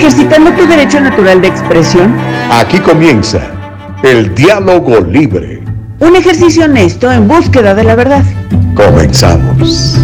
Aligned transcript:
ejercitando 0.00 0.50
tu 0.52 0.66
derecho 0.66 0.98
natural 0.98 1.42
de 1.42 1.48
expresión? 1.48 2.16
Aquí 2.50 2.78
comienza 2.78 3.50
el 4.02 4.34
diálogo 4.34 4.98
libre. 5.00 5.62
Un 5.98 6.16
ejercicio 6.16 6.64
honesto 6.64 7.12
en 7.12 7.28
búsqueda 7.28 7.74
de 7.74 7.84
la 7.84 7.94
verdad. 7.96 8.24
Comenzamos. 8.74 9.98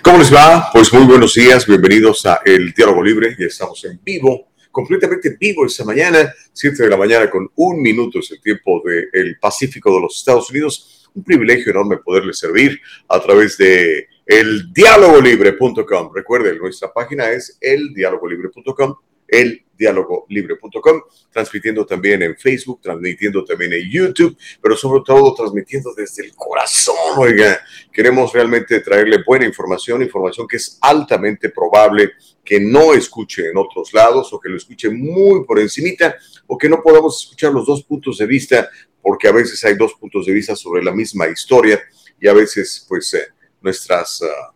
¿Cómo 0.00 0.18
les 0.18 0.34
va? 0.34 0.70
Pues 0.72 0.90
muy 0.94 1.04
buenos 1.04 1.34
días, 1.34 1.66
bienvenidos 1.66 2.24
a 2.24 2.40
El 2.42 2.72
Diálogo 2.72 3.02
Libre. 3.02 3.36
Ya 3.38 3.46
estamos 3.46 3.84
en 3.84 4.00
vivo 4.02 4.53
completamente 4.74 5.36
vivo 5.40 5.64
esta 5.64 5.84
mañana, 5.84 6.34
7 6.52 6.82
de 6.82 6.90
la 6.90 6.96
mañana 6.96 7.30
con 7.30 7.48
un 7.54 7.80
minuto 7.80 8.18
es 8.18 8.30
el 8.32 8.42
tiempo 8.42 8.82
del 8.84 9.38
Pacífico 9.38 9.94
de 9.94 10.00
los 10.00 10.16
Estados 10.16 10.50
Unidos. 10.50 11.08
Un 11.14 11.22
privilegio 11.22 11.70
enorme 11.70 11.98
poderle 11.98 12.34
servir 12.34 12.80
a 13.08 13.20
través 13.20 13.56
de 13.56 14.08
eldialogolibre.com. 14.26 16.12
Recuerden, 16.12 16.58
nuestra 16.58 16.92
página 16.92 17.30
es 17.30 17.56
eldialogolibre.com 17.60 18.96
eldialogolibre.com, 19.40 21.02
transmitiendo 21.30 21.84
también 21.84 22.22
en 22.22 22.36
Facebook, 22.36 22.80
transmitiendo 22.80 23.44
también 23.44 23.72
en 23.72 23.90
YouTube, 23.90 24.36
pero 24.62 24.76
sobre 24.76 25.02
todo 25.04 25.34
transmitiendo 25.34 25.92
desde 25.94 26.24
el 26.24 26.34
corazón, 26.34 26.96
oiga, 27.16 27.60
queremos 27.92 28.32
realmente 28.32 28.80
traerle 28.80 29.18
buena 29.26 29.46
información, 29.46 30.02
información 30.02 30.46
que 30.46 30.56
es 30.56 30.78
altamente 30.80 31.50
probable 31.50 32.12
que 32.44 32.60
no 32.60 32.92
escuche 32.94 33.48
en 33.48 33.56
otros 33.56 33.92
lados 33.92 34.32
o 34.32 34.40
que 34.40 34.48
lo 34.48 34.56
escuche 34.56 34.90
muy 34.90 35.44
por 35.44 35.58
encimita 35.58 36.16
o 36.46 36.58
que 36.58 36.68
no 36.68 36.82
podamos 36.82 37.22
escuchar 37.22 37.52
los 37.52 37.66
dos 37.66 37.82
puntos 37.82 38.18
de 38.18 38.26
vista 38.26 38.68
porque 39.04 39.28
a 39.28 39.32
veces 39.32 39.62
hay 39.64 39.76
dos 39.76 39.94
puntos 39.94 40.26
de 40.26 40.32
vista 40.32 40.56
sobre 40.56 40.82
la 40.82 40.90
misma 40.92 41.28
historia 41.28 41.82
y 42.18 42.26
a 42.26 42.32
veces 42.32 42.86
pues 42.88 43.12
eh, 43.14 43.26
nuestras, 43.60 44.22
ah, 44.22 44.54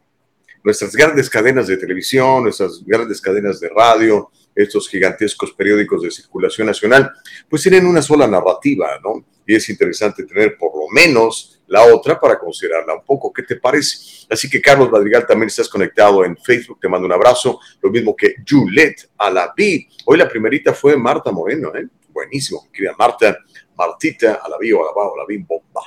nuestras 0.65 0.97
grandes 0.97 1.29
cadenas 1.29 1.67
de 1.67 1.77
televisión, 1.77 2.45
nuestras 2.45 2.83
grandes 2.85 3.21
cadenas 3.21 3.61
de 3.61 3.69
radio, 3.69 4.31
estos 4.63 4.89
gigantescos 4.89 5.53
periódicos 5.53 6.03
de 6.03 6.11
circulación 6.11 6.67
nacional, 6.67 7.13
pues 7.49 7.63
tienen 7.63 7.87
una 7.87 8.03
sola 8.03 8.27
narrativa, 8.27 8.99
¿no? 9.03 9.25
Y 9.47 9.55
es 9.55 9.69
interesante 9.69 10.25
tener 10.25 10.59
por 10.59 10.75
lo 10.75 10.89
menos 10.93 11.63
la 11.69 11.85
otra 11.85 12.19
para 12.21 12.39
considerarla 12.39 12.95
un 12.95 13.05
poco. 13.05 13.33
¿Qué 13.33 13.43
te 13.43 13.57
parece? 13.57 14.27
Así 14.29 14.51
que 14.51 14.61
Carlos 14.61 14.91
Madrigal 14.91 15.27
también 15.27 15.47
estás 15.47 15.69
conectado 15.69 16.25
en 16.25 16.37
Facebook, 16.37 16.81
te 16.81 16.89
mando 16.89 17.07
un 17.07 17.13
abrazo, 17.13 17.61
lo 17.81 17.91
mismo 17.91 18.17
que 18.17 18.35
Juliette 18.47 19.11
Alaví. 19.17 19.89
Hoy 20.05 20.19
la 20.19 20.29
primerita 20.29 20.75
fue 20.75 20.97
Marta 20.97 21.31
Moreno, 21.31 21.75
¿eh? 21.75 21.87
Buenísimo, 22.09 22.69
querida 22.73 22.95
Marta, 22.99 23.39
Martita 23.77 24.41
Alaví 24.45 24.73
o 24.73 24.83
Alabá, 24.83 25.13
Alaví, 25.15 25.39
bomba. 25.39 25.83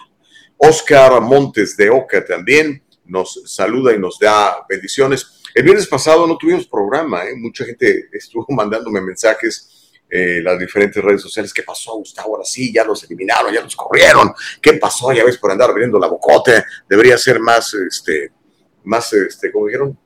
Oscar 0.57 1.19
Montes 1.21 1.75
de 1.75 1.89
Oca 1.89 2.23
también 2.23 2.83
nos 3.05 3.41
saluda 3.45 3.93
y 3.93 3.99
nos 3.99 4.17
da 4.17 4.65
bendiciones. 4.69 5.40
El 5.53 5.63
viernes 5.63 5.87
pasado 5.87 6.25
no 6.27 6.37
tuvimos 6.37 6.67
programa, 6.67 7.25
¿eh? 7.25 7.35
mucha 7.35 7.65
gente 7.65 8.09
estuvo 8.11 8.45
mandándome 8.49 9.01
mensajes 9.01 9.91
en 10.09 10.39
eh, 10.39 10.41
las 10.41 10.59
diferentes 10.59 11.01
redes 11.01 11.21
sociales. 11.21 11.53
¿Qué 11.53 11.63
pasó, 11.63 11.95
Gustavo? 11.95 12.35
Ahora 12.35 12.45
sí, 12.45 12.73
ya 12.73 12.83
los 12.83 13.03
eliminaron, 13.03 13.53
ya 13.53 13.61
los 13.61 13.75
corrieron. 13.75 14.33
¿Qué 14.61 14.73
pasó? 14.73 15.13
Ya 15.13 15.23
ves 15.23 15.37
por 15.37 15.51
andar 15.51 15.69
abriendo 15.69 15.97
la 15.97 16.07
bocote. 16.07 16.65
Debería 16.87 17.17
ser 17.17 17.39
más, 17.39 17.73
este, 17.73 18.31
más, 18.83 19.13
este, 19.13 19.51
como 19.51 19.67
dijeron, 19.67 19.97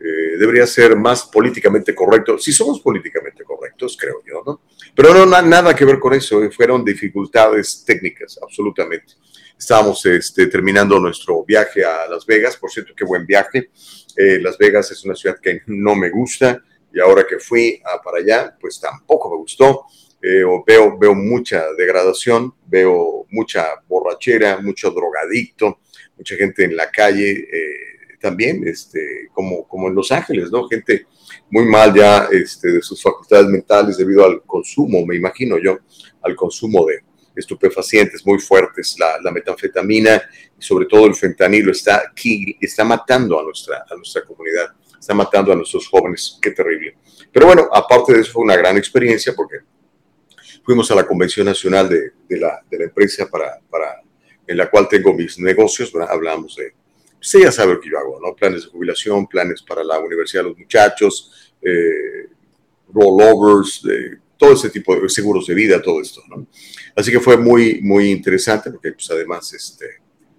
eh, 0.00 0.36
debería 0.38 0.64
ser 0.64 0.94
más 0.94 1.24
políticamente 1.24 1.92
correcto. 1.92 2.38
Si 2.38 2.52
somos 2.52 2.80
políticamente 2.80 3.42
correctos, 3.42 3.96
creo 4.00 4.22
yo, 4.24 4.42
¿no? 4.46 4.62
Pero 4.94 5.12
no, 5.12 5.26
nada 5.42 5.74
que 5.74 5.84
ver 5.84 5.98
con 5.98 6.14
eso. 6.14 6.40
Fueron 6.52 6.84
dificultades 6.84 7.82
técnicas, 7.84 8.38
absolutamente. 8.40 9.14
Estábamos 9.58 10.06
este, 10.06 10.46
terminando 10.46 11.00
nuestro 11.00 11.44
viaje 11.44 11.84
a 11.84 12.06
Las 12.08 12.24
Vegas. 12.24 12.56
Por 12.56 12.70
cierto, 12.70 12.94
qué 12.96 13.04
buen 13.04 13.26
viaje. 13.26 13.70
Eh, 14.16 14.38
Las 14.40 14.58
Vegas 14.58 14.90
es 14.90 15.04
una 15.04 15.14
ciudad 15.14 15.38
que 15.40 15.62
no 15.66 15.94
me 15.94 16.10
gusta 16.10 16.62
y 16.92 17.00
ahora 17.00 17.26
que 17.28 17.38
fui 17.38 17.80
a 17.84 18.00
para 18.02 18.18
allá, 18.18 18.56
pues 18.60 18.80
tampoco 18.80 19.30
me 19.30 19.36
gustó. 19.36 19.84
Eh, 20.20 20.42
veo, 20.66 20.98
veo 20.98 21.14
mucha 21.14 21.72
degradación, 21.76 22.52
veo 22.66 23.26
mucha 23.30 23.66
borrachera, 23.86 24.60
mucho 24.60 24.90
drogadicto, 24.90 25.80
mucha 26.16 26.34
gente 26.34 26.64
en 26.64 26.76
la 26.76 26.90
calle 26.90 27.30
eh, 27.30 28.16
también, 28.20 28.66
este, 28.66 29.28
como, 29.32 29.66
como 29.68 29.88
en 29.88 29.94
Los 29.94 30.10
Ángeles, 30.10 30.50
¿no? 30.50 30.66
Gente 30.68 31.06
muy 31.50 31.66
mal 31.66 31.94
ya 31.94 32.28
este, 32.32 32.72
de 32.72 32.82
sus 32.82 33.00
facultades 33.00 33.46
mentales 33.46 33.96
debido 33.96 34.24
al 34.24 34.42
consumo, 34.42 35.06
me 35.06 35.14
imagino 35.14 35.56
yo, 35.58 35.78
al 36.22 36.34
consumo 36.34 36.84
de, 36.86 37.02
estupefacientes 37.38 38.24
muy 38.26 38.38
fuertes, 38.38 38.96
la, 38.98 39.18
la, 39.22 39.30
metanfetamina 39.30 40.22
y 40.58 40.62
sobre 40.62 40.86
todo 40.86 41.06
el 41.06 41.14
fentanilo 41.14 41.72
está 41.72 42.02
aquí, 42.10 42.56
está 42.60 42.84
matando 42.84 43.38
a 43.38 43.42
nuestra, 43.42 43.84
a 43.88 43.94
nuestra 43.94 44.24
comunidad, 44.24 44.74
está 44.98 45.14
matando 45.14 45.52
a 45.52 45.56
nuestros 45.56 45.86
jóvenes, 45.88 46.38
qué 46.40 46.50
terrible. 46.50 46.96
Pero 47.32 47.46
bueno, 47.46 47.68
aparte 47.72 48.14
de 48.14 48.20
eso 48.20 48.32
fue 48.32 48.42
una 48.42 48.56
gran 48.56 48.76
experiencia 48.76 49.34
porque 49.34 49.58
fuimos 50.64 50.90
a 50.90 50.94
la 50.94 51.06
Convención 51.06 51.46
Nacional 51.46 51.88
de, 51.88 52.12
la, 52.38 52.60
de 52.68 52.78
la, 52.78 52.84
empresa 52.84 53.28
para, 53.28 53.60
para, 53.70 54.02
en 54.46 54.56
la 54.56 54.68
cual 54.68 54.88
tengo 54.88 55.14
mis 55.14 55.38
negocios, 55.38 55.92
hablamos 56.08 56.56
de, 56.56 56.72
usted 57.20 57.40
ya 57.40 57.52
sabe 57.52 57.74
lo 57.74 57.80
que 57.80 57.90
yo 57.90 57.98
hago, 57.98 58.20
¿no? 58.20 58.34
Planes 58.34 58.64
de 58.64 58.70
jubilación, 58.70 59.26
planes 59.26 59.62
para 59.62 59.84
la 59.84 59.98
universidad 59.98 60.42
de 60.42 60.48
los 60.50 60.58
muchachos, 60.58 61.54
eh, 61.62 62.28
rollovers, 62.92 63.82
de 63.82 64.18
todo 64.38 64.52
ese 64.52 64.70
tipo 64.70 64.96
de 64.96 65.08
seguros 65.08 65.46
de 65.46 65.54
vida, 65.54 65.82
todo 65.82 66.00
esto, 66.00 66.22
¿no? 66.28 66.46
Así 66.94 67.10
que 67.10 67.20
fue 67.20 67.36
muy, 67.36 67.80
muy 67.82 68.10
interesante 68.10 68.70
porque 68.70 68.92
pues 68.92 69.10
además 69.10 69.52
este, 69.52 69.86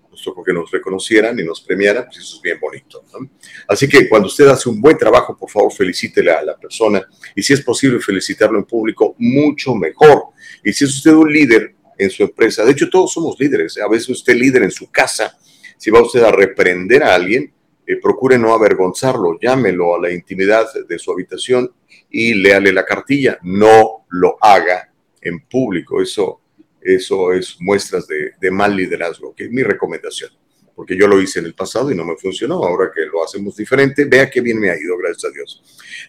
nos 0.09 0.23
tocó 0.23 0.43
que 0.43 0.53
nos 0.53 0.71
reconocieran 0.71 1.37
y 1.37 1.43
nos 1.43 1.61
premiaran, 1.61 2.05
pues 2.05 2.19
eso 2.19 2.37
es 2.37 2.41
bien 2.41 2.59
bonito, 2.59 3.03
¿no? 3.13 3.29
Así 3.67 3.87
que 3.87 4.07
cuando 4.07 4.27
usted 4.27 4.47
hace 4.47 4.69
un 4.69 4.81
buen 4.81 4.97
trabajo, 4.97 5.37
por 5.37 5.49
favor, 5.49 5.71
felicítele 5.71 6.31
a 6.31 6.41
la 6.41 6.57
persona 6.57 7.05
y 7.35 7.43
si 7.43 7.53
es 7.53 7.61
posible 7.61 7.99
felicitarlo 7.99 8.57
en 8.57 8.65
público, 8.65 9.15
mucho 9.19 9.75
mejor. 9.75 10.29
Y 10.63 10.71
si 10.71 10.85
es 10.85 10.95
usted 10.95 11.11
un 11.11 11.31
líder 11.31 11.75
en 11.97 12.09
su 12.09 12.23
empresa, 12.23 12.63
de 12.63 12.71
hecho 12.71 12.89
todos 12.89 13.11
somos 13.11 13.37
líderes, 13.37 13.77
a 13.77 13.89
veces 13.89 14.09
usted 14.09 14.33
líder 14.35 14.63
en 14.63 14.71
su 14.71 14.89
casa, 14.89 15.37
si 15.77 15.91
va 15.91 16.01
usted 16.01 16.23
a 16.23 16.31
reprender 16.31 17.03
a 17.03 17.15
alguien, 17.15 17.53
eh, 17.85 17.97
procure 17.97 18.37
no 18.37 18.53
avergonzarlo, 18.53 19.37
llámelo 19.41 19.95
a 19.95 19.99
la 19.99 20.11
intimidad 20.11 20.67
de 20.87 20.99
su 20.99 21.11
habitación 21.11 21.73
y 22.09 22.33
léale 22.33 22.71
la 22.71 22.85
cartilla. 22.85 23.39
No 23.43 24.05
lo 24.09 24.37
haga 24.41 24.91
en 25.21 25.41
público. 25.41 26.01
Eso, 26.01 26.41
eso 26.81 27.33
es 27.33 27.57
muestras 27.59 28.07
de, 28.07 28.51
mal 28.51 28.75
liderazgo, 28.75 29.33
que 29.35 29.45
es 29.45 29.51
mi 29.51 29.63
recomendación. 29.63 30.31
Porque 30.75 30.97
yo 30.97 31.07
lo 31.07 31.21
hice 31.21 31.39
en 31.39 31.45
el 31.45 31.55
pasado 31.55 31.91
y 31.91 31.95
no 31.95 32.05
me 32.05 32.15
funcionó. 32.15 32.63
Ahora 32.63 32.89
que 32.93 33.05
lo 33.05 33.23
hacemos 33.23 33.55
diferente, 33.55 34.05
vea 34.05 34.29
qué 34.29 34.39
bien 34.39 34.59
me 34.59 34.69
ha 34.69 34.79
ido, 34.79 34.97
gracias 34.97 35.25
a 35.25 35.33
Dios. 35.33 35.61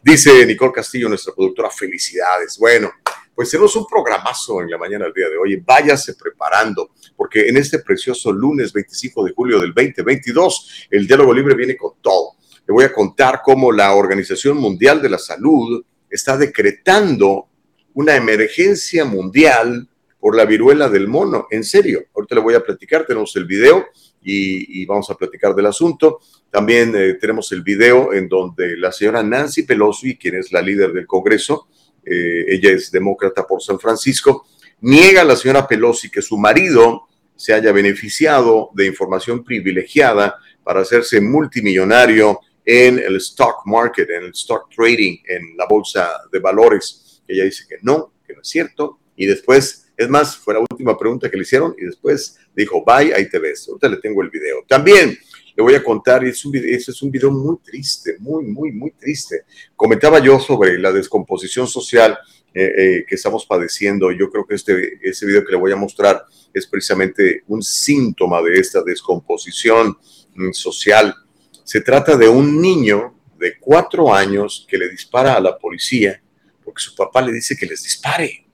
Dice 0.03 0.47
Nicole 0.47 0.73
Castillo, 0.73 1.09
nuestra 1.09 1.35
productora, 1.35 1.71
felicidades. 1.71 2.57
Bueno, 2.57 2.93
pues 3.35 3.51
tenemos 3.51 3.75
un 3.75 3.87
programazo 3.87 4.61
en 4.61 4.71
la 4.71 4.79
mañana 4.79 5.07
del 5.07 5.15
día 5.15 5.29
de 5.29 5.37
hoy. 5.37 5.57
Váyase 5.57 6.15
preparando, 6.15 6.91
porque 7.17 7.49
en 7.49 7.57
este 7.57 7.81
precioso 7.81 8.33
lunes 8.33 8.73
25 8.73 9.25
de 9.25 9.33
julio 9.33 9.59
del 9.59 9.75
2022, 9.75 10.87
el 10.91 11.07
diálogo 11.07 11.35
libre 11.35 11.55
viene 11.55 11.77
con 11.77 11.95
todo. 12.01 12.37
Le 12.67 12.73
voy 12.73 12.85
a 12.85 12.93
contar 12.93 13.41
cómo 13.43 13.73
la 13.73 13.95
Organización 13.95 14.59
Mundial 14.59 15.03
de 15.03 15.09
la 15.09 15.19
Salud 15.19 15.83
está 16.11 16.37
decretando 16.37 17.49
una 17.95 18.17
emergencia 18.17 19.05
mundial 19.05 19.89
por 20.19 20.37
la 20.37 20.45
viruela 20.45 20.89
del 20.89 21.09
mono. 21.09 21.47
En 21.51 21.65
serio, 21.65 22.05
ahorita 22.15 22.35
le 22.35 22.41
voy 22.43 22.55
a 22.55 22.63
platicar, 22.63 23.07
tenemos 23.07 23.35
el 23.37 23.47
video 23.47 23.87
y, 24.23 24.85
vamos 24.85 25.09
a 25.11 25.15
platicar 25.15 25.55
del 25.55 25.67
asunto. 25.67 26.21
También 26.51 26.93
eh, 26.95 27.15
tenemos 27.15 27.51
el 27.53 27.63
video 27.63 28.13
en 28.13 28.29
donde 28.29 28.77
la 28.77 28.93
señora 28.93 29.23
Nancy 29.23 29.63
Pelosi, 29.63 30.17
quien 30.17 30.35
es 30.37 30.53
la 30.53 30.61
líder 30.61 30.93
del 30.93 31.07
Congreso, 31.07 31.69
eh, 32.05 32.45
ella 32.49 32.71
es 32.71 32.91
demócrata 32.91 33.47
por 33.47 33.63
San 33.63 33.79
Francisco, 33.79 34.47
niega 34.81 35.23
a 35.23 35.25
la 35.25 35.37
señora 35.37 35.67
Pelosi 35.67 36.11
que 36.11 36.23
su 36.23 36.37
marido 36.37 37.09
se 37.37 37.55
haya 37.55 37.73
beneficiado 37.73 38.71
de 38.75 38.87
información 38.87 39.43
privilegiada 39.43 40.37
para 40.63 40.83
hacerse 40.83 41.21
multimillonario 41.21 42.41
en 42.73 43.01
el 43.01 43.17
stock 43.17 43.67
market, 43.67 44.09
en 44.11 44.23
el 44.27 44.31
stock 44.31 44.73
trading, 44.73 45.19
en 45.27 45.57
la 45.57 45.67
bolsa 45.67 46.09
de 46.31 46.39
valores. 46.39 47.21
Ella 47.27 47.43
dice 47.43 47.65
que 47.69 47.79
no, 47.83 48.13
que 48.25 48.33
no 48.33 48.43
es 48.43 48.49
cierto. 48.49 49.01
Y 49.17 49.27
después, 49.27 49.89
es 49.97 50.09
más, 50.09 50.37
fue 50.37 50.55
la 50.55 50.61
última 50.61 50.97
pregunta 50.97 51.29
que 51.29 51.37
le 51.37 51.43
hicieron 51.43 51.75
y 51.77 51.87
después 51.87 52.39
dijo, 52.55 52.85
bye, 52.85 53.13
ahí 53.13 53.29
te 53.29 53.41
ves. 53.41 53.67
Ahorita 53.69 53.89
le 53.89 53.97
tengo 53.97 54.23
el 54.23 54.31
video. 54.31 54.65
También 54.69 55.19
le 55.57 55.63
voy 55.65 55.75
a 55.75 55.83
contar, 55.83 56.25
y 56.25 56.29
es 56.29 56.45
un 56.45 56.53
video, 56.53 56.77
es 56.77 57.03
un 57.03 57.11
video 57.11 57.33
muy 57.33 57.57
triste, 57.59 58.15
muy, 58.21 58.45
muy, 58.45 58.71
muy 58.71 58.93
triste. 58.93 59.47
Comentaba 59.75 60.21
yo 60.21 60.39
sobre 60.39 60.79
la 60.79 60.93
descomposición 60.93 61.67
social 61.67 62.17
eh, 62.55 62.73
eh, 62.77 63.05
que 63.05 63.17
estamos 63.17 63.47
padeciendo. 63.47 64.13
Yo 64.13 64.31
creo 64.31 64.47
que 64.47 64.55
este, 64.55 65.01
ese 65.03 65.27
video 65.27 65.45
que 65.45 65.51
le 65.51 65.59
voy 65.59 65.73
a 65.73 65.77
mostrar 65.77 66.25
es 66.55 66.69
precisamente 66.69 67.43
un 67.49 67.65
síntoma 67.65 68.41
de 68.43 68.61
esta 68.61 68.81
descomposición 68.81 69.99
mm, 70.37 70.53
social 70.53 71.17
se 71.65 71.81
trata 71.81 72.17
de 72.17 72.29
un 72.29 72.61
niño 72.61 73.15
de 73.39 73.59
cuatro 73.59 74.13
años 74.13 74.67
que 74.69 74.79
le 74.79 74.89
dispara 74.89 75.35
a 75.35 75.41
la 75.41 75.57
policía 75.59 76.21
porque 76.65 76.83
su 76.83 76.95
papá 76.95 77.23
le 77.23 77.33
dice 77.33 77.57
que 77.57 77.67
les 77.67 77.83
dispare. 77.83 78.47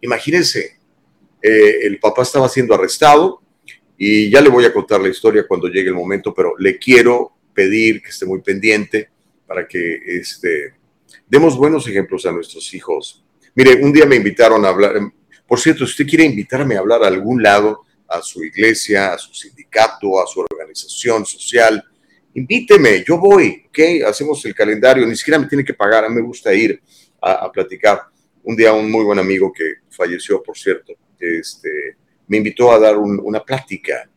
Imagínense, 0.00 0.78
Eh, 1.40 1.86
el 1.86 2.00
papá 2.00 2.22
estaba 2.22 2.48
siendo 2.48 2.74
arrestado 2.74 3.40
y 3.96 4.28
ya 4.28 4.40
le 4.40 4.48
voy 4.48 4.64
a 4.64 4.72
contar 4.72 5.00
la 5.00 5.08
historia 5.08 5.46
cuando 5.46 5.68
llegue 5.68 5.90
el 5.90 5.94
momento, 5.94 6.34
pero 6.34 6.54
le 6.58 6.78
quiero 6.78 7.30
pedir 7.54 8.02
que 8.02 8.10
esté 8.10 8.26
muy 8.26 8.40
pendiente 8.42 9.08
para 9.46 9.62
que 9.68 10.00
este, 10.20 10.74
demos 11.28 11.56
buenos 11.56 11.86
ejemplos 11.86 12.26
a 12.26 12.32
nuestros 12.32 12.74
hijos. 12.74 13.24
Mire, 13.54 13.76
un 13.84 13.92
día 13.92 14.04
me 14.04 14.16
invitaron 14.16 14.64
a 14.64 14.70
hablar, 14.70 14.94
por 15.46 15.60
cierto, 15.60 15.86
si 15.86 15.92
usted 15.92 16.08
quiere 16.08 16.24
invitarme 16.24 16.74
a 16.74 16.80
hablar 16.80 17.04
a 17.04 17.06
algún 17.06 17.40
lado, 17.40 17.84
a 18.08 18.20
su 18.20 18.42
iglesia, 18.42 19.12
a 19.14 19.18
su 19.18 19.32
sindicato, 19.32 20.20
a 20.20 20.26
su 20.26 20.40
organización 20.40 21.24
social, 21.24 21.84
invíteme, 22.34 23.04
yo 23.06 23.18
voy, 23.18 23.64
¿ok? 23.68 24.06
Hacemos 24.06 24.44
el 24.44 24.54
calendario, 24.54 25.06
ni 25.06 25.16
siquiera 25.16 25.38
me 25.38 25.46
tiene 25.46 25.64
que 25.64 25.74
pagar, 25.74 26.04
a 26.04 26.08
mí 26.08 26.14
me 26.14 26.22
gusta 26.22 26.54
ir 26.54 26.80
a, 27.20 27.50
platicar. 27.50 28.02
Un 28.44 28.56
día 28.56 28.72
un 28.72 28.90
muy 28.90 29.04
buen 29.04 29.18
amigo 29.18 29.52
que 29.52 29.74
falleció, 29.90 30.42
por 30.42 30.56
cierto, 30.56 30.94
este, 31.18 31.96
me 32.28 32.36
invitó 32.36 32.72
a 32.72 32.78
dar 32.78 32.96
una 32.96 33.44
plática 33.44 34.08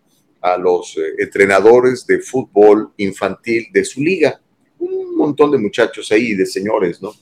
a 0.42 0.58
los 0.58 0.98
eh, 0.98 1.16
entrenadores 1.20 2.06
de 2.06 2.20
fútbol 2.20 2.92
infantil 2.98 3.68
de 3.72 3.86
su 3.86 4.02
liga. 4.02 4.42
Un 4.80 5.16
montón 5.16 5.52
de 5.52 5.58
muchachos 5.58 6.12
ahí, 6.12 6.34
de 6.34 6.46
señores, 6.46 7.02
¿no? 7.02 7.14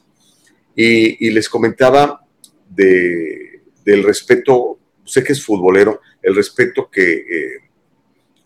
Y, 0.75 1.29
les 1.31 1.49
comentaba 1.49 2.25
de, 2.69 3.61
del 3.83 4.03
respeto, 4.03 4.79
sé 5.03 5.23
que 5.23 5.33
es 5.33 5.43
futbolero, 5.43 5.99
el 6.21 6.35
respeto 6.35 6.89
que 6.89 7.13
eh, 7.13 7.68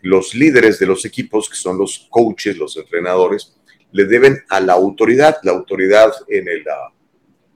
los 0.03 0.35
líderes 0.35 0.79
de 0.79 0.85
los 0.85 1.05
equipos, 1.05 1.49
que 1.49 1.55
son 1.55 1.77
los 1.77 2.07
coaches, 2.09 2.57
los 2.57 2.77
entrenadores, 2.77 3.55
le 3.91 4.05
deben 4.05 4.43
a 4.49 4.59
la 4.59 4.73
autoridad. 4.73 5.37
La 5.43 5.53
autoridad 5.53 6.11
en 6.27 6.47
el, 6.47 6.63
ah, 6.69 6.93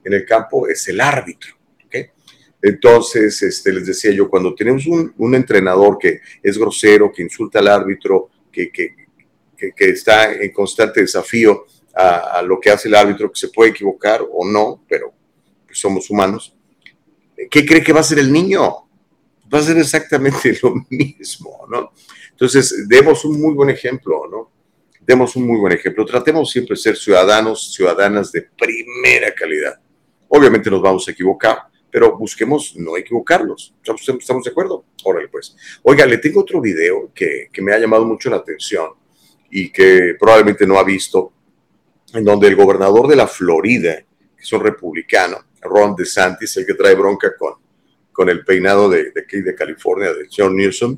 en 0.02 0.14
el 0.14 0.24
campo 0.24 0.66
es 0.66 0.88
el 0.88 1.00
árbitro. 1.00 1.58
Entonces, 2.60 3.40
este, 3.42 3.72
les 3.72 3.86
decía 3.86 4.10
yo, 4.10 4.28
cuando 4.28 4.54
tenemos 4.54 4.84
un, 4.86 5.34
entrenador 5.34 5.96
que 5.96 6.20
es 6.42 6.58
grosero, 6.58 7.12
que 7.12 7.22
insulta 7.22 7.60
al 7.60 7.68
árbitro, 7.68 8.30
que, 8.50 8.70
que, 8.70 8.94
está 9.78 10.32
en 10.32 10.52
constante 10.52 11.00
desafío 11.00 11.66
a, 11.94 12.42
lo 12.42 12.58
que 12.58 12.70
hace 12.70 12.88
el 12.88 12.96
árbitro, 12.96 13.30
que 13.30 13.38
se 13.38 13.48
puede 13.48 13.70
equivocar 13.70 14.22
o 14.28 14.44
no, 14.44 14.82
pero 14.88 15.12
pues, 15.66 15.78
somos 15.78 16.10
humanos, 16.10 16.56
¿qué 17.48 17.64
cree 17.64 17.82
que 17.82 17.92
va 17.92 17.98
a 17.98 18.02
hacer 18.02 18.18
el 18.18 18.32
niño? 18.32 18.88
Va 19.52 19.60
a 19.60 19.62
ser 19.62 19.78
exactamente 19.78 20.58
lo 20.62 20.74
mismo, 20.90 21.64
¿no? 21.68 21.92
Entonces, 22.40 22.86
demos 22.86 23.24
un 23.24 23.40
muy 23.40 23.52
buen 23.52 23.68
ejemplo, 23.68 24.22
¿no? 24.30 24.52
Demos 25.00 25.34
un 25.34 25.44
muy 25.44 25.58
buen 25.58 25.72
ejemplo. 25.72 26.04
Tratemos 26.04 26.48
siempre 26.52 26.76
de 26.76 26.80
ser 26.80 26.96
ciudadanos, 26.96 27.74
ciudadanas 27.74 28.30
de 28.30 28.42
primera 28.42 29.34
calidad. 29.34 29.80
Obviamente 30.28 30.70
nos 30.70 30.80
vamos 30.80 31.08
a 31.08 31.10
equivocar, 31.10 31.62
pero 31.90 32.16
busquemos 32.16 32.76
no 32.76 32.96
equivocarnos. 32.96 33.74
¿Estamos 33.82 34.44
de 34.44 34.50
acuerdo? 34.52 34.84
Órale, 35.02 35.26
pues. 35.26 35.56
Oiga, 35.82 36.06
le 36.06 36.18
tengo 36.18 36.42
otro 36.42 36.60
video 36.60 37.10
que, 37.12 37.48
que 37.52 37.60
me 37.60 37.74
ha 37.74 37.78
llamado 37.80 38.04
mucho 38.04 38.30
la 38.30 38.36
atención 38.36 38.90
y 39.50 39.72
que 39.72 40.14
probablemente 40.16 40.64
no 40.64 40.78
ha 40.78 40.84
visto, 40.84 41.32
en 42.14 42.22
donde 42.22 42.46
el 42.46 42.54
gobernador 42.54 43.08
de 43.08 43.16
la 43.16 43.26
Florida, 43.26 43.96
que 43.96 44.42
es 44.44 44.52
un 44.52 44.62
republicano, 44.62 45.38
Ron 45.60 45.96
DeSantis, 45.96 46.56
el 46.56 46.66
que 46.66 46.74
trae 46.74 46.94
bronca 46.94 47.36
con, 47.36 47.54
con 48.12 48.28
el 48.28 48.44
peinado 48.44 48.88
de, 48.88 49.10
de 49.10 49.42
de 49.42 49.54
California, 49.56 50.12
de 50.12 50.28
John 50.30 50.54
Newsom, 50.54 50.96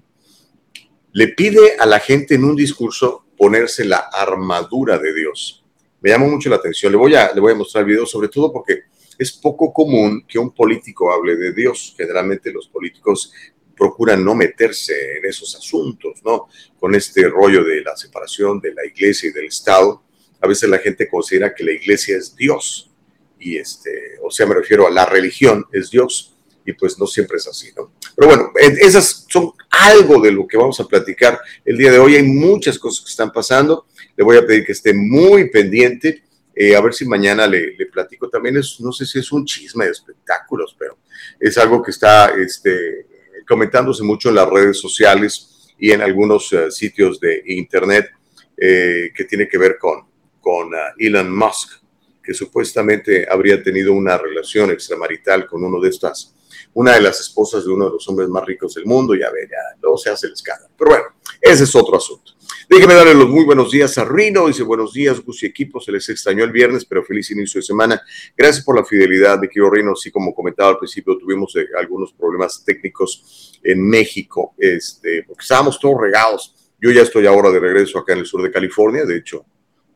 le 1.12 1.29
pide 1.29 1.77
a 1.79 1.87
la 1.87 1.99
gente 1.99 2.35
en 2.35 2.45
un 2.45 2.57
discurso 2.57 3.27
ponerse 3.37 3.85
la 3.85 4.09
armadura 4.12 4.99
de 4.99 5.15
Dios. 5.15 5.65
Me 6.01 6.11
llama 6.11 6.27
mucho 6.27 6.49
la 6.51 6.57
atención. 6.57 6.93
Le 6.93 6.99
voy 6.99 7.15
a, 7.15 7.33
le 7.33 7.41
voy 7.41 7.53
a 7.53 7.57
mostrar 7.57 7.83
el 7.83 7.91
video, 7.91 8.07
sobre 8.07 8.29
todo 8.29 8.53
porque 8.53 8.85
es 9.19 9.33
poco 9.33 9.73
común 9.73 10.25
que 10.27 10.39
un 10.39 10.55
político 10.55 11.12
hable 11.12 11.37
de 11.37 11.53
Dios. 11.53 11.95
Generalmente 11.97 12.53
los 12.53 12.69
políticos 12.69 13.33
procuran 13.77 14.25
no 14.25 14.35
meterse 14.35 15.17
en 15.17 15.25
esos 15.25 15.55
asuntos, 15.57 16.21
¿no? 16.25 16.49
Con 16.79 16.95
este 16.95 17.27
rollo 17.29 17.65
de 17.65 17.83
la 17.83 17.97
separación 17.97 18.61
de 18.61 18.75
la 18.75 18.85
iglesia 18.85 19.31
y 19.31 19.33
del 19.33 19.47
Estado. 19.47 20.03
A 20.41 20.47
veces 20.47 20.69
la 20.69 20.79
gente 20.79 21.09
considera 21.09 21.55
que 21.55 21.65
la 21.65 21.73
iglesia 21.73 22.17
es 22.17 22.37
Dios. 22.37 22.91
Y 23.39 23.57
este, 23.57 24.19
o 24.23 24.31
sea, 24.31 24.47
me 24.47 24.55
refiero 24.55 24.87
a 24.87 24.91
la 24.91 25.07
religión 25.07 25.65
es 25.73 25.91
Dios. 25.91 26.37
Y 26.65 26.73
pues 26.75 26.99
no 26.99 27.07
siempre 27.07 27.39
es 27.39 27.47
así, 27.47 27.71
¿no? 27.77 27.93
Pero 28.15 28.29
bueno, 28.29 28.53
esas 28.57 29.27
son 29.29 29.53
algo 29.71 30.21
de 30.21 30.33
lo 30.33 30.47
que 30.47 30.57
vamos 30.57 30.79
a 30.81 30.87
platicar 30.87 31.41
el 31.65 31.79
día 31.79 31.91
de 31.91 31.99
hoy. 31.99 32.17
Hay 32.17 32.23
muchas 32.23 32.79
cosas 32.79 33.05
que 33.05 33.11
están 33.11 33.33
pasando. 33.33 33.87
Le 34.17 34.25
voy 34.25 34.37
a 34.37 34.47
pedir 34.47 34.65
que 34.65 34.73
esté 34.73 34.93
muy 34.93 35.51
pendiente 35.51 36.25
eh, 36.55 36.77
a 36.77 36.81
ver 36.83 36.93
si 36.93 37.07
mañana 37.07 37.47
le, 37.47 37.75
platico. 37.91 38.29
También 38.29 38.59
es, 38.59 38.81
no 38.81 38.93
sé 38.93 39.07
si 39.07 39.19
es 39.19 39.33
un 39.33 39.45
chisme 39.47 39.87
de 39.87 39.93
espectáculos, 39.93 40.77
pero 40.79 40.99
es 41.39 41.57
algo 41.57 41.83
que 41.83 41.91
está 41.91 42.35
este, 42.39 43.07
comentándose 43.49 44.03
mucho 44.03 44.29
en 44.29 44.35
las 44.35 44.49
redes 44.49 44.79
sociales 44.79 45.75
y 45.79 45.93
en 45.93 46.03
algunos 46.03 46.53
eh, 46.53 46.71
sitios 46.71 47.19
de 47.19 47.43
internet 47.47 48.11
eh, 48.57 49.11
que 49.15 49.25
tiene 49.25 49.49
que 49.49 49.57
ver 49.57 49.79
con, 49.79 50.05
con 50.41 50.75
ah, 50.75 50.93
Elon 50.99 51.35
Musk, 51.35 51.81
que 52.23 52.35
supuestamente 52.35 53.27
habría 53.31 53.62
tenido 53.62 53.95
una 53.95 54.19
relación 54.19 54.71
extramarital 54.71 55.47
con 55.47 55.65
uno 55.65 55.81
de 55.81 55.89
estas, 55.89 56.35
una 56.75 56.94
de 56.94 57.00
las 57.00 57.20
esposas 57.20 57.64
de 57.64 57.72
uno 57.72 57.87
de 57.87 57.93
los 57.93 58.08
hombres 58.08 58.28
más 58.28 58.44
ricos 58.44 58.75
del 58.75 58.87
mundo. 58.87 59.14
Ya 59.14 59.31
ve, 59.31 59.49
ya 59.50 59.78
luego 59.81 59.99
se 59.99 60.11
hace 60.11 60.26
el 60.26 60.32
escándalo. 60.32 60.70
Pero 60.76 60.90
bueno, 60.90 61.05
ese 61.40 61.64
es 61.64 61.75
otro 61.75 61.96
asunto. 61.96 62.32
Déjeme 62.69 62.94
darle 62.94 63.14
los 63.14 63.28
muy 63.28 63.44
buenos 63.44 63.70
días 63.70 63.99
a 63.99 64.05
Rino. 64.05 64.46
Dice 64.46 64.62
buenos 64.62 64.93
días, 64.93 65.20
Gus 65.20 65.43
y 65.43 65.46
equipo. 65.46 65.81
Se 65.81 65.90
les 65.90 66.08
extrañó 66.08 66.44
el 66.44 66.52
viernes, 66.52 66.84
pero 66.84 67.05
feliz 67.05 67.31
inicio 67.31 67.61
de 67.61 67.67
semana. 67.67 68.00
Gracias 68.37 68.64
por 68.64 68.76
la 68.76 68.84
fidelidad, 68.84 69.40
de 69.40 69.49
quiero 69.49 69.70
Rino. 69.70 69.93
Así 69.93 70.11
como 70.11 70.34
comentaba 70.34 70.70
al 70.70 70.78
principio, 70.78 71.19
tuvimos 71.19 71.55
eh, 71.56 71.67
algunos 71.78 72.12
problemas 72.12 72.62
técnicos 72.64 73.58
en 73.62 73.88
México, 73.88 74.55
este, 74.56 75.25
porque 75.26 75.43
estábamos 75.43 75.81
todos 75.81 76.00
regados. 76.00 76.55
Yo 76.81 76.90
ya 76.90 77.02
estoy 77.02 77.26
ahora 77.26 77.50
de 77.50 77.58
regreso 77.58 77.99
acá 77.99 78.12
en 78.12 78.20
el 78.20 78.26
sur 78.26 78.43
de 78.43 78.50
California. 78.50 79.05
De 79.05 79.16
hecho, 79.16 79.44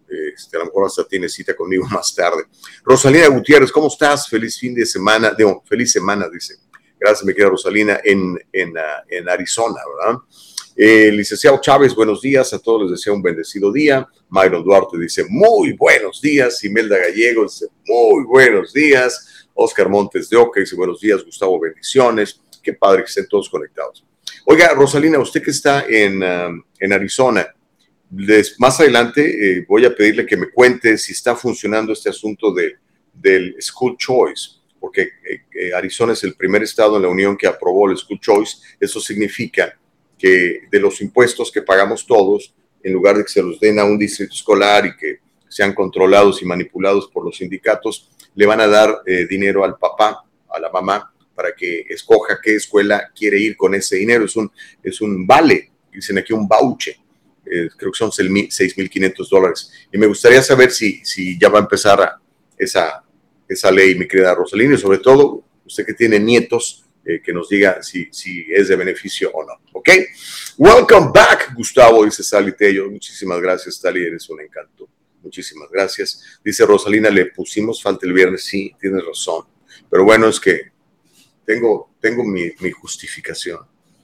este, 0.09 0.57
a 0.57 0.61
lo 0.61 0.67
mejor 0.67 0.87
hasta 0.87 1.07
tiene 1.07 1.29
cita 1.29 1.55
conmigo 1.55 1.87
más 1.91 2.15
tarde. 2.15 2.45
Rosalina 2.83 3.29
Gutiérrez, 3.29 3.71
¿cómo 3.71 3.89
estás? 3.89 4.29
Feliz 4.29 4.59
fin 4.59 4.75
de 4.75 4.85
semana. 4.85 5.33
Digo, 5.37 5.63
feliz 5.67 5.93
semana, 5.93 6.29
dice. 6.29 6.64
Gracias, 7.05 7.27
mi 7.27 7.35
querida 7.35 7.51
Rosalina, 7.51 8.01
en, 8.03 8.35
en, 8.51 8.79
ah, 8.79 9.05
en 9.11 9.29
Arizona, 9.29 9.77
¿verdad? 9.95 10.21
Eh, 10.75 11.13
licenciado 11.13 11.61
Chávez, 11.61 11.95
buenos 11.95 12.23
días. 12.23 12.51
A 12.55 12.59
todos 12.59 12.85
les 12.85 12.93
deseo 12.93 13.13
un 13.13 13.21
bendecido 13.21 13.71
día. 13.71 14.09
Myron 14.31 14.65
Duarte 14.65 14.97
dice 14.99 15.27
muy 15.29 15.75
buenos 15.75 16.23
días. 16.23 16.65
Imelda 16.65 16.97
Gallego 16.97 17.43
dice 17.43 17.67
muy 17.87 18.25
buenos 18.25 18.73
días. 18.73 19.47
Oscar 19.53 19.91
Montes 19.91 20.31
de 20.31 20.39
Oca 20.39 20.61
dice 20.61 20.75
buenos 20.77 20.99
días. 20.99 21.23
Gustavo, 21.23 21.61
bendiciones. 21.61 22.41
Qué 22.63 22.73
padre 22.73 23.03
que 23.03 23.09
estén 23.09 23.29
todos 23.29 23.51
conectados. 23.51 24.03
Oiga, 24.47 24.73
Rosalina, 24.73 25.19
usted 25.19 25.43
que 25.43 25.51
está 25.51 25.85
en, 25.87 26.23
um, 26.23 26.63
en 26.81 26.91
Arizona, 26.91 27.47
más 28.57 28.81
adelante 28.81 29.59
eh, 29.59 29.67
voy 29.69 29.85
a 29.85 29.95
pedirle 29.95 30.25
que 30.25 30.39
me 30.39 30.51
cuente 30.51 30.97
si 30.97 31.13
está 31.13 31.37
funcionando 31.37 31.93
este 31.93 32.09
asunto 32.09 32.51
de, 32.55 32.77
del 33.13 33.57
School 33.61 33.95
Choice, 33.99 34.54
porque 34.85 35.13
eh, 35.25 35.73
Arizona 35.75 36.13
es 36.13 36.23
el 36.25 36.35
primer 36.35 36.63
estado 36.63 36.97
en 36.97 37.05
la 37.05 37.09
Unión 37.09 37.39
que 37.39 37.47
aprobó 37.47 37.91
el 37.91 37.97
School 37.97 38.21
Choice. 38.21 38.59
Eso 38.79 39.01
significa 39.01 39.79
que 40.19 40.65
de 40.71 40.79
los 40.79 41.01
impuestos 41.01 41.51
que 41.51 41.63
pagamos 41.63 42.05
todos, 42.05 42.55
en 42.83 42.93
lugar 42.93 43.17
de 43.17 43.25
que 43.25 43.31
se 43.31 43.43
los 43.43 43.59
den 43.59 43.79
a 43.79 43.85
un 43.87 43.97
distrito 43.97 44.35
escolar 44.35 44.85
y 44.85 44.95
que 44.95 45.21
sean 45.49 45.73
controlados 45.73 46.43
y 46.43 46.45
manipulados 46.45 47.09
por 47.09 47.25
los 47.25 47.39
sindicatos, 47.39 48.11
le 48.35 48.45
van 48.45 48.61
a 48.61 48.67
dar 48.67 48.95
eh, 49.07 49.27
dinero 49.27 49.65
al 49.65 49.79
papá, 49.79 50.23
a 50.51 50.61
la 50.61 50.69
mamá, 50.69 51.11
para 51.35 51.55
que 51.55 51.87
escoja 51.89 52.39
qué 52.43 52.57
escuela 52.57 53.11
quiere 53.17 53.41
ir 53.41 53.57
con 53.57 53.75
ese 53.75 53.97
dinero. 53.97 54.27
Es 54.27 54.37
un, 54.37 54.53
es 54.83 55.01
un 55.01 55.27
vale, 55.27 55.71
dicen 55.95 56.19
aquí 56.19 56.35
un 56.35 56.47
voucher. 56.47 56.97
Eh, 57.47 57.71
creo 57.75 57.91
que 57.91 57.99
son 57.99 58.11
6.500 58.11 59.31
dólares. 59.31 59.73
Y 59.91 59.97
me 59.97 60.07
gustaría 60.07 60.43
saber 60.43 60.71
si, 60.71 61.03
si 61.07 61.39
ya 61.39 61.49
va 61.49 61.61
a 61.61 61.63
empezar 61.63 62.17
esa, 62.59 63.04
esa 63.49 63.71
ley, 63.71 63.95
mi 63.95 64.07
querida 64.07 64.35
Rosalina, 64.35 64.75
y 64.75 64.79
sobre 64.79 64.99
todo, 64.99 65.45
usted 65.65 65.85
que 65.85 65.95
tiene 65.95 66.19
nietos, 66.19 66.85
eh, 67.05 67.21
que 67.23 67.33
nos 67.33 67.49
diga 67.49 67.83
si, 67.83 68.09
si 68.11 68.47
es 68.51 68.69
de 68.69 68.77
beneficio 68.77 69.31
o 69.33 69.45
no. 69.45 69.53
¿Ok? 69.73 69.91
Welcome 70.57 71.11
back, 71.13 71.55
Gustavo, 71.55 72.05
dice 72.05 72.23
Sally 72.23 72.53
Tello. 72.53 72.91
Muchísimas 72.91 73.41
gracias, 73.41 73.77
Sally, 73.77 74.07
eres 74.07 74.29
un 74.31 74.41
encanto. 74.41 74.89
Muchísimas 75.23 75.71
gracias. 75.71 76.41
Dice 76.43 76.65
Rosalina, 76.65 77.11
le 77.11 77.27
pusimos 77.27 77.83
falta 77.83 78.07
el 78.07 78.13
viernes. 78.13 78.45
Sí, 78.45 78.75
tienes 78.81 79.05
razón. 79.05 79.45
Pero 79.91 80.05
bueno, 80.05 80.29
es 80.29 80.41
que 80.41 80.73
tengo, 81.45 81.95
tengo 82.01 82.25
mi, 82.25 82.51
mi 82.61 82.71
justificación. 82.71 83.61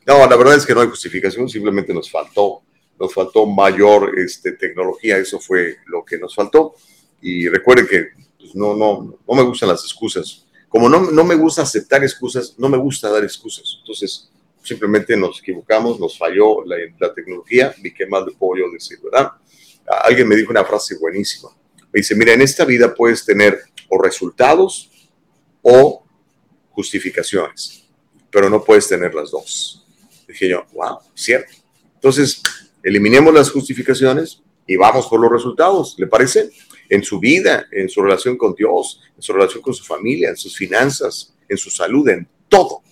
No, 0.06 0.28
la 0.28 0.36
verdad 0.36 0.56
es 0.56 0.66
que 0.66 0.74
no 0.74 0.80
hay 0.80 0.88
justificación, 0.88 1.48
simplemente 1.48 1.94
nos 1.94 2.10
faltó, 2.10 2.62
nos 2.98 3.14
faltó 3.14 3.46
mayor 3.46 4.18
este, 4.18 4.52
tecnología, 4.52 5.18
eso 5.18 5.38
fue 5.38 5.78
lo 5.86 6.04
que 6.04 6.18
nos 6.18 6.34
faltó. 6.34 6.74
Y 7.22 7.48
recuerden 7.48 7.86
que 7.86 8.08
pues, 8.52 8.56
no, 8.56 8.74
no, 8.74 9.18
no 9.26 9.34
me 9.34 9.42
gustan 9.42 9.68
las 9.68 9.84
excusas 9.84 10.46
como 10.70 10.88
no, 10.88 11.10
no 11.10 11.24
me 11.24 11.34
gusta 11.34 11.62
aceptar 11.62 12.02
excusas, 12.04 12.54
no 12.56 12.68
me 12.68 12.78
gusta 12.78 13.10
dar 13.10 13.24
excusas. 13.24 13.78
Entonces, 13.80 14.30
simplemente 14.62 15.16
nos 15.16 15.40
equivocamos, 15.40 15.98
nos 15.98 16.16
falló 16.16 16.64
la, 16.64 17.12
tecnología, 17.12 17.74
ni 17.82 17.92
qué 17.92 18.06
más 18.06 18.24
le 18.24 18.32
puedo 18.32 18.62
yo 18.62 18.72
decir, 18.72 19.00
¿verdad? 19.02 19.32
Alguien 20.04 20.28
me 20.28 20.36
dijo 20.36 20.52
una 20.52 20.64
frase 20.64 20.96
buenísima. 20.96 21.48
Me 21.92 21.98
dice, 21.98 22.14
mira, 22.14 22.34
en 22.34 22.42
esta 22.42 22.64
vida 22.64 22.94
puedes 22.94 23.24
tener 23.24 23.58
o 23.88 24.00
resultados 24.00 24.88
o 25.60 26.04
justificaciones. 26.70 27.88
pero 28.30 28.48
no 28.48 28.62
puedes 28.62 28.86
tener 28.86 29.12
las 29.12 29.32
dos. 29.32 29.84
Dije 30.28 30.50
yo, 30.50 30.64
wow, 30.72 30.98
cierto. 31.14 31.52
Entonces, 31.94 32.40
eliminemos 32.84 33.34
las 33.34 33.50
justificaciones 33.50 34.40
y 34.68 34.76
vamos 34.76 35.08
por 35.08 35.18
los 35.18 35.32
resultados, 35.32 35.96
¿le 35.98 36.06
parece? 36.06 36.52
En 36.90 37.02
su 37.02 37.18
vida, 37.18 37.66
en 37.70 37.88
su 37.88 38.02
relación 38.02 38.36
con 38.36 38.54
Dios, 38.54 39.00
en 39.16 39.22
su 39.22 39.32
relación 39.32 39.62
con 39.62 39.72
su 39.72 39.84
familia, 39.84 40.28
en 40.28 40.36
sus 40.36 40.54
finanzas, 40.54 41.34
en 41.48 41.56
su 41.56 41.70
salud, 41.70 42.06
en 42.10 42.28
todo. 42.48 42.82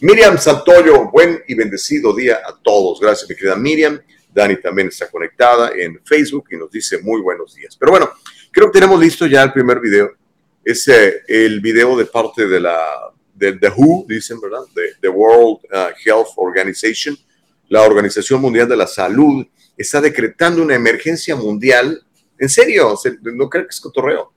Miriam 0.00 0.36
Santoyo, 0.38 1.10
buen 1.12 1.42
y 1.46 1.54
bendecido 1.54 2.12
día 2.12 2.40
a 2.44 2.58
todos. 2.60 2.98
Gracias, 3.00 3.30
mi 3.30 3.36
querida 3.36 3.54
Miriam. 3.54 4.00
Dani 4.34 4.56
también 4.56 4.88
está 4.88 5.08
conectada 5.08 5.70
en 5.76 6.00
Facebook 6.04 6.46
y 6.50 6.56
nos 6.56 6.70
dice 6.70 6.98
muy 6.98 7.20
buenos 7.20 7.54
días. 7.54 7.76
Pero 7.78 7.92
bueno, 7.92 8.10
creo 8.50 8.66
que 8.72 8.80
tenemos 8.80 9.00
listo 9.00 9.26
ya 9.26 9.44
el 9.44 9.52
primer 9.52 9.78
video. 9.78 10.10
Es 10.64 10.88
eh, 10.88 11.22
el 11.28 11.60
video 11.60 11.96
de 11.96 12.06
parte 12.06 12.48
de 12.48 12.58
la 12.58 12.76
de 13.34 13.52
The 13.52 13.68
WHO, 13.68 14.06
dicen, 14.08 14.40
¿verdad? 14.40 14.62
The 15.00 15.08
World 15.08 15.58
uh, 15.72 15.92
Health 16.04 16.28
Organization, 16.36 17.16
la 17.68 17.82
Organización 17.82 18.40
Mundial 18.40 18.68
de 18.68 18.76
la 18.76 18.86
Salud, 18.86 19.44
está 19.76 20.00
decretando 20.00 20.62
una 20.62 20.74
emergencia 20.74 21.34
mundial. 21.36 22.02
En 22.38 22.48
serio, 22.48 22.94
no 23.22 23.48
creo 23.48 23.64
que 23.64 23.70
es 23.70 23.80
cotorreo. 23.80 24.34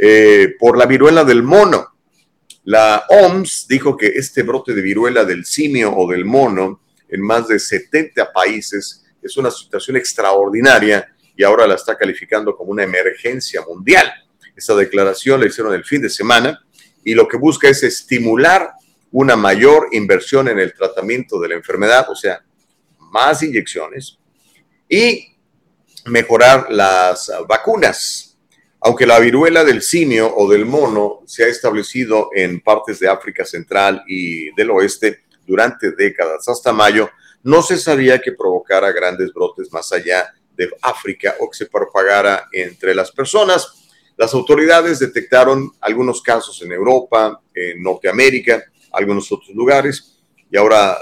Eh, 0.00 0.54
por 0.60 0.78
la 0.78 0.86
viruela 0.86 1.24
del 1.24 1.42
mono. 1.42 1.94
La 2.64 3.04
OMS 3.08 3.66
dijo 3.66 3.96
que 3.96 4.06
este 4.06 4.42
brote 4.42 4.72
de 4.72 4.80
viruela 4.80 5.24
del 5.24 5.44
simio 5.44 5.92
o 5.96 6.08
del 6.08 6.24
mono 6.24 6.82
en 7.08 7.20
más 7.20 7.48
de 7.48 7.58
70 7.58 8.32
países 8.32 9.04
es 9.20 9.36
una 9.36 9.50
situación 9.50 9.96
extraordinaria 9.96 11.12
y 11.36 11.42
ahora 11.42 11.66
la 11.66 11.74
está 11.74 11.96
calificando 11.96 12.56
como 12.56 12.70
una 12.70 12.84
emergencia 12.84 13.62
mundial. 13.66 14.08
Esta 14.54 14.76
declaración 14.76 15.40
la 15.40 15.46
hicieron 15.46 15.74
el 15.74 15.84
fin 15.84 16.02
de 16.02 16.10
semana 16.10 16.60
y 17.02 17.14
lo 17.14 17.26
que 17.26 17.36
busca 17.36 17.68
es 17.68 17.82
estimular 17.82 18.70
una 19.10 19.34
mayor 19.34 19.88
inversión 19.92 20.46
en 20.48 20.60
el 20.60 20.74
tratamiento 20.74 21.40
de 21.40 21.48
la 21.48 21.54
enfermedad, 21.54 22.08
o 22.10 22.14
sea, 22.14 22.44
más 22.98 23.42
inyecciones 23.42 24.18
y 24.88 25.37
mejorar 26.08 26.66
las 26.70 27.30
vacunas. 27.48 28.36
Aunque 28.80 29.06
la 29.06 29.18
viruela 29.18 29.64
del 29.64 29.82
simio 29.82 30.32
o 30.34 30.48
del 30.48 30.64
mono 30.64 31.20
se 31.26 31.44
ha 31.44 31.48
establecido 31.48 32.30
en 32.34 32.60
partes 32.60 33.00
de 33.00 33.08
África 33.08 33.44
Central 33.44 34.04
y 34.06 34.54
del 34.54 34.70
Oeste 34.70 35.24
durante 35.46 35.92
décadas 35.92 36.48
hasta 36.48 36.72
mayo, 36.72 37.10
no 37.42 37.62
se 37.62 37.76
sabía 37.76 38.20
que 38.20 38.32
provocara 38.32 38.92
grandes 38.92 39.32
brotes 39.32 39.72
más 39.72 39.90
allá 39.92 40.32
de 40.56 40.68
África 40.82 41.36
o 41.40 41.50
que 41.50 41.56
se 41.56 41.66
propagara 41.66 42.48
entre 42.52 42.94
las 42.94 43.10
personas. 43.10 43.66
Las 44.16 44.34
autoridades 44.34 44.98
detectaron 44.98 45.72
algunos 45.80 46.20
casos 46.20 46.60
en 46.62 46.72
Europa, 46.72 47.40
en 47.54 47.82
Norteamérica, 47.82 48.64
algunos 48.92 49.30
otros 49.30 49.50
lugares, 49.54 50.20
y 50.50 50.56
ahora 50.56 50.96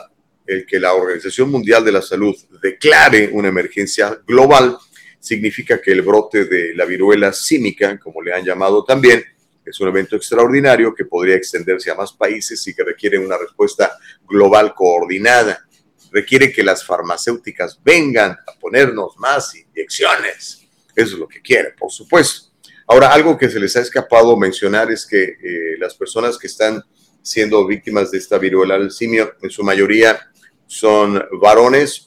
el 0.47 0.67
que 0.67 0.79
la 0.79 0.95
Organización 0.95 1.51
Mundial 1.51 1.85
de 1.85 1.93
la 1.93 2.03
Salud 2.03 2.37
declare 2.63 3.31
una 3.33 3.49
emergencia 3.49 4.21
global 4.27 4.79
significa 5.27 5.81
que 5.81 5.91
el 5.91 6.03
brote 6.03 6.45
de 6.45 6.73
la 6.75 6.85
viruela 6.85 7.33
símica, 7.33 7.99
como 7.99 8.23
le 8.23 8.33
han 8.33 8.45
llamado 8.45 8.85
también, 8.85 9.25
es 9.65 9.81
un 9.81 9.89
evento 9.89 10.15
extraordinario 10.15 10.95
que 10.95 11.05
podría 11.05 11.35
extenderse 11.35 11.91
a 11.91 11.97
más 11.97 12.13
países 12.13 12.65
y 12.69 12.75
que 12.75 12.85
requiere 12.85 13.19
una 13.19 13.37
respuesta 13.37 13.99
global 14.25 14.73
coordinada. 14.73 15.67
Requiere 16.13 16.53
que 16.53 16.63
las 16.63 16.87
farmacéuticas 16.87 17.81
vengan 17.83 18.31
a 18.31 18.59
ponernos 18.61 19.17
más 19.19 19.53
inyecciones. 19.57 20.69
Eso 20.95 21.15
es 21.15 21.19
lo 21.19 21.27
que 21.27 21.43
quiere, 21.43 21.73
por 21.77 21.91
supuesto. 21.91 22.53
Ahora, 22.87 23.13
algo 23.13 23.37
que 23.37 23.49
se 23.49 23.59
les 23.59 23.75
ha 23.77 23.81
escapado 23.81 24.37
mencionar 24.37 24.93
es 24.93 25.05
que 25.05 25.25
eh, 25.25 25.77
las 25.81 25.97
personas 25.97 26.39
que 26.39 26.47
están 26.47 26.81
siendo 27.21 27.67
víctimas 27.67 28.13
de 28.13 28.19
esta 28.19 28.39
viruela 28.39 28.79
del 28.79 28.93
simio, 28.93 29.35
en 29.43 29.51
su 29.51 29.65
mayoría 29.65 30.21
son 30.69 31.21
varones 31.41 32.06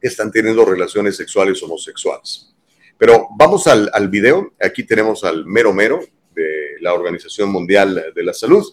están 0.00 0.30
teniendo 0.30 0.64
relaciones 0.64 1.16
sexuales 1.16 1.62
homosexuales. 1.62 2.54
Pero 2.96 3.28
vamos 3.36 3.66
al, 3.66 3.90
al 3.92 4.08
video. 4.08 4.54
Aquí 4.60 4.84
tenemos 4.84 5.24
al 5.24 5.46
mero 5.46 5.72
mero 5.72 6.00
de 6.34 6.76
la 6.80 6.94
Organización 6.94 7.50
Mundial 7.50 8.12
de 8.14 8.22
la 8.22 8.32
Salud, 8.32 8.64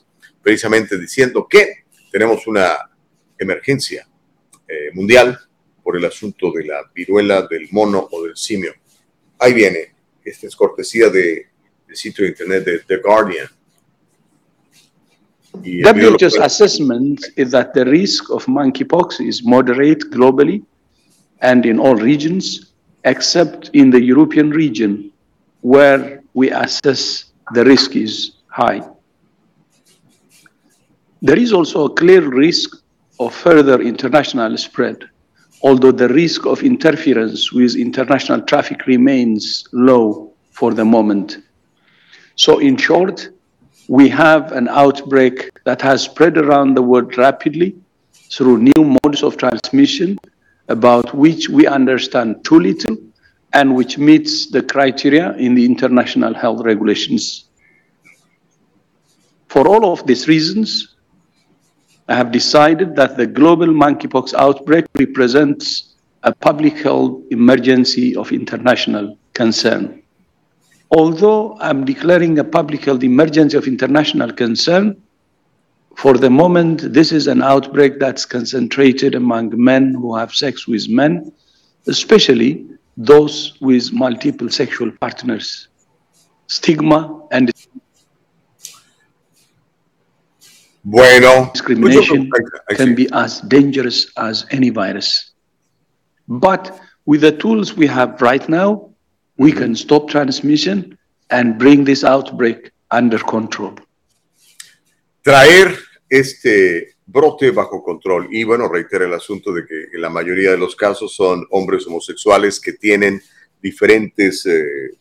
precisamente 0.41 0.97
diciendo 0.97 1.47
que 1.49 1.85
tenemos 2.11 2.47
una 2.47 2.89
emergencia 3.37 4.07
eh, 4.67 4.91
mundial 4.93 5.39
por 5.83 5.97
el 5.97 6.05
asunto 6.05 6.51
de 6.51 6.65
la 6.65 6.89
viruela 6.93 7.47
del 7.47 7.67
mono 7.71 8.07
o 8.11 8.23
del 8.23 8.35
simio. 8.35 8.73
Ahí 9.37 9.53
viene 9.53 9.95
esta 10.25 10.47
es 10.47 10.55
cortesía 10.55 11.09
de, 11.09 11.47
del 11.87 11.95
sitio 11.95 12.23
de 12.23 12.31
internet 12.31 12.65
de 12.65 12.79
The 12.79 12.97
Guardian. 12.97 13.47
WHO's 15.53 16.37
assessment 16.39 17.21
is 17.37 17.51
that 17.51 17.73
the 17.73 17.85
risk 17.85 18.29
of 18.29 18.45
monkeypox 18.47 19.21
is 19.21 19.43
moderate 19.45 20.09
globally 20.09 20.63
and 21.41 21.65
in 21.65 21.79
all 21.79 21.95
regions, 21.95 22.73
except 23.03 23.69
in 23.73 23.89
the 23.89 24.01
European 24.01 24.49
region, 24.49 25.11
where 25.61 26.23
we 26.33 26.51
assess 26.51 27.25
the 27.53 27.63
risk 27.63 27.95
is 27.95 28.31
high. 28.47 28.81
There 31.21 31.37
is 31.37 31.53
also 31.53 31.85
a 31.85 31.93
clear 31.93 32.27
risk 32.27 32.77
of 33.19 33.33
further 33.33 33.81
international 33.81 34.57
spread 34.57 35.09
although 35.65 35.91
the 35.91 36.09
risk 36.09 36.45
of 36.45 36.61
interference 36.61 37.51
with 37.51 37.75
international 37.75 38.39
traffic 38.41 38.85
remains 38.85 39.67
low 39.71 40.31
for 40.51 40.75
the 40.75 40.85
moment. 40.85 41.39
So, 42.35 42.59
in 42.59 42.77
short, 42.77 43.29
we 43.87 44.07
have 44.09 44.51
an 44.51 44.67
outbreak 44.67 45.49
that 45.63 45.81
has 45.81 46.03
spread 46.03 46.37
around 46.37 46.75
the 46.75 46.83
world 46.83 47.17
rapidly 47.17 47.75
through 48.13 48.59
new 48.59 48.97
modes 49.03 49.23
of 49.23 49.37
transmission 49.37 50.19
about 50.67 51.13
which 51.13 51.49
we 51.49 51.67
understand 51.67 52.43
too 52.43 52.59
little 52.59 52.97
and 53.53 53.75
which 53.75 53.97
meets 53.97 54.51
the 54.51 54.61
criteria 54.61 55.33
in 55.37 55.55
the 55.55 55.65
international 55.65 56.33
health 56.33 56.61
regulations. 56.65 57.45
For 59.47 59.67
all 59.67 59.93
of 59.93 60.05
these 60.05 60.27
reasons, 60.27 60.95
I 62.07 62.15
have 62.15 62.31
decided 62.31 62.95
that 62.97 63.17
the 63.17 63.25
global 63.25 63.67
monkeypox 63.67 64.33
outbreak 64.33 64.85
represents 64.95 65.95
a 66.23 66.33
public 66.33 66.73
health 66.77 67.21
emergency 67.31 68.15
of 68.15 68.31
international 68.31 69.17
concern. 69.33 70.01
Although 70.91 71.57
I'm 71.59 71.85
declaring 71.85 72.37
a 72.39 72.43
public 72.43 72.85
health 72.85 73.03
emergency 73.03 73.57
of 73.57 73.67
international 73.67 74.31
concern, 74.33 75.01
for 75.95 76.17
the 76.17 76.29
moment, 76.29 76.93
this 76.93 77.11
is 77.11 77.27
an 77.27 77.41
outbreak 77.41 77.99
that's 77.99 78.25
concentrated 78.25 79.15
among 79.15 79.53
men 79.55 79.93
who 79.93 80.15
have 80.15 80.33
sex 80.33 80.67
with 80.67 80.89
men, 80.89 81.31
especially 81.87 82.67
those 82.97 83.57
with 83.61 83.91
multiple 83.91 84.49
sexual 84.49 84.91
partners. 84.91 85.69
Stigma 86.47 87.27
and 87.31 87.51
Bueno, 90.83 91.49
discrimination 91.51 92.29
can 92.69 92.93
be 92.93 93.09
as 93.11 93.41
dangerous 93.41 94.11
as 94.17 94.45
any 94.51 94.69
virus. 94.69 95.31
But 96.27 96.79
with 97.07 97.21
the 97.21 97.31
tools 97.31 97.73
we 97.73 97.87
have 97.87 98.21
right 98.21 98.47
now, 98.47 98.91
we 99.37 99.51
can 99.51 99.75
stop 99.75 100.09
transmission 100.09 100.95
and 101.31 101.57
bring 101.57 101.85
this 101.85 102.03
outbreak 102.03 102.71
under 102.91 103.17
control. 103.17 103.73
Traer 105.25 105.75
este 106.19 106.95
brote 107.05 107.51
bajo 107.51 107.83
control. 107.83 108.27
Y 108.31 108.43
bueno, 108.43 108.67
reitera 108.67 109.05
el 109.05 109.13
asunto 109.13 109.53
de 109.53 109.65
que 109.65 109.97
la 109.97 110.09
mayoría 110.09 110.51
de 110.51 110.57
los 110.57 110.75
casos 110.75 111.13
son 111.15 111.45
hombres 111.51 111.85
homosexuales 111.87 112.59
que 112.59 112.73
tienen 112.73 113.21
diferentes, 113.61 114.45
eh, 114.45 114.91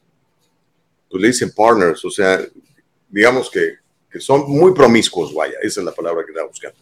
pues 1.10 1.20
le 1.22 1.28
dicen 1.28 1.52
partners, 1.54 2.04
o 2.04 2.10
sea, 2.10 2.40
digamos 3.08 3.50
que 3.50 3.84
que 4.14 4.20
son 4.20 4.48
muy 4.48 4.72
promiscuos, 4.72 5.34
vaya, 5.34 5.54
esa 5.60 5.80
es 5.80 5.84
la 5.84 5.90
palabra 5.92 6.24
que 6.24 6.30
estaba 6.30 6.46
buscando. 6.46 6.78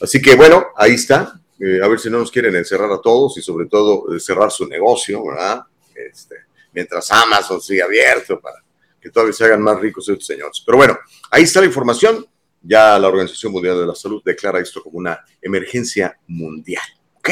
Así 0.00 0.22
que 0.22 0.34
bueno, 0.34 0.68
ahí 0.76 0.94
está. 0.94 1.38
Eh, 1.60 1.78
a 1.82 1.88
ver 1.88 2.00
si 2.00 2.08
no 2.08 2.20
nos 2.20 2.30
quieren 2.30 2.56
encerrar 2.56 2.90
a 2.90 3.02
todos 3.02 3.36
y 3.36 3.42
sobre 3.42 3.66
todo 3.66 4.16
eh, 4.16 4.18
cerrar 4.18 4.50
su 4.50 4.66
negocio, 4.66 5.22
¿verdad? 5.26 5.60
Este, 5.94 6.36
mientras 6.72 7.10
Amazon 7.10 7.60
siga 7.60 7.84
abierto 7.84 8.40
para 8.40 8.64
que 8.98 9.10
todavía 9.10 9.34
se 9.34 9.44
hagan 9.44 9.60
más 9.60 9.78
ricos 9.78 10.08
estos 10.08 10.24
señores. 10.24 10.62
Pero 10.64 10.78
bueno, 10.78 10.98
ahí 11.30 11.42
está 11.42 11.60
la 11.60 11.66
información. 11.66 12.24
Ya 12.62 12.98
la 12.98 13.08
Organización 13.08 13.52
Mundial 13.52 13.78
de 13.78 13.86
la 13.86 13.94
Salud 13.94 14.22
declara 14.24 14.60
esto 14.60 14.82
como 14.82 14.98
una 14.98 15.18
emergencia 15.40 16.18
mundial. 16.26 16.84
¿Ok? 17.18 17.30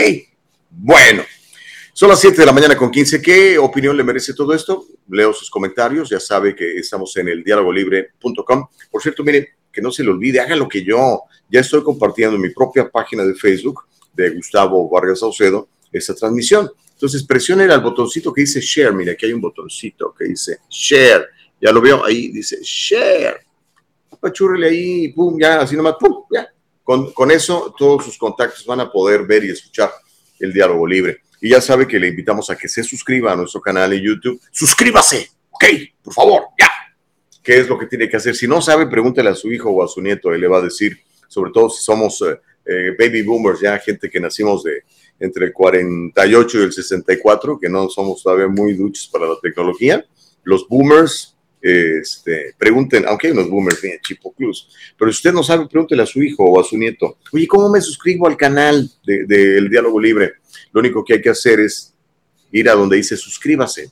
Bueno, 0.71 1.25
son 1.93 2.11
las 2.11 2.21
7 2.21 2.37
de 2.37 2.45
la 2.45 2.53
mañana 2.53 2.77
con 2.77 2.91
15. 2.91 3.23
¿Qué 3.23 3.57
opinión 3.57 3.97
le 3.97 4.05
merece 4.05 4.35
todo 4.35 4.53
esto? 4.53 4.87
Leo 5.09 5.33
sus 5.33 5.49
comentarios. 5.49 6.11
Ya 6.11 6.21
sabe 6.21 6.55
que 6.55 6.77
estamos 6.77 7.17
en 7.17 7.29
el 7.29 7.43
dialogolibre.com. 7.43 8.69
Por 8.91 9.03
cierto, 9.03 9.25
mire, 9.25 9.57
que 9.73 9.81
no 9.81 9.91
se 9.91 10.05
le 10.05 10.11
olvide, 10.11 10.41
haga 10.41 10.57
lo 10.57 10.69
que 10.69 10.85
yo. 10.85 11.23
Ya 11.51 11.61
estoy 11.61 11.83
compartiendo 11.83 12.37
en 12.37 12.43
mi 12.43 12.51
propia 12.51 12.91
página 12.91 13.25
de 13.25 13.35
Facebook 13.35 13.85
de 14.13 14.29
Gustavo 14.29 14.91
Vargas 14.91 15.21
Saucedo 15.21 15.71
esta 15.91 16.15
transmisión. 16.15 16.71
Entonces, 16.93 17.25
presione 17.25 17.65
el 17.65 17.81
botoncito 17.81 18.31
que 18.31 18.43
dice 18.43 18.61
share. 18.61 18.93
Mire, 18.93 19.13
aquí 19.13 19.25
hay 19.25 19.33
un 19.33 19.41
botoncito 19.41 20.15
que 20.15 20.25
dice 20.27 20.59
share. 20.69 21.27
Ya 21.63 21.73
lo 21.73 21.81
veo 21.81 22.05
ahí, 22.05 22.29
dice 22.29 22.59
share. 22.63 23.46
Apachúrele 24.27 24.69
ahí, 24.69 25.09
pum, 25.13 25.39
ya, 25.41 25.61
así 25.61 25.77
nomás, 25.77 25.95
pum, 26.01 26.25
ya. 26.33 26.49
Con, 26.83 27.13
con 27.13 27.31
eso, 27.31 27.75
todos 27.77 28.05
sus 28.05 28.19
contactos 28.19 28.65
van 28.67 28.81
a 28.81 28.91
poder 28.91 29.25
ver 29.25 29.45
y 29.45 29.51
escuchar 29.51 29.91
el 30.41 30.53
diálogo 30.53 30.87
libre. 30.87 31.19
Y 31.41 31.51
ya 31.51 31.61
sabe 31.61 31.87
que 31.87 31.99
le 31.99 32.09
invitamos 32.09 32.51
a 32.51 32.57
que 32.57 32.69
se 32.69 32.83
suscriba 32.83 33.33
a 33.33 33.37
nuestro 33.37 33.61
canal 33.61 33.93
en 33.93 34.03
YouTube. 34.03 34.41
Suscríbase, 34.51 35.31
ok, 35.51 35.65
por 36.03 36.15
favor, 36.15 36.43
ya. 36.59 36.71
¿Qué 37.43 37.59
es 37.59 37.69
lo 37.69 37.79
que 37.79 37.87
tiene 37.87 38.09
que 38.09 38.17
hacer? 38.17 38.35
Si 38.35 38.49
no 38.49 38.61
sabe, 38.61 38.89
pregúntele 38.89 39.31
a 39.31 39.35
su 39.35 39.53
hijo 39.53 39.71
o 39.71 39.85
a 39.85 39.89
su 39.89 40.01
nieto, 40.01 40.33
él 40.33 40.41
le 40.41 40.49
va 40.49 40.59
a 40.59 40.63
decir, 40.63 40.99
sobre 41.29 41.53
todo 41.53 41.71
si 41.71 41.83
somos 41.83 42.21
eh, 42.23 42.41
eh, 42.65 42.97
baby 42.99 43.23
boomers, 43.23 43.61
ya 43.61 43.79
gente 43.79 44.11
que 44.11 44.19
nacimos 44.19 44.65
de 44.65 44.83
entre 45.21 45.47
el 45.47 45.53
48 45.53 46.59
y 46.59 46.63
el 46.63 46.73
64, 46.73 47.59
que 47.61 47.69
no 47.69 47.89
somos 47.89 48.23
todavía 48.23 48.49
muy 48.49 48.75
duchos 48.75 49.09
para 49.09 49.27
la 49.27 49.37
tecnología. 49.41 50.05
Los 50.43 50.67
boomers, 50.69 51.36
este, 51.67 52.55
pregunten, 52.57 53.05
aunque 53.07 53.27
hay 53.27 53.33
unos 53.33 53.51
boomers 53.51 53.83
en 53.83 53.99
Chipo 54.01 54.33
Cruz, 54.33 54.69
pero 54.97 55.11
si 55.11 55.17
usted 55.17 55.33
no 55.33 55.43
sabe, 55.43 55.67
pregúntele 55.67 56.03
a 56.03 56.07
su 56.07 56.23
hijo 56.23 56.45
o 56.45 56.61
a 56.61 56.65
su 56.65 56.77
nieto, 56.79 57.19
oye, 57.33 57.49
¿cómo 57.49 57.69
me 57.69 57.81
suscribo 57.81 58.29
al 58.29 58.37
canal 58.37 58.89
del 59.05 59.27
de, 59.27 59.69
Diálogo 59.69 60.01
Libre? 60.01 60.35
Lo 60.73 60.81
único 60.81 61.05
que 61.05 61.15
hay 61.15 61.21
que 61.21 61.31
hacer 61.31 61.59
es 61.59 61.93
ir 62.53 62.71
a 62.71 62.75
donde 62.75 62.99
dice 62.99 63.17
suscríbase, 63.17 63.91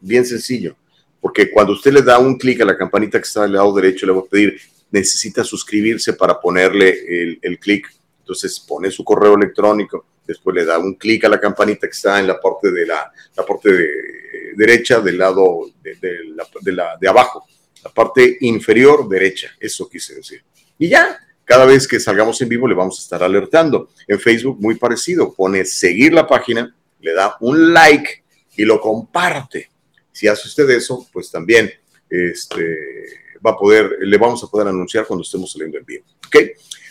bien 0.00 0.26
sencillo, 0.26 0.76
porque 1.18 1.50
cuando 1.50 1.72
usted 1.72 1.94
le 1.94 2.02
da 2.02 2.18
un 2.18 2.36
clic 2.36 2.60
a 2.60 2.66
la 2.66 2.76
campanita 2.76 3.18
que 3.18 3.26
está 3.26 3.44
al 3.44 3.54
lado 3.54 3.74
derecho, 3.74 4.04
le 4.04 4.12
va 4.12 4.20
a 4.20 4.24
pedir, 4.24 4.60
necesita 4.90 5.42
suscribirse 5.42 6.12
para 6.12 6.38
ponerle 6.38 7.38
el 7.40 7.58
clic. 7.58 7.90
Entonces 8.24 8.58
pone 8.60 8.90
su 8.90 9.04
correo 9.04 9.34
electrónico, 9.34 10.06
después 10.26 10.56
le 10.56 10.64
da 10.64 10.78
un 10.78 10.94
clic 10.94 11.24
a 11.24 11.28
la 11.28 11.38
campanita 11.38 11.86
que 11.86 11.92
está 11.92 12.18
en 12.18 12.26
la 12.26 12.40
parte 12.40 12.72
de 12.72 12.86
la, 12.86 13.12
la 13.36 13.44
parte 13.44 13.70
de, 13.70 13.88
derecha 14.56 15.00
del 15.00 15.18
lado 15.18 15.70
de, 15.82 15.96
de, 15.96 16.72
la, 16.72 16.96
de 16.98 17.06
abajo, 17.06 17.44
la 17.82 17.90
parte 17.90 18.38
inferior 18.40 19.06
derecha, 19.06 19.50
eso 19.60 19.88
quise 19.90 20.14
decir. 20.14 20.42
Y 20.78 20.88
ya, 20.88 21.18
cada 21.44 21.66
vez 21.66 21.86
que 21.86 22.00
salgamos 22.00 22.40
en 22.40 22.48
vivo 22.48 22.66
le 22.66 22.74
vamos 22.74 22.98
a 22.98 23.02
estar 23.02 23.22
alertando. 23.22 23.90
En 24.08 24.18
Facebook 24.18 24.58
muy 24.58 24.76
parecido, 24.76 25.34
pone 25.34 25.66
seguir 25.66 26.14
la 26.14 26.26
página, 26.26 26.74
le 27.00 27.12
da 27.12 27.36
un 27.40 27.74
like 27.74 28.24
y 28.56 28.64
lo 28.64 28.80
comparte. 28.80 29.70
Si 30.12 30.26
hace 30.28 30.48
usted 30.48 30.70
eso, 30.70 31.06
pues 31.12 31.30
también 31.30 31.70
este, 32.08 33.23
va 33.44 33.50
a 33.52 33.56
poder, 33.56 33.98
le 34.00 34.16
vamos 34.16 34.42
a 34.42 34.46
poder 34.46 34.68
anunciar 34.68 35.06
cuando 35.06 35.22
estemos 35.22 35.52
saliendo 35.52 35.78
en 35.78 35.84
vivo. 35.84 36.04
¿Ok? 36.26 36.36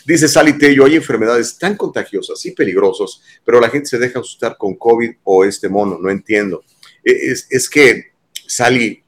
Dice 0.06 0.28
Sally 0.28 0.58
Tello, 0.58 0.84
hay 0.84 0.96
enfermedades 0.96 1.56
tan 1.58 1.76
contagiosas 1.76 2.44
y 2.44 2.50
peligrosas, 2.50 3.22
pero 3.44 3.60
la 3.60 3.70
gente 3.70 3.88
se 3.88 3.98
deja 3.98 4.20
asustar 4.20 4.56
con 4.58 4.74
COVID 4.74 5.10
o 5.24 5.44
este 5.44 5.68
mono, 5.68 5.98
no 5.98 6.10
entiendo. 6.10 6.62
E, 7.02 7.32
es, 7.32 7.46
es 7.50 7.68
que, 7.68 8.12
Sally, 8.46 9.02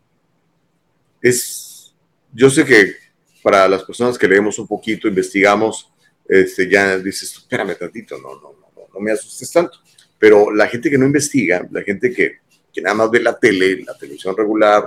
es, 1.21 1.95
yo 2.33 2.49
sé 2.49 2.65
que 2.65 2.95
para 3.43 3.69
las 3.69 3.85
personas 3.85 4.19
que 4.19 4.27
leemos 4.27 4.59
un 4.59 4.67
poquito, 4.67 5.07
investigamos, 5.07 5.91
este, 6.29 6.69
ya 6.69 6.99
dices, 6.99 7.33
espérame 7.35 7.77
tantito, 7.77 8.19
no, 8.19 8.35
no, 8.37 8.55
no, 8.75 8.89
no 8.93 9.01
me 9.01 9.13
asustes 9.13 9.53
tanto. 9.53 9.79
Pero 10.19 10.51
la 10.51 10.67
gente 10.67 10.91
que 10.91 10.99
no 10.99 11.07
investiga, 11.07 11.67
la 11.71 11.83
gente 11.83 12.11
que, 12.13 12.39
que 12.73 12.81
nada 12.81 12.95
más 12.95 13.11
ve 13.11 13.21
la 13.21 13.39
tele, 13.39 13.85
la 13.85 13.97
televisión 13.97 14.37
regular, 14.37 14.85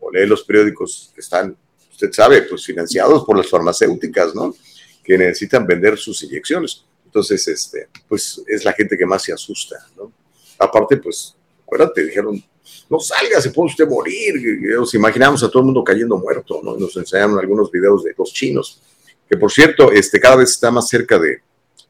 o 0.00 0.10
lee 0.10 0.26
los 0.26 0.44
periódicos 0.44 1.12
que 1.14 1.20
están, 1.20 1.56
usted 1.92 2.12
sabe, 2.12 2.42
pues 2.42 2.64
financiados 2.64 3.24
por 3.24 3.36
las 3.36 3.48
farmacéuticas, 3.48 4.34
¿no? 4.34 4.54
que 5.02 5.18
necesitan 5.18 5.66
vender 5.66 5.98
sus 5.98 6.22
inyecciones. 6.22 6.84
Entonces, 7.04 7.46
este, 7.48 7.88
pues 8.08 8.42
es 8.46 8.64
la 8.64 8.72
gente 8.72 8.96
que 8.96 9.04
más 9.04 9.22
se 9.22 9.32
asusta, 9.32 9.76
¿no? 9.96 10.12
Aparte, 10.58 10.96
pues, 10.96 11.34
acuérdate, 11.62 12.04
dijeron, 12.04 12.42
no 12.88 13.00
salga, 13.00 13.40
se 13.40 13.50
puede 13.50 13.70
usted 13.70 13.88
morir. 13.88 14.34
Nos 14.76 14.94
imaginamos 14.94 15.42
a 15.42 15.48
todo 15.48 15.60
el 15.60 15.66
mundo 15.66 15.84
cayendo 15.84 16.16
muerto, 16.16 16.60
¿no? 16.62 16.76
Nos 16.76 16.96
enseñaron 16.96 17.38
algunos 17.38 17.70
videos 17.70 18.04
de 18.04 18.14
los 18.16 18.32
chinos, 18.32 18.80
que 19.28 19.36
por 19.36 19.50
cierto, 19.50 19.90
este, 19.92 20.20
cada 20.20 20.36
vez 20.36 20.50
está 20.50 20.70
más 20.70 20.88
cerca 20.88 21.18
de, 21.18 21.38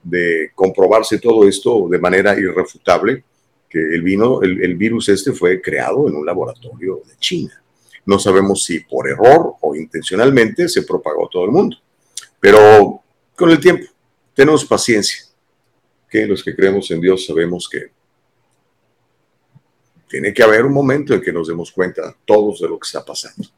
de 0.02 0.50
comprobarse 0.54 1.18
todo 1.18 1.46
esto 1.46 1.88
de 1.90 1.98
manera 1.98 2.38
irrefutable, 2.38 3.24
que 3.68 3.78
el, 3.78 4.02
vino, 4.02 4.42
el, 4.42 4.62
el 4.62 4.76
virus 4.76 5.08
este 5.08 5.32
fue 5.32 5.60
creado 5.60 6.08
en 6.08 6.14
un 6.14 6.26
laboratorio 6.26 7.02
de 7.06 7.16
China. 7.18 7.62
No 8.04 8.18
sabemos 8.18 8.64
si 8.64 8.80
por 8.80 9.08
error 9.08 9.54
o 9.60 9.74
intencionalmente 9.74 10.68
se 10.68 10.82
propagó 10.82 11.28
todo 11.28 11.44
el 11.44 11.50
mundo. 11.50 11.76
Pero 12.40 13.02
con 13.36 13.50
el 13.50 13.60
tiempo, 13.60 13.86
tenemos 14.34 14.64
paciencia, 14.64 15.24
que 16.10 16.26
los 16.26 16.42
que 16.42 16.54
creemos 16.54 16.90
en 16.90 17.00
Dios 17.00 17.24
sabemos 17.26 17.68
que 17.68 17.90
tiene 20.08 20.34
que 20.34 20.42
haber 20.42 20.66
un 20.66 20.72
momento 20.72 21.14
en 21.14 21.22
que 21.22 21.32
nos 21.32 21.48
demos 21.48 21.72
cuenta 21.72 22.14
todos 22.24 22.60
de 22.60 22.68
lo 22.68 22.78
que 22.78 22.86
está 22.86 23.04
pasando. 23.04 23.48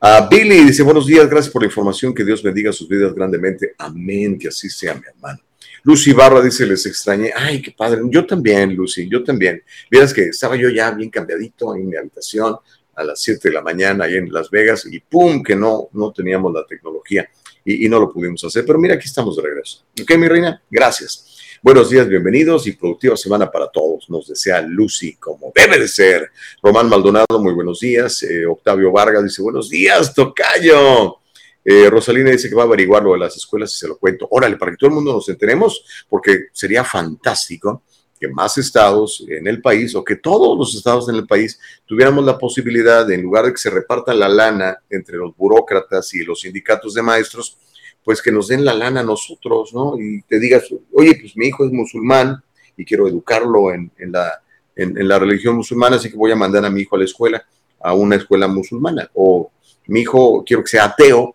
Uh, 0.00 0.28
Billy 0.30 0.64
dice, 0.64 0.82
buenos 0.82 1.06
días, 1.06 1.28
gracias 1.28 1.52
por 1.52 1.62
la 1.62 1.66
información, 1.66 2.14
que 2.14 2.24
Dios 2.24 2.42
bendiga 2.42 2.72
sus 2.72 2.88
vidas 2.88 3.14
grandemente. 3.14 3.74
Amén, 3.78 4.38
que 4.38 4.48
así 4.48 4.70
sea, 4.70 4.94
mi 4.94 5.02
hermano. 5.06 5.40
Lucy 5.82 6.12
Barra 6.12 6.40
dice, 6.40 6.64
les 6.64 6.86
extrañé. 6.86 7.30
Ay, 7.36 7.60
qué 7.60 7.70
padre. 7.70 8.00
Yo 8.06 8.26
también, 8.26 8.74
Lucy, 8.74 9.08
yo 9.08 9.22
también. 9.22 9.62
Vieras 9.90 10.14
que 10.14 10.22
estaba 10.22 10.56
yo 10.56 10.70
ya 10.70 10.90
bien 10.90 11.10
cambiadito 11.10 11.76
en 11.76 11.88
mi 11.88 11.96
habitación 11.96 12.56
a 12.96 13.04
las 13.04 13.20
7 13.20 13.48
de 13.48 13.54
la 13.54 13.62
mañana 13.62 14.04
ahí 14.04 14.16
en 14.16 14.32
Las 14.32 14.50
Vegas 14.50 14.86
y 14.90 15.00
pum, 15.00 15.42
que 15.42 15.56
no, 15.56 15.88
no 15.92 16.12
teníamos 16.12 16.52
la 16.52 16.64
tecnología 16.66 17.28
y, 17.64 17.86
y, 17.86 17.88
no 17.88 17.98
lo 17.98 18.12
pudimos 18.12 18.42
hacer. 18.44 18.64
Pero 18.66 18.78
mira, 18.78 18.94
aquí 18.94 19.06
estamos 19.06 19.36
de 19.36 19.42
regreso. 19.42 19.84
Ok, 20.00 20.16
mi 20.16 20.28
reina, 20.28 20.62
gracias. 20.70 21.34
Buenos 21.64 21.88
días, 21.88 22.06
bienvenidos 22.06 22.66
y 22.66 22.72
productiva 22.72 23.16
semana 23.16 23.50
para 23.50 23.68
todos. 23.68 24.10
Nos 24.10 24.28
desea 24.28 24.60
Lucy, 24.60 25.14
como 25.16 25.50
debe 25.54 25.78
de 25.78 25.88
ser. 25.88 26.30
Román 26.62 26.90
Maldonado, 26.90 27.40
muy 27.40 27.54
buenos 27.54 27.80
días. 27.80 28.22
Eh, 28.22 28.44
Octavio 28.44 28.92
Vargas 28.92 29.24
dice, 29.24 29.40
buenos 29.40 29.70
días, 29.70 30.14
Tocayo. 30.14 31.20
Eh, 31.64 31.88
Rosalina 31.88 32.30
dice 32.30 32.50
que 32.50 32.54
va 32.54 32.64
a 32.64 32.66
averiguar 32.66 33.02
lo 33.02 33.14
de 33.14 33.20
las 33.20 33.34
escuelas 33.36 33.72
y 33.72 33.78
se 33.78 33.88
lo 33.88 33.96
cuento. 33.96 34.28
Órale, 34.30 34.58
para 34.58 34.72
que 34.72 34.76
todo 34.76 34.88
el 34.88 34.96
mundo 34.96 35.14
nos 35.14 35.26
enteremos, 35.30 36.04
porque 36.06 36.48
sería 36.52 36.84
fantástico 36.84 37.82
que 38.18 38.28
más 38.28 38.56
estados 38.58 39.24
en 39.28 39.46
el 39.46 39.60
país 39.60 39.94
o 39.94 40.04
que 40.04 40.16
todos 40.16 40.56
los 40.56 40.74
estados 40.74 41.08
en 41.08 41.16
el 41.16 41.26
país 41.26 41.58
tuviéramos 41.84 42.24
la 42.24 42.38
posibilidad 42.38 43.06
de, 43.06 43.16
en 43.16 43.22
lugar 43.22 43.46
de 43.46 43.52
que 43.52 43.58
se 43.58 43.70
reparta 43.70 44.14
la 44.14 44.28
lana 44.28 44.78
entre 44.88 45.16
los 45.16 45.36
burócratas 45.36 46.14
y 46.14 46.24
los 46.24 46.40
sindicatos 46.40 46.94
de 46.94 47.02
maestros, 47.02 47.58
pues 48.04 48.22
que 48.22 48.30
nos 48.30 48.48
den 48.48 48.64
la 48.64 48.74
lana 48.74 49.00
a 49.00 49.04
nosotros, 49.04 49.72
¿no? 49.72 49.98
Y 49.98 50.22
te 50.22 50.38
digas, 50.38 50.64
oye, 50.92 51.16
pues 51.20 51.36
mi 51.36 51.46
hijo 51.46 51.64
es 51.64 51.72
musulmán 51.72 52.42
y 52.76 52.84
quiero 52.84 53.08
educarlo 53.08 53.72
en, 53.72 53.90
en 53.98 54.12
la, 54.12 54.42
en, 54.76 54.96
en, 54.98 55.08
la 55.08 55.18
religión 55.18 55.56
musulmana, 55.56 55.96
así 55.96 56.10
que 56.10 56.16
voy 56.16 56.30
a 56.30 56.36
mandar 56.36 56.64
a 56.64 56.70
mi 56.70 56.82
hijo 56.82 56.96
a 56.96 56.98
la 56.98 57.04
escuela, 57.04 57.44
a 57.80 57.94
una 57.94 58.16
escuela 58.16 58.46
musulmana. 58.46 59.10
O 59.14 59.50
mi 59.86 60.00
hijo 60.00 60.44
quiero 60.44 60.62
que 60.62 60.70
sea 60.70 60.84
ateo, 60.84 61.34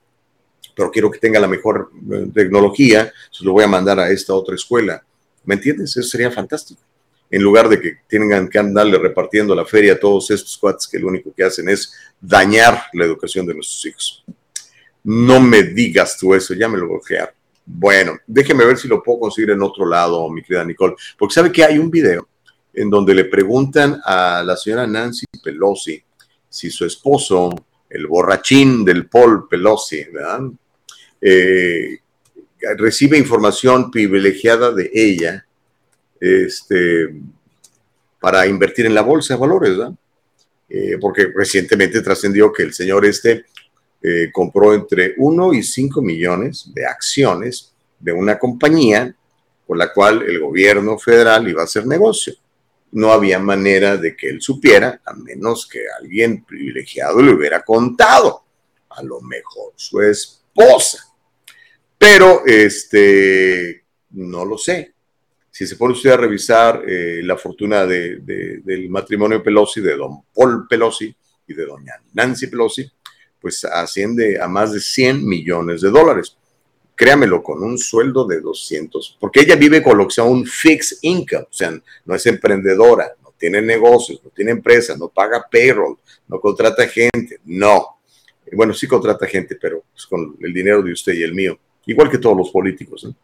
pero 0.76 0.92
quiero 0.92 1.12
que 1.12 1.20
tenga 1.20 1.40
la 1.40 1.48
mejor 1.48 1.92
eh, 2.12 2.28
tecnología, 2.34 3.02
entonces 3.02 3.42
lo 3.42 3.54
voy 3.54 3.64
a 3.64 3.68
mandar 3.68 4.00
a 4.00 4.10
esta 4.10 4.34
otra 4.34 4.56
escuela. 4.56 5.04
¿Me 5.50 5.56
entiendes? 5.56 5.98
Eso 5.98 6.08
sería 6.08 6.30
fantástico. 6.30 6.80
En 7.28 7.42
lugar 7.42 7.68
de 7.68 7.82
que 7.82 7.94
tengan 8.08 8.48
que 8.48 8.60
andarle 8.60 9.00
repartiendo 9.00 9.56
la 9.56 9.66
feria 9.66 9.94
a 9.94 10.00
todos 10.00 10.30
estos 10.30 10.56
cuates 10.60 10.88
que 10.88 11.00
lo 11.00 11.08
único 11.08 11.34
que 11.34 11.44
hacen 11.44 11.68
es 11.70 11.92
dañar 12.22 12.84
la 12.94 13.06
educación 13.06 13.48
de 13.48 13.56
nuestros 13.56 13.84
hijos. 13.88 14.24
No 15.04 15.40
me 15.40 15.64
digas 15.64 16.20
tú 16.20 16.36
eso, 16.36 16.54
ya 16.54 16.70
me 16.70 16.78
lo 16.78 16.88
bloquearon. 16.88 17.34
Bueno, 17.66 18.20
déjeme 18.28 18.64
ver 18.64 18.78
si 18.78 18.88
lo 18.88 19.02
puedo 19.02 19.22
conseguir 19.22 19.50
en 19.50 19.64
otro 19.64 19.88
lado, 19.88 20.30
mi 20.30 20.44
querida 20.44 20.64
Nicole, 20.64 20.94
porque 21.18 21.34
sabe 21.34 21.52
que 21.52 21.64
hay 21.64 21.80
un 21.80 21.90
video 21.90 22.28
en 22.72 22.88
donde 22.88 23.16
le 23.16 23.26
preguntan 23.26 24.00
a 24.06 24.44
la 24.46 24.56
señora 24.56 24.86
Nancy 24.86 25.26
Pelosi 25.44 26.00
si 26.48 26.70
su 26.70 26.86
esposo, 26.86 27.50
el 27.90 28.06
borrachín 28.06 28.86
del 28.86 29.08
Paul 29.08 29.48
Pelosi, 29.50 30.04
¿verdad? 30.14 30.42
Eh, 31.20 31.98
recibe 32.78 33.18
información 33.18 33.90
privilegiada 33.92 34.72
de 34.72 34.92
ella 34.94 35.46
este, 36.20 37.16
para 38.20 38.46
invertir 38.48 38.86
en 38.86 38.94
la 38.94 39.02
bolsa 39.02 39.34
de 39.34 39.40
valores, 39.40 39.78
¿verdad? 39.78 39.94
Eh, 40.70 40.98
porque 41.00 41.32
recientemente 41.34 42.02
trascendió 42.02 42.54
que 42.54 42.64
el 42.64 42.74
señor 42.74 43.06
este 43.06 43.46
eh, 44.02 44.30
compró 44.32 44.74
entre 44.74 45.16
1 45.18 45.54
y 45.54 45.64
5 45.64 46.02
millones 46.02 46.72
de 46.74 46.86
acciones 46.86 47.74
de 48.00 48.12
una 48.12 48.38
compañía 48.38 49.16
con 49.66 49.78
la 49.78 49.92
cual 49.92 50.24
el 50.24 50.40
gobierno 50.40 50.98
federal 50.98 51.48
iba 51.48 51.62
a 51.62 51.66
hacer 51.66 51.86
negocio. 51.86 52.34
No 52.92 53.12
había 53.12 53.40
manera 53.40 53.98
de 53.98 54.16
que 54.16 54.30
él 54.30 54.42
supiera, 54.42 55.02
a 55.06 55.14
menos 55.14 55.68
que 55.68 55.82
alguien 56.00 56.44
privilegiado 56.44 57.22
le 57.22 57.34
hubiera 57.34 57.62
contado. 57.64 58.44
A 58.90 59.04
lo 59.04 59.22
mejor 59.22 59.74
su 59.76 60.02
esposa. 60.02 61.09
Pero, 62.00 62.44
este, 62.46 63.84
no 64.12 64.46
lo 64.46 64.58
sé. 64.58 64.94
Si 65.52 65.68
se 65.68 65.76
pone 65.76 65.94
usted 65.94 66.12
a 66.12 66.18
revisar 66.18 66.84
eh, 66.88 67.22
la 67.22 67.36
fortuna 67.36 67.86
de, 67.86 68.20
de, 68.22 68.62
del 68.64 68.90
matrimonio 68.90 69.44
Pelosi, 69.44 69.82
de 69.82 69.98
don 69.98 70.22
Paul 70.34 70.66
Pelosi 70.68 71.14
y 71.46 71.54
de 71.54 71.66
doña 71.66 71.96
Nancy 72.14 72.48
Pelosi, 72.48 72.90
pues 73.42 73.66
asciende 73.66 74.42
a 74.42 74.48
más 74.48 74.72
de 74.72 74.80
100 74.80 75.26
millones 75.28 75.82
de 75.82 75.90
dólares. 75.90 76.38
Créamelo, 76.96 77.42
con 77.42 77.64
un 77.64 77.78
sueldo 77.78 78.26
de 78.26 78.42
200, 78.42 79.18
porque 79.20 79.42
ella 79.42 79.56
vive 79.56 79.82
con 79.82 79.98
lo 79.98 80.08
que 80.08 80.16
sea 80.16 80.26
un 80.26 80.46
fixed 80.46 80.98
income, 81.02 81.48
o 81.50 81.54
sea, 81.54 81.72
no 82.06 82.16
es 82.16 82.26
emprendedora, 82.26 83.14
no 83.24 83.34
tiene 83.38 83.62
negocios, 83.62 84.22
no 84.24 84.30
tiene 84.32 84.52
empresa, 84.52 84.98
no 84.98 85.08
paga 85.08 85.46
payroll, 85.50 85.98
no 86.28 86.40
contrata 86.40 86.88
gente, 86.88 87.40
no. 87.46 88.00
Bueno, 88.52 88.74
sí 88.74 88.88
contrata 88.88 89.26
gente, 89.28 89.58
pero 89.60 89.84
pues 89.92 90.06
con 90.08 90.38
el 90.42 90.54
dinero 90.54 90.82
de 90.82 90.92
usted 90.92 91.14
y 91.14 91.24
el 91.24 91.34
mío, 91.34 91.58
igual 91.92 92.10
que 92.10 92.18
todos 92.18 92.38
los 92.38 92.52
políticos. 92.52 93.04
¿no? 93.04 93.16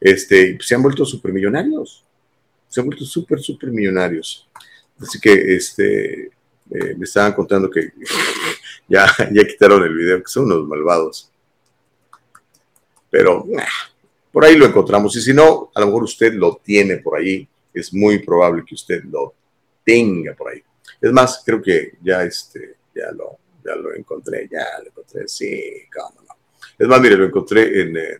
este, 0.00 0.58
se 0.60 0.74
han 0.74 0.82
vuelto 0.82 1.04
supermillonarios. 1.04 2.04
Se 2.68 2.80
han 2.80 2.86
vuelto 2.86 3.04
súper, 3.04 3.40
súper 3.40 3.70
millonarios. 3.70 4.48
Así 5.00 5.20
que 5.20 5.32
este, 5.54 6.26
eh, 6.70 6.94
me 6.96 7.04
estaban 7.04 7.32
contando 7.32 7.70
que 7.70 7.92
ya, 8.88 9.06
ya 9.32 9.46
quitaron 9.46 9.82
el 9.82 9.94
video, 9.94 10.22
que 10.22 10.28
son 10.28 10.44
unos 10.44 10.66
malvados. 10.66 11.30
Pero 13.10 13.46
por 14.32 14.44
ahí 14.44 14.56
lo 14.56 14.66
encontramos. 14.66 15.16
Y 15.16 15.22
si 15.22 15.32
no, 15.32 15.70
a 15.74 15.80
lo 15.80 15.86
mejor 15.86 16.04
usted 16.04 16.34
lo 16.34 16.60
tiene 16.62 16.98
por 16.98 17.18
ahí. 17.18 17.48
Es 17.72 17.92
muy 17.92 18.18
probable 18.18 18.64
que 18.66 18.74
usted 18.74 19.04
lo 19.04 19.34
tenga 19.84 20.34
por 20.34 20.50
ahí. 20.50 20.62
Es 21.00 21.12
más, 21.12 21.42
creo 21.44 21.62
que 21.62 21.98
ya, 22.02 22.22
este, 22.24 22.76
ya, 22.94 23.12
lo, 23.12 23.38
ya 23.64 23.76
lo 23.76 23.94
encontré, 23.94 24.48
ya 24.50 24.64
lo 24.80 24.88
encontré, 24.88 25.28
sí, 25.28 25.82
cómo 25.92 26.22
no. 26.22 26.35
Es 26.78 26.88
más, 26.88 27.00
mire, 27.00 27.16
lo 27.16 27.24
encontré 27.24 27.80
en... 27.82 27.96
Eh, 27.96 28.18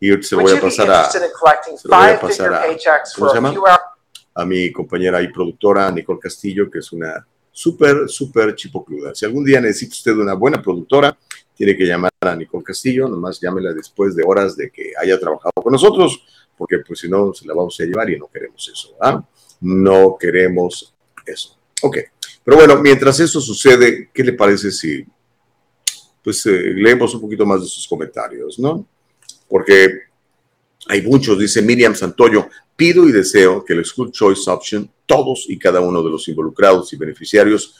y 0.00 0.22
se 0.22 0.34
lo 0.34 0.42
voy 0.42 0.52
a 0.52 0.60
pasar 0.60 0.90
a... 0.90 1.04
Se 1.04 1.20
lo 1.20 1.96
voy 1.96 2.08
a 2.08 2.20
pasar 2.20 2.54
a... 2.54 2.62
¿Cómo 3.16 3.28
se 3.28 3.34
llama? 3.34 3.54
A 4.34 4.44
mi 4.44 4.72
compañera 4.72 5.20
y 5.20 5.32
productora, 5.32 5.90
Nicole 5.90 6.18
Castillo, 6.18 6.70
que 6.70 6.78
es 6.78 6.92
una 6.92 7.26
súper, 7.52 8.08
súper 8.08 8.54
chipocluda. 8.54 9.14
Si 9.14 9.26
algún 9.26 9.44
día 9.44 9.60
necesita 9.60 9.92
usted 9.92 10.12
una 10.16 10.34
buena 10.34 10.60
productora, 10.60 11.16
tiene 11.54 11.76
que 11.76 11.84
llamar 11.84 12.10
a 12.20 12.34
Nicole 12.34 12.64
Castillo, 12.64 13.08
nomás 13.08 13.38
llámela 13.40 13.72
después 13.72 14.16
de 14.16 14.24
horas 14.26 14.56
de 14.56 14.70
que 14.70 14.92
haya 15.00 15.20
trabajado 15.20 15.52
con 15.54 15.72
nosotros, 15.72 16.24
porque 16.56 16.78
pues 16.78 17.00
si 17.00 17.08
no, 17.08 17.32
se 17.34 17.46
la 17.46 17.54
vamos 17.54 17.78
a 17.78 17.84
llevar 17.84 18.08
y 18.10 18.18
no 18.18 18.28
queremos 18.28 18.68
eso, 18.72 18.96
¿verdad? 18.98 19.22
No 19.60 20.16
queremos 20.18 20.94
eso. 21.26 21.58
Ok, 21.82 21.98
pero 22.42 22.56
bueno, 22.56 22.80
mientras 22.80 23.20
eso 23.20 23.40
sucede, 23.40 24.10
¿qué 24.12 24.24
le 24.24 24.32
parece 24.32 24.72
si 24.72 25.04
pues 26.22 26.44
eh, 26.46 26.72
leemos 26.74 27.14
un 27.14 27.20
poquito 27.20 27.44
más 27.44 27.60
de 27.60 27.66
sus 27.66 27.86
comentarios, 27.86 28.58
¿no? 28.58 28.86
Porque 29.48 30.02
hay 30.88 31.02
muchos, 31.02 31.38
dice 31.38 31.62
Miriam 31.62 31.94
Santoyo, 31.94 32.48
pido 32.76 33.08
y 33.08 33.12
deseo 33.12 33.64
que 33.64 33.74
el 33.74 33.84
School 33.84 34.12
Choice 34.12 34.50
Option, 34.50 34.90
todos 35.06 35.46
y 35.48 35.58
cada 35.58 35.80
uno 35.80 36.02
de 36.02 36.10
los 36.10 36.26
involucrados 36.28 36.92
y 36.92 36.96
beneficiarios 36.96 37.74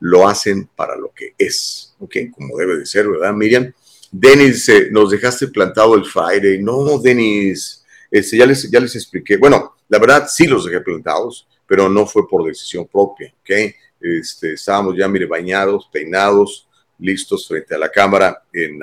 lo 0.00 0.28
hacen 0.28 0.68
para 0.74 0.96
lo 0.96 1.12
que 1.12 1.34
es, 1.36 1.94
¿ok? 1.98 2.16
Como 2.32 2.56
debe 2.56 2.78
de 2.78 2.86
ser, 2.86 3.08
¿verdad, 3.08 3.32
Miriam? 3.34 3.72
Denis, 4.10 4.70
nos 4.90 5.10
dejaste 5.10 5.48
plantado 5.48 5.94
el 5.94 6.04
Friday. 6.04 6.62
No, 6.62 6.98
Denis, 6.98 7.84
este, 8.10 8.36
ya, 8.36 8.46
les, 8.46 8.70
ya 8.70 8.80
les 8.80 8.94
expliqué. 8.94 9.36
Bueno, 9.36 9.76
la 9.88 9.98
verdad 9.98 10.28
sí 10.30 10.46
los 10.46 10.64
dejé 10.64 10.80
plantados, 10.80 11.46
pero 11.66 11.88
no 11.88 12.06
fue 12.06 12.28
por 12.28 12.46
decisión 12.46 12.86
propia, 12.86 13.32
¿ok? 13.40 13.74
Este, 14.00 14.54
estábamos 14.54 14.96
ya, 14.96 15.08
mire, 15.08 15.26
bañados, 15.26 15.88
peinados, 15.92 16.67
listos 16.98 17.46
frente 17.46 17.74
a 17.74 17.78
la 17.78 17.90
cámara 17.90 18.42
en, 18.52 18.80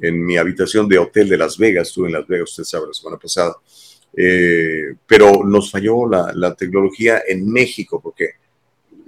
en 0.00 0.24
mi 0.24 0.36
habitación 0.36 0.88
de 0.88 0.98
hotel 0.98 1.28
de 1.28 1.36
Las 1.36 1.58
Vegas. 1.58 1.88
Estuve 1.88 2.08
en 2.08 2.14
Las 2.14 2.26
Vegas, 2.26 2.50
usted 2.50 2.64
sabe, 2.64 2.86
la 2.88 2.94
semana 2.94 3.18
pasada. 3.18 3.56
Eh, 4.16 4.94
pero 5.06 5.44
nos 5.44 5.70
falló 5.70 6.08
la, 6.08 6.32
la, 6.34 6.54
tecnología 6.54 7.22
en 7.28 7.46
México 7.48 8.00
porque 8.02 8.30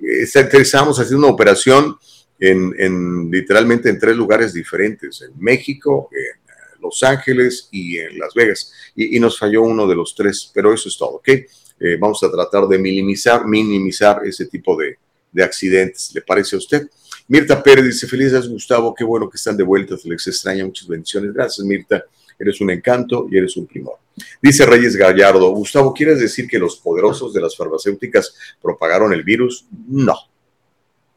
estábamos 0.02 1.00
haciendo 1.00 1.26
una 1.26 1.34
operación 1.34 1.96
en, 2.38 2.74
en, 2.78 3.30
literalmente 3.30 3.88
en 3.88 3.98
tres 3.98 4.14
lugares 4.14 4.52
diferentes, 4.52 5.22
en 5.22 5.32
México, 5.42 6.10
en 6.12 6.80
Los 6.82 7.02
Ángeles 7.02 7.68
y 7.72 7.98
en 7.98 8.18
Las 8.18 8.34
Vegas. 8.34 8.72
Y, 8.94 9.16
y 9.16 9.20
nos 9.20 9.38
falló 9.38 9.62
uno 9.62 9.86
de 9.86 9.96
los 9.96 10.14
tres, 10.14 10.50
pero 10.54 10.72
eso 10.72 10.88
es 10.88 10.96
todo, 10.96 11.16
¿ok? 11.16 11.28
Eh, 11.28 11.96
vamos 11.98 12.22
a 12.22 12.30
tratar 12.30 12.68
de 12.68 12.78
minimizar, 12.78 13.46
minimizar 13.46 14.20
ese 14.24 14.46
tipo 14.46 14.76
de, 14.76 14.98
de 15.32 15.42
accidentes. 15.42 16.12
¿Le 16.14 16.20
parece 16.20 16.56
a 16.56 16.58
usted? 16.58 16.88
Mirta 17.30 17.62
Pérez 17.62 17.84
dice, 17.84 18.08
felices 18.08 18.48
Gustavo, 18.48 18.92
qué 18.92 19.04
bueno 19.04 19.30
que 19.30 19.36
están 19.36 19.56
de 19.56 19.62
vuelta, 19.62 19.96
se 19.96 20.08
les 20.08 20.26
extraña, 20.26 20.64
muchas 20.64 20.88
bendiciones. 20.88 21.32
Gracias 21.32 21.64
Mirta, 21.64 22.04
eres 22.36 22.60
un 22.60 22.72
encanto 22.72 23.28
y 23.30 23.38
eres 23.38 23.56
un 23.56 23.68
primor. 23.68 23.98
Dice 24.42 24.66
Reyes 24.66 24.96
Gallardo, 24.96 25.48
Gustavo, 25.50 25.94
¿quieres 25.94 26.18
decir 26.18 26.48
que 26.48 26.58
los 26.58 26.80
poderosos 26.80 27.32
de 27.32 27.40
las 27.40 27.56
farmacéuticas 27.56 28.34
propagaron 28.60 29.12
el 29.12 29.22
virus? 29.22 29.64
No. 29.86 30.16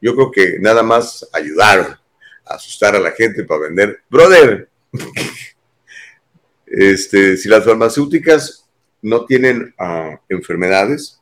Yo 0.00 0.14
creo 0.14 0.30
que 0.30 0.58
nada 0.60 0.84
más 0.84 1.28
ayudaron 1.32 1.98
a 2.46 2.54
asustar 2.54 2.94
a 2.94 3.00
la 3.00 3.10
gente 3.10 3.42
para 3.42 3.62
vender. 3.62 3.98
Brother, 4.08 4.68
este, 6.66 7.36
si 7.36 7.48
las 7.48 7.64
farmacéuticas 7.64 8.68
no 9.02 9.24
tienen 9.24 9.74
uh, 9.80 10.16
enfermedades, 10.28 11.20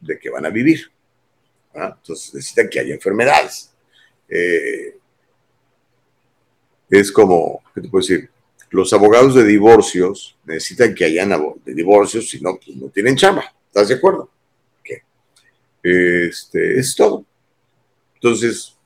¿de 0.00 0.18
qué 0.18 0.28
van 0.28 0.44
a 0.44 0.50
vivir? 0.50 0.90
¿Ah? 1.72 1.94
Entonces 1.96 2.34
necesitan 2.34 2.68
que 2.68 2.80
haya 2.80 2.94
enfermedades. 2.94 3.71
Eh, 4.34 4.96
es 6.88 7.12
como, 7.12 7.62
¿qué 7.74 7.82
te 7.82 7.88
puedo 7.88 8.02
decir? 8.02 8.30
Los 8.70 8.92
abogados 8.94 9.34
de 9.34 9.44
divorcios 9.44 10.36
necesitan 10.44 10.94
que 10.94 11.04
hayan 11.04 11.30
de 11.64 11.74
divorcios, 11.74 12.30
si 12.30 12.40
no, 12.40 12.56
pues 12.56 12.76
no 12.76 12.88
tienen 12.88 13.16
chamba. 13.16 13.44
¿Estás 13.68 13.88
de 13.88 13.94
acuerdo? 13.94 14.30
Este, 15.82 16.78
es 16.78 16.94
todo. 16.94 17.24
Entonces, 18.14 18.76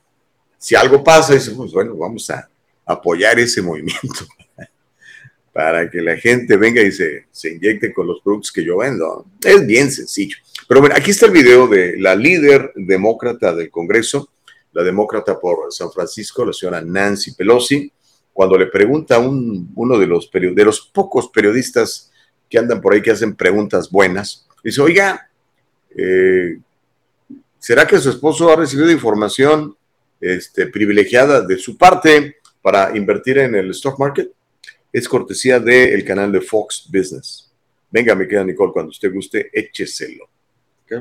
si 0.57 0.75
algo 0.75 1.03
pasa, 1.03 1.35
dice, 1.35 1.51
pues 1.51 1.71
bueno, 1.71 1.95
vamos 1.95 2.29
a 2.31 2.49
apoyar 2.85 3.39
ese 3.39 3.61
movimiento 3.61 4.25
para 5.53 5.89
que 5.89 6.01
la 6.01 6.17
gente 6.17 6.57
venga 6.57 6.81
y 6.81 6.91
se, 6.91 7.27
se 7.31 7.53
inyecte 7.53 7.93
con 7.93 8.07
los 8.07 8.19
productos 8.21 8.51
que 8.51 8.65
yo 8.65 8.77
vendo. 8.77 9.25
Es 9.43 9.65
bien 9.65 9.91
sencillo. 9.91 10.37
Pero 10.67 10.81
bueno, 10.81 10.95
aquí 10.97 11.11
está 11.11 11.27
el 11.27 11.31
video 11.31 11.67
de 11.67 11.97
la 11.97 12.15
líder 12.15 12.73
demócrata 12.75 13.55
del 13.55 13.69
Congreso, 13.69 14.29
la 14.77 14.83
demócrata 14.83 15.39
por 15.39 15.73
San 15.73 15.91
Francisco, 15.91 16.45
la 16.45 16.53
señora 16.53 16.81
Nancy 16.81 17.33
Pelosi, 17.33 17.91
cuando 18.31 18.59
le 18.59 18.67
pregunta 18.67 19.15
a 19.15 19.19
un, 19.19 19.71
uno 19.73 19.97
de 19.97 20.05
los, 20.05 20.29
de 20.31 20.71
pocos 20.93 21.29
periodistas 21.29 22.11
que 22.47 22.59
andan 22.59 22.79
por 22.79 22.93
ahí 22.93 23.01
que 23.01 23.09
hacen 23.09 23.35
preguntas 23.35 23.89
buenas, 23.89 24.47
dice, 24.63 24.79
oiga, 24.79 25.31
eh, 25.97 26.59
¿será 27.57 27.87
que 27.87 27.97
su 27.97 28.11
esposo 28.11 28.53
ha 28.53 28.55
recibido 28.55 28.91
información 28.91 29.75
este, 30.21 30.67
privilegiada 30.67 31.41
de 31.41 31.57
su 31.57 31.75
parte 31.75 32.35
para 32.61 32.95
invertir 32.95 33.39
en 33.39 33.55
el 33.55 33.71
stock 33.71 33.97
market? 33.97 34.31
Es 34.93 35.09
cortesía 35.09 35.59
del 35.59 36.05
canal 36.05 36.31
de 36.31 36.41
Fox 36.41 36.87
Business. 36.87 37.51
Venga, 37.89 38.13
me 38.13 38.27
queda 38.27 38.43
Nicole, 38.43 38.73
cuando 38.73 38.91
usted 38.91 39.11
guste, 39.11 39.49
écheselo. 39.51 40.29
Okay? 40.83 40.99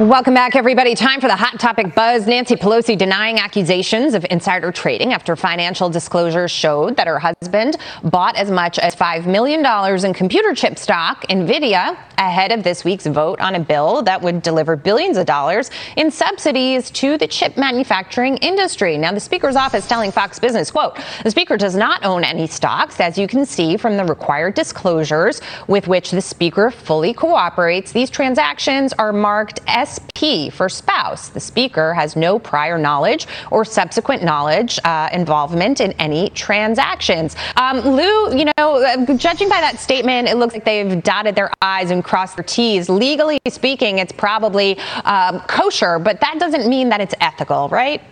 Welcome 0.00 0.32
back, 0.32 0.56
everybody. 0.56 0.94
Time 0.94 1.20
for 1.20 1.26
the 1.28 1.36
hot 1.36 1.60
topic 1.60 1.94
buzz. 1.94 2.26
Nancy 2.26 2.56
Pelosi 2.56 2.96
denying 2.96 3.38
accusations 3.38 4.14
of 4.14 4.24
insider 4.30 4.72
trading 4.72 5.12
after 5.12 5.36
financial 5.36 5.90
disclosures 5.90 6.50
showed 6.50 6.96
that 6.96 7.06
her 7.06 7.18
husband 7.18 7.76
bought 8.04 8.34
as 8.34 8.50
much 8.50 8.78
as 8.78 8.96
$5 8.96 9.26
million 9.26 9.62
in 10.02 10.14
computer 10.14 10.54
chip 10.54 10.78
stock, 10.78 11.26
NVIDIA, 11.28 11.98
ahead 12.16 12.52
of 12.52 12.62
this 12.62 12.84
week's 12.84 13.06
vote 13.06 13.40
on 13.40 13.54
a 13.54 13.60
bill 13.60 14.02
that 14.02 14.20
would 14.20 14.42
deliver 14.42 14.76
billions 14.76 15.16
of 15.16 15.26
dollars 15.26 15.70
in 15.96 16.10
subsidies 16.10 16.90
to 16.90 17.16
the 17.18 17.26
chip 17.26 17.56
manufacturing 17.56 18.36
industry. 18.38 18.96
Now, 18.96 19.12
the 19.12 19.20
Speaker's 19.20 19.56
office 19.56 19.86
telling 19.86 20.12
Fox 20.12 20.38
Business, 20.38 20.70
quote, 20.70 20.98
the 21.24 21.30
Speaker 21.30 21.56
does 21.56 21.74
not 21.74 22.04
own 22.04 22.24
any 22.24 22.46
stocks, 22.46 23.00
as 23.00 23.18
you 23.18 23.26
can 23.26 23.44
see 23.44 23.76
from 23.76 23.96
the 23.96 24.04
required 24.04 24.54
disclosures 24.54 25.40
with 25.66 25.88
which 25.88 26.10
the 26.10 26.20
Speaker 26.20 26.70
fully 26.70 27.14
cooperates. 27.14 27.92
These 27.92 28.10
transactions 28.10 28.92
are 28.94 29.12
marked 29.12 29.60
SP 29.90 30.52
for 30.52 30.68
spouse. 30.68 31.28
The 31.28 31.40
Speaker 31.40 31.94
has 31.94 32.16
no 32.16 32.38
prior 32.38 32.78
knowledge 32.78 33.26
or 33.50 33.64
subsequent 33.64 34.22
knowledge 34.22 34.78
uh, 34.84 35.08
involvement 35.12 35.80
in 35.80 35.92
any 35.92 36.30
transactions. 36.30 37.36
Um, 37.56 37.80
Lou, 37.80 38.36
you 38.36 38.50
know, 38.56 39.06
judging 39.16 39.48
by 39.48 39.60
that 39.60 39.78
statement, 39.78 40.28
it 40.28 40.36
looks 40.36 40.54
like 40.54 40.64
they've 40.64 41.02
dotted 41.02 41.34
their 41.34 41.50
I's 41.62 41.90
and 41.90 42.04
crossed 42.04 42.36
their 42.36 42.44
T's. 42.44 42.88
Legally 42.88 43.40
speaking, 43.48 43.98
it's 43.98 44.12
probably 44.12 44.78
um, 45.04 45.40
kosher, 45.40 45.98
but 45.98 46.20
that 46.20 46.36
doesn't 46.38 46.68
mean 46.68 46.88
that 46.90 47.00
it's 47.00 47.14
ethical, 47.20 47.68
right? 47.68 48.02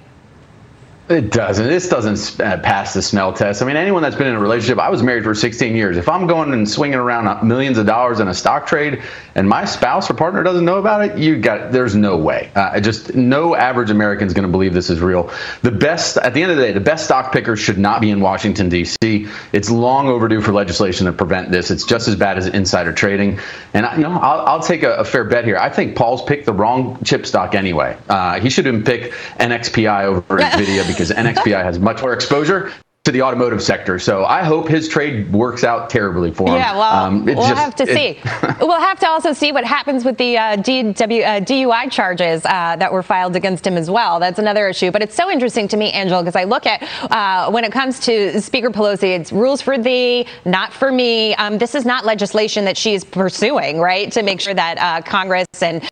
It 1.08 1.30
doesn't. 1.32 1.66
This 1.66 1.88
doesn't 1.88 2.38
uh, 2.38 2.58
pass 2.58 2.92
the 2.92 3.00
smell 3.00 3.32
test. 3.32 3.62
I 3.62 3.64
mean, 3.64 3.76
anyone 3.76 4.02
that's 4.02 4.16
been 4.16 4.26
in 4.26 4.34
a 4.34 4.40
relationship, 4.40 4.78
I 4.78 4.90
was 4.90 5.02
married 5.02 5.24
for 5.24 5.34
16 5.34 5.74
years. 5.74 5.96
If 5.96 6.06
I'm 6.06 6.26
going 6.26 6.52
and 6.52 6.68
swinging 6.68 6.98
around 6.98 7.46
millions 7.46 7.78
of 7.78 7.86
dollars 7.86 8.20
in 8.20 8.28
a 8.28 8.34
stock 8.34 8.66
trade, 8.66 9.02
and 9.34 9.48
my 9.48 9.64
spouse 9.64 10.10
or 10.10 10.14
partner 10.14 10.42
doesn't 10.42 10.66
know 10.66 10.76
about 10.76 11.02
it, 11.02 11.16
you 11.16 11.38
got 11.38 11.72
there's 11.72 11.94
no 11.94 12.18
way. 12.18 12.50
Uh, 12.54 12.78
just 12.80 13.14
no 13.14 13.54
average 13.54 13.88
American 13.88 14.26
is 14.26 14.34
going 14.34 14.46
to 14.46 14.50
believe 14.50 14.74
this 14.74 14.90
is 14.90 15.00
real. 15.00 15.30
The 15.62 15.70
best, 15.70 16.18
at 16.18 16.34
the 16.34 16.42
end 16.42 16.50
of 16.50 16.58
the 16.58 16.64
day, 16.64 16.72
the 16.72 16.80
best 16.80 17.06
stock 17.06 17.32
pickers 17.32 17.58
should 17.58 17.78
not 17.78 18.02
be 18.02 18.10
in 18.10 18.20
Washington 18.20 18.68
D.C. 18.68 19.26
It's 19.52 19.70
long 19.70 20.08
overdue 20.08 20.42
for 20.42 20.52
legislation 20.52 21.06
to 21.06 21.12
prevent 21.12 21.50
this. 21.50 21.70
It's 21.70 21.84
just 21.84 22.08
as 22.08 22.16
bad 22.16 22.36
as 22.36 22.48
insider 22.48 22.92
trading. 22.92 23.38
And 23.72 23.86
I, 23.86 23.96
you 23.96 24.02
know, 24.02 24.10
I'll, 24.10 24.40
I'll 24.46 24.62
take 24.62 24.82
a, 24.82 24.96
a, 24.96 25.04
fair 25.04 25.24
bet 25.24 25.46
here. 25.46 25.56
I 25.56 25.70
think 25.70 25.96
Paul's 25.96 26.22
picked 26.22 26.44
the 26.44 26.52
wrong 26.52 27.02
chip 27.02 27.24
stock 27.24 27.54
anyway. 27.54 27.96
Uh, 28.10 28.40
he 28.40 28.50
should 28.50 28.66
have 28.66 28.84
picked 28.84 29.14
NXPI 29.38 30.04
over 30.04 30.38
Nvidia 30.38 30.84
because 30.98 31.12
NXPI 31.12 31.62
has 31.62 31.78
much 31.78 32.02
more 32.02 32.12
exposure 32.12 32.72
to 33.04 33.12
the 33.12 33.22
automotive 33.22 33.62
sector. 33.62 33.98
So 34.00 34.24
I 34.24 34.42
hope 34.42 34.68
his 34.68 34.88
trade 34.88 35.32
works 35.32 35.62
out 35.64 35.88
terribly 35.88 36.30
for 36.34 36.48
him. 36.48 36.56
Yeah, 36.56 36.76
well, 36.76 37.04
Um, 37.06 37.24
we'll 37.24 37.36
just- 37.36 37.54
have 37.54 37.74
to 37.76 37.84
it- 37.84 37.94
see. 37.94 38.20
we'll 38.60 38.80
have 38.80 38.98
to 39.00 39.08
also 39.08 39.32
see 39.32 39.52
what 39.52 39.64
happens 39.64 40.04
with 40.04 40.18
the 40.18 40.36
uh, 40.36 40.56
DW, 40.56 41.22
uh, 41.24 41.40
DUI 41.40 41.90
charges 41.90 42.44
uh, 42.44 42.74
that 42.76 42.92
were 42.92 43.04
filed 43.04 43.36
against 43.36 43.64
him 43.66 43.76
as 43.78 43.88
well. 43.88 44.18
That's 44.18 44.40
another 44.40 44.68
issue. 44.68 44.90
But 44.90 45.02
it's 45.02 45.14
so 45.14 45.30
interesting 45.30 45.68
to 45.68 45.76
me, 45.76 45.92
Angela, 45.92 46.22
because 46.22 46.36
I 46.36 46.44
look 46.44 46.66
at 46.66 46.82
uh, 47.10 47.50
when 47.50 47.64
it 47.64 47.70
comes 47.72 48.00
to 48.00 48.42
Speaker 48.42 48.70
Pelosi, 48.70 49.16
it's 49.18 49.32
rules 49.32 49.62
for 49.62 49.78
thee, 49.78 50.26
not 50.44 50.72
for 50.72 50.90
me. 50.90 51.34
Um, 51.36 51.56
this 51.58 51.74
is 51.76 51.86
not 51.86 52.04
legislation 52.04 52.64
that 52.66 52.76
she's 52.76 53.04
pursuing, 53.04 53.78
right, 53.78 54.10
to 54.12 54.22
make 54.22 54.40
sure 54.40 54.52
that 54.54 54.76
uh, 54.78 55.00
Congress 55.08 55.46
and 55.62 55.88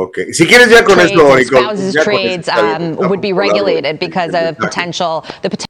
Ok, 0.00 0.18
si 0.30 0.46
quieres 0.46 0.70
ya 0.70 0.84
con 0.84 0.94
trades, 0.94 1.10
esto, 1.10 1.26
and 1.26 1.38
Nicole, 1.40 1.62
spouses 1.64 1.92
ya 1.92 2.04
trades 2.04 2.46
um, 2.46 2.54
estamos 2.54 3.08
would 3.08 3.20
be 3.20 3.30
hablando 3.30 3.42
de- 3.42 3.50
regulated 3.50 3.98
because 3.98 4.30
de- 4.30 4.48
of 4.50 4.56
potential 4.56 5.22
the 5.42 5.50
potential. 5.50 5.66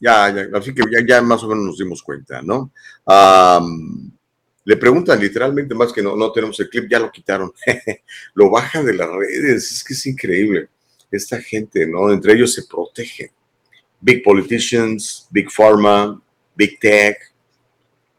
Ya, 0.00 0.28
ya, 0.34 0.58
así 0.58 0.74
que 0.74 0.82
ya, 0.90 1.06
ya 1.06 1.22
más 1.22 1.44
o 1.44 1.48
menos 1.48 1.64
nos 1.66 1.78
dimos 1.78 2.02
cuenta, 2.02 2.42
¿no? 2.42 2.72
Le 4.64 4.76
preguntan 4.76 5.20
literalmente 5.20 5.72
más 5.76 5.92
que 5.92 6.02
no, 6.02 6.16
no 6.16 6.32
tenemos 6.32 6.58
el 6.58 6.68
clip, 6.68 6.90
ya 6.90 6.98
lo 6.98 7.12
quitaron. 7.12 7.52
lo 8.34 8.50
bajan 8.50 8.84
de 8.84 8.94
las 8.94 9.08
redes, 9.08 9.70
es 9.70 9.84
que 9.84 9.94
es 9.94 10.04
increíble. 10.04 10.68
Esta 11.08 11.40
gente, 11.40 11.86
¿no? 11.86 12.10
Entre 12.12 12.32
ellos 12.32 12.52
se 12.52 12.64
protegen. 12.64 13.30
Big 14.00 14.24
politicians, 14.24 15.28
big 15.30 15.48
pharma, 15.48 16.20
big 16.56 16.76
tech, 16.80 17.18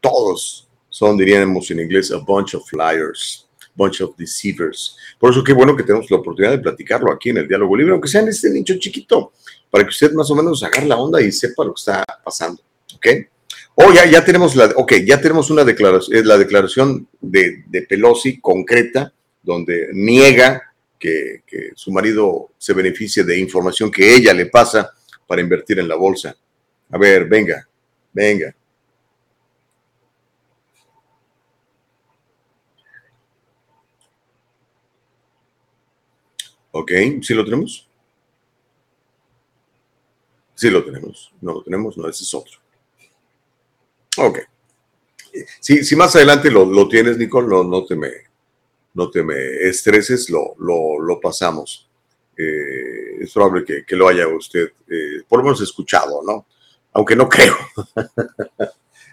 todos 0.00 0.66
son, 0.88 1.18
diríamos 1.18 1.70
en 1.70 1.80
inglés, 1.80 2.10
a 2.10 2.16
bunch 2.16 2.54
of 2.54 2.64
liars, 2.72 3.41
bunch 3.74 4.00
of 4.00 4.16
deceivers. 4.16 4.96
Por 5.18 5.30
eso 5.30 5.42
qué 5.42 5.52
bueno 5.52 5.76
que 5.76 5.82
tenemos 5.82 6.10
la 6.10 6.18
oportunidad 6.18 6.52
de 6.52 6.58
platicarlo 6.58 7.12
aquí 7.12 7.30
en 7.30 7.38
el 7.38 7.48
Diálogo 7.48 7.76
Libre, 7.76 7.92
aunque 7.92 8.08
sea 8.08 8.20
en 8.20 8.28
este 8.28 8.50
nicho 8.50 8.74
chiquito, 8.78 9.32
para 9.70 9.84
que 9.84 9.90
usted 9.90 10.12
más 10.12 10.30
o 10.30 10.34
menos 10.34 10.62
agarre 10.62 10.86
la 10.86 10.96
onda 10.96 11.20
y 11.20 11.32
sepa 11.32 11.64
lo 11.64 11.74
que 11.74 11.80
está 11.80 12.04
pasando, 12.24 12.62
¿ok? 12.94 13.06
Oh, 13.74 13.92
ya, 13.92 14.04
ya 14.04 14.22
tenemos 14.24 14.54
la, 14.54 14.66
ok, 14.76 14.94
ya 15.04 15.20
tenemos 15.20 15.50
una 15.50 15.64
declaración, 15.64 16.16
es 16.16 16.26
la 16.26 16.36
declaración 16.36 17.08
de, 17.20 17.64
de 17.68 17.82
Pelosi 17.82 18.38
concreta, 18.38 19.12
donde 19.42 19.88
niega 19.92 20.62
que, 20.98 21.42
que 21.46 21.70
su 21.74 21.90
marido 21.90 22.50
se 22.58 22.74
beneficie 22.74 23.24
de 23.24 23.38
información 23.38 23.90
que 23.90 24.14
ella 24.14 24.34
le 24.34 24.46
pasa 24.46 24.90
para 25.26 25.40
invertir 25.40 25.78
en 25.78 25.88
la 25.88 25.96
bolsa. 25.96 26.36
A 26.90 26.98
ver, 26.98 27.24
venga, 27.24 27.66
venga. 28.12 28.54
Ok, 36.72 36.90
¿sí 37.22 37.34
lo 37.34 37.44
tenemos? 37.44 37.88
Sí 40.54 40.70
lo 40.70 40.84
tenemos. 40.84 41.32
No 41.40 41.54
lo 41.54 41.62
tenemos, 41.62 41.96
no, 41.96 42.08
ese 42.08 42.24
es 42.24 42.34
otro. 42.34 42.58
Ok. 44.18 44.40
Si, 45.60 45.96
más 45.96 46.14
adelante 46.16 46.50
lo, 46.50 46.64
lo 46.64 46.88
tienes, 46.88 47.16
Nicole, 47.16 47.48
no, 47.48 47.64
no, 47.64 47.84
te 47.84 47.96
me, 47.96 48.10
no 48.94 49.10
te 49.10 49.22
me 49.22 49.34
estreses, 49.68 50.28
lo, 50.30 50.54
lo, 50.58 51.00
lo 51.00 51.20
pasamos. 51.20 51.88
Eh, 52.36 53.22
es 53.22 53.32
probable 53.32 53.64
que, 53.64 53.84
que 53.84 53.96
lo 53.96 54.08
haya 54.08 54.26
usted, 54.28 54.72
eh, 54.88 55.22
por 55.28 55.38
lo 55.38 55.44
menos 55.44 55.60
escuchado, 55.60 56.22
¿no? 56.26 56.46
Aunque 56.92 57.16
no 57.16 57.28
creo. 57.28 57.56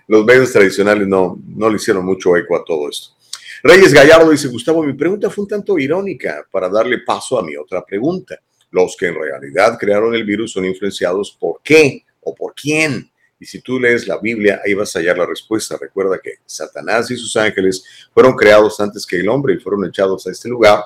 Los 0.08 0.26
medios 0.26 0.52
tradicionales 0.52 1.08
no, 1.08 1.40
no 1.48 1.70
le 1.70 1.76
hicieron 1.76 2.06
mucho 2.06 2.36
eco 2.36 2.56
a 2.56 2.64
todo 2.64 2.90
esto. 2.90 3.19
Reyes 3.64 3.94
Gallardo 3.94 4.32
dice, 4.32 4.48
Gustavo, 4.48 4.84
mi 4.84 4.94
pregunta 4.94 5.30
fue 5.30 5.44
un 5.44 5.50
tanto 5.50 5.78
irónica 5.78 6.46
para 6.50 6.70
darle 6.70 7.00
paso 7.00 7.38
a 7.38 7.44
mi 7.44 7.56
otra 7.56 7.84
pregunta. 7.86 8.40
Los 8.72 8.96
que 8.96 9.08
en 9.08 9.16
realidad 9.16 9.78
crearon 9.80 10.14
el 10.14 10.24
virus 10.24 10.54
son 10.54 10.66
influenciados 10.66 11.36
por 11.40 11.62
qué 11.64 12.06
o 12.22 12.36
por 12.36 12.54
quién. 12.54 13.12
Y 13.40 13.46
si 13.46 13.62
tú 13.62 13.80
lees 13.80 14.08
la 14.08 14.20
Biblia, 14.20 14.62
ahí 14.64 14.74
vas 14.74 14.96
a 14.96 15.00
hallar 15.00 15.18
la 15.18 15.26
respuesta. 15.26 15.78
Recuerda 15.80 16.20
que 16.22 16.36
Satanás 16.46 17.10
y 17.10 17.16
sus 17.16 17.36
ángeles 17.36 17.84
fueron 18.14 18.36
creados 18.36 18.80
antes 18.80 19.06
que 19.06 19.18
el 19.18 19.30
hombre 19.30 19.54
y 19.54 19.60
fueron 19.60 19.86
echados 19.86 20.28
a 20.28 20.32
este 20.32 20.50
lugar 20.50 20.84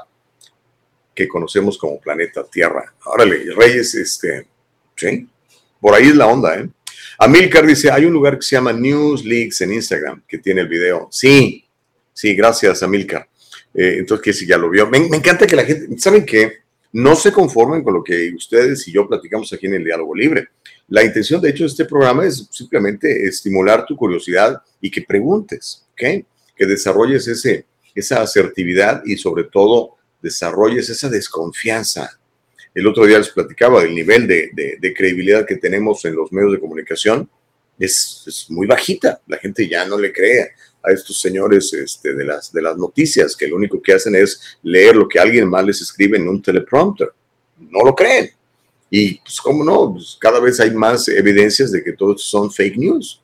que 1.14 1.28
conocemos 1.28 1.78
como 1.78 2.00
planeta 2.00 2.44
Tierra. 2.50 2.94
Órale, 3.06 3.46
Reyes, 3.56 3.94
este, 3.96 4.48
sí, 4.96 5.28
por 5.80 5.94
ahí 5.94 6.08
es 6.08 6.16
la 6.16 6.28
onda, 6.28 6.58
¿eh? 6.58 6.70
Amilcar 7.20 7.66
dice, 7.66 7.92
hay 7.92 8.06
un 8.06 8.14
lugar 8.14 8.38
que 8.38 8.44
se 8.44 8.56
llama 8.56 8.74
News 8.74 9.24
Leaks 9.24 9.62
en 9.62 9.74
Instagram 9.74 10.24
que 10.28 10.40
tiene 10.40 10.62
el 10.62 10.68
video. 10.68 11.08
Sí, 11.12 11.63
sí, 12.14 12.36
gracias, 12.36 12.84
Amilcar. 12.84 13.28
Eh, 13.74 13.96
entonces, 14.00 14.24
que 14.24 14.34
si 14.34 14.46
ya 14.46 14.58
lo 14.58 14.70
vio. 14.70 14.88
Me, 14.88 15.00
me 15.10 15.18
encanta 15.18 15.48
que 15.48 15.56
la 15.56 15.66
gente, 15.66 15.98
¿saben 16.00 16.26
qué? 16.26 16.64
No 16.92 17.16
se 17.16 17.32
conformen 17.32 17.84
con 17.84 17.96
lo 17.96 18.04
que 18.04 18.32
ustedes 18.36 18.88
y 18.88 18.92
yo 18.92 19.08
platicamos 19.08 19.52
aquí 19.52 19.66
en 19.66 19.76
el 19.76 19.84
Diálogo 19.84 20.14
Libre. 20.14 20.50
La 20.90 21.04
intención, 21.04 21.42
de 21.42 21.50
hecho, 21.50 21.64
de 21.64 21.70
este 21.70 21.86
programa 21.86 22.26
es 22.26 22.48
simplemente 22.52 23.26
estimular 23.26 23.86
tu 23.86 23.96
curiosidad 23.96 24.62
y 24.80 24.92
que 24.92 25.02
preguntes, 25.02 25.88
¿ok? 25.94 26.26
Que 26.56 26.66
desarrolles 26.68 27.28
ese, 27.28 27.66
esa 27.96 28.22
asertividad 28.22 29.02
y 29.06 29.18
sobre 29.18 29.46
todo 29.46 29.98
desarrolles 30.22 30.90
esa 30.90 31.10
desconfianza. 31.10 32.20
El 32.74 32.88
otro 32.88 33.06
día 33.06 33.18
les 33.18 33.30
platicaba 33.30 33.82
del 33.82 33.94
nivel 33.94 34.28
de, 34.28 34.50
de, 34.54 34.78
de 34.80 34.94
credibilidad 34.94 35.46
que 35.46 35.58
tenemos 35.58 36.04
en 36.06 36.16
los 36.16 36.32
medios 36.32 36.54
de 36.54 36.60
comunicación. 36.60 37.30
Es, 37.80 38.24
es, 38.28 38.50
muy 38.50 38.68
bajita. 38.68 39.22
La 39.28 39.38
gente 39.38 39.68
ya 39.68 39.86
no 39.86 39.98
le 39.98 40.12
cree 40.12 40.52
a 40.84 40.92
estos 40.92 41.20
señores 41.20 41.74
este, 41.74 42.14
de, 42.14 42.26
las, 42.26 42.52
noticias, 42.78 43.36
que 43.36 43.48
lo 43.48 43.56
único 43.56 43.82
que 43.82 43.94
hacen 43.94 44.16
es 44.16 44.58
leer 44.62 44.96
lo 44.96 45.08
que 45.08 45.20
alguien 45.20 45.50
más 45.50 45.66
les 45.66 45.82
escribe 45.82 46.18
en 46.18 46.28
un 46.28 46.42
teleprompter. 46.42 47.12
No 47.58 47.84
lo 47.86 47.96
creen. 47.96 48.32
Y 48.90 49.20
pues, 49.20 49.40
¿cómo 49.40 49.64
no? 49.64 49.94
Pues, 49.94 50.18
cada 50.20 50.40
vez 50.40 50.60
hay 50.60 50.72
más 50.72 51.08
evidencias 51.08 51.72
de 51.72 51.84
que 51.84 51.94
todos 51.94 52.24
son 52.24 52.52
fake 52.52 52.78
news 52.78 53.22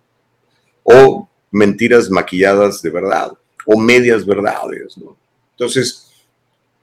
o 0.84 1.30
mentiras 1.52 2.10
maquilladas 2.10 2.82
de 2.82 2.90
verdad 2.90 3.32
o 3.66 3.78
medias 3.78 4.26
verdades. 4.26 4.98
¿no? 4.98 5.18
Entonces, 5.52 6.10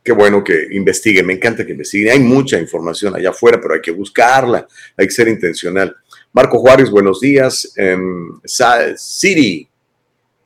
qué 0.05 0.13
bueno 0.13 0.45
que 0.45 0.69
investiguen. 0.71 1.27
Me 1.27 1.33
encanta 1.33 1.65
que 1.65 1.73
investiguen. 1.73 2.13
Hay 2.13 2.21
mucha 2.21 2.61
información 2.61 3.17
allá 3.17 3.31
afuera, 3.31 3.59
pero 3.61 3.75
hay 3.75 3.81
que 3.81 3.91
buscarla. 3.91 4.69
Hay 4.97 5.07
que 5.07 5.13
ser 5.13 5.27
intencional. 5.29 5.97
Marco 6.33 6.59
Juárez, 6.59 6.91
buenos 6.91 7.21
días. 7.21 7.73
Um, 7.77 8.41
Siri. 8.97 9.69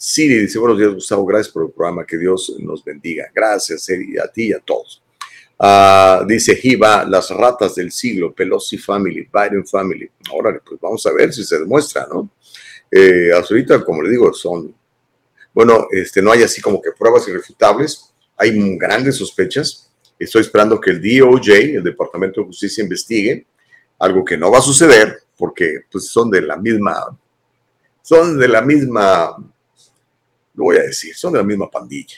Siri 0.03 0.39
dice, 0.39 0.59
buenos 0.59 0.79
días, 0.79 0.95
Gustavo. 0.95 1.27
Gracias 1.27 1.53
por 1.53 1.65
el 1.65 1.73
programa. 1.73 2.07
Que 2.07 2.17
Dios 2.17 2.57
nos 2.59 2.83
bendiga. 2.83 3.31
Gracias, 3.35 3.83
Siri, 3.83 4.17
a 4.17 4.27
ti 4.29 4.47
y 4.47 4.53
a 4.55 4.59
todos. 4.59 5.03
Uh, 5.59 6.25
dice 6.27 6.57
Jiva, 6.57 7.05
las 7.05 7.29
ratas 7.29 7.75
del 7.75 7.93
siglo, 7.93 8.33
Pelosi 8.33 8.79
Family, 8.79 9.29
Biden 9.31 9.67
Family. 9.67 10.11
Ahora, 10.31 10.59
pues 10.67 10.81
vamos 10.81 11.05
a 11.05 11.13
ver 11.13 11.35
si 11.35 11.45
se 11.45 11.59
demuestra, 11.59 12.07
¿no? 12.11 12.31
Eh, 12.91 13.31
ahorita, 13.31 13.85
como 13.85 14.01
le 14.01 14.09
digo, 14.09 14.33
son, 14.33 14.75
bueno, 15.53 15.87
este, 15.91 16.23
no 16.23 16.33
hay 16.33 16.45
así 16.45 16.63
como 16.63 16.81
que 16.81 16.93
pruebas 16.93 17.29
irrefutables, 17.29 18.15
hay 18.39 18.79
grandes 18.79 19.17
sospechas. 19.17 19.93
Estoy 20.19 20.41
esperando 20.41 20.81
que 20.81 20.93
el 20.93 21.03
DOJ, 21.03 21.77
el 21.77 21.85
Departamento 21.85 22.41
de 22.41 22.47
Justicia, 22.47 22.83
investigue, 22.83 23.47
algo 23.99 24.25
que 24.25 24.39
no 24.39 24.51
va 24.51 24.61
a 24.61 24.63
suceder 24.63 25.25
porque 25.37 25.83
pues, 25.93 26.09
son 26.09 26.31
de 26.31 26.41
la 26.41 26.57
misma, 26.57 27.19
son 28.01 28.39
de 28.39 28.49
la 28.49 28.63
misma, 28.63 29.37
lo 30.61 30.65
voy 30.67 30.77
a 30.77 30.83
decir, 30.83 31.15
son 31.15 31.33
de 31.33 31.39
la 31.39 31.45
misma 31.45 31.71
pandilla. 31.71 32.17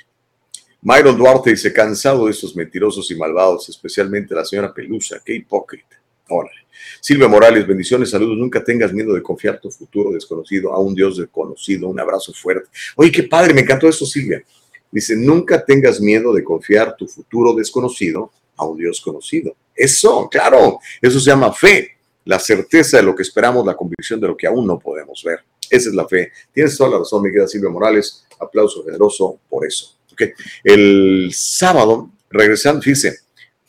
Myron 0.80 1.16
Duarte 1.16 1.50
dice, 1.50 1.72
cansado 1.72 2.26
de 2.26 2.32
estos 2.32 2.56
mentirosos 2.56 3.08
y 3.12 3.14
malvados, 3.14 3.68
especialmente 3.68 4.34
la 4.34 4.44
señora 4.44 4.74
Pelusa, 4.74 5.22
qué 5.24 5.36
hipócrita. 5.36 6.02
Órale. 6.28 6.66
Silvia 7.00 7.28
Morales, 7.28 7.64
bendiciones, 7.64 8.10
saludos, 8.10 8.36
nunca 8.36 8.64
tengas 8.64 8.92
miedo 8.92 9.14
de 9.14 9.22
confiar 9.22 9.60
tu 9.60 9.70
futuro 9.70 10.10
desconocido 10.10 10.72
a 10.72 10.80
un 10.80 10.92
Dios 10.92 11.18
desconocido, 11.18 11.88
un 11.88 12.00
abrazo 12.00 12.32
fuerte. 12.32 12.68
Oye, 12.96 13.12
qué 13.12 13.22
padre, 13.22 13.54
me 13.54 13.60
encantó 13.60 13.88
eso, 13.88 14.04
Silvia. 14.04 14.42
Dice, 14.90 15.14
nunca 15.14 15.64
tengas 15.64 16.00
miedo 16.00 16.32
de 16.32 16.42
confiar 16.42 16.96
tu 16.96 17.06
futuro 17.06 17.54
desconocido 17.54 18.32
a 18.56 18.66
un 18.66 18.76
Dios 18.76 19.00
conocido. 19.00 19.54
Eso, 19.76 20.28
claro, 20.28 20.80
eso 21.00 21.20
se 21.20 21.30
llama 21.30 21.52
fe, 21.52 21.92
la 22.24 22.40
certeza 22.40 22.96
de 22.96 23.04
lo 23.04 23.14
que 23.14 23.22
esperamos, 23.22 23.64
la 23.64 23.76
convicción 23.76 24.20
de 24.20 24.26
lo 24.26 24.36
que 24.36 24.48
aún 24.48 24.66
no 24.66 24.80
podemos 24.80 25.22
ver. 25.24 25.44
Esa 25.70 25.88
es 25.88 25.94
la 25.94 26.06
fe. 26.06 26.32
Tienes 26.52 26.76
toda 26.76 26.90
la 26.90 26.98
razón, 26.98 27.22
mi 27.22 27.30
querida 27.30 27.48
Silvia 27.48 27.70
Morales. 27.70 28.26
Aplauso 28.38 28.84
generoso 28.84 29.40
por 29.48 29.66
eso. 29.66 29.96
Okay. 30.12 30.32
El 30.62 31.30
sábado, 31.32 32.10
regresando, 32.30 32.82
fíjese, 32.82 33.20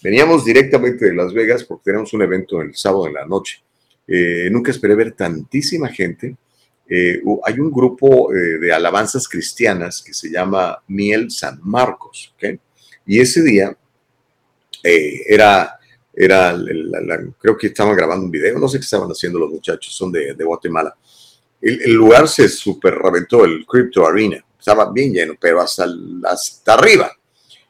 veníamos 0.01 0.43
directamente 0.43 1.06
de 1.06 1.13
Las 1.13 1.34
Vegas 1.34 1.63
porque 1.63 1.86
tenemos 1.86 2.13
un 2.13 2.21
evento 2.21 2.62
el 2.62 2.75
sábado 2.75 3.08
en 3.08 3.13
la 3.13 3.25
noche. 3.25 3.63
Eh, 4.06 4.49
nunca 4.51 4.71
esperé 4.71 4.95
ver 4.95 5.13
tantísima 5.13 5.88
gente. 5.88 6.36
Eh, 6.89 7.21
hay 7.45 7.60
un 7.60 7.71
grupo 7.71 8.34
eh, 8.34 8.60
de 8.60 8.73
alabanzas 8.73 9.27
cristianas 9.27 10.01
que 10.01 10.13
se 10.13 10.29
llama 10.29 10.84
Miel 10.88 11.32
San 11.32 11.60
Marcos. 11.63 12.34
¿okay? 12.36 12.60
Y 13.06 13.19
ese 13.19 13.41
día 13.41 13.75
era, 14.84 15.79
era 16.13 16.51
la, 16.51 17.19
creo 17.39 17.58
que 17.58 17.67
estaban 17.67 17.95
grabando 17.95 18.25
un 18.25 18.32
video, 18.32 18.60
no 18.60 18.67
sé 18.67 18.79
qué 18.79 18.84
estaban 18.84 19.10
haciendo 19.10 19.39
los 19.39 19.49
muchachos, 19.49 19.95
son 19.95 20.12
de 20.12 20.43
Guatemala. 20.43 20.93
El, 21.63 21.93
lugar 21.93 22.28
se 22.28 22.49
super 22.49 22.93
reventó, 22.93 23.45
el 23.45 23.65
Crypto 23.65 24.06
Arena 24.06 24.43
estaba 24.60 24.91
bien 24.91 25.13
lleno, 25.13 25.36
pero 25.39 25.62
hasta, 25.62 25.86
hasta 26.26 26.73
arriba. 26.73 27.12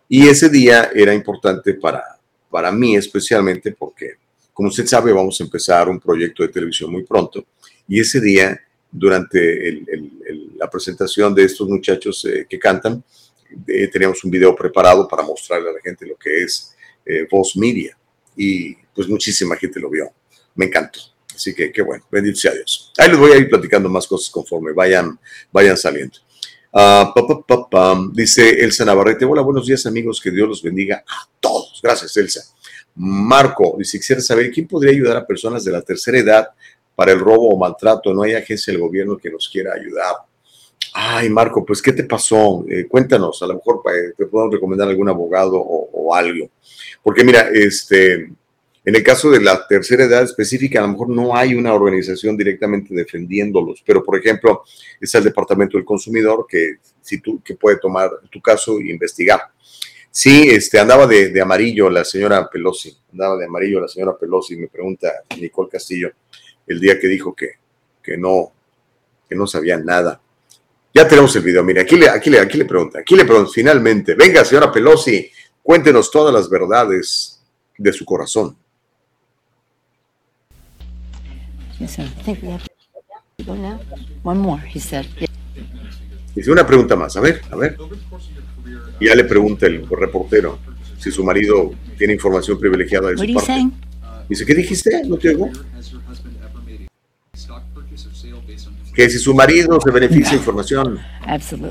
Y 0.09 0.27
ese 0.27 0.49
día 0.49 0.89
era 0.93 1.13
importante 1.13 1.75
para, 1.75 2.03
para 2.49 2.71
mí 2.71 2.95
especialmente 2.95 3.71
porque 3.71 4.17
Como 4.53 4.69
usted 4.69 4.85
sabe, 4.85 5.11
vamos 5.11 5.39
a 5.39 5.43
empezar 5.43 5.89
un 5.89 5.99
proyecto 5.99 6.43
de 6.43 6.49
televisión 6.49 6.91
muy 6.91 7.03
pronto 7.03 7.45
y 7.87 7.99
ese 7.99 8.21
día, 8.21 8.59
durante 8.91 9.81
la 10.57 10.69
presentación 10.69 11.33
de 11.33 11.43
estos 11.43 11.67
muchachos 11.67 12.23
eh, 12.25 12.45
que 12.47 12.59
cantan, 12.59 13.03
eh, 13.67 13.87
teníamos 13.87 14.23
un 14.23 14.31
video 14.31 14.55
preparado 14.55 15.07
para 15.07 15.23
mostrarle 15.23 15.69
a 15.69 15.73
la 15.73 15.81
gente 15.81 16.05
lo 16.05 16.15
que 16.15 16.43
es 16.43 16.75
eh, 17.05 17.27
Voz 17.29 17.57
Media 17.57 17.97
y 18.37 18.75
pues 18.95 19.07
muchísima 19.07 19.55
gente 19.55 19.79
lo 19.79 19.89
vio. 19.89 20.11
Me 20.55 20.65
encantó. 20.65 20.99
Así 21.33 21.53
que 21.53 21.71
qué 21.71 21.81
bueno, 21.81 22.05
bendito 22.11 22.39
sea 22.39 22.53
Dios. 22.53 22.91
Ahí 22.97 23.09
les 23.09 23.17
voy 23.17 23.31
a 23.31 23.37
ir 23.37 23.49
platicando 23.49 23.89
más 23.89 24.07
cosas 24.07 24.29
conforme 24.29 24.71
vayan, 24.73 25.19
vayan 25.51 25.77
saliendo. 25.77 26.17
Uh, 26.71 28.11
dice 28.11 28.49
Elsa 28.63 28.83
Navarrete, 28.83 29.25
hola, 29.25 29.41
buenos 29.41 29.67
días 29.67 29.85
amigos, 29.85 30.19
que 30.19 30.31
Dios 30.31 30.47
los 30.47 30.63
bendiga 30.63 31.03
a 31.07 31.27
todos. 31.39 31.79
Gracias, 31.83 32.15
Elsa. 32.17 32.41
Marco 32.95 33.75
dice, 33.77 33.97
quisiera 33.97 34.21
saber 34.21 34.51
quién 34.51 34.67
podría 34.67 34.91
ayudar 34.91 35.17
a 35.17 35.25
personas 35.25 35.63
de 35.63 35.71
la 35.71 35.81
tercera 35.81 36.17
edad 36.17 36.47
para 36.95 37.11
el 37.11 37.19
robo 37.19 37.49
o 37.49 37.57
maltrato. 37.57 38.13
No 38.13 38.23
hay 38.23 38.33
agencia 38.33 38.71
del 38.71 38.81
gobierno 38.81 39.17
que 39.17 39.29
nos 39.29 39.49
quiera 39.49 39.73
ayudar. 39.73 40.15
Ay, 40.93 41.29
Marco, 41.29 41.65
pues, 41.65 41.81
¿qué 41.81 41.93
te 41.93 42.03
pasó? 42.03 42.65
Eh, 42.69 42.87
cuéntanos, 42.87 43.41
a 43.41 43.47
lo 43.47 43.55
mejor 43.55 43.81
eh, 43.91 44.13
te 44.15 44.25
podemos 44.27 44.53
recomendar 44.53 44.87
algún 44.87 45.09
abogado 45.09 45.57
o 45.57 46.13
algo. 46.13 46.49
Porque 47.01 47.23
mira, 47.23 47.49
este, 47.51 48.29
en 48.85 48.95
el 48.95 49.03
caso 49.03 49.31
de 49.31 49.39
la 49.39 49.65
tercera 49.65 50.03
edad 50.03 50.23
específica, 50.23 50.79
a 50.79 50.81
lo 50.81 50.89
mejor 50.89 51.09
no 51.09 51.35
hay 51.35 51.55
una 51.55 51.73
organización 51.73 52.35
directamente 52.35 52.93
defendiéndolos, 52.93 53.81
pero 53.85 54.03
por 54.03 54.19
ejemplo, 54.19 54.63
es 54.99 55.15
el 55.15 55.23
Departamento 55.23 55.77
del 55.77 55.85
Consumidor 55.85 56.45
que, 56.47 56.75
si 57.01 57.19
tú, 57.19 57.41
que 57.41 57.55
puede 57.55 57.77
tomar 57.77 58.11
tu 58.29 58.41
caso 58.41 58.79
e 58.79 58.89
investigar. 58.89 59.39
Sí, 60.11 60.49
este, 60.49 60.79
andaba 60.79 61.07
de, 61.07 61.41
amarillo 61.41 61.89
la 61.89 62.03
señora 62.03 62.49
Pelosi, 62.49 62.95
andaba 63.11 63.37
de 63.37 63.45
amarillo 63.45 63.79
la 63.79 63.87
señora 63.87 64.17
Pelosi, 64.17 64.57
me 64.57 64.67
pregunta 64.67 65.11
Nicole 65.39 65.69
Castillo, 65.69 66.11
el 66.67 66.79
día 66.79 66.99
que 66.99 67.07
dijo 67.07 67.33
que, 67.33 67.51
que, 68.03 68.17
no, 68.17 68.51
que 69.29 69.35
no 69.35 69.47
sabía 69.47 69.77
nada. 69.77 70.21
Ya 70.93 71.07
tenemos 71.07 71.33
el 71.37 71.41
video, 71.41 71.63
mire, 71.63 71.81
aquí 71.81 71.95
le, 71.95 72.09
aquí, 72.09 72.29
le, 72.29 72.39
aquí 72.39 72.57
le 72.57 72.65
pregunta, 72.65 72.99
aquí 72.99 73.15
le 73.15 73.23
pregunta, 73.23 73.49
finalmente, 73.51 74.13
venga 74.13 74.43
señora 74.43 74.71
Pelosi, 74.71 75.31
cuéntenos 75.63 76.11
todas 76.11 76.33
las 76.33 76.49
verdades 76.49 77.41
de 77.77 77.93
su 77.93 78.03
corazón. 78.03 78.57
Dice 86.35 86.51
una 86.51 86.65
pregunta 86.65 86.95
más, 86.95 87.15
a 87.15 87.21
ver, 87.21 87.41
a 87.51 87.55
ver. 87.55 87.77
Y 88.99 89.07
ya 89.07 89.15
le 89.15 89.23
pregunta 89.25 89.67
el 89.67 89.87
reportero 89.87 90.59
si 90.97 91.11
su 91.11 91.23
marido 91.23 91.71
tiene 91.97 92.13
información 92.13 92.57
privilegiada 92.57 93.09
de 93.09 93.17
su 93.17 93.33
parte. 93.33 93.69
Dice, 94.29 94.45
¿qué 94.45 94.55
dijiste? 94.55 95.03
No 95.05 95.17
te 95.17 95.29
oigo. 95.29 95.49
Que 98.95 99.09
si 99.09 99.17
su 99.17 99.33
marido 99.33 99.79
se 99.83 99.91
beneficia 99.91 100.31
de 100.31 100.37
información. 100.37 100.99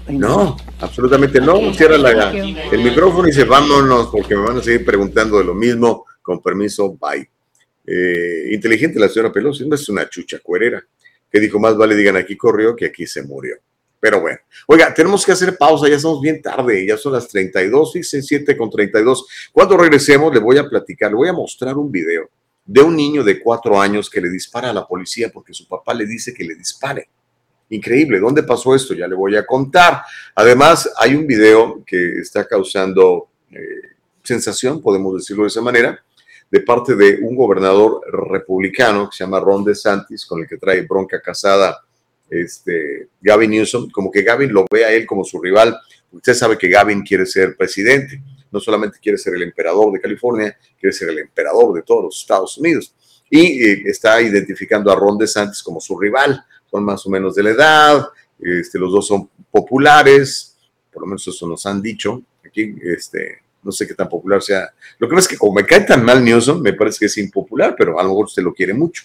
No, 0.09 0.57
absolutamente 0.81 1.41
no. 1.41 1.73
Cierra 1.73 1.97
el 2.73 2.83
micrófono 2.83 3.29
y 3.29 3.31
dice, 3.31 3.45
vámonos 3.45 4.09
porque 4.09 4.37
me 4.37 4.43
van 4.43 4.59
a 4.59 4.63
seguir 4.63 4.85
preguntando 4.85 5.39
de 5.39 5.45
lo 5.45 5.55
mismo. 5.55 6.05
Con 6.21 6.43
permiso, 6.43 6.97
bye. 7.01 7.29
Eh, 7.87 8.49
inteligente 8.53 8.99
la 8.99 9.09
señora 9.09 9.33
Pelosi, 9.33 9.69
es 9.71 9.89
una 9.89 10.09
chucha 10.09 10.39
cuerera, 10.41 10.85
que 11.31 11.41
dijo, 11.41 11.59
más 11.59 11.77
vale 11.77 11.97
digan 11.97 12.17
aquí 12.17 12.37
corrió 12.37 12.77
que 12.77 12.87
aquí 12.87 13.07
se 13.07 13.23
murió. 13.23 13.57
Pero 13.99 14.21
bueno, 14.21 14.39
oiga, 14.67 14.93
tenemos 14.93 15.25
que 15.25 15.31
hacer 15.31 15.57
pausa, 15.57 15.89
ya 15.89 15.95
estamos 15.95 16.21
bien 16.21 16.43
tarde, 16.43 16.85
ya 16.85 16.97
son 16.97 17.13
las 17.13 17.29
32, 17.29 17.97
y 17.97 18.03
7 18.03 18.57
con 18.57 18.69
32. 18.69 19.27
Cuando 19.53 19.77
regresemos 19.77 20.35
le 20.35 20.41
voy 20.41 20.59
a 20.59 20.69
platicar, 20.69 21.11
le 21.11 21.17
voy 21.17 21.29
a 21.29 21.33
mostrar 21.33 21.77
un 21.77 21.91
video 21.91 22.29
de 22.65 22.81
un 22.81 22.97
niño 22.97 23.23
de 23.23 23.41
cuatro 23.41 23.81
años 23.81 24.09
que 24.09 24.21
le 24.21 24.29
dispara 24.29 24.71
a 24.71 24.73
la 24.73 24.87
policía 24.87 25.31
porque 25.33 25.53
su 25.53 25.67
papá 25.67 25.95
le 25.95 26.07
dice 26.07 26.33
que 26.35 26.45
le 26.45 26.55
dispare. 26.55 27.09
Increíble, 27.71 28.21
¿dónde 28.21 28.43
pasó 28.43 28.75
esto? 28.75 28.93
Ya 28.93 29.07
le 29.07 29.15
voy 29.15 29.37
a 29.37 29.47
contar. 29.47 30.03
Además, 30.35 30.91
hay 30.99 31.15
un 31.15 31.27
video 31.27 31.83
que 31.87 32.19
está 32.19 32.47
causando 32.47 33.29
eh, 33.51 33.95
sensación, 34.23 34.83
podemos 34.83 35.15
decirlo 35.17 35.45
de 35.45 35.49
esa 35.49 35.63
manera, 35.63 36.03
de 36.53 36.61
parte 36.61 36.95
de 36.95 37.19
un 37.23 37.35
gobernador 37.35 38.03
republicano 38.13 39.09
que 39.09 39.17
se 39.17 39.25
llama 39.25 39.41
Ron 39.41 39.65
DeSantis, 39.65 40.27
con 40.27 40.43
el 40.43 40.47
que 40.47 40.59
trae 40.59 40.83
bronca 40.83 41.19
casada 41.23 41.83
este, 42.29 43.09
Gavin 43.23 43.51
Newsom, 43.51 43.89
como 43.91 44.11
que 44.11 44.23
Gavin 44.23 44.53
lo 44.53 44.67
ve 44.71 44.85
a 44.85 44.93
él 44.93 45.07
como 45.07 45.25
su 45.25 45.41
rival. 45.41 45.75
Usted 46.11 46.35
sabe 46.35 46.59
que 46.59 46.69
Gavin 46.69 47.01
quiere 47.01 47.25
ser 47.25 47.57
presidente, 47.57 48.23
no 48.51 48.61
solamente 48.61 48.99
quiere 49.01 49.17
ser 49.17 49.35
el 49.35 49.45
emperador 49.45 49.95
de 49.95 50.01
California, 50.03 50.55
quiere 50.79 50.93
ser 50.93 51.09
el 51.09 51.21
emperador 51.21 51.73
de 51.73 51.83
todos 51.85 52.05
los 52.05 52.21
Estados 52.21 52.59
Unidos. 52.59 52.95
Y 53.31 53.65
eh, 53.65 53.83
está 53.87 54.21
identificando 54.21 54.93
a 54.93 54.95
Ron 54.95 55.17
DeSantis 55.17 55.63
como 55.63 55.81
su 55.81 55.99
rival. 55.99 56.45
Son 56.71 56.85
más 56.85 57.07
o 57.07 57.09
menos 57.09 57.35
de 57.35 57.45
la 57.45 57.51
edad, 57.51 58.07
este, 58.39 58.79
los 58.79 58.93
dos 58.93 59.07
son 59.07 59.31
populares, 59.51 60.59
por 60.93 61.03
lo 61.03 61.07
menos 61.07 61.27
eso 61.27 61.49
nos 61.49 61.65
han 61.65 61.81
dicho. 61.81 62.23
Aquí, 62.45 62.75
este, 62.83 63.42
no 63.63 63.73
sé 63.73 63.87
qué 63.87 63.95
tan 63.95 64.09
popular 64.09 64.43
sea. 64.43 64.73
Lo 64.99 65.09
que 65.09 65.15
pasa 65.15 65.27
es 65.27 65.29
que 65.29 65.39
como 65.39 65.55
me 65.55 65.65
cae 65.65 65.81
tan 65.83 66.05
mal 66.05 66.25
Newsom, 66.25 66.61
me 66.61 66.73
parece 66.73 66.99
que 67.01 67.07
es 67.07 67.19
impopular, 67.19 67.75
pero 67.77 67.99
a 67.99 68.03
lo 68.03 68.11
mejor 68.11 68.27
usted 68.27 68.43
lo 68.43 68.53
quiere 68.53 68.75
mucho. 68.75 69.05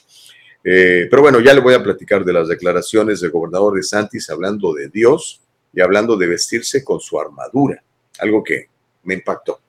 Eh, 0.63 1.07
pero 1.09 1.21
bueno, 1.21 1.39
ya 1.39 1.53
le 1.53 1.61
voy 1.61 1.73
a 1.73 1.83
platicar 1.83 2.25
de 2.25 2.33
las 2.33 2.47
declaraciones 2.47 3.21
del 3.21 3.31
gobernador 3.31 3.75
de 3.75 3.83
Santis 3.83 4.29
hablando 4.29 4.73
de 4.73 4.89
Dios 4.89 5.41
y 5.73 5.81
hablando 5.81 6.17
de 6.17 6.27
vestirse 6.27 6.83
con 6.83 6.99
su 6.99 7.19
armadura, 7.19 7.81
algo 8.19 8.43
que 8.43 8.67
me 9.03 9.13
impactó. 9.13 9.61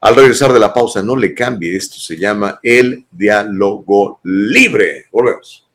Al 0.00 0.16
regresar 0.16 0.52
de 0.52 0.58
la 0.58 0.74
pausa, 0.74 1.02
no 1.02 1.14
le 1.14 1.32
cambie, 1.32 1.76
esto 1.76 1.96
se 1.96 2.16
llama 2.16 2.58
el 2.62 3.06
diálogo 3.10 4.18
libre. 4.24 5.06
Volvemos. 5.12 5.68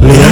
¿Le 0.00 0.23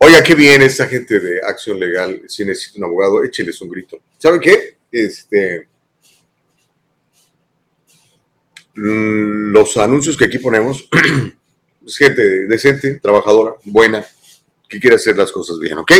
Oiga, 0.00 0.22
qué 0.22 0.36
bien 0.36 0.62
esta 0.62 0.86
gente 0.86 1.18
de 1.18 1.40
Acción 1.40 1.80
Legal. 1.80 2.22
Si 2.28 2.44
necesita 2.44 2.78
un 2.78 2.84
abogado, 2.84 3.24
écheles 3.24 3.60
un 3.60 3.68
grito. 3.68 3.98
¿Sabe 4.16 4.38
qué? 4.38 4.78
Este, 4.92 5.68
mm, 8.76 9.50
los 9.50 9.76
anuncios 9.76 10.16
que 10.16 10.26
aquí 10.26 10.38
ponemos, 10.38 10.88
gente 11.88 12.46
decente, 12.46 13.00
trabajadora, 13.00 13.54
buena, 13.64 14.06
que 14.68 14.78
quiere 14.78 14.94
hacer 14.94 15.16
las 15.16 15.32
cosas 15.32 15.58
bien, 15.58 15.78
¿ok? 15.78 15.90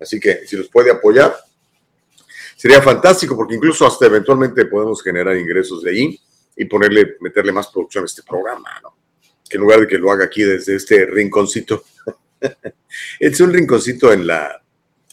Así 0.00 0.20
que 0.20 0.46
si 0.46 0.56
los 0.56 0.68
puede 0.68 0.90
apoyar, 0.90 1.34
sería 2.56 2.82
fantástico 2.82 3.34
porque 3.34 3.54
incluso 3.54 3.86
hasta 3.86 4.04
eventualmente 4.04 4.66
podemos 4.66 5.02
generar 5.02 5.34
ingresos 5.34 5.82
de 5.82 5.90
ahí 5.92 6.20
y 6.54 6.66
ponerle, 6.66 7.16
meterle 7.20 7.52
más 7.52 7.68
producción 7.68 8.04
a 8.04 8.06
este 8.06 8.22
programa, 8.22 8.68
¿no? 8.82 8.94
Que 9.48 9.56
en 9.56 9.62
lugar 9.62 9.80
de 9.80 9.86
que 9.86 9.96
lo 9.96 10.10
haga 10.10 10.26
aquí 10.26 10.42
desde 10.42 10.76
este 10.76 11.06
rinconcito 11.06 11.84
es 13.20 13.40
un 13.40 13.52
rinconcito 13.52 14.12
en 14.12 14.26
la, 14.26 14.62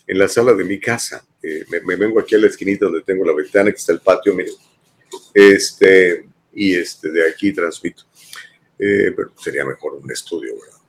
en 0.07 0.17
la 0.17 0.27
sala 0.27 0.53
de 0.53 0.63
mi 0.63 0.79
casa. 0.79 1.25
Me, 1.41 1.95
vengo 1.95 2.19
aquí 2.19 2.35
a 2.35 2.37
la 2.37 2.47
esquinita 2.47 2.85
donde 2.85 3.01
tengo 3.01 3.25
la 3.25 3.33
ventana, 3.33 3.71
que 3.71 3.77
está 3.77 3.91
el 3.91 3.99
patio, 3.99 4.33
miren. 4.33 4.53
Este, 5.33 6.25
y 6.53 6.75
este, 6.75 7.09
de 7.11 7.29
aquí 7.29 7.51
transmito. 7.51 8.03
Eh, 8.79 9.11
pero 9.15 9.31
sería 9.37 9.65
mejor 9.65 9.93
un 9.93 10.11
estudio, 10.11 10.53
¿verdad? 10.59 10.79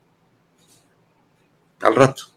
Al 1.81 1.95
rato. 1.95 2.34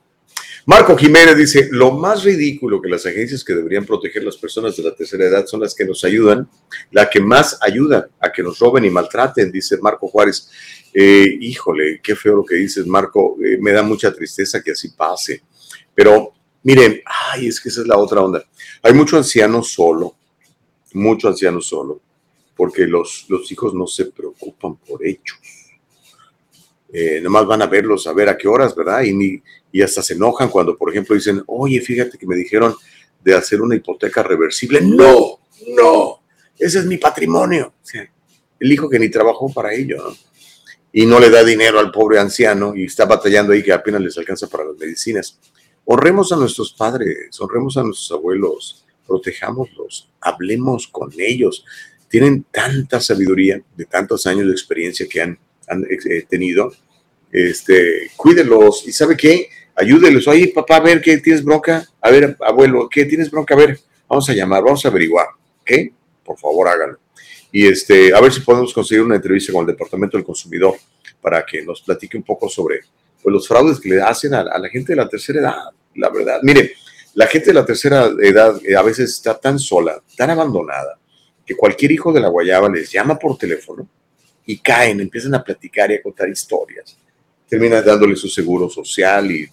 Marco 0.69 0.97
Jiménez 0.97 1.37
dice, 1.37 1.69
lo 1.71 1.91
más 1.91 2.25
ridículo 2.25 2.81
que 2.81 2.89
las 2.89 3.05
agencias 3.05 3.41
que 3.41 3.55
deberían 3.55 3.85
proteger 3.85 4.21
a 4.21 4.25
las 4.25 4.35
personas 4.35 4.75
de 4.75 4.83
la 4.83 4.93
tercera 4.93 5.23
edad 5.23 5.45
son 5.47 5.61
las 5.61 5.73
que 5.73 5.85
nos 5.85 6.03
ayudan, 6.03 6.49
la 6.91 7.09
que 7.09 7.21
más 7.21 7.57
ayudan 7.61 8.07
a 8.19 8.29
que 8.33 8.43
nos 8.43 8.59
roben 8.59 8.83
y 8.83 8.89
maltraten, 8.89 9.49
dice 9.49 9.77
Marco 9.77 10.09
Juárez. 10.09 10.49
Eh, 10.93 11.37
híjole, 11.39 12.01
qué 12.03 12.17
feo 12.17 12.35
lo 12.35 12.43
que 12.43 12.55
dices, 12.55 12.85
Marco, 12.85 13.37
eh, 13.41 13.57
me 13.61 13.71
da 13.71 13.81
mucha 13.81 14.13
tristeza 14.13 14.61
que 14.61 14.71
así 14.71 14.89
pase. 14.89 15.41
Pero 15.95 16.33
miren, 16.63 17.01
ay, 17.31 17.47
es 17.47 17.61
que 17.61 17.69
esa 17.69 17.79
es 17.79 17.87
la 17.87 17.97
otra 17.97 18.19
onda. 18.19 18.43
Hay 18.83 18.91
mucho 18.91 19.15
anciano 19.15 19.63
solo, 19.63 20.17
mucho 20.91 21.29
anciano 21.29 21.61
solo, 21.61 22.01
porque 22.57 22.85
los, 22.85 23.23
los 23.29 23.49
hijos 23.53 23.73
no 23.73 23.87
se 23.87 24.07
preocupan 24.07 24.75
por 24.75 25.07
hechos. 25.07 25.39
Eh, 26.91 27.19
nomás 27.21 27.45
van 27.45 27.61
a 27.61 27.67
verlos 27.67 28.07
a 28.07 28.13
ver 28.13 28.29
a 28.29 28.37
qué 28.37 28.47
horas, 28.47 28.75
¿verdad? 28.75 29.03
Y 29.03 29.13
ni, 29.13 29.41
y 29.71 29.81
hasta 29.81 30.01
se 30.01 30.13
enojan 30.13 30.49
cuando, 30.49 30.77
por 30.77 30.89
ejemplo, 30.89 31.15
dicen, 31.15 31.43
oye, 31.47 31.81
fíjate 31.81 32.17
que 32.17 32.25
me 32.25 32.35
dijeron 32.35 32.75
de 33.23 33.33
hacer 33.33 33.61
una 33.61 33.75
hipoteca 33.75 34.23
reversible. 34.23 34.81
No, 34.81 35.39
no, 35.75 36.21
ese 36.57 36.79
es 36.79 36.85
mi 36.85 36.97
patrimonio. 36.97 37.73
el 38.59 38.71
hijo 38.71 38.89
que 38.89 38.99
ni 38.99 39.09
trabajó 39.09 39.51
para 39.53 39.73
ello, 39.73 39.97
¿no? 39.97 40.27
y 40.91 41.05
no 41.05 41.19
le 41.19 41.29
da 41.29 41.43
dinero 41.43 41.79
al 41.79 41.91
pobre 41.91 42.19
anciano 42.19 42.75
y 42.75 42.85
está 42.85 43.05
batallando 43.05 43.53
ahí 43.53 43.61
que 43.61 43.71
apenas 43.71 44.01
les 44.01 44.17
alcanza 44.17 44.47
para 44.47 44.65
las 44.65 44.77
medicinas. 44.77 45.39
Honremos 45.85 46.31
a 46.31 46.37
nuestros 46.37 46.73
padres, 46.73 47.39
honremos 47.39 47.77
a 47.77 47.83
nuestros 47.83 48.11
abuelos, 48.11 48.85
protejámoslos, 49.05 50.09
hablemos 50.19 50.87
con 50.87 51.11
ellos. 51.17 51.63
Tienen 52.09 52.45
tanta 52.51 52.99
sabiduría 52.99 53.61
de 53.75 53.85
tantos 53.85 54.25
años 54.27 54.47
de 54.47 54.53
experiencia 54.53 55.07
que 55.07 55.21
han, 55.21 55.37
han, 55.67 55.83
eh, 55.83 56.25
tenido. 56.29 56.73
Este, 57.31 58.09
cuídenlos 58.15 58.87
y 58.87 58.91
¿sabe 58.91 59.17
qué? 59.17 59.49
Ayúdenlos. 59.75 60.27
Oye, 60.27 60.47
papá, 60.47 60.77
a 60.77 60.81
ver, 60.81 61.01
¿qué 61.01 61.17
tienes 61.17 61.43
bronca? 61.43 61.85
A 62.01 62.09
ver, 62.09 62.37
abuelo, 62.39 62.87
¿qué 62.89 63.05
tienes 63.05 63.29
bronca? 63.29 63.53
A 63.53 63.57
ver, 63.57 63.79
vamos 64.07 64.29
a 64.29 64.33
llamar, 64.33 64.63
vamos 64.63 64.83
a 64.85 64.87
averiguar. 64.87 65.27
¿Qué? 65.63 65.91
Por 66.23 66.37
favor, 66.37 66.67
háganlo 66.67 66.99
y 67.51 67.67
este, 67.67 68.13
a 68.13 68.21
ver 68.21 68.31
si 68.33 68.41
podemos 68.41 68.73
conseguir 68.73 69.03
una 69.03 69.15
entrevista 69.15 69.53
con 69.53 69.61
el 69.61 69.67
Departamento 69.67 70.17
del 70.17 70.25
Consumidor 70.25 70.75
para 71.21 71.45
que 71.45 71.63
nos 71.63 71.81
platique 71.81 72.17
un 72.17 72.23
poco 72.23 72.49
sobre 72.49 72.81
pues, 73.21 73.33
los 73.33 73.47
fraudes 73.47 73.79
que 73.79 73.89
le 73.89 74.01
hacen 74.01 74.33
a, 74.33 74.41
a, 74.41 74.59
la 74.59 74.69
gente 74.69 74.93
de 74.93 74.97
la 74.97 75.09
tercera 75.09 75.39
edad. 75.39 75.55
La 75.95 76.09
verdad, 76.09 76.39
mire, 76.43 76.73
la 77.15 77.27
gente 77.27 77.47
de 77.47 77.53
la 77.53 77.65
tercera 77.65 78.11
edad 78.21 78.59
eh, 78.63 78.75
a 78.75 78.81
veces 78.81 79.09
está 79.11 79.39
tan 79.39 79.57
sola, 79.57 80.01
tan 80.15 80.29
abandonada, 80.29 80.99
que 81.45 81.55
cualquier 81.55 81.91
hijo 81.91 82.11
de 82.11 82.19
la 82.19 82.27
guayaba 82.27 82.69
les 82.69 82.91
llama 82.91 83.17
por 83.17 83.37
teléfono 83.37 83.87
y 84.47 84.57
caen, 84.57 84.99
empiezan 84.99 85.35
a 85.35 85.43
platicar 85.43 85.91
y 85.91 85.95
a 85.95 86.01
contar 86.01 86.27
historias. 86.27 86.97
Terminan 87.47 87.85
dándole 87.85 88.15
su 88.15 88.27
seguro 88.27 88.67
social 88.67 89.29
y 89.29 89.47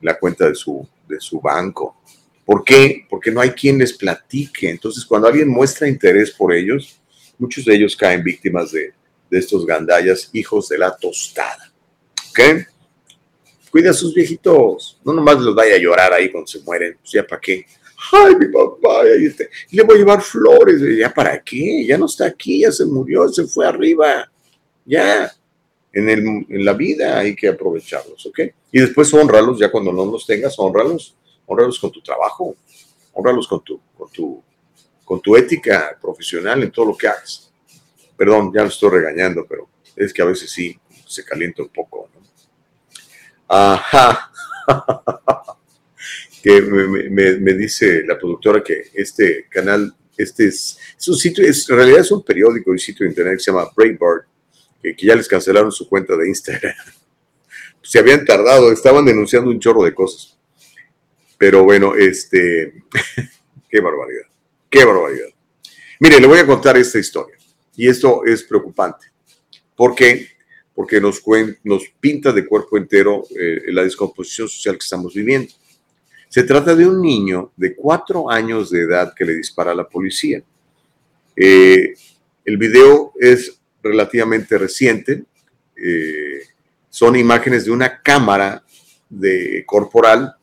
la 0.00 0.16
cuenta 0.16 0.48
de 0.48 0.54
su, 0.54 0.86
de 1.08 1.18
su 1.18 1.40
banco 1.40 1.96
¿Por 2.44 2.62
qué? 2.62 3.06
Porque 3.08 3.30
no 3.30 3.40
hay 3.40 3.50
quien 3.50 3.78
les 3.78 3.92
platique. 3.92 4.68
Entonces, 4.68 5.04
cuando 5.04 5.28
alguien 5.28 5.48
muestra 5.48 5.88
interés 5.88 6.30
por 6.30 6.52
ellos, 6.52 7.00
muchos 7.38 7.64
de 7.64 7.74
ellos 7.74 7.96
caen 7.96 8.22
víctimas 8.22 8.72
de, 8.72 8.92
de 9.30 9.38
estos 9.38 9.64
gandallas, 9.64 10.28
hijos 10.32 10.68
de 10.68 10.78
la 10.78 10.94
tostada. 10.94 11.72
¿Ok? 12.30 12.66
Cuida 13.70 13.90
a 13.90 13.94
sus 13.94 14.14
viejitos. 14.14 15.00
No 15.04 15.14
nomás 15.14 15.40
los 15.40 15.54
vaya 15.54 15.76
a 15.76 15.78
llorar 15.78 16.12
ahí 16.12 16.30
cuando 16.30 16.46
se 16.46 16.60
mueren. 16.60 16.96
Pues 17.00 17.12
ya 17.12 17.26
para 17.26 17.40
qué. 17.40 17.66
Ay, 18.12 18.36
mi 18.36 18.46
papá. 18.48 19.02
Y 19.70 19.76
le 19.76 19.82
voy 19.82 19.96
a 19.96 19.98
llevar 19.98 20.22
flores. 20.22 20.80
¿Ya 20.98 21.12
para 21.12 21.42
qué? 21.42 21.84
Ya 21.86 21.98
no 21.98 22.06
está 22.06 22.26
aquí, 22.26 22.60
ya 22.60 22.72
se 22.72 22.84
murió, 22.84 23.28
se 23.28 23.46
fue 23.46 23.66
arriba. 23.66 24.30
Ya. 24.84 25.32
En, 25.92 26.08
el, 26.08 26.26
en 26.48 26.64
la 26.64 26.72
vida 26.72 27.18
hay 27.18 27.36
que 27.36 27.46
aprovecharlos, 27.46 28.26
¿ok? 28.26 28.40
Y 28.72 28.80
después 28.80 29.14
honralos, 29.14 29.60
ya 29.60 29.70
cuando 29.70 29.92
no 29.92 30.04
los 30.04 30.26
tengas, 30.26 30.58
honralos 30.58 31.14
honralos 31.46 31.78
con 31.78 31.90
tu 31.90 32.00
trabajo, 32.00 32.56
honralos 33.12 33.46
con 33.46 33.62
tu, 33.62 33.80
con 33.96 34.10
tu, 34.10 34.42
con 35.04 35.20
tu 35.20 35.36
ética 35.36 35.96
profesional 36.00 36.62
en 36.62 36.70
todo 36.70 36.86
lo 36.86 36.96
que 36.96 37.08
hagas. 37.08 37.52
Perdón, 38.16 38.52
ya 38.54 38.62
lo 38.62 38.68
estoy 38.68 38.90
regañando, 38.90 39.44
pero 39.48 39.68
es 39.96 40.12
que 40.12 40.22
a 40.22 40.26
veces 40.26 40.50
sí 40.50 40.78
se 41.06 41.24
calienta 41.24 41.62
un 41.62 41.68
poco. 41.68 42.08
¿no? 42.14 42.20
Ajá. 43.48 44.30
que 46.44 46.60
me, 46.60 47.08
me, 47.08 47.38
me, 47.38 47.54
dice 47.54 48.02
la 48.06 48.18
productora 48.18 48.62
que 48.62 48.90
este 48.92 49.46
canal, 49.48 49.96
este 50.14 50.48
es, 50.48 50.78
es 50.98 51.08
un 51.08 51.16
sitio, 51.16 51.42
es, 51.42 51.70
en 51.70 51.76
realidad 51.76 52.00
es 52.00 52.10
un 52.10 52.22
periódico 52.22 52.74
y 52.74 52.78
sitio 52.78 53.04
de 53.04 53.12
internet 53.12 53.38
que 53.38 53.44
se 53.44 53.50
llama 53.50 53.70
Breitbart, 53.74 54.26
que, 54.82 54.94
que 54.94 55.06
ya 55.06 55.14
les 55.14 55.26
cancelaron 55.26 55.72
su 55.72 55.88
cuenta 55.88 56.14
de 56.14 56.28
Instagram. 56.28 56.74
Se 57.82 57.98
habían 57.98 58.26
tardado, 58.26 58.70
estaban 58.70 59.06
denunciando 59.06 59.48
un 59.48 59.58
chorro 59.58 59.84
de 59.84 59.94
cosas. 59.94 60.38
Pero 61.38 61.64
bueno, 61.64 61.94
este, 61.94 62.74
qué 63.70 63.80
barbaridad, 63.80 64.26
qué 64.68 64.84
barbaridad. 64.84 65.28
Mire, 65.98 66.20
le 66.20 66.26
voy 66.26 66.40
a 66.40 66.46
contar 66.46 66.76
esta 66.76 66.98
historia 66.98 67.38
y 67.74 67.88
esto 67.88 68.22
es 68.26 68.42
preocupante. 68.42 69.06
¿Por 69.74 69.94
qué? 69.94 70.28
Porque 70.74 71.00
nos, 71.00 71.22
nos 71.62 71.84
pinta 71.98 72.32
de 72.32 72.44
cuerpo 72.44 72.76
entero 72.76 73.24
eh, 73.34 73.62
la 73.68 73.82
descomposición 73.82 74.46
social 74.46 74.74
que 74.74 74.84
estamos 74.84 75.14
viviendo. 75.14 75.50
Se 76.34 76.42
trata 76.42 76.74
de 76.74 76.84
un 76.84 77.00
niño 77.00 77.52
de 77.56 77.76
cuatro 77.76 78.28
años 78.28 78.68
de 78.68 78.80
edad 78.80 79.14
que 79.16 79.24
le 79.24 79.36
dispara 79.36 79.70
a 79.70 79.74
la 79.76 79.88
policía. 79.88 80.42
Eh, 81.36 81.94
el 82.44 82.56
video 82.56 83.12
es 83.20 83.60
relativamente 83.80 84.58
reciente. 84.58 85.26
Eh, 85.76 86.40
son 86.90 87.14
imágenes 87.14 87.66
de 87.66 87.70
una 87.70 88.02
cámara 88.02 88.64
de 89.08 89.62
corporal 89.64 90.34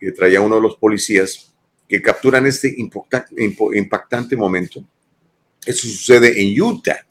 que 0.00 0.12
traía 0.12 0.40
uno 0.40 0.54
de 0.54 0.62
los 0.62 0.78
policías 0.78 1.52
que 1.86 2.00
capturan 2.00 2.46
este 2.46 2.74
impactante 2.78 4.34
momento. 4.34 4.82
Eso 5.66 5.88
sucede 5.88 6.40
en 6.40 6.58
Utah. 6.58 7.04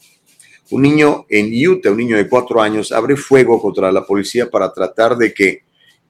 Un 0.71 0.81
niño 0.81 1.27
en 1.29 1.51
Utah, 1.69 1.91
un 1.91 1.97
niño 1.97 2.17
de 2.17 2.27
cuatro 2.27 2.59
años, 2.59 2.91
abre 2.91 3.15
fuego 3.15 3.61
contra 3.61 3.91
la 3.91 4.03
policía 4.03 4.49
para 4.49 4.73
tratar 4.73 5.15
de 5.15 5.31
que 5.31 5.64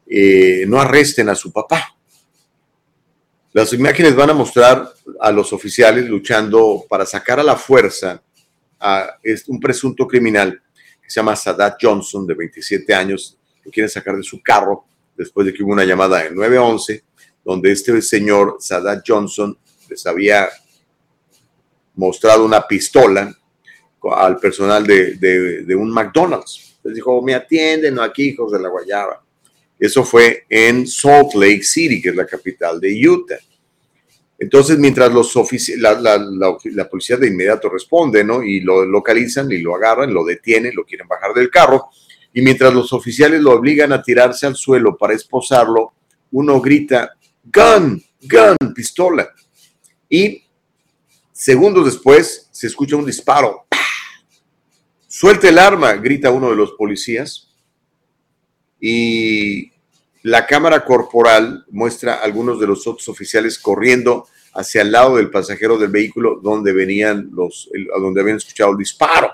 eh, 0.07 0.65
no 0.67 0.79
arresten 0.79 1.29
a 1.29 1.35
su 1.35 1.51
papá. 1.51 1.95
Las 3.53 3.71
imágenes 3.73 4.15
van 4.15 4.29
a 4.29 4.33
mostrar 4.33 4.91
a 5.19 5.31
los 5.31 5.53
oficiales 5.53 6.09
luchando 6.09 6.85
para 6.89 7.05
sacar 7.05 7.39
a 7.39 7.43
la 7.43 7.55
fuerza 7.55 8.21
a 8.79 9.17
un 9.47 9.59
presunto 9.59 10.05
criminal 10.05 10.61
que 11.01 11.09
se 11.09 11.19
llama 11.19 11.35
Sadat 11.35 11.77
Johnson, 11.81 12.27
de 12.27 12.33
27 12.33 12.93
años, 12.93 13.37
que 13.63 13.69
quieren 13.69 13.89
sacar 13.89 14.17
de 14.17 14.23
su 14.23 14.41
carro 14.41 14.85
después 15.15 15.47
de 15.47 15.53
que 15.53 15.63
hubo 15.63 15.71
una 15.71 15.85
llamada 15.85 16.25
en 16.25 16.35
911, 16.35 17.03
donde 17.43 17.71
este 17.71 18.01
señor, 18.01 18.57
Sadat 18.59 19.03
Johnson, 19.07 19.57
les 19.89 20.05
había 20.05 20.49
mostrado 21.95 22.43
una 22.43 22.67
pistola 22.67 23.33
al 24.17 24.37
personal 24.37 24.85
de, 24.85 25.15
de, 25.15 25.63
de 25.63 25.75
un 25.75 25.89
McDonald's. 25.91 26.77
Les 26.83 26.95
dijo, 26.95 27.21
me 27.21 27.33
atienden 27.33 27.99
aquí, 27.99 28.29
hijos 28.29 28.51
de 28.51 28.59
la 28.59 28.69
guayaba. 28.69 29.24
Eso 29.80 30.03
fue 30.03 30.45
en 30.49 30.88
Salt 30.88 31.34
Lake 31.36 31.63
City, 31.63 32.01
que 32.01 32.09
es 32.09 32.15
la 32.15 32.26
capital 32.26 32.80
de 32.80 33.07
Utah. 33.07 33.39
Entonces, 34.38 34.78
mientras 34.78 35.13
los 35.13 35.34
la, 35.78 35.99
la, 35.99 36.89
policía 36.89 37.17
de 37.17 37.28
inmediato 37.28 37.69
responde, 37.69 38.23
¿no? 38.23 38.43
Y 38.43 38.59
lo 38.59 38.86
localizan 38.86 39.51
y 39.51 39.59
lo 39.59 39.76
agarran, 39.76 40.13
lo 40.13 40.26
detienen, 40.26 40.76
lo 40.76 40.84
quieren 40.84 41.07
bajar 41.07 41.34
del 41.34 41.49
carro, 41.49 41.89
y 42.34 42.41
mientras 42.41 42.73
los 42.73 42.91
oficiales 42.91 43.41
lo 43.41 43.53
obligan 43.53 43.93
a 43.93 44.03
tirarse 44.03 44.45
al 44.45 44.57
suelo 44.57 44.97
para 44.97 45.13
esposarlo, 45.13 45.93
uno 46.32 46.59
grita, 46.59 47.11
gun, 47.43 48.03
gun, 48.21 48.73
pistola. 48.73 49.30
Y 50.09 50.43
segundos 51.32 51.86
después 51.86 52.49
se 52.51 52.67
escucha 52.67 52.97
un 52.97 53.05
disparo. 53.05 53.67
Suelta 55.07 55.47
el 55.47 55.57
arma, 55.57 55.93
grita 55.93 56.30
uno 56.30 56.49
de 56.49 56.57
los 56.57 56.73
policías. 56.73 57.54
Y 58.80 59.71
la 60.23 60.45
cámara 60.47 60.84
corporal 60.84 61.65
muestra 61.69 62.15
a 62.15 62.23
algunos 62.23 62.59
de 62.59 62.67
los 62.67 62.88
otros 62.88 63.07
oficiales 63.09 63.59
corriendo 63.59 64.28
hacia 64.55 64.82
el 64.82 64.91
lado 64.91 65.17
del 65.17 65.30
pasajero 65.30 65.78
del 65.78 65.89
vehículo 65.89 66.39
donde 66.41 66.73
venían 66.73 67.30
los, 67.34 67.69
donde 67.99 68.21
habían 68.21 68.38
escuchado 68.38 68.71
el 68.71 68.78
disparo. 68.78 69.32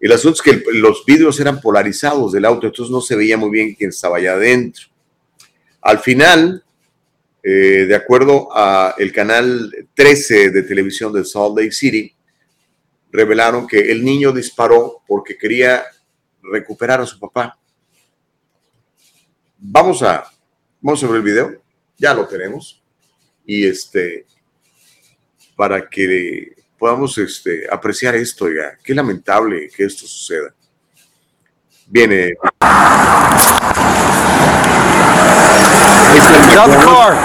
El 0.00 0.12
asunto 0.12 0.36
es 0.36 0.42
que 0.42 0.72
los 0.72 1.04
vidrios 1.04 1.38
eran 1.40 1.60
polarizados 1.60 2.32
del 2.32 2.44
auto, 2.44 2.66
entonces 2.66 2.92
no 2.92 3.00
se 3.00 3.16
veía 3.16 3.36
muy 3.36 3.50
bien 3.50 3.74
quién 3.74 3.90
estaba 3.90 4.18
allá 4.18 4.34
adentro. 4.34 4.86
Al 5.80 5.98
final, 5.98 6.64
eh, 7.42 7.86
de 7.88 7.94
acuerdo 7.94 8.48
a 8.52 8.94
el 8.98 9.12
canal 9.12 9.88
13 9.94 10.50
de 10.50 10.62
televisión 10.62 11.12
de 11.12 11.24
Salt 11.24 11.58
Lake 11.58 11.72
City, 11.72 12.14
revelaron 13.10 13.66
que 13.66 13.92
el 13.92 14.04
niño 14.04 14.32
disparó 14.32 15.02
porque 15.06 15.36
quería 15.36 15.84
recuperar 16.42 17.00
a 17.00 17.06
su 17.06 17.18
papá. 17.18 17.58
Vamos 19.66 20.02
a, 20.02 20.22
vamos 20.82 21.02
a 21.02 21.06
ver 21.06 21.16
el 21.16 21.22
video, 21.22 21.54
ya 21.96 22.12
lo 22.12 22.26
tenemos, 22.26 22.82
y 23.46 23.66
este, 23.66 24.26
para 25.56 25.88
que 25.88 26.54
podamos 26.78 27.16
este, 27.16 27.66
apreciar 27.72 28.14
esto, 28.14 28.46
ya. 28.48 28.76
Qué 28.84 28.94
lamentable 28.94 29.70
que 29.74 29.86
esto 29.86 30.06
suceda. 30.06 30.54
Viene. 31.86 32.24
El 32.24 32.36
McDonald's. 36.30 37.18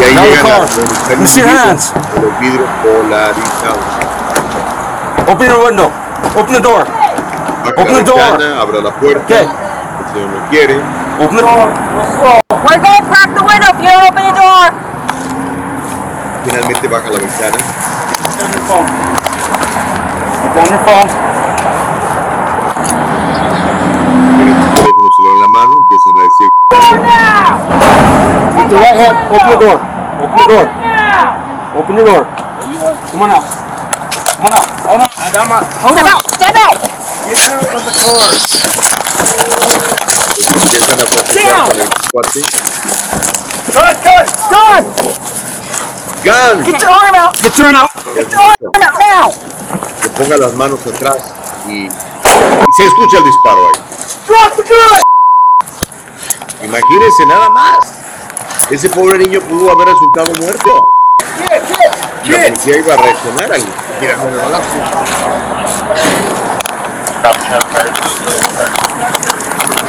Y 0.00 0.02
ahí 0.02 0.14
la, 0.16 0.58
los, 0.58 0.76
los 2.20 2.40
vidrios 2.40 2.68
polarizados. 2.82 3.84
Open 5.28 5.48
your 5.48 5.64
window. 5.64 5.92
Open 6.36 6.54
the 6.54 6.60
door. 6.60 6.88
Open 7.76 7.94
the 7.94 8.02
door. 8.02 8.42
Abra 8.42 8.80
la 8.80 8.92
puerta. 8.98 9.22
Okay. 9.22 9.61
Señor 10.12 10.28
no 10.28 10.48
quiere. 10.50 10.76
Open 11.20 11.36
the 11.36 11.42
door. 11.42 11.68
We're 12.52 12.78
going 12.78 13.00
to 13.00 13.08
crack 13.08 13.32
the 13.34 13.42
window 13.42 13.70
if 13.72 13.78
you 13.80 13.88
don't 13.88 14.04
open 14.12 14.24
the 14.28 14.34
door. 14.36 14.68
Finalmente 16.44 16.88
baja 16.88 17.08
la 17.08 17.18
ventana. 17.18 17.56
Down 18.36 18.50
your 18.52 18.64
phone. 18.68 18.86
Your 20.52 20.80
phone. 20.84 21.08
Tiene 24.36 24.52
su 24.52 24.68
teléfono 24.74 25.08
celular 25.16 25.32
en 25.32 25.40
la 25.40 25.48
mano, 25.48 25.72
empiezan 25.80 26.12
a 26.12 26.22
decir. 26.28 26.48
With 28.52 28.68
the 28.68 28.76
right 28.76 28.96
hand, 29.00 29.16
open 29.32 29.48
the 29.48 29.56
door. 29.64 29.78
Open 30.20 30.36
the 30.36 30.46
door. 30.52 30.66
Open 31.74 31.96
the 31.96 32.04
door. 32.04 32.22
Come 33.10 33.22
on 33.22 33.30
out. 33.30 33.44
Come 34.36 34.46
on 34.46 34.52
out. 34.52 34.68
Hold 34.84 35.00
on. 35.00 35.08
My, 35.48 35.64
hold 35.80 35.96
Step 35.96 36.04
on. 36.04 36.12
out! 36.12 36.22
Step 36.34 36.54
out! 36.56 36.76
Get 37.28 37.38
down 37.48 37.64
from 37.64 37.82
the 37.84 37.92
car. 37.96 39.01
Empiezan 40.54 41.00
a 41.00 41.04
platicar 41.04 41.68
con 41.68 41.80
el 41.80 41.88
cuate. 42.10 42.40
Gun, 44.50 44.84
gun. 46.24 46.64
Get 46.64 46.80
your 46.80 46.90
arm 46.90 47.14
out! 47.14 47.32
Get 47.42 47.56
your 47.56 47.66
arm 47.66 47.76
out! 47.76 47.90
Get 48.14 48.30
your 48.30 48.40
arm 48.40 48.56
out 48.82 48.98
now! 48.98 49.32
Que 50.02 50.08
ponga 50.10 50.36
las 50.36 50.52
manos 50.54 50.80
atrás 50.86 51.16
y, 51.66 51.86
y 51.86 51.88
se 52.76 52.84
escucha 52.84 53.18
el 53.18 53.24
disparo 53.24 53.68
ahí. 53.68 53.80
Drop 54.26 54.56
the 54.56 54.62
gun! 54.62 55.00
Imagínense 56.64 57.26
nada 57.26 57.48
más. 57.50 57.78
Ese 58.70 58.88
pobre 58.90 59.18
niño 59.18 59.40
pudo 59.40 59.70
haber 59.72 59.88
resultado 59.88 60.32
muerto. 60.34 60.80
La 62.24 62.38
policía 62.46 62.78
iba 62.78 62.94
a 62.94 62.96
reaccionar 62.96 63.52
al 63.52 63.62
mira, 64.00 64.16
con 64.16 64.28
el 64.28 64.36
balazo. 64.36 64.62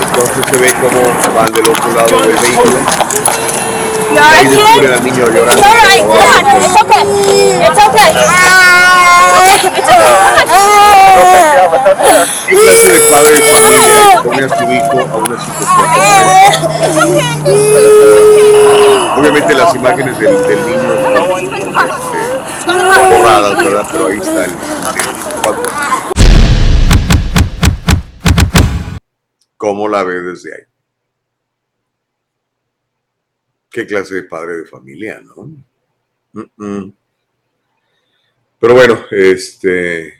Entonces 0.01 0.45
se 0.51 0.57
ve 0.57 0.71
como 0.73 1.01
van 1.33 1.51
del 1.51 1.67
otro 1.67 1.91
lado 1.93 2.19
del 2.27 2.37
vehículo. 2.37 2.77
Y 4.13 4.17
ahí 4.17 4.47
descubren 4.47 4.93
al 4.93 5.03
niño 5.03 5.25
llorando. 5.29 5.63
It's 5.63 6.75
okay. 6.81 7.03
It's 7.65 7.79
okay. 7.87 8.11
It's 9.65 9.89
¿Qué 12.47 12.55
clase 12.55 12.91
de 12.91 12.99
padre 13.09 13.35
de 13.35 13.41
familia 13.41 14.21
pone 14.23 14.43
a 14.43 14.49
su 14.49 14.63
hijo 14.71 14.99
a 14.99 15.17
una 15.17 15.37
situación? 15.41 15.83
Obviamente 19.17 19.53
las 19.55 19.73
imágenes 19.73 20.19
del, 20.19 20.47
del 20.47 20.65
niño 20.67 20.93
están 20.93 21.15
este, 22.77 23.17
borradas, 23.17 23.57
¿verdad? 23.57 23.87
Pero 23.91 24.07
ahí 24.07 24.17
está 24.17 24.45
el, 24.45 24.51
el. 24.51 26.12
¿Cómo 29.63 29.87
la 29.87 30.03
ve 30.03 30.19
desde 30.21 30.53
ahí? 30.53 30.63
¿Qué 33.69 33.85
clase 33.85 34.15
de 34.15 34.23
padre 34.23 34.57
de 34.57 34.65
familia, 34.65 35.21
no? 35.21 35.49
Pero 38.59 38.73
bueno, 38.75 39.05
este, 39.11 40.13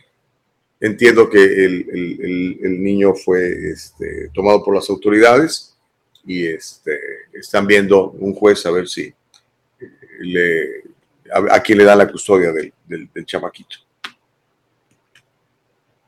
entiendo 0.80 1.30
que 1.30 1.44
el, 1.44 2.60
el- 2.62 2.84
niño 2.84 3.14
fue 3.16 3.72
este, 3.72 4.30
tomado 4.34 4.64
por 4.64 4.76
las 4.76 4.90
autoridades 4.90 5.78
y 6.26 6.48
este, 6.48 7.00
están 7.34 7.68
viendo 7.68 8.12
un 8.12 8.34
juez 8.34 8.66
a 8.66 8.72
ver 8.72 8.88
si 8.88 9.04
eh, 9.04 9.16
le, 10.20 10.84
a, 11.34 11.56
a 11.58 11.60
quién 11.62 11.78
le 11.80 11.86
da 11.86 11.96
la 11.96 12.12
custodia 12.12 12.52
del, 12.52 12.74
del, 12.88 13.10
del 13.14 13.26
chamaquito. 13.26 13.78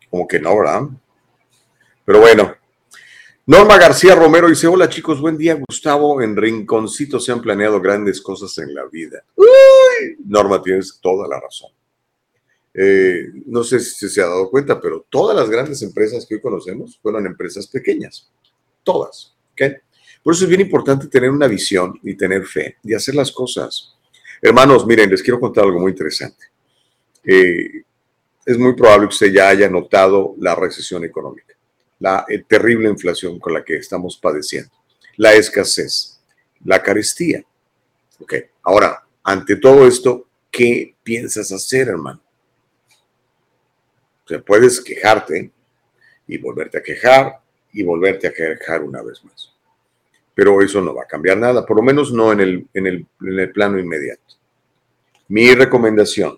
Como 0.09 0.27
que 0.27 0.39
no, 0.39 0.57
¿verdad? 0.57 0.81
Pero 2.05 2.19
bueno. 2.19 2.55
Norma 3.47 3.77
García 3.77 4.15
Romero 4.15 4.49
dice, 4.49 4.65
hola 4.65 4.89
chicos, 4.89 5.21
buen 5.21 5.37
día 5.37 5.53
Gustavo, 5.69 6.19
en 6.19 6.35
Rinconcito 6.35 7.19
se 7.19 7.31
han 7.31 7.41
planeado 7.41 7.79
grandes 7.79 8.19
cosas 8.19 8.57
en 8.57 8.73
la 8.73 8.85
vida. 8.87 9.23
Uy, 9.35 10.17
Norma, 10.25 10.63
tienes 10.63 10.97
toda 10.99 11.27
la 11.27 11.39
razón. 11.39 11.69
Eh, 12.73 13.27
no 13.45 13.63
sé 13.63 13.79
si 13.79 14.09
se 14.09 14.19
ha 14.19 14.25
dado 14.25 14.49
cuenta, 14.49 14.81
pero 14.81 15.05
todas 15.11 15.37
las 15.37 15.47
grandes 15.47 15.79
empresas 15.83 16.25
que 16.25 16.35
hoy 16.35 16.41
conocemos 16.41 16.97
fueron 16.99 17.27
empresas 17.27 17.67
pequeñas. 17.67 18.31
Todas. 18.83 19.35
Por 20.23 20.33
eso 20.33 20.45
es 20.45 20.49
bien 20.49 20.61
importante 20.61 21.05
tener 21.05 21.29
una 21.29 21.45
visión 21.45 21.99
y 22.01 22.15
tener 22.15 22.47
fe 22.47 22.77
y 22.83 22.95
hacer 22.95 23.13
las 23.13 23.31
cosas. 23.31 23.95
Hermanos, 24.41 24.87
miren, 24.87 25.11
les 25.11 25.21
quiero 25.21 25.39
contar 25.39 25.65
algo 25.65 25.79
muy 25.79 25.91
interesante. 25.91 26.45
Eh, 27.23 27.83
es 28.43 28.57
muy 28.57 28.73
probable 28.73 29.07
que 29.07 29.13
usted 29.13 29.31
ya 29.31 29.49
haya 29.49 29.69
notado 29.69 30.33
la 30.39 30.55
recesión 30.55 31.03
económica, 31.03 31.44
la 32.05 32.23
eh, 32.29 32.43
terrible 32.47 32.87
inflación 32.87 33.39
con 33.39 33.51
la 33.51 33.63
que 33.63 33.77
estamos 33.77 34.15
padeciendo, 34.17 34.69
la 35.17 35.33
escasez, 35.33 36.21
la 36.63 36.83
carestía. 36.83 37.43
Ok, 38.19 38.35
ahora, 38.61 39.03
ante 39.23 39.55
todo 39.55 39.87
esto, 39.87 40.27
¿qué 40.51 40.95
piensas 41.01 41.51
hacer, 41.51 41.87
hermano? 41.87 42.21
O 44.23 44.27
sea, 44.27 44.39
puedes 44.39 44.79
quejarte 44.81 45.51
y 46.27 46.37
volverte 46.37 46.77
a 46.77 46.83
quejar 46.83 47.39
y 47.73 47.81
volverte 47.81 48.27
a 48.27 48.33
quejar 48.33 48.83
una 48.83 49.01
vez 49.01 49.23
más. 49.25 49.51
Pero 50.35 50.61
eso 50.61 50.81
no 50.81 50.93
va 50.93 51.03
a 51.03 51.07
cambiar 51.07 51.39
nada, 51.39 51.65
por 51.65 51.77
lo 51.77 51.81
menos 51.81 52.13
no 52.13 52.31
en 52.31 52.39
el, 52.39 52.67
en 52.75 52.85
el, 52.85 53.07
en 53.21 53.39
el 53.39 53.51
plano 53.51 53.79
inmediato. 53.79 54.21
Mi 55.27 55.55
recomendación, 55.55 56.37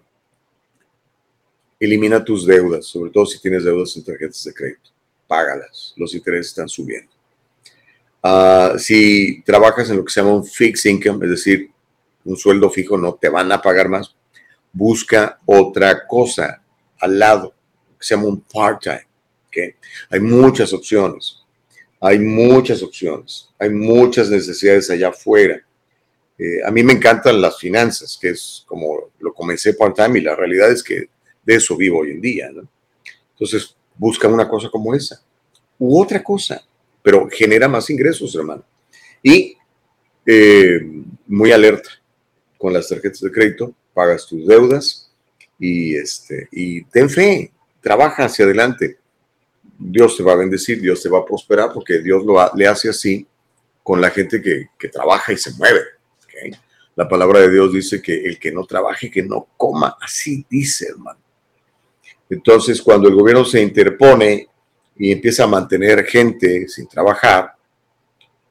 elimina 1.78 2.24
tus 2.24 2.46
deudas, 2.46 2.86
sobre 2.86 3.12
todo 3.12 3.26
si 3.26 3.42
tienes 3.42 3.66
deudas 3.66 3.98
en 3.98 4.06
tarjetas 4.06 4.46
de 4.46 4.54
crédito. 4.54 4.97
Págalas, 5.28 5.94
los 5.98 6.14
intereses 6.14 6.48
están 6.48 6.70
subiendo. 6.70 7.12
Ah, 8.24 8.74
si 8.78 9.42
trabajas 9.44 9.90
en 9.90 9.98
lo 9.98 10.06
que 10.06 10.12
se 10.12 10.22
llama 10.22 10.36
un 10.36 10.46
fixed 10.46 10.90
income, 10.90 11.26
es 11.26 11.32
decir, 11.32 11.70
un 12.26 12.36
sueldo 12.36 12.70
fijo, 12.70 12.98
no 12.98 13.14
te 13.16 13.30
van 13.30 13.52
a 13.52 13.62
pagar 13.62 13.88
más, 13.88 14.16
busca 14.74 15.40
otra 15.46 16.06
cosa 16.06 16.62
al 17.00 17.18
lado, 17.18 17.54
que 17.98 18.06
se 18.06 18.16
llama 18.16 18.28
un 18.28 18.42
part-time. 18.42 19.08
¿ok? 19.48 19.76
Hay 20.10 20.20
muchas 20.20 20.74
opciones, 20.74 21.38
hay 22.02 22.20
muchas 22.20 22.84
opciones, 22.84 23.50
hay 23.58 23.70
muchas 23.70 24.30
necesidades 24.30 24.90
allá 24.90 25.10
afuera. 25.10 25.62
Eh, 26.38 26.60
a 26.66 26.70
mí 26.70 26.84
me 26.84 26.94
encantan 26.94 27.42
las 27.42 27.58
finanzas, 27.58 28.18
que 28.22 28.30
es 28.30 28.64
como 28.68 29.12
lo 29.20 29.34
comencé 29.34 29.74
part-time 29.74 30.20
y 30.20 30.24
la 30.24 30.36
realidad 30.36 30.70
es 30.70 30.84
que 30.84 31.10
de 31.44 31.56
eso 31.56 31.78
vivo 31.78 32.00
hoy 32.00 32.12
en 32.12 32.22
día. 32.22 32.52
¿no? 32.52 32.68
Entonces, 33.32 33.77
busca 33.98 34.28
una 34.28 34.48
cosa 34.48 34.70
como 34.70 34.94
esa 34.94 35.22
u 35.80 36.02
otra 36.02 36.24
cosa, 36.24 36.62
pero 37.02 37.28
genera 37.30 37.68
más 37.68 37.90
ingresos, 37.90 38.36
hermano. 38.36 38.64
Y 39.22 39.56
eh, 40.26 40.80
muy 41.28 41.52
alerta 41.52 41.90
con 42.58 42.74
las 42.74 42.88
tarjetas 42.88 43.22
de 43.22 43.32
crédito, 43.32 43.74
pagas 43.94 44.28
tus 44.28 44.46
deudas 44.46 45.12
y, 45.60 45.96
este, 45.96 46.48
y 46.52 46.84
ten 46.86 47.10
fe, 47.10 47.52
trabaja 47.82 48.26
hacia 48.26 48.46
adelante. 48.46 48.98
Dios 49.80 50.18
te 50.18 50.24
va 50.24 50.34
a 50.34 50.38
bendecir, 50.38 50.82
Dios 50.82 51.02
te 51.04 51.10
va 51.10 51.20
a 51.20 51.26
prosperar 51.26 51.72
porque 51.74 52.00
Dios 52.00 52.26
lo 52.26 52.36
le 52.56 52.68
hace 52.68 52.90
así 52.90 53.28
con 53.84 54.02
la 54.02 54.10
gente 54.10 54.42
que, 54.42 54.70
que 54.78 54.90
trabaja 54.90 55.32
y 55.32 55.38
se 55.38 55.54
mueve. 55.54 55.82
La 56.96 57.08
palabra 57.08 57.42
de 57.42 57.52
Dios 57.52 57.72
dice 57.74 58.02
que 58.02 58.26
el 58.26 58.40
que 58.40 58.52
no 58.52 58.66
trabaje, 58.66 59.10
que 59.10 59.24
no 59.24 59.48
coma. 59.56 59.96
Así 60.02 60.46
dice, 60.50 60.88
hermano. 60.90 61.20
Entonces, 62.30 62.82
cuando 62.82 63.08
el 63.08 63.16
gobierno 63.16 63.46
se 63.46 63.62
interpone 63.62 64.48
y 64.98 65.12
empieza 65.12 65.44
a 65.44 65.48
mantener 65.48 66.06
gente 66.06 66.68
sin 66.68 66.88
trabajar, 66.88 67.54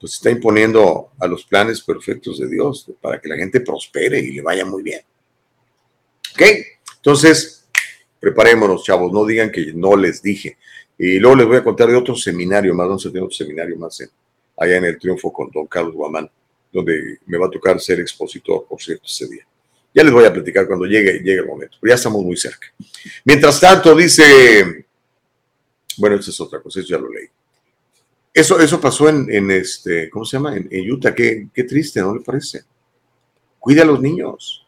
pues 0.00 0.14
está 0.14 0.30
imponiendo 0.30 1.10
a 1.18 1.26
los 1.26 1.44
planes 1.44 1.80
perfectos 1.80 2.38
de 2.38 2.48
Dios 2.48 2.90
para 3.00 3.20
que 3.20 3.28
la 3.28 3.36
gente 3.36 3.60
prospere 3.60 4.18
y 4.18 4.32
le 4.32 4.42
vaya 4.42 4.64
muy 4.64 4.82
bien. 4.82 5.00
¿Ok? 6.32 6.42
Entonces, 6.96 7.66
preparémonos, 8.20 8.84
chavos, 8.84 9.12
no 9.12 9.24
digan 9.24 9.50
que 9.50 9.72
no 9.74 9.96
les 9.96 10.22
dije. 10.22 10.58
Y 10.98 11.18
luego 11.18 11.36
les 11.36 11.46
voy 11.46 11.56
a 11.58 11.64
contar 11.64 11.88
de 11.88 11.96
otro 11.96 12.14
seminario 12.14 12.74
más, 12.74 12.86
vamos 12.86 13.04
a 13.06 13.10
tener 13.10 13.22
otro 13.22 13.36
seminario 13.36 13.76
más 13.76 14.02
allá 14.56 14.76
en 14.76 14.84
el 14.84 14.98
Triunfo 14.98 15.32
con 15.32 15.50
don 15.50 15.66
Carlos 15.66 15.94
Guamán, 15.94 16.30
donde 16.72 17.18
me 17.26 17.38
va 17.38 17.46
a 17.46 17.50
tocar 17.50 17.78
ser 17.80 18.00
expositor, 18.00 18.66
por 18.66 18.80
cierto, 18.80 19.04
ese 19.06 19.28
día. 19.28 19.46
Ya 19.96 20.04
les 20.04 20.12
voy 20.12 20.26
a 20.26 20.32
platicar 20.32 20.66
cuando 20.66 20.84
llegue, 20.84 21.20
llegue 21.20 21.40
el 21.40 21.46
momento, 21.46 21.78
ya 21.82 21.94
estamos 21.94 22.22
muy 22.22 22.36
cerca. 22.36 22.66
Mientras 23.24 23.58
tanto, 23.58 23.96
dice, 23.96 24.84
bueno, 25.96 26.16
esa 26.16 26.30
es 26.30 26.38
otra 26.38 26.60
cosa, 26.60 26.80
eso 26.80 26.88
ya 26.90 26.98
lo 26.98 27.10
leí. 27.10 27.26
Eso, 28.34 28.60
eso 28.60 28.78
pasó 28.78 29.08
en, 29.08 29.50
este, 29.50 30.10
¿cómo 30.10 30.26
se 30.26 30.36
llama? 30.36 30.54
En, 30.54 30.92
Utah, 30.92 31.14
qué, 31.14 31.48
qué 31.50 31.64
triste, 31.64 32.02
¿no 32.02 32.14
le 32.14 32.20
parece? 32.20 32.64
Cuida 33.58 33.84
a 33.84 33.86
los 33.86 33.98
niños. 33.98 34.66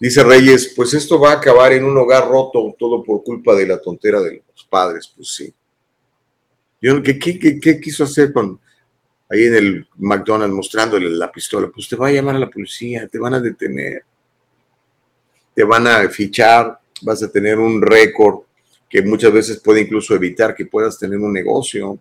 Dice 0.00 0.24
Reyes, 0.24 0.72
pues 0.74 0.92
esto 0.92 1.20
va 1.20 1.30
a 1.30 1.36
acabar 1.36 1.72
en 1.72 1.84
un 1.84 1.96
hogar 1.96 2.28
roto, 2.28 2.74
todo 2.76 3.00
por 3.04 3.22
culpa 3.22 3.54
de 3.54 3.68
la 3.68 3.80
tontera 3.80 4.20
de 4.20 4.42
los 4.52 4.64
padres, 4.64 5.12
pues 5.14 5.28
sí. 5.28 5.54
¿qué, 6.80 7.16
qué, 7.16 7.38
qué, 7.38 7.60
qué 7.60 7.80
quiso 7.80 8.02
hacer 8.02 8.32
con 8.32 8.58
ahí 9.28 9.44
en 9.44 9.54
el 9.54 9.88
McDonald's 9.96 10.54
mostrándole 10.54 11.10
la 11.10 11.30
pistola? 11.30 11.70
Pues 11.72 11.88
te 11.88 11.96
va 11.96 12.08
a 12.08 12.12
llamar 12.12 12.36
a 12.36 12.40
la 12.40 12.50
policía, 12.50 13.08
te 13.08 13.18
van 13.18 13.34
a 13.34 13.40
detener, 13.40 14.04
te 15.54 15.64
van 15.64 15.86
a 15.86 16.08
fichar, 16.08 16.78
vas 17.02 17.22
a 17.22 17.30
tener 17.30 17.58
un 17.58 17.80
récord 17.80 18.40
que 18.88 19.02
muchas 19.02 19.32
veces 19.32 19.60
puede 19.60 19.82
incluso 19.82 20.14
evitar 20.14 20.54
que 20.54 20.66
puedas 20.66 20.98
tener 20.98 21.18
un 21.18 21.32
negocio 21.32 21.98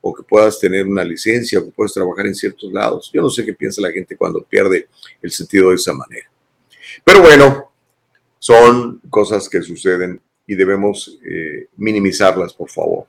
o 0.00 0.14
que 0.14 0.22
puedas 0.22 0.58
tener 0.58 0.86
una 0.86 1.04
licencia 1.04 1.58
o 1.58 1.64
que 1.64 1.70
puedas 1.70 1.92
trabajar 1.92 2.26
en 2.26 2.34
ciertos 2.34 2.72
lados. 2.72 3.10
Yo 3.12 3.20
no 3.20 3.30
sé 3.30 3.44
qué 3.44 3.52
piensa 3.52 3.82
la 3.82 3.92
gente 3.92 4.16
cuando 4.16 4.42
pierde 4.42 4.88
el 5.20 5.30
sentido 5.30 5.70
de 5.70 5.76
esa 5.76 5.92
manera. 5.92 6.30
Pero 7.04 7.20
bueno, 7.20 7.70
son 8.38 9.00
cosas 9.10 9.48
que 9.48 9.60
suceden 9.60 10.20
y 10.46 10.54
debemos 10.54 11.18
eh, 11.24 11.68
minimizarlas, 11.76 12.54
por 12.54 12.70
favor. 12.70 13.06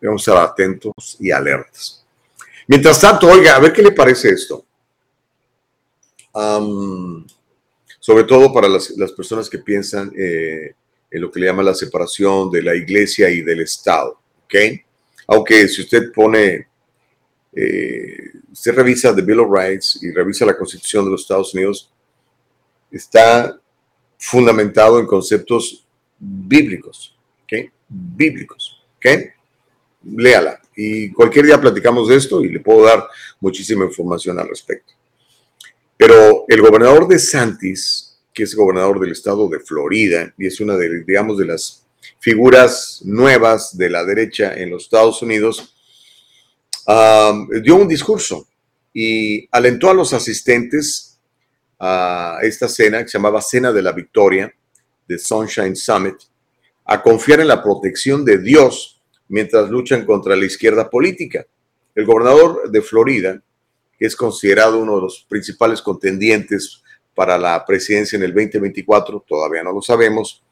Debemos 0.00 0.22
estar 0.22 0.44
atentos 0.44 1.16
y 1.18 1.30
alertas. 1.30 2.04
Mientras 2.68 3.00
tanto, 3.00 3.26
oiga, 3.26 3.56
a 3.56 3.60
ver 3.60 3.72
qué 3.72 3.82
le 3.82 3.92
parece 3.92 4.28
esto. 4.28 4.64
Sobre 7.98 8.24
todo 8.24 8.52
para 8.52 8.68
las, 8.68 9.12
personas 9.16 9.48
que 9.48 9.58
piensan 9.58 10.12
eh, 10.16 10.74
en 11.10 11.20
lo 11.20 11.30
que 11.30 11.40
le 11.40 11.46
llama 11.46 11.62
la 11.62 11.74
separación 11.74 12.50
de 12.50 12.62
la 12.62 12.74
iglesia 12.76 13.30
y 13.30 13.40
del 13.40 13.60
Estado. 13.60 14.20
¿ok? 14.44 14.54
Aunque 15.28 15.66
si 15.66 15.80
usted 15.80 16.12
pone, 16.12 16.68
eh, 17.54 18.32
usted 18.52 18.74
revisa 18.74 19.16
The 19.16 19.22
Bill 19.22 19.40
of 19.40 19.50
Rights 19.50 19.98
y 20.02 20.10
revisa 20.12 20.44
la 20.44 20.56
Constitución 20.56 21.06
de 21.06 21.12
los 21.12 21.22
Estados 21.22 21.54
Unidos, 21.54 21.90
está 22.90 23.58
fundamentado 24.18 25.00
en 25.00 25.06
conceptos 25.06 25.86
bíblicos, 26.18 27.16
¿ok? 27.44 27.70
Bíblicos, 27.88 28.84
¿ok? 28.96 29.06
Léala. 30.16 30.60
Y 30.76 31.10
cualquier 31.12 31.46
día 31.46 31.60
platicamos 31.60 32.08
de 32.08 32.16
esto 32.16 32.42
y 32.42 32.48
le 32.48 32.60
puedo 32.60 32.84
dar 32.84 33.08
muchísima 33.40 33.84
información 33.84 34.38
al 34.38 34.48
respecto. 34.48 34.92
Pero 35.96 36.44
el 36.48 36.60
gobernador 36.60 37.08
de 37.08 37.18
Santis, 37.18 38.18
que 38.32 38.44
es 38.44 38.54
gobernador 38.54 39.00
del 39.00 39.12
estado 39.12 39.48
de 39.48 39.58
Florida 39.58 40.32
y 40.38 40.46
es 40.46 40.60
una 40.60 40.76
de, 40.76 41.02
digamos, 41.04 41.36
de 41.38 41.46
las 41.46 41.84
figuras 42.20 43.00
nuevas 43.04 43.76
de 43.76 43.90
la 43.90 44.04
derecha 44.04 44.54
en 44.54 44.70
los 44.70 44.84
Estados 44.84 45.20
Unidos, 45.22 45.74
dio 47.62 47.76
un 47.76 47.88
discurso 47.88 48.46
y 48.94 49.48
alentó 49.50 49.90
a 49.90 49.94
los 49.94 50.12
asistentes 50.12 51.18
a 51.78 52.38
esta 52.42 52.68
cena 52.68 53.02
que 53.02 53.08
se 53.08 53.18
llamaba 53.18 53.42
Cena 53.42 53.72
de 53.72 53.82
la 53.82 53.92
Victoria, 53.92 54.52
de 55.06 55.18
Sunshine 55.18 55.76
Summit, 55.76 56.16
a 56.84 57.02
confiar 57.02 57.40
en 57.40 57.48
la 57.48 57.62
protección 57.62 58.24
de 58.24 58.38
Dios 58.38 58.97
mientras 59.28 59.70
luchan 59.70 60.04
contra 60.04 60.36
la 60.36 60.44
izquierda 60.44 60.88
política. 60.88 61.46
El 61.94 62.04
gobernador 62.04 62.70
de 62.70 62.82
Florida, 62.82 63.42
que 63.98 64.06
es 64.06 64.16
considerado 64.16 64.78
uno 64.78 64.96
de 64.96 65.02
los 65.02 65.26
principales 65.28 65.82
contendientes 65.82 66.82
para 67.14 67.36
la 67.36 67.64
presidencia 67.64 68.16
en 68.16 68.22
el 68.22 68.32
2024, 68.32 69.24
todavía 69.26 69.62
no 69.62 69.72
lo 69.72 69.82
sabemos, 69.82 70.42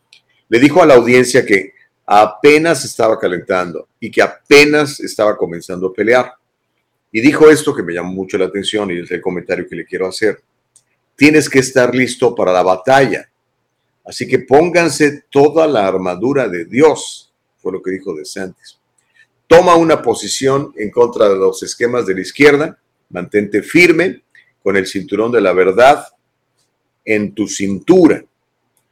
le 0.48 0.58
dijo 0.58 0.82
a 0.82 0.86
la 0.86 0.94
audiencia 0.94 1.44
que 1.44 1.72
apenas 2.06 2.84
estaba 2.84 3.18
calentando 3.18 3.88
y 3.98 4.10
que 4.10 4.22
apenas 4.22 5.00
estaba 5.00 5.36
comenzando 5.36 5.88
a 5.88 5.92
pelear. 5.92 6.34
Y 7.10 7.20
dijo 7.20 7.50
esto 7.50 7.74
que 7.74 7.82
me 7.82 7.94
llamó 7.94 8.12
mucho 8.12 8.38
la 8.38 8.46
atención 8.46 8.90
y 8.90 9.00
es 9.00 9.10
el 9.10 9.20
comentario 9.20 9.66
que 9.68 9.76
le 9.76 9.84
quiero 9.84 10.06
hacer. 10.06 10.40
Tienes 11.16 11.48
que 11.48 11.58
estar 11.58 11.94
listo 11.94 12.34
para 12.34 12.52
la 12.52 12.62
batalla. 12.62 13.28
Así 14.04 14.28
que 14.28 14.40
pónganse 14.40 15.24
toda 15.30 15.66
la 15.66 15.86
armadura 15.86 16.48
de 16.48 16.64
Dios, 16.64 17.25
lo 17.72 17.82
que 17.82 17.92
dijo 17.92 18.14
De 18.14 18.24
Santis. 18.24 18.78
Toma 19.46 19.76
una 19.76 20.02
posición 20.02 20.72
en 20.76 20.90
contra 20.90 21.28
de 21.28 21.36
los 21.36 21.62
esquemas 21.62 22.06
de 22.06 22.14
la 22.14 22.20
izquierda, 22.20 22.78
mantente 23.10 23.62
firme 23.62 24.24
con 24.62 24.76
el 24.76 24.86
cinturón 24.86 25.30
de 25.30 25.40
la 25.40 25.52
verdad 25.52 26.06
en 27.04 27.34
tu 27.34 27.46
cintura. 27.46 28.24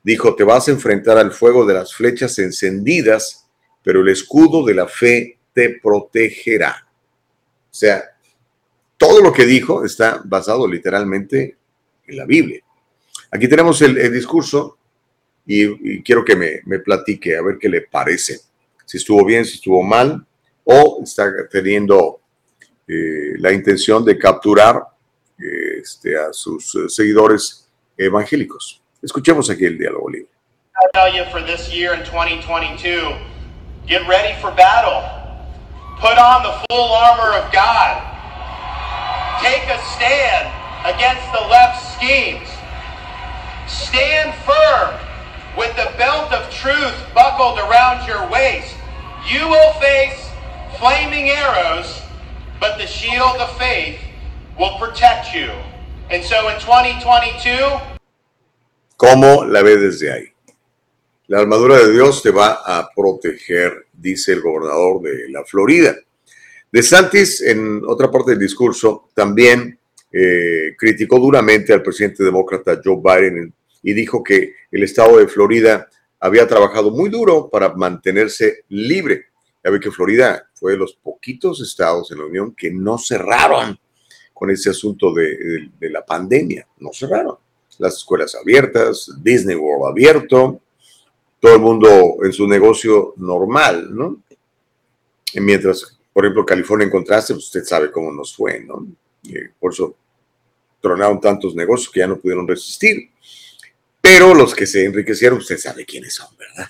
Dijo, 0.02 0.34
te 0.36 0.44
vas 0.44 0.68
a 0.68 0.70
enfrentar 0.70 1.18
al 1.18 1.32
fuego 1.32 1.66
de 1.66 1.74
las 1.74 1.94
flechas 1.94 2.38
encendidas, 2.38 3.46
pero 3.82 4.00
el 4.00 4.08
escudo 4.08 4.64
de 4.64 4.74
la 4.74 4.86
fe 4.86 5.38
te 5.52 5.80
protegerá. 5.82 6.86
O 7.70 7.74
sea, 7.74 8.04
todo 8.96 9.20
lo 9.20 9.32
que 9.32 9.46
dijo 9.46 9.84
está 9.84 10.22
basado 10.24 10.68
literalmente 10.68 11.56
en 12.06 12.16
la 12.16 12.24
Biblia. 12.24 12.60
Aquí 13.30 13.48
tenemos 13.48 13.82
el, 13.82 14.12
discurso 14.12 14.78
y, 15.44 16.02
quiero 16.02 16.24
que 16.24 16.36
me, 16.36 16.78
platique 16.78 17.36
a 17.36 17.42
ver 17.42 17.58
qué 17.58 17.68
le 17.68 17.82
parece. 17.82 18.40
Si 18.84 18.98
estuvo 18.98 19.24
bien, 19.24 19.44
si 19.44 19.54
estuvo 19.54 19.82
mal, 19.82 20.24
o 20.64 21.00
está 21.02 21.30
teniendo 21.50 22.20
eh, 22.86 23.34
la 23.38 23.52
intención 23.52 24.04
de 24.04 24.18
capturar 24.18 24.82
eh, 25.38 25.80
este, 25.82 26.18
a 26.18 26.32
sus 26.32 26.74
eh, 26.74 26.88
seguidores 26.88 27.68
evangélicos. 27.96 28.80
Escuchemos 29.02 29.48
aquí 29.50 29.64
el 29.64 29.78
diálogo 29.78 30.10
libre. 30.10 30.28
I 30.76 30.86
tell 30.92 31.14
you 31.14 31.24
for 31.30 31.40
this 31.40 31.72
year 31.72 31.94
in 31.94 32.04
2022, 32.04 33.14
get 33.86 34.06
ready 34.08 34.34
for 34.40 34.50
battle. 34.56 35.02
Put 36.00 36.18
on 36.18 36.42
the 36.42 36.52
full 36.68 36.92
armor 36.92 37.38
of 37.38 37.52
God. 37.52 38.02
Take 39.40 39.68
a 39.68 39.78
stand 39.94 40.50
against 40.84 41.24
the 41.32 41.46
left 41.48 41.80
schemes. 41.94 42.48
Stand 43.66 44.34
firm 44.44 45.03
with 45.56 45.74
the 45.76 45.92
belt 45.96 46.32
of 46.32 46.50
truth 46.52 46.94
buckled 47.14 47.58
around 47.58 48.06
your 48.06 48.28
waist. 48.30 48.74
You 49.28 49.48
will 49.48 49.72
face 49.74 50.30
flaming 50.78 51.30
arrows, 51.30 52.02
but 52.60 52.78
the 52.78 52.86
shield 52.86 53.36
of 53.38 53.56
faith 53.56 53.98
will 54.58 54.78
protect 54.78 55.34
you. 55.34 55.50
And 56.10 56.22
so 56.22 56.48
in 56.48 56.60
2022, 56.60 57.80
¿Cómo 58.96 59.44
la 59.44 59.62
ve 59.62 59.76
desde 59.76 60.12
ahí? 60.12 60.28
La 61.26 61.40
armadura 61.40 61.78
de 61.78 61.92
Dios 61.92 62.22
te 62.22 62.30
va 62.30 62.62
a 62.64 62.90
proteger, 62.94 63.86
dice 63.92 64.32
el 64.32 64.40
gobernador 64.40 65.02
de 65.02 65.28
la 65.30 65.44
Florida. 65.44 65.96
De 66.70 66.82
Santis, 66.82 67.40
en 67.40 67.82
otra 67.86 68.10
parte 68.10 68.32
del 68.32 68.40
discurso, 68.40 69.08
también 69.14 69.78
eh, 70.12 70.74
criticó 70.76 71.18
duramente 71.18 71.72
al 71.72 71.82
presidente 71.82 72.22
demócrata 72.22 72.80
Joe 72.84 73.00
Biden 73.02 73.52
y 73.84 73.92
dijo 73.92 74.24
que 74.24 74.54
el 74.72 74.82
estado 74.82 75.18
de 75.18 75.28
Florida 75.28 75.88
había 76.18 76.48
trabajado 76.48 76.90
muy 76.90 77.10
duro 77.10 77.48
para 77.48 77.74
mantenerse 77.74 78.64
libre. 78.70 79.26
Ya 79.62 79.70
ve 79.70 79.78
que 79.78 79.92
Florida 79.92 80.50
fue 80.54 80.72
de 80.72 80.78
los 80.78 80.94
poquitos 80.94 81.60
estados 81.60 82.10
en 82.10 82.18
la 82.18 82.24
Unión 82.24 82.54
que 82.56 82.72
no 82.72 82.98
cerraron 82.98 83.78
con 84.32 84.50
ese 84.50 84.70
asunto 84.70 85.12
de, 85.14 85.68
de 85.78 85.90
la 85.90 86.04
pandemia, 86.04 86.66
no 86.78 86.90
cerraron 86.92 87.36
las 87.78 87.94
escuelas 87.96 88.34
abiertas, 88.34 89.10
Disney 89.22 89.56
World 89.56 89.90
abierto, 89.90 90.60
todo 91.40 91.54
el 91.54 91.60
mundo 91.60 92.16
en 92.24 92.32
su 92.32 92.48
negocio 92.48 93.14
normal, 93.16 93.94
¿no? 93.94 94.22
Y 95.34 95.40
mientras, 95.40 95.98
por 96.12 96.24
ejemplo, 96.24 96.46
California 96.46 96.86
encontraste, 96.86 97.34
pues 97.34 97.46
usted 97.46 97.64
sabe 97.64 97.90
cómo 97.90 98.12
nos 98.12 98.34
fue, 98.34 98.60
¿no? 98.60 98.86
por 99.58 99.72
eso 99.72 99.96
tronaron 100.82 101.18
tantos 101.18 101.54
negocios 101.54 101.90
que 101.90 102.00
ya 102.00 102.06
no 102.06 102.18
pudieron 102.18 102.46
resistir. 102.46 103.08
Pero 104.04 104.34
los 104.34 104.54
que 104.54 104.66
se 104.66 104.84
enriquecieron, 104.84 105.38
usted 105.38 105.56
sabe 105.56 105.86
quiénes 105.86 106.12
son, 106.12 106.28
¿verdad? 106.36 106.68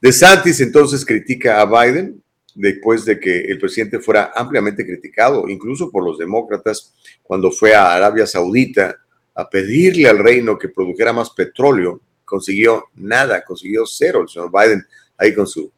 De 0.00 0.10
Santis 0.10 0.58
entonces 0.62 1.04
critica 1.04 1.60
a 1.60 1.66
Biden 1.66 2.22
después 2.54 3.04
de 3.04 3.20
que 3.20 3.40
el 3.42 3.58
presidente 3.58 3.98
fuera 4.00 4.32
ampliamente 4.34 4.86
criticado, 4.86 5.50
incluso 5.50 5.90
por 5.90 6.02
los 6.02 6.16
demócratas, 6.16 6.94
cuando 7.22 7.50
fue 7.50 7.74
a 7.74 7.92
Arabia 7.92 8.26
Saudita 8.26 8.96
a 9.34 9.50
pedirle 9.50 10.08
al 10.08 10.18
reino 10.18 10.56
que 10.56 10.70
produjera 10.70 11.12
más 11.12 11.28
petróleo, 11.28 12.00
consiguió 12.24 12.86
nada, 12.94 13.44
consiguió 13.44 13.84
cero 13.84 14.22
el 14.22 14.30
señor 14.30 14.50
Biden 14.50 14.82
ahí 15.18 15.34
con 15.34 15.46
su 15.46 15.70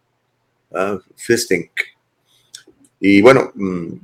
uh, 0.71 1.01
fisting. 1.17 1.69
Y 3.01 3.21
bueno, 3.21 3.51
mm, 3.53 3.95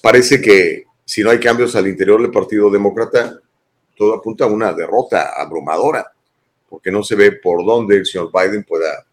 parece 0.00 0.40
que 0.40 0.84
si 1.04 1.24
no 1.24 1.30
hay 1.30 1.40
cambios 1.40 1.74
al 1.74 1.88
interior 1.88 2.22
del 2.22 2.30
Partido 2.30 2.70
Demócrata, 2.70 3.40
todo 3.96 4.14
apunta 4.14 4.44
a 4.44 4.48
una 4.48 4.72
derrota 4.72 5.32
abrumadora, 5.36 6.12
porque 6.68 6.90
no 6.90 7.02
se 7.02 7.14
ve 7.14 7.32
por 7.32 7.64
dónde 7.64 7.96
el 7.96 8.06
señor 8.06 8.30
Biden 8.32 8.64
pueda, 8.64 9.06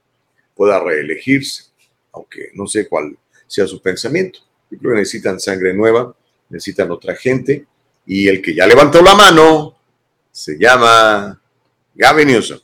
pueda 0.53 0.79
reelegirse, 0.79 1.65
aunque 2.11 2.49
no 2.53 2.67
sé 2.67 2.87
cuál 2.87 3.17
sea 3.47 3.67
su 3.67 3.81
pensamiento. 3.81 4.39
Yo 4.69 4.77
creo 4.79 4.93
que 4.93 4.99
necesitan 4.99 5.39
sangre 5.39 5.73
nueva, 5.73 6.15
necesitan 6.49 6.91
otra 6.91 7.15
gente, 7.15 7.65
y 8.05 8.27
el 8.27 8.41
que 8.41 8.53
ya 8.53 8.67
levantó 8.67 9.01
la 9.01 9.15
mano 9.15 9.77
se 10.31 10.57
llama 10.57 11.41
Gavin 11.93 12.27
Newsom. 12.27 12.59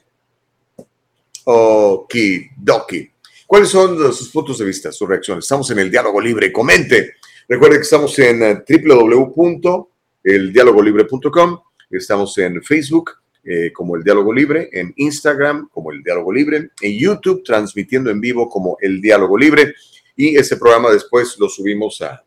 Okidoki. 1.44 3.10
¿Cuáles 3.48 3.70
son 3.70 4.14
sus 4.14 4.30
puntos 4.30 4.60
de 4.60 4.66
vista, 4.66 4.92
sus 4.92 5.10
reacciones? 5.10 5.46
Estamos 5.46 5.72
en 5.72 5.80
el 5.80 5.90
diálogo 5.90 6.22
libre. 6.22 6.52
Comente. 6.52 7.16
Recuerde 7.48 7.78
que 7.78 7.84
estamos 7.84 8.20
en 8.20 8.44
eh, 8.44 8.64
www.eldialogolibre.com. 8.68 11.60
Estamos 11.90 12.38
en 12.38 12.62
Facebook 12.64 13.21
eh, 13.44 13.72
como 13.74 13.96
El 13.96 14.04
Diálogo 14.04 14.34
Libre, 14.34 14.70
en 14.72 14.94
Instagram 14.96 15.70
como 15.70 15.92
El 15.92 16.04
Diálogo 16.04 16.32
Libre, 16.32 16.70
en 16.82 17.00
YouTube 17.00 17.44
transmitiendo 17.44 18.10
en 18.10 18.22
vivo 18.22 18.48
como 18.50 18.78
El 18.80 19.02
Diálogo 19.02 19.38
Libre. 19.38 19.74
Y 20.16 20.36
este 20.36 20.58
programa 20.58 20.92
después 20.92 21.38
lo 21.40 21.50
subimos 21.50 22.02
a, 22.02 22.24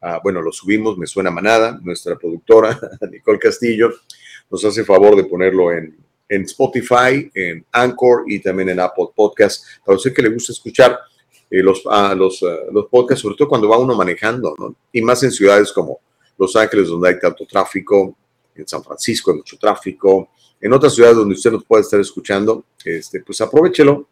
a 0.00 0.20
bueno, 0.22 0.42
lo 0.42 0.52
subimos, 0.52 0.98
me 0.98 1.06
suena 1.06 1.30
manada, 1.30 1.80
nuestra 1.82 2.16
productora, 2.16 2.78
Nicole 3.10 3.38
Castillo, 3.38 3.92
nos 4.50 4.64
hace 4.64 4.84
favor 4.84 5.16
de 5.16 5.24
ponerlo 5.24 5.72
en, 5.72 5.96
en 6.28 6.42
Spotify, 6.42 7.30
en 7.34 7.64
Anchor 7.72 8.24
y 8.26 8.40
también 8.40 8.70
en 8.70 8.80
Apple 8.80 9.08
Podcast. 9.14 9.64
Para 9.84 9.96
usted 9.96 10.12
que 10.12 10.22
le 10.22 10.30
gusta 10.30 10.52
escuchar 10.52 10.98
eh, 11.50 11.62
los, 11.62 11.82
ah, 11.90 12.14
los, 12.14 12.42
ah, 12.42 12.56
los 12.72 12.86
podcasts, 12.86 13.22
sobre 13.22 13.36
todo 13.36 13.48
cuando 13.48 13.68
va 13.68 13.78
uno 13.78 13.94
manejando, 13.94 14.54
¿no? 14.58 14.74
Y 14.92 15.02
más 15.02 15.22
en 15.22 15.30
ciudades 15.30 15.72
como 15.72 16.00
Los 16.38 16.56
Ángeles, 16.56 16.88
donde 16.88 17.10
hay 17.10 17.18
tanto 17.18 17.46
tráfico, 17.46 18.16
en 18.54 18.66
San 18.66 18.82
Francisco 18.82 19.30
hay 19.30 19.38
mucho 19.38 19.58
tráfico, 19.58 20.30
en 20.62 20.72
otras 20.72 20.94
ciudades 20.94 21.16
donde 21.16 21.34
usted 21.34 21.50
nos 21.50 21.64
puede 21.64 21.82
estar 21.82 22.00
escuchando, 22.00 22.64
este, 22.84 23.20
pues 23.20 23.40
aprovechelo, 23.40 24.08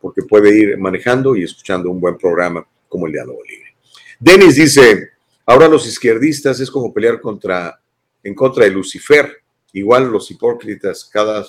porque 0.00 0.22
puede 0.22 0.56
ir 0.56 0.78
manejando 0.78 1.34
y 1.34 1.42
escuchando 1.42 1.90
un 1.90 1.98
buen 1.98 2.18
programa 2.18 2.64
como 2.88 3.06
el 3.06 3.12
Diálogo 3.14 3.42
Libre. 3.42 3.74
Denis 4.20 4.56
dice, 4.56 5.12
ahora 5.46 5.66
los 5.66 5.86
izquierdistas 5.86 6.60
es 6.60 6.70
como 6.70 6.92
pelear 6.92 7.22
contra, 7.22 7.80
en 8.22 8.34
contra 8.34 8.64
de 8.64 8.70
Lucifer. 8.70 9.32
Igual 9.72 10.12
los 10.12 10.30
hipócritas, 10.30 11.08
cada 11.10 11.44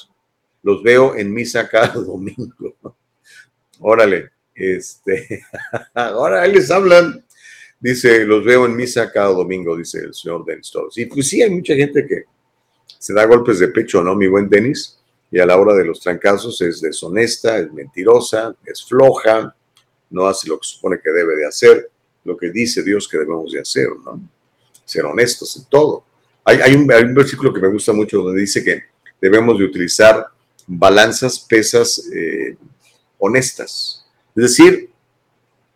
los 0.64 0.82
veo 0.82 1.16
en 1.16 1.32
misa 1.32 1.68
cada 1.70 1.88
domingo. 1.94 2.76
Órale, 3.80 4.32
este, 4.56 5.46
ahora 5.94 6.48
les 6.48 6.72
hablan. 6.72 7.24
Dice, 7.78 8.26
los 8.26 8.44
veo 8.44 8.66
en 8.66 8.76
misa 8.76 9.12
cada 9.12 9.28
domingo, 9.28 9.76
dice 9.76 10.00
el 10.00 10.14
señor 10.14 10.46
Denis 10.46 10.72
Todos. 10.72 10.98
Y 10.98 11.06
pues 11.08 11.28
sí, 11.28 11.42
hay 11.42 11.50
mucha 11.50 11.76
gente 11.76 12.08
que 12.08 12.24
se 13.06 13.14
da 13.14 13.24
golpes 13.28 13.60
de 13.60 13.68
pecho, 13.68 14.04
¿no, 14.04 14.16
mi 14.16 14.26
buen 14.26 14.50
Denis? 14.50 14.98
Y 15.30 15.38
a 15.38 15.46
la 15.46 15.58
hora 15.58 15.76
de 15.76 15.86
los 15.86 16.00
trancazos 16.00 16.60
es 16.62 16.82
deshonesta, 16.82 17.60
es 17.60 17.72
mentirosa, 17.72 18.56
es 18.66 18.84
floja, 18.84 19.56
no 20.10 20.26
hace 20.26 20.50
lo 20.50 20.58
que 20.58 20.68
supone 20.68 21.00
que 21.00 21.12
debe 21.12 21.36
de 21.36 21.46
hacer, 21.46 21.92
lo 22.24 22.36
que 22.36 22.50
dice 22.50 22.82
Dios 22.82 23.08
que 23.08 23.20
debemos 23.20 23.52
de 23.52 23.60
hacer, 23.60 23.90
¿no? 24.04 24.20
Ser 24.84 25.06
honestos 25.06 25.56
en 25.56 25.66
todo. 25.66 26.04
Hay, 26.46 26.74
un 26.74 26.88
versículo 26.88 27.54
que 27.54 27.62
me 27.62 27.68
gusta 27.68 27.94
mucho 27.94 28.24
donde 28.24 28.42
dice 28.42 28.64
que 28.64 28.86
debemos 29.22 29.60
de 29.60 29.66
utilizar 29.66 30.26
balanzas, 30.66 31.40
pesas 31.40 32.10
eh, 32.12 32.58
honestas. 33.20 34.04
Es 34.36 34.42
decir, 34.42 34.90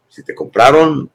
si 0.10 0.24
te 0.24 0.34
compraron 0.34 1.08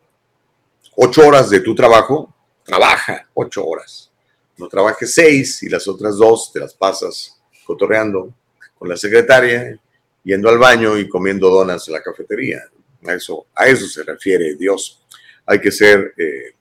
ocho 0.95 1.27
horas 1.27 1.51
de 1.51 1.59
tu 1.59 1.75
trabajo, 1.75 2.33
trabaja 2.62 3.29
ocho 3.35 3.67
horas. 3.67 4.12
No 4.57 4.69
trabajes 4.69 5.15
seis 5.15 5.63
y 5.63 5.69
las 5.69 5.87
otras 5.89 6.17
dos 6.17 6.53
te 6.53 6.61
las 6.61 6.75
pasas 6.75 7.41
cotorreando 7.65 8.33
con 8.79 8.89
la 8.89 8.97
secretaria, 8.97 9.79
yendo 10.23 10.49
al 10.49 10.59
baño 10.59 10.99
y 10.99 11.09
comiendo 11.09 11.49
donas 11.51 11.89
en 11.89 11.95
la 11.95 12.03
cafetería. 12.03 12.63
A 13.07 13.15
eso, 13.15 13.47
a 13.55 13.67
eso 13.67 13.87
se 13.87 14.03
refiere 14.03 14.55
Dios. 14.55 15.03
Hay 15.47 15.61
que 15.61 15.71
ser 15.71 16.15
eh, 16.17 16.55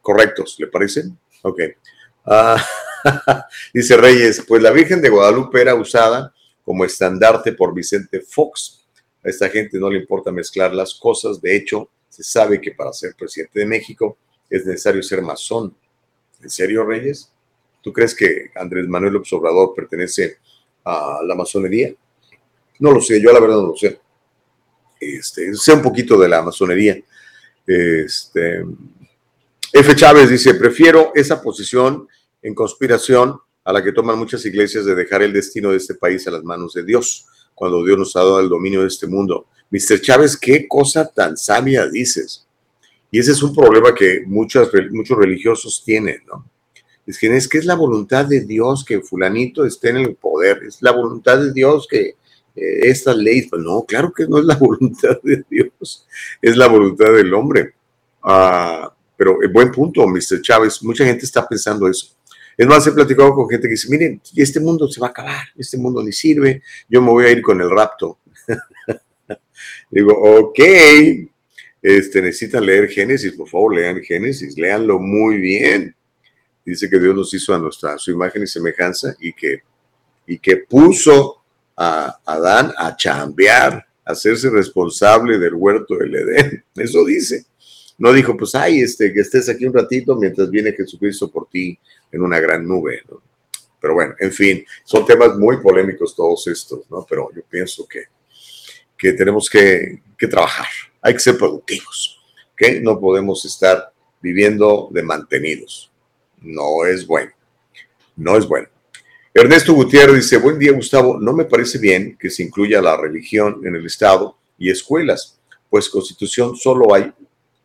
correctos, 0.00 0.56
¿le 0.58 0.68
parece? 0.68 1.04
Ok. 1.42 1.60
Ah, 2.24 2.64
dice 3.74 3.96
Reyes, 3.96 4.42
pues 4.46 4.62
la 4.62 4.70
Virgen 4.70 5.00
de 5.00 5.08
Guadalupe 5.08 5.60
era 5.60 5.74
usada 5.74 6.32
como 6.64 6.84
estandarte 6.84 7.52
por 7.52 7.74
Vicente 7.74 8.20
Fox. 8.20 8.84
A 9.24 9.28
esta 9.28 9.48
gente 9.48 9.78
no 9.78 9.90
le 9.90 9.98
importa 9.98 10.32
mezclar 10.32 10.74
las 10.74 10.94
cosas. 10.94 11.40
De 11.40 11.54
hecho, 11.54 11.90
se 12.08 12.22
sabe 12.22 12.60
que 12.60 12.72
para 12.72 12.92
ser 12.92 13.14
presidente 13.14 13.60
de 13.60 13.66
México 13.66 14.16
es 14.48 14.64
necesario 14.64 15.02
ser 15.02 15.22
masón. 15.22 15.76
¿En 16.42 16.50
serio, 16.50 16.84
Reyes? 16.84 17.32
¿Tú 17.82 17.92
crees 17.92 18.14
que 18.14 18.50
Andrés 18.56 18.88
Manuel 18.88 19.22
Obrador 19.30 19.72
pertenece 19.74 20.38
a 20.84 21.20
la 21.24 21.34
masonería? 21.34 21.94
No 22.78 22.92
lo 22.92 23.00
sé, 23.00 23.20
yo 23.20 23.32
la 23.32 23.40
verdad 23.40 23.56
no 23.56 23.68
lo 23.68 23.76
sé. 23.76 24.00
Este, 25.00 25.54
sé 25.54 25.72
un 25.72 25.82
poquito 25.82 26.18
de 26.18 26.28
la 26.28 26.42
masonería. 26.42 26.98
Este, 27.66 28.64
F. 29.72 29.94
Chávez 29.94 30.30
dice, 30.30 30.54
prefiero 30.54 31.12
esa 31.14 31.42
posición 31.42 32.08
en 32.42 32.54
conspiración 32.54 33.38
a 33.64 33.72
la 33.72 33.82
que 33.82 33.92
toman 33.92 34.18
muchas 34.18 34.44
iglesias 34.46 34.84
de 34.84 34.94
dejar 34.94 35.22
el 35.22 35.32
destino 35.32 35.70
de 35.70 35.78
este 35.78 35.94
país 35.94 36.26
a 36.28 36.30
las 36.30 36.44
manos 36.44 36.72
de 36.74 36.84
Dios, 36.84 37.26
cuando 37.54 37.84
Dios 37.84 37.98
nos 37.98 38.16
ha 38.16 38.20
dado 38.20 38.40
el 38.40 38.48
dominio 38.48 38.82
de 38.82 38.88
este 38.88 39.06
mundo. 39.06 39.46
Mr. 39.70 40.00
Chávez, 40.00 40.36
qué 40.36 40.68
cosa 40.68 41.10
tan 41.12 41.36
sabia 41.36 41.86
dices. 41.88 42.45
Y 43.16 43.18
ese 43.18 43.32
es 43.32 43.42
un 43.42 43.54
problema 43.54 43.94
que 43.94 44.24
muchos 44.26 44.70
religiosos 45.16 45.82
tienen, 45.82 46.20
¿no? 46.26 46.44
Es 47.06 47.18
que 47.18 47.34
es 47.34 47.48
que 47.48 47.56
es 47.56 47.64
la 47.64 47.74
voluntad 47.74 48.26
de 48.26 48.42
Dios 48.42 48.84
que 48.84 49.00
fulanito 49.00 49.64
esté 49.64 49.88
en 49.88 49.96
el 49.96 50.16
poder, 50.16 50.60
es 50.68 50.82
la 50.82 50.92
voluntad 50.92 51.38
de 51.38 51.50
Dios 51.50 51.88
que 51.90 52.08
eh, 52.08 52.14
estas 52.54 53.16
leyes, 53.16 53.46
pues 53.48 53.62
no, 53.62 53.86
claro 53.88 54.12
que 54.12 54.26
no 54.28 54.38
es 54.38 54.44
la 54.44 54.56
voluntad 54.58 55.18
de 55.22 55.42
Dios, 55.48 56.06
es 56.42 56.56
la 56.58 56.66
voluntad 56.66 57.10
del 57.10 57.32
hombre. 57.32 57.72
Ah, 58.22 58.94
pero 59.16 59.42
eh, 59.42 59.48
buen 59.50 59.72
punto, 59.72 60.06
Mr. 60.06 60.42
Chávez, 60.42 60.82
mucha 60.82 61.06
gente 61.06 61.24
está 61.24 61.48
pensando 61.48 61.88
eso. 61.88 62.08
Es 62.54 62.66
más, 62.66 62.86
he 62.86 62.92
platicado 62.92 63.32
con 63.32 63.48
gente 63.48 63.66
que 63.66 63.72
dice, 63.72 63.88
miren, 63.88 64.20
este 64.34 64.60
mundo 64.60 64.88
se 64.88 65.00
va 65.00 65.06
a 65.06 65.10
acabar, 65.10 65.46
este 65.56 65.78
mundo 65.78 66.02
ni 66.02 66.12
sirve, 66.12 66.60
yo 66.86 67.00
me 67.00 67.12
voy 67.12 67.24
a 67.24 67.30
ir 67.30 67.40
con 67.40 67.62
el 67.62 67.70
rapto. 67.70 68.18
Digo, 69.90 70.12
ok, 70.12 70.58
este, 71.88 72.20
necesitan 72.20 72.66
leer 72.66 72.88
Génesis, 72.88 73.30
por 73.34 73.48
favor, 73.48 73.76
lean 73.76 74.02
Génesis, 74.02 74.58
léanlo 74.58 74.98
muy 74.98 75.36
bien. 75.38 75.94
Dice 76.64 76.90
que 76.90 76.98
Dios 76.98 77.14
nos 77.14 77.32
hizo 77.32 77.54
a 77.54 77.60
nuestra 77.60 77.96
su 77.96 78.10
imagen 78.10 78.42
y 78.42 78.48
semejanza 78.48 79.14
y 79.20 79.32
que, 79.32 79.60
y 80.26 80.36
que 80.40 80.56
puso 80.56 81.44
a 81.76 82.18
Adán 82.26 82.72
a 82.76 82.96
chambear, 82.96 83.86
a 84.04 84.10
hacerse 84.10 84.50
responsable 84.50 85.38
del 85.38 85.54
huerto 85.54 85.96
del 85.96 86.16
Edén. 86.16 86.64
Eso 86.74 87.04
dice. 87.04 87.46
No 87.98 88.12
dijo, 88.12 88.36
pues, 88.36 88.56
ay, 88.56 88.80
este, 88.80 89.12
que 89.12 89.20
estés 89.20 89.48
aquí 89.48 89.64
un 89.64 89.72
ratito 89.72 90.16
mientras 90.16 90.50
viene 90.50 90.72
Jesucristo 90.72 91.30
por 91.30 91.48
ti 91.48 91.78
en 92.10 92.20
una 92.20 92.40
gran 92.40 92.66
nube. 92.66 93.04
Pero 93.80 93.94
bueno, 93.94 94.16
en 94.18 94.32
fin, 94.32 94.66
son 94.82 95.06
temas 95.06 95.36
muy 95.38 95.58
polémicos 95.58 96.16
todos 96.16 96.48
estos, 96.48 96.90
¿no? 96.90 97.06
Pero 97.08 97.30
yo 97.32 97.42
pienso 97.48 97.86
que, 97.86 98.06
que 98.98 99.12
tenemos 99.12 99.48
que, 99.48 100.02
que 100.18 100.26
trabajar, 100.26 100.66
hay 101.06 101.12
que 101.12 101.20
ser 101.20 101.38
productivos, 101.38 102.18
¿ok? 102.52 102.82
No 102.82 102.98
podemos 102.98 103.44
estar 103.44 103.92
viviendo 104.20 104.88
de 104.90 105.04
mantenidos. 105.04 105.92
No 106.42 106.84
es 106.84 107.06
bueno, 107.06 107.30
no 108.16 108.36
es 108.36 108.44
bueno. 108.48 108.66
Ernesto 109.32 109.72
Gutiérrez 109.72 110.16
dice, 110.16 110.38
buen 110.38 110.58
día 110.58 110.72
Gustavo, 110.72 111.20
no 111.20 111.32
me 111.32 111.44
parece 111.44 111.78
bien 111.78 112.16
que 112.18 112.28
se 112.28 112.42
incluya 112.42 112.82
la 112.82 112.96
religión 112.96 113.60
en 113.64 113.76
el 113.76 113.86
Estado 113.86 114.36
y 114.58 114.68
escuelas, 114.68 115.38
pues 115.70 115.88
constitución 115.88 116.56
solo 116.56 116.92
hay 116.92 117.12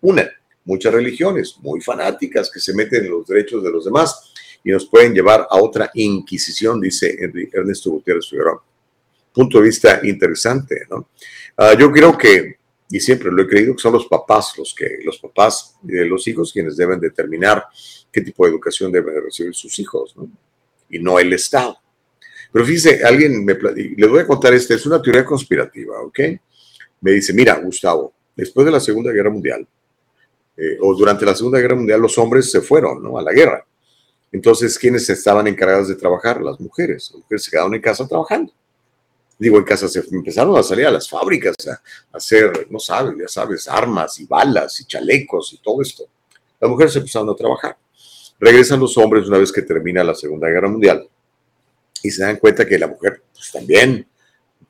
una, 0.01 0.29
muchas 0.63 0.93
religiones 0.93 1.55
muy 1.61 1.81
fanáticas 1.81 2.51
que 2.51 2.59
se 2.59 2.75
meten 2.75 3.05
en 3.05 3.11
los 3.11 3.25
derechos 3.25 3.63
de 3.63 3.71
los 3.71 3.85
demás 3.85 4.33
y 4.63 4.69
nos 4.69 4.85
pueden 4.85 5.15
llevar 5.15 5.47
a 5.49 5.59
otra 5.59 5.89
inquisición, 5.95 6.79
dice 6.79 7.17
Ernesto 7.51 7.89
Gutiérrez 7.89 8.29
Figueroa. 8.29 8.63
Punto 9.33 9.57
de 9.57 9.63
vista 9.63 9.99
interesante, 10.03 10.85
¿no? 10.91 11.07
Ah, 11.57 11.73
yo 11.73 11.91
creo 11.91 12.15
que, 12.15 12.60
y 12.91 12.99
siempre 12.99 13.31
lo 13.31 13.41
he 13.41 13.47
creído, 13.47 13.73
que 13.73 13.81
son 13.81 13.93
los 13.93 14.05
papás 14.05 14.53
los 14.57 14.75
que, 14.75 14.99
los 15.03 15.17
papás 15.17 15.77
de 15.81 16.05
los 16.05 16.27
hijos 16.27 16.51
quienes 16.51 16.75
deben 16.75 16.99
determinar 16.99 17.65
qué 18.11 18.21
tipo 18.21 18.45
de 18.45 18.51
educación 18.51 18.91
deben 18.91 19.23
recibir 19.23 19.55
sus 19.55 19.79
hijos, 19.79 20.15
¿no? 20.17 20.29
Y 20.89 20.99
no 20.99 21.17
el 21.17 21.31
Estado. 21.31 21.77
Pero 22.51 22.65
fíjese, 22.65 23.01
alguien 23.03 23.45
me 23.45 23.55
le 23.55 24.07
voy 24.07 24.19
a 24.19 24.27
contar 24.27 24.53
esta, 24.53 24.75
es 24.75 24.85
una 24.85 25.01
teoría 25.01 25.23
conspirativa, 25.23 26.01
¿ok? 26.01 26.19
Me 26.99 27.11
dice, 27.11 27.33
mira, 27.33 27.55
Gustavo, 27.55 28.13
después 28.35 28.65
de 28.65 28.71
la 28.73 28.79
Segunda 28.81 29.11
Guerra 29.11 29.29
Mundial, 29.29 29.65
eh, 30.57 30.77
o 30.81 30.93
durante 30.93 31.25
la 31.25 31.33
Segunda 31.33 31.59
Guerra 31.59 31.75
Mundial 31.75 32.01
los 32.01 32.17
hombres 32.17 32.51
se 32.51 32.59
fueron 32.59 33.01
¿no? 33.01 33.17
a 33.17 33.21
la 33.21 33.31
guerra. 33.31 33.65
Entonces, 34.33 34.77
¿quiénes 34.77 35.09
estaban 35.09 35.47
encargados 35.47 35.87
de 35.87 35.95
trabajar? 35.95 36.41
Las 36.41 36.59
mujeres. 36.59 37.09
Las 37.13 37.21
mujeres 37.21 37.43
se 37.43 37.51
quedaron 37.51 37.73
en 37.73 37.81
casa 37.81 38.07
trabajando. 38.07 38.53
Digo, 39.41 39.57
en 39.57 39.63
casa 39.63 39.87
se 39.87 40.03
empezaron 40.11 40.55
a 40.55 40.61
salir 40.61 40.85
a 40.85 40.91
las 40.91 41.09
fábricas 41.09 41.55
a, 41.67 41.81
hacer, 42.15 42.67
no 42.69 42.77
sabes, 42.77 43.15
ya 43.19 43.27
sabes, 43.27 43.67
armas 43.67 44.19
y 44.19 44.27
balas 44.27 44.79
y 44.79 44.85
chalecos 44.85 45.53
y 45.53 45.57
todo 45.57 45.81
esto. 45.81 46.03
Las 46.59 46.69
mujeres 46.69 46.95
empezaron 46.95 47.27
a 47.27 47.33
trabajar. 47.33 47.75
Regresan 48.39 48.79
los 48.79 48.95
hombres 48.99 49.27
una 49.27 49.39
vez 49.39 49.51
que 49.51 49.63
termina 49.63 50.03
la 50.03 50.13
Segunda 50.13 50.47
Guerra 50.47 50.69
Mundial 50.69 51.09
y 52.03 52.11
se 52.11 52.21
dan 52.21 52.35
cuenta 52.35 52.67
que 52.67 52.77
la 52.77 52.85
mujer 52.85 53.23
pues, 53.33 53.51
también 53.51 54.07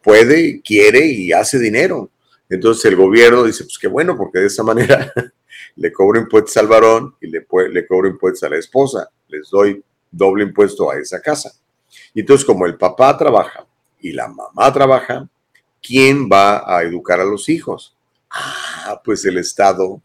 puede, 0.02 0.62
quiere 0.62 1.06
y 1.06 1.34
hace 1.34 1.60
dinero. 1.60 2.10
Entonces 2.48 2.86
el 2.86 2.96
gobierno 2.96 3.44
dice, 3.44 3.66
pues 3.66 3.78
qué 3.78 3.90
bueno, 3.90 4.16
porque 4.16 4.40
de 4.40 4.48
esa 4.48 4.64
manera 4.64 5.12
le 5.76 5.92
cobro 5.92 6.18
impuestos 6.18 6.56
al 6.56 6.68
varón 6.68 7.14
y 7.20 7.28
le, 7.28 7.46
le 7.72 7.88
cobro 7.88 8.08
impuestos 8.08 8.44
a 8.44 8.50
la 8.50 8.58
esposa. 8.58 9.10
Les 9.28 9.50
doy 9.50 9.84
doble 10.10 10.46
impuesto 10.46 10.90
a 10.90 10.98
esa 10.98 11.22
casa. 11.22 11.52
Y 12.14 12.22
entonces, 12.22 12.46
como 12.46 12.66
el 12.66 12.78
papá 12.78 13.18
trabaja 13.18 13.68
y 14.02 14.12
la 14.12 14.28
mamá 14.28 14.72
trabaja, 14.74 15.30
¿quién 15.82 16.30
va 16.30 16.64
a 16.66 16.84
educar 16.84 17.20
a 17.20 17.26
los 17.26 17.48
hijos? 17.50 17.96
Ah, 18.30 19.02
pues 19.04 19.24
el 19.26 19.38
Estado. 19.38 20.02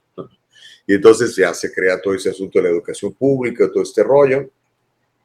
Y 0.87 0.95
entonces 0.95 1.35
ya 1.35 1.53
se 1.53 1.73
crea 1.73 2.01
todo 2.01 2.15
ese 2.15 2.31
asunto 2.31 2.59
de 2.59 2.65
la 2.65 2.71
educación 2.71 3.13
pública, 3.13 3.71
todo 3.73 3.83
este 3.83 4.03
rollo, 4.05 4.49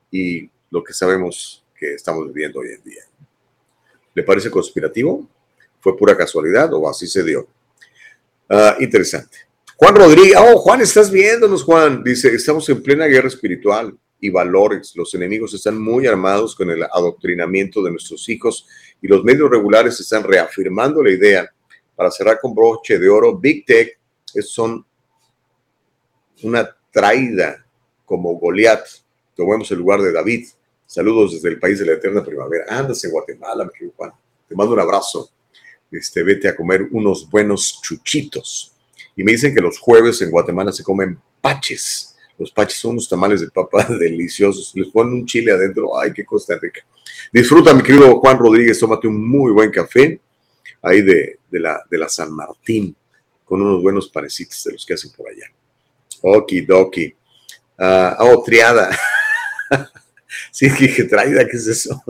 y 0.10 0.50
lo 0.70 0.84
que 0.84 0.94
sabemos 0.94 1.64
que 1.76 1.94
estamos 1.94 2.28
viviendo 2.28 2.60
hoy 2.60 2.70
en 2.70 2.84
día. 2.84 3.04
¿Le 4.14 4.24
parece 4.24 4.50
conspirativo? 4.50 5.28
¿Fue 5.80 5.98
pura 5.98 6.18
casualidad 6.18 6.74
o 6.74 6.90
así 6.90 7.08
se 7.08 7.24
dio? 7.24 7.48
Ah, 8.50 8.76
interesante. 8.80 9.38
Juan 9.76 9.96
Rodríguez, 9.96 10.36
oh, 10.38 10.58
Juan, 10.58 10.82
estás 10.82 11.10
viéndonos, 11.10 11.64
Juan. 11.64 12.04
Dice, 12.04 12.34
estamos 12.34 12.68
en 12.70 12.84
plena 12.84 13.06
guerra 13.06 13.28
espiritual 13.28 13.98
y 14.22 14.30
valores. 14.30 14.96
Los 14.96 15.14
enemigos 15.16 15.54
están 15.54 15.82
muy 15.82 16.08
armados 16.08 16.56
con 16.56 16.70
el 16.70 16.84
adoctrinamiento 16.84 17.84
de 17.84 17.92
nuestros 17.92 18.30
hijos 18.30 18.68
y 19.02 19.08
los 19.08 19.24
medios 19.24 19.50
regulares 19.50 20.00
están 20.00 20.24
reafirmando 20.24 21.04
la 21.04 21.12
idea. 21.12 21.52
Para 21.96 22.12
cerrar 22.12 22.40
con 22.40 22.56
broche 22.56 22.98
de 22.98 23.10
oro, 23.10 23.38
Big 23.38 23.66
Tech 23.66 24.00
son 24.42 24.86
una 26.44 26.70
traída 26.92 27.66
como 28.06 28.36
Goliat. 28.36 28.86
Tomemos 29.36 29.70
el 29.72 29.80
lugar 29.80 30.02
de 30.02 30.12
David. 30.12 30.48
Saludos 30.86 31.34
desde 31.34 31.50
el 31.50 31.60
país 31.60 31.80
de 31.80 31.86
la 31.86 31.94
eterna 31.94 32.24
primavera. 32.24 32.66
Andas 32.70 33.04
en 33.04 33.12
Guatemala, 33.12 33.66
mi 33.66 33.72
querido 33.72 33.94
Juan. 33.98 34.12
Te 34.48 34.56
mando 34.56 34.74
un 34.74 34.80
abrazo. 34.80 35.30
Este, 35.92 36.24
vete 36.24 36.48
a 36.48 36.56
comer 36.56 36.88
unos 36.92 37.30
buenos 37.30 37.82
chuchitos. 37.82 38.74
Y 39.16 39.24
me 39.24 39.34
dicen 39.34 39.54
que 39.54 39.62
los 39.62 39.80
jueves 39.80 40.22
en 40.22 40.32
Guatemala 40.32 40.72
se 40.72 40.84
comen 40.84 41.20
paches. 41.42 42.11
Los 42.42 42.52
paches 42.52 42.80
son 42.80 42.94
unos 42.94 43.08
tamales 43.08 43.42
de 43.42 43.52
papa 43.52 43.86
deliciosos. 44.00 44.72
Les 44.76 44.88
ponen 44.88 45.14
un 45.14 45.26
chile 45.26 45.52
adentro. 45.52 45.98
Ay, 46.00 46.12
qué 46.12 46.26
cosa 46.26 46.58
rica. 46.60 46.82
Disfruta, 47.32 47.72
mi 47.74 47.84
querido 47.84 48.20
Juan 48.20 48.40
Rodríguez. 48.40 48.80
Tómate 48.80 49.08
un 49.08 49.30
muy 49.30 49.52
buen 49.52 49.70
café 49.70 50.20
ahí 50.82 51.02
de, 51.02 51.38
de 51.52 51.60
la, 51.60 51.84
de 51.90 51.98
la 52.00 52.10
San 52.10 52.34
Martín 52.34 52.96
con 53.46 53.62
unos 53.62 53.84
buenos 53.84 54.10
panecitos 54.10 54.64
de 54.64 54.74
los 54.74 54.86
que 54.86 54.96
hacen 54.96 55.12
por 55.12 55.30
allá. 55.30 55.46
Okidoki. 56.22 57.14
Ah, 57.78 58.18
oh, 58.20 58.42
triada. 58.44 58.90
sí, 60.52 60.68
dije, 60.70 61.04
traída, 61.04 61.48
¿qué 61.48 61.58
es 61.58 61.68
eso? 61.68 62.02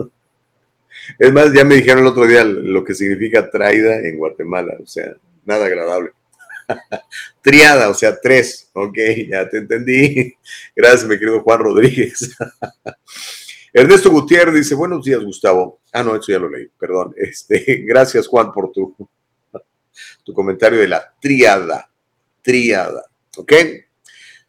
Es 1.18 1.32
más, 1.32 1.52
ya 1.52 1.64
me 1.64 1.74
dijeron 1.74 2.04
el 2.04 2.10
otro 2.10 2.26
día 2.26 2.42
lo 2.44 2.82
que 2.84 2.94
significa 2.94 3.50
traída 3.50 3.96
en 3.98 4.16
Guatemala, 4.16 4.76
o 4.82 4.86
sea, 4.86 5.12
nada 5.44 5.66
agradable. 5.66 6.12
Triada, 7.42 7.88
o 7.88 7.94
sea, 7.94 8.18
tres. 8.20 8.70
Ok, 8.72 8.98
ya 9.28 9.48
te 9.48 9.58
entendí. 9.58 10.34
Gracias, 10.76 11.04
mi 11.04 11.18
querido 11.18 11.42
Juan 11.42 11.60
Rodríguez. 11.60 12.36
Ernesto 13.72 14.10
Gutiérrez 14.10 14.54
dice, 14.54 14.74
buenos 14.74 15.04
días, 15.04 15.22
Gustavo. 15.22 15.80
Ah, 15.92 16.02
no, 16.02 16.14
eso 16.14 16.30
ya 16.30 16.38
lo 16.38 16.50
leí, 16.50 16.68
perdón. 16.78 17.14
Este, 17.16 17.84
gracias, 17.86 18.26
Juan, 18.26 18.52
por 18.52 18.70
tu, 18.70 18.94
tu 20.24 20.34
comentario 20.34 20.78
de 20.78 20.88
la 20.88 21.14
triada. 21.20 21.88
Triada, 22.42 23.04
¿ok? 23.36 23.52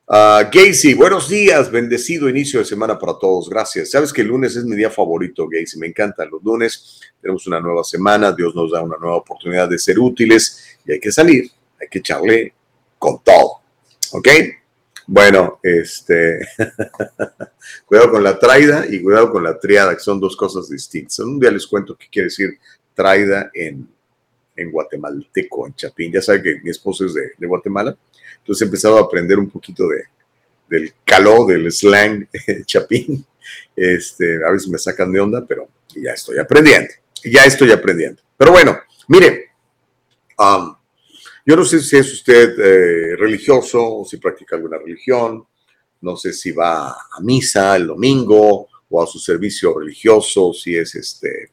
Uh, 0.05 0.43
Gacy, 0.51 0.95
buenos 0.95 1.29
días, 1.29 1.71
bendecido 1.71 2.27
inicio 2.27 2.59
de 2.59 2.65
semana 2.65 2.99
para 2.99 3.17
todos, 3.17 3.49
gracias. 3.49 3.91
Sabes 3.91 4.11
que 4.11 4.21
el 4.21 4.27
lunes 4.27 4.53
es 4.57 4.65
mi 4.65 4.75
día 4.75 4.89
favorito, 4.89 5.47
Gacy, 5.47 5.79
me 5.79 5.87
encantan 5.87 6.29
los 6.29 6.43
lunes, 6.43 6.99
tenemos 7.21 7.47
una 7.47 7.61
nueva 7.61 7.85
semana, 7.85 8.33
Dios 8.33 8.53
nos 8.53 8.71
da 8.71 8.81
una 8.81 8.97
nueva 8.97 9.15
oportunidad 9.15 9.69
de 9.69 9.79
ser 9.79 9.97
útiles 9.97 10.77
y 10.85 10.91
hay 10.91 10.99
que 10.99 11.09
salir, 11.09 11.49
que 11.89 11.99
echarle 11.99 12.53
con 12.97 13.21
todo, 13.23 13.61
¿ok? 14.13 14.27
Bueno, 15.05 15.59
este, 15.61 16.39
cuidado 17.85 18.11
con 18.11 18.23
la 18.23 18.39
traida 18.39 18.85
y 18.89 19.01
cuidado 19.01 19.31
con 19.31 19.43
la 19.43 19.59
triada, 19.59 19.93
que 19.93 19.99
son 19.99 20.19
dos 20.19 20.35
cosas 20.35 20.69
distintas. 20.69 21.19
Un 21.19 21.39
día 21.39 21.51
les 21.51 21.67
cuento 21.67 21.97
qué 21.97 22.07
quiere 22.09 22.27
decir 22.27 22.57
traida 22.93 23.51
en, 23.53 23.87
en 24.55 24.71
guatemalteco, 24.71 25.67
en 25.67 25.75
chapín. 25.75 26.13
Ya 26.13 26.21
saben 26.21 26.43
que 26.43 26.59
mi 26.63 26.69
esposo 26.69 27.05
es 27.05 27.13
de, 27.13 27.31
de 27.37 27.47
Guatemala 27.47 27.97
entonces 28.43 28.61
he 28.61 28.65
empezado 28.65 28.97
a 28.97 29.01
aprender 29.01 29.39
un 29.39 29.49
poquito 29.49 29.87
de, 29.87 30.03
del 30.69 30.93
caló, 31.05 31.45
del 31.45 31.71
slang 31.71 32.27
chapín. 32.65 33.25
Este, 33.73 34.45
a 34.45 34.51
veces 34.51 34.67
me 34.67 34.77
sacan 34.77 35.11
de 35.13 35.21
onda, 35.21 35.45
pero 35.47 35.69
ya 35.95 36.11
estoy 36.11 36.37
aprendiendo. 36.39 36.89
Ya 37.23 37.45
estoy 37.45 37.71
aprendiendo. 37.71 38.21
Pero 38.35 38.51
bueno, 38.51 38.77
mire, 39.07 39.51
um, 40.37 40.75
yo 41.45 41.55
no 41.55 41.65
sé 41.65 41.81
si 41.81 41.97
es 41.97 42.13
usted 42.13 42.57
eh, 42.59 43.15
religioso 43.17 43.97
o 43.97 44.05
si 44.05 44.17
practica 44.17 44.55
alguna 44.55 44.77
religión. 44.77 45.45
No 46.01 46.15
sé 46.15 46.33
si 46.33 46.51
va 46.51 46.89
a 46.89 47.19
misa 47.21 47.75
el 47.75 47.87
domingo 47.87 48.67
o 48.89 49.03
a 49.03 49.07
su 49.07 49.19
servicio 49.19 49.77
religioso, 49.77 50.53
si 50.53 50.75
es 50.75 50.95
este 50.95 51.51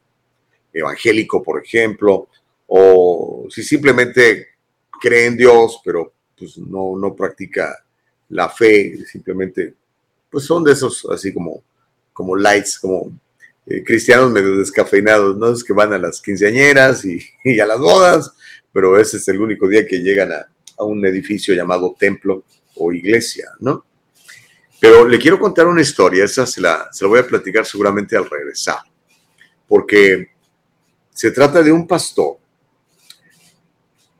evangélico, 0.72 1.42
por 1.42 1.64
ejemplo, 1.64 2.28
o 2.66 3.46
si 3.48 3.62
simplemente 3.62 4.48
cree 5.00 5.26
en 5.26 5.36
Dios, 5.36 5.80
pero 5.84 6.12
pues 6.36 6.58
no, 6.58 6.96
no 6.96 7.14
practica 7.14 7.76
la 8.28 8.48
fe, 8.48 9.04
simplemente, 9.06 9.74
pues 10.30 10.44
son 10.44 10.62
de 10.62 10.72
esos 10.72 11.06
así 11.10 11.32
como, 11.32 11.62
como 12.12 12.36
lights, 12.36 12.78
como 12.78 13.12
eh, 13.66 13.82
cristianos 13.84 14.30
medio 14.30 14.56
descafeinados, 14.56 15.36
¿no? 15.36 15.52
Es 15.52 15.64
que 15.64 15.72
van 15.72 15.92
a 15.92 15.98
las 15.98 16.20
quinceañeras 16.20 17.04
y, 17.04 17.20
y, 17.44 17.60
a 17.60 17.66
las 17.66 17.78
bodas, 17.78 18.32
pero 18.72 18.98
ese 18.98 19.16
es 19.16 19.28
el 19.28 19.40
único 19.40 19.68
día 19.68 19.86
que 19.86 19.98
llegan 19.98 20.32
a, 20.32 20.46
a 20.78 20.84
un 20.84 21.04
edificio 21.06 21.54
llamado 21.54 21.94
templo 21.98 22.44
o 22.76 22.92
iglesia, 22.92 23.50
¿no? 23.60 23.84
Pero 24.80 25.06
le 25.06 25.18
quiero 25.18 25.38
contar 25.38 25.66
una 25.66 25.82
historia, 25.82 26.24
esa 26.24 26.46
se 26.46 26.60
la, 26.60 26.88
se 26.90 27.04
la 27.04 27.08
voy 27.08 27.18
a 27.18 27.26
platicar 27.26 27.66
seguramente 27.66 28.16
al 28.16 28.28
regresar, 28.28 28.78
porque 29.68 30.30
se 31.12 31.30
trata 31.30 31.62
de 31.62 31.70
un 31.70 31.86
pastor, 31.86 32.38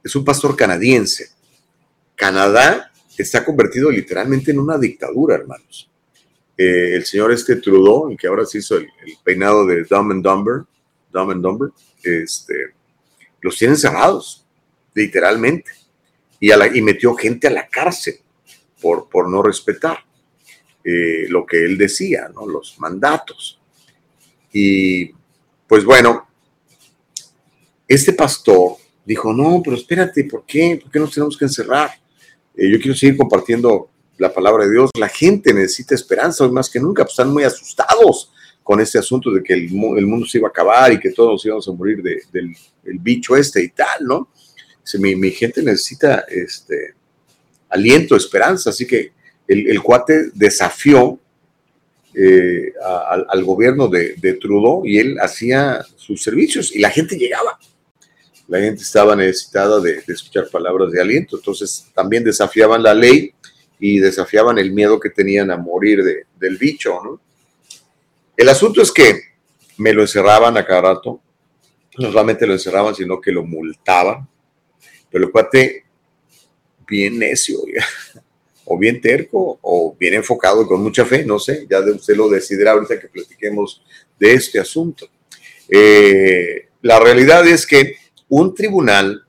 es 0.05 0.14
un 0.14 0.24
pastor 0.24 0.55
canadiense, 0.55 1.30
Canadá 2.14 2.92
está 3.16 3.42
convertido 3.42 3.90
literalmente 3.90 4.51
en 4.51 4.59
una 4.59 4.76
dictadura, 4.76 5.36
hermanos. 5.36 5.90
Eh, 6.57 6.96
el 6.96 7.07
señor 7.07 7.32
este 7.32 7.57
Trudeau, 7.57 8.11
el 8.11 8.18
que 8.18 8.26
ahora 8.26 8.44
se 8.44 8.59
hizo 8.59 8.76
el, 8.76 8.88
peinado 9.24 9.64
de 9.64 9.84
Dumb 9.84 10.12
and 10.12 10.22
Dumber, 10.22 10.64
Dumb 11.11 11.30
and 11.30 11.42
Dumber, 11.42 11.70
este, 12.03 12.74
los 13.40 13.57
tienen 13.57 13.78
cerrados, 13.78 14.39
literalmente. 15.01 15.72
Y, 16.38 16.51
metió 16.80 17.14
gente 17.14 17.48
a 17.48 17.51
la 17.51 17.68
cárcel 17.68 18.16
por, 18.80 19.28
no 19.28 19.42
respetar 19.42 19.98
eh, 20.84 21.26
lo 21.28 21.44
que 21.44 21.64
él 21.64 21.76
decía, 21.76 22.30
¿no? 22.34 22.46
los 22.46 22.78
mandatos. 22.78 23.61
Y 24.53 25.11
pues 25.66 25.84
bueno, 25.84 26.26
este 27.86 28.12
pastor 28.12 28.76
dijo, 29.05 29.32
no, 29.32 29.61
pero 29.62 29.76
espérate, 29.76 30.24
¿por 30.24 30.44
qué? 30.46 30.78
¿Por 30.82 30.90
qué 30.90 30.98
nos 30.98 31.12
tenemos 31.12 31.36
que 31.36 31.44
encerrar? 31.44 31.90
Eh, 32.57 32.70
yo 32.70 32.78
quiero 32.78 32.96
seguir 32.96 33.16
compartiendo 33.16 33.90
la 34.18 34.32
palabra 34.32 34.64
de 34.64 34.72
Dios. 34.72 34.90
La 34.98 35.09
gente 35.09 35.53
necesita 35.53 35.94
esperanza 35.94 36.44
hoy 36.44 36.53
más 36.53 36.70
que 36.70 36.80
nunca, 36.80 37.03
pues 37.05 37.12
están 37.12 37.32
muy 37.32 37.44
asustados 37.44 38.32
con 38.62 38.80
este 38.80 38.98
asunto 38.98 39.30
de 39.30 39.42
que 39.42 39.55
el, 39.55 39.72
mundo 39.72 40.26
se 40.26 40.38
iba 40.38 40.48
a 40.48 40.51
acabar 40.51 40.92
y 40.92 41.01
que 41.01 41.11
todos 41.11 41.44
íbamos 41.44 41.66
a 41.66 41.72
morir 41.72 42.03
del, 42.03 42.55
bicho 43.01 43.36
este 43.36 43.62
y 43.64 43.70
tal, 43.70 44.05
¿no? 44.05 44.28
Mi, 44.99 45.31
gente 45.31 45.62
necesita 45.62 46.24
este, 46.28 46.95
aliento, 47.68 48.16
esperanza, 48.16 48.70
así 48.70 48.87
que 48.87 49.12
el, 49.47 49.83
cuate 49.83 50.31
desafió 50.35 51.18
eh, 52.14 52.72
al 53.28 53.45
gobierno 53.45 53.89
de, 53.89 54.14
de 54.16 54.35
Trudeau 54.35 54.85
y 54.85 54.99
él 54.99 55.18
hacía 55.20 55.85
sus 55.97 56.22
servicios 56.22 56.74
y 56.74 56.78
la 56.78 56.91
gente 56.91 57.16
llegaba 57.16 57.59
la 58.51 58.59
gente 58.59 58.83
estaba 58.83 59.14
necesitada 59.14 59.78
de, 59.78 60.03
escuchar 60.09 60.49
palabras 60.51 60.91
de 60.91 61.01
aliento. 61.01 61.37
Entonces 61.37 61.87
también 61.95 62.24
desafiaban 62.24 62.83
la 62.83 62.93
ley 62.93 63.33
y 63.78 64.01
desafiaban 64.01 64.59
el 64.59 64.72
miedo 64.72 64.99
que 64.99 65.09
tenían 65.09 65.53
a 65.53 65.57
morir 65.57 66.03
del 66.37 66.59
bicho. 66.59 67.01
¿no? 67.01 67.20
El 68.37 68.49
asunto 68.49 68.83
es 68.83 68.91
que 68.91 69.20
me 69.76 69.93
lo 69.93 70.03
encerraban 70.03 70.57
a 70.57 70.66
cada 70.66 70.95
rato. 70.95 71.20
No 71.97 72.11
solamente 72.11 72.45
lo 72.45 72.55
encerraban, 72.55 72.93
sino 72.93 73.20
que 73.20 73.31
lo 73.31 73.45
multaban. 73.45 74.28
Pero 75.11 75.24
el 75.24 75.30
cuate, 75.30 75.84
bien 76.86 77.18
necio, 77.18 77.58
o 78.64 78.78
bien 78.78 79.00
terco, 79.00 79.58
o 79.62 79.96
bien 79.98 80.14
enfocado 80.14 80.66
con 80.66 80.82
mucha 80.82 81.04
fe, 81.04 81.24
no 81.24 81.38
sé, 81.38 81.66
ya 81.68 81.80
usted 81.80 82.16
lo 82.16 82.28
decidirá 82.28 82.72
ahorita 82.72 83.00
que 83.00 83.08
platiquemos 83.08 83.82
de 84.18 84.32
este 84.34 84.61
asunto. 84.61 85.08
Eh, 85.68 86.68
la 86.82 86.98
realidad 87.00 87.46
es 87.46 87.66
que 87.66 87.96
un 88.28 88.54
tribunal 88.54 89.24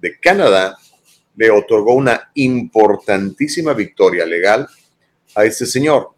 de 0.00 0.18
Canadá 0.18 0.76
le 1.36 1.50
otorgó 1.50 1.94
una 1.94 2.30
importantísima 2.34 3.72
victoria 3.72 4.26
legal 4.26 4.68
a 5.34 5.44
este 5.44 5.66
señor. 5.66 6.10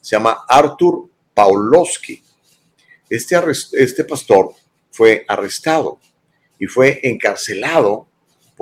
Se 0.00 0.16
llama 0.16 0.44
Arthur 0.48 1.08
Paulowski. 1.34 2.22
Este, 3.08 3.36
este 3.72 4.04
pastor 4.04 4.54
fue 4.90 5.24
arrestado 5.28 5.98
y 6.58 6.66
fue 6.66 7.00
encarcelado 7.02 8.08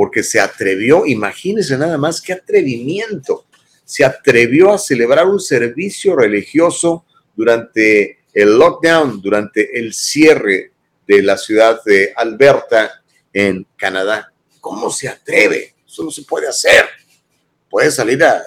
porque 0.00 0.22
se 0.22 0.40
atrevió, 0.40 1.04
imagínense 1.04 1.76
nada 1.76 1.98
más 1.98 2.22
qué 2.22 2.32
atrevimiento, 2.32 3.44
se 3.84 4.02
atrevió 4.02 4.72
a 4.72 4.78
celebrar 4.78 5.26
un 5.26 5.38
servicio 5.38 6.16
religioso 6.16 7.04
durante 7.36 8.20
el 8.32 8.58
lockdown, 8.58 9.20
durante 9.20 9.78
el 9.78 9.92
cierre 9.92 10.72
de 11.06 11.22
la 11.22 11.36
ciudad 11.36 11.84
de 11.84 12.14
Alberta 12.16 13.02
en 13.30 13.66
Canadá. 13.76 14.32
¿Cómo 14.58 14.90
se 14.90 15.06
atreve? 15.06 15.74
Eso 15.86 16.02
no 16.02 16.10
se 16.10 16.22
puede 16.22 16.48
hacer. 16.48 16.86
Puede 17.68 17.90
salir 17.90 18.24
a, 18.24 18.42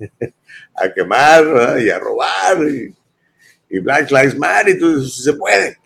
a 0.74 0.92
quemar 0.92 1.80
y 1.80 1.90
a 1.90 1.98
robar 2.00 2.58
y, 2.66 3.78
Black 3.78 4.10
Lives 4.10 4.36
Matter 4.36 4.74
y 4.74 4.80
todo 4.80 4.98
eso 5.00 5.22
se 5.22 5.32
puede. 5.34 5.78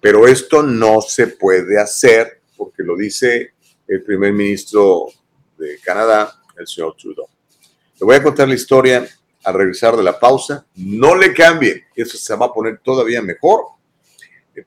Pero 0.00 0.28
esto 0.28 0.62
no 0.62 1.00
se 1.00 1.26
puede 1.26 1.76
hacer 1.76 2.40
porque 2.56 2.84
lo 2.84 2.96
dice 2.96 3.53
el 3.86 4.02
primer 4.02 4.32
ministro 4.32 5.06
de 5.58 5.78
Canadá, 5.80 6.40
el 6.56 6.66
señor 6.66 6.96
Trudeau. 6.96 7.28
Le 8.00 8.04
voy 8.04 8.16
a 8.16 8.22
contar 8.22 8.48
la 8.48 8.54
historia 8.54 9.06
al 9.44 9.54
regresar 9.54 9.96
de 9.96 10.02
la 10.02 10.18
pausa. 10.18 10.66
No 10.76 11.14
le 11.14 11.32
cambie, 11.32 11.84
eso 11.94 12.16
se 12.16 12.34
va 12.36 12.46
a 12.46 12.52
poner 12.52 12.80
todavía 12.82 13.22
mejor 13.22 13.60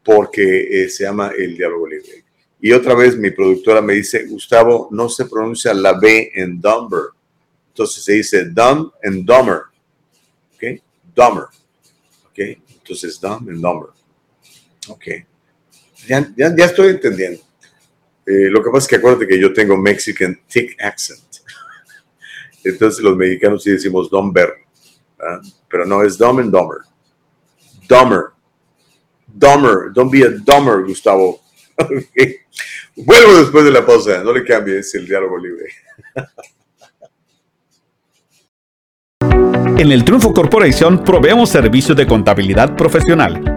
porque 0.03 0.84
eh, 0.84 0.89
se 0.89 1.03
llama 1.03 1.32
el 1.38 1.57
diálogo 1.57 1.88
libre. 1.88 2.26
Y 2.59 2.72
otra 2.72 2.95
vez 2.95 3.18
mi 3.18 3.32
productora 3.32 3.82
me 3.82 3.93
dice, 3.93 4.26
Gustavo, 4.26 4.89
no 4.91 5.09
se 5.09 5.26
pronuncia 5.26 5.74
la 5.74 5.93
B 5.93 6.32
en 6.34 6.59
Dumber. 6.59 7.01
Entonces 7.70 8.03
se 8.03 8.13
dice 8.13 8.45
Dumb 8.45 8.91
and 9.03 9.26
Dumber. 9.26 9.61
¿Ok? 10.55 10.82
Dumber. 11.15 11.43
¿Ok? 12.26 12.39
Entonces 12.39 13.20
Dumb 13.22 13.49
and 13.49 13.61
Dumber. 13.61 13.89
Ok. 14.89 15.05
Ya, 16.07 16.34
ya, 16.36 16.65
estoy 16.65 16.89
entendiendo. 16.89 17.41
Eh, 18.28 18.49
lo 18.49 18.61
que 18.61 18.69
pasa 18.69 18.84
es 18.84 18.88
que 18.89 18.95
acuérdate 18.97 19.25
que 19.25 19.39
yo 19.39 19.53
tengo 19.53 19.78
Mexican 19.78 20.38
thick 20.47 20.75
accent. 20.84 21.23
Entonces 22.61 23.01
los 23.01 23.15
mexicanos 23.15 23.63
sí 23.63 23.71
decimos 23.71 24.09
Dumber. 24.09 24.53
¿verdad? 25.17 25.41
Pero 25.69 25.86
no 25.86 26.03
es 26.03 26.17
Dumb 26.17 26.39
and 26.39 26.51
Dumber. 26.51 26.80
Dumber. 27.88 28.23
Dumber. 29.28 29.93
Don't 29.93 30.11
be 30.11 30.25
a 30.25 30.30
dumber, 30.30 30.84
Gustavo. 30.84 31.39
Vuelvo 32.97 33.38
después 33.38 33.63
de 33.63 33.71
la 33.71 33.86
pausa. 33.86 34.21
No 34.23 34.34
le 34.34 34.43
cambies 34.43 34.93
el 34.95 35.07
diálogo 35.07 35.38
libre. 35.38 35.67
En 39.78 39.91
el 39.91 40.03
Triunfo 40.03 40.34
Corporation 40.34 41.03
proveemos 41.03 41.49
servicios 41.49 41.95
de 41.95 42.07
contabilidad 42.07 42.75
profesional. 42.75 43.57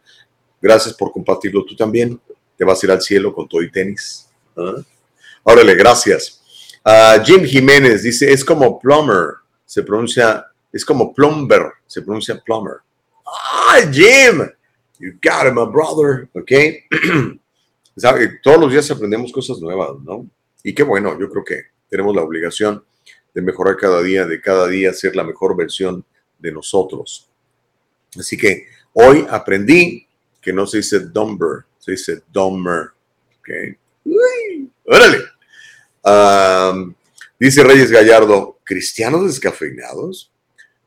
Gracias 0.60 0.94
por 0.94 1.10
compartirlo 1.10 1.64
tú 1.64 1.74
también, 1.74 2.20
te 2.56 2.64
vas 2.64 2.82
a 2.82 2.86
ir 2.86 2.92
al 2.92 3.00
cielo 3.00 3.34
con 3.34 3.48
todo 3.48 3.62
y 3.62 3.70
tenis. 3.70 4.28
¿Ah? 4.56 4.82
Órale, 5.42 5.74
gracias. 5.74 6.42
Uh, 6.84 7.22
Jim 7.24 7.44
Jiménez 7.44 8.02
dice, 8.02 8.30
es 8.30 8.44
como 8.44 8.78
plumber, 8.78 9.36
se 9.64 9.82
pronuncia, 9.82 10.46
es 10.72 10.84
como 10.84 11.14
plumber, 11.14 11.62
se 11.86 12.02
pronuncia 12.02 12.40
plumber. 12.40 12.76
¡Ah, 13.26 13.78
Jim! 13.90 14.46
You 15.00 15.12
got 15.22 15.46
it, 15.46 15.54
my 15.54 15.64
brother. 15.64 16.28
¿Ok? 16.34 16.52
Todos 18.42 18.60
los 18.60 18.70
días 18.70 18.90
aprendemos 18.90 19.32
cosas 19.32 19.58
nuevas, 19.60 19.98
¿no? 20.04 20.28
Y 20.62 20.74
qué 20.74 20.82
bueno, 20.82 21.18
yo 21.18 21.28
creo 21.30 21.44
que 21.44 21.62
tenemos 21.88 22.14
la 22.14 22.22
obligación 22.22 22.84
de 23.34 23.42
mejorar 23.42 23.76
cada 23.76 24.02
día, 24.02 24.26
de 24.26 24.40
cada 24.40 24.68
día 24.68 24.92
ser 24.92 25.16
la 25.16 25.24
mejor 25.24 25.56
versión 25.56 26.04
de 26.38 26.52
nosotros. 26.52 27.28
Así 28.18 28.36
que 28.36 28.66
hoy 28.92 29.26
aprendí 29.28 30.06
que 30.40 30.52
no 30.52 30.66
se 30.66 30.78
dice 30.78 31.00
dumber, 31.00 31.64
se 31.78 31.92
dice 31.92 32.22
dumber. 32.30 32.90
¿Ok? 33.38 33.48
Uy, 34.04 34.70
órale. 34.84 35.18
Um, 36.02 36.94
dice 37.38 37.62
Reyes 37.62 37.90
Gallardo, 37.90 38.58
¿cristianos 38.64 39.26
descafeinados? 39.26 40.30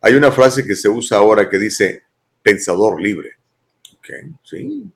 Hay 0.01 0.15
una 0.15 0.31
frase 0.31 0.65
que 0.65 0.75
se 0.75 0.89
usa 0.89 1.17
ahora 1.17 1.49
que 1.49 1.57
dice 1.57 2.03
pensador 2.41 3.01
libre. 3.01 3.37
Sí. 4.43 4.91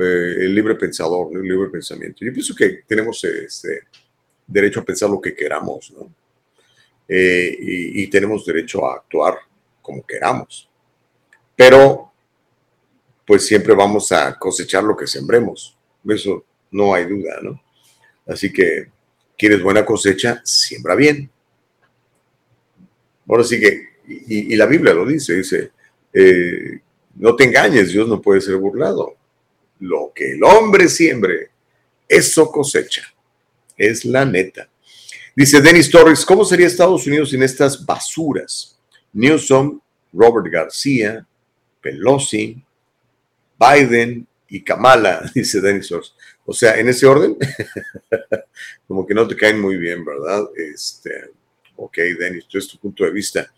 Eh, 0.00 0.34
el 0.40 0.54
libre 0.54 0.74
pensador, 0.74 1.36
el 1.36 1.42
libre 1.42 1.70
pensamiento. 1.70 2.24
Yo 2.24 2.32
pienso 2.32 2.54
que 2.54 2.82
tenemos 2.86 3.22
este, 3.24 3.84
derecho 4.46 4.80
a 4.80 4.84
pensar 4.84 5.10
lo 5.10 5.20
que 5.20 5.34
queramos, 5.34 5.92
¿no? 5.96 6.12
Eh, 7.08 7.56
y, 7.58 8.06
tenemos 8.08 8.44
derecho 8.44 8.86
a 8.86 8.96
actuar 8.96 9.38
como 9.80 10.04
queramos. 10.06 10.68
Pero, 11.56 12.12
pues 13.26 13.46
siempre 13.46 13.74
vamos 13.74 14.12
a 14.12 14.38
cosechar 14.38 14.84
lo 14.84 14.94
que 14.94 15.06
sembremos. 15.06 15.76
Eso 16.06 16.44
no 16.70 16.92
hay 16.92 17.06
duda, 17.06 17.38
¿no? 17.42 17.62
Así 18.26 18.52
que, 18.52 18.88
quieres 19.38 19.62
buena 19.62 19.86
cosecha, 19.86 20.42
siembra 20.44 20.94
bien. 20.94 21.30
Ahora 23.26 23.44
sí 23.44 23.58
que, 23.58 23.88
y, 24.06 24.52
y 24.52 24.56
la 24.56 24.66
Biblia 24.66 24.92
lo 24.92 25.06
dice, 25.06 25.34
dice, 25.34 25.70
eh, 26.12 26.80
no 27.18 27.34
te 27.34 27.44
engañes, 27.44 27.92
Dios 27.92 28.08
no 28.08 28.22
puede 28.22 28.40
ser 28.40 28.56
burlado. 28.56 29.16
Lo 29.80 30.12
que 30.14 30.32
el 30.32 30.42
hombre 30.44 30.88
siembre, 30.88 31.50
eso 32.08 32.50
cosecha. 32.50 33.02
Es 33.76 34.04
la 34.04 34.24
neta. 34.24 34.68
Dice 35.34 35.60
Dennis 35.60 35.90
Torres, 35.90 36.24
¿cómo 36.24 36.44
sería 36.44 36.66
Estados 36.66 37.06
Unidos 37.06 37.30
sin 37.30 37.42
estas 37.42 37.84
basuras? 37.84 38.78
Newsom, 39.12 39.80
Robert 40.12 40.46
García, 40.50 41.26
Pelosi, 41.80 42.62
Biden 43.58 44.26
y 44.48 44.62
Kamala, 44.62 45.30
dice 45.34 45.60
Dennis 45.60 45.88
Torres. 45.88 46.14
O 46.44 46.52
sea, 46.52 46.78
en 46.78 46.88
ese 46.88 47.06
orden, 47.06 47.36
como 48.88 49.06
que 49.06 49.14
no 49.14 49.28
te 49.28 49.36
caen 49.36 49.60
muy 49.60 49.76
bien, 49.76 50.04
¿verdad? 50.04 50.44
Este, 50.56 51.30
ok, 51.76 51.98
Dennis, 52.18 52.46
tu 52.46 52.58
es 52.58 52.66
tu 52.66 52.78
punto 52.78 53.04
de 53.04 53.10
vista. 53.10 53.52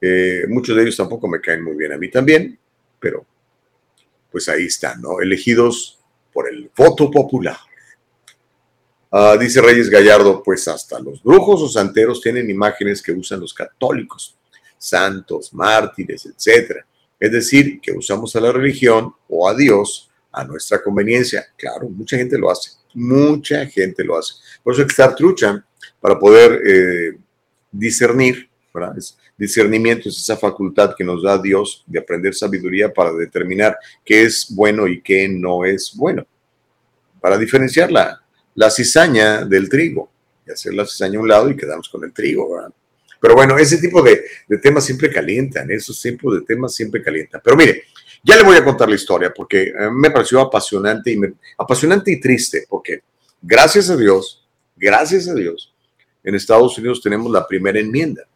Eh, 0.00 0.44
muchos 0.48 0.76
de 0.76 0.82
ellos 0.82 0.96
tampoco 0.96 1.26
me 1.26 1.40
caen 1.40 1.62
muy 1.62 1.74
bien 1.74 1.92
a 1.92 1.98
mí 1.98 2.08
también, 2.10 2.58
pero 2.98 3.24
pues 4.30 4.48
ahí 4.48 4.66
están, 4.66 5.00
¿no? 5.00 5.20
Elegidos 5.20 5.98
por 6.32 6.48
el 6.48 6.70
voto 6.76 7.10
popular. 7.10 7.56
Uh, 9.10 9.38
dice 9.38 9.62
Reyes 9.62 9.88
Gallardo, 9.88 10.42
pues 10.42 10.68
hasta 10.68 11.00
los 11.00 11.22
brujos 11.22 11.62
o 11.62 11.68
santeros 11.68 12.20
tienen 12.20 12.50
imágenes 12.50 13.00
que 13.00 13.12
usan 13.12 13.40
los 13.40 13.54
católicos, 13.54 14.36
santos, 14.76 15.52
mártires, 15.54 16.26
etc. 16.26 16.84
Es 17.18 17.32
decir, 17.32 17.80
que 17.80 17.92
usamos 17.92 18.36
a 18.36 18.40
la 18.40 18.52
religión 18.52 19.14
o 19.28 19.48
a 19.48 19.54
Dios 19.54 20.10
a 20.30 20.44
nuestra 20.44 20.82
conveniencia. 20.82 21.46
Claro, 21.56 21.88
mucha 21.88 22.16
gente 22.16 22.36
lo 22.38 22.50
hace, 22.50 22.72
mucha 22.94 23.64
gente 23.66 24.04
lo 24.04 24.18
hace. 24.18 24.34
Por 24.62 24.74
eso 24.74 24.82
hay 24.82 24.86
que 24.86 24.92
estar 24.92 25.16
trucha 25.16 25.64
para 26.00 26.18
poder 26.18 26.60
eh, 26.66 27.18
discernir, 27.72 28.47
¿verdad? 28.78 28.96
Es, 28.96 29.16
discernimiento 29.36 30.08
es 30.08 30.18
esa 30.18 30.36
facultad 30.36 30.94
que 30.96 31.04
nos 31.04 31.22
da 31.22 31.38
Dios 31.38 31.84
de 31.86 31.98
aprender 31.98 32.34
sabiduría 32.34 32.92
para 32.92 33.12
determinar 33.12 33.76
qué 34.04 34.22
es 34.22 34.46
bueno 34.50 34.86
y 34.86 35.00
qué 35.00 35.28
no 35.28 35.64
es 35.64 35.92
bueno. 35.96 36.26
Para 37.20 37.38
diferenciar 37.38 37.90
la, 37.90 38.20
la 38.54 38.70
cizaña 38.70 39.44
del 39.44 39.68
trigo 39.68 40.10
y 40.46 40.52
hacer 40.52 40.74
la 40.74 40.86
cizaña 40.86 41.18
a 41.18 41.22
un 41.22 41.28
lado 41.28 41.50
y 41.50 41.56
quedarnos 41.56 41.88
con 41.88 42.04
el 42.04 42.12
trigo. 42.12 42.54
¿verdad? 42.54 42.72
Pero 43.20 43.34
bueno, 43.34 43.58
ese 43.58 43.78
tipo 43.78 44.02
de, 44.02 44.22
de, 44.46 44.58
temas 44.58 44.84
siempre 44.84 45.10
calientan, 45.10 45.70
esos 45.70 46.00
tipos 46.00 46.34
de 46.34 46.44
temas 46.44 46.74
siempre 46.74 47.02
calientan. 47.02 47.40
Pero 47.44 47.56
mire, 47.56 47.84
ya 48.22 48.36
le 48.36 48.42
voy 48.42 48.56
a 48.56 48.64
contar 48.64 48.88
la 48.88 48.94
historia 48.94 49.32
porque 49.34 49.72
me 49.92 50.10
pareció 50.10 50.40
apasionante 50.40 51.10
y, 51.10 51.16
me, 51.16 51.34
apasionante 51.56 52.12
y 52.12 52.20
triste 52.20 52.66
porque 52.68 53.02
gracias 53.40 53.90
a 53.90 53.96
Dios, 53.96 54.46
gracias 54.76 55.28
a 55.28 55.34
Dios, 55.34 55.72
en 56.22 56.34
Estados 56.34 56.76
Unidos 56.78 57.00
tenemos 57.00 57.30
la 57.30 57.46
primera 57.46 57.78
enmienda. 57.78 58.27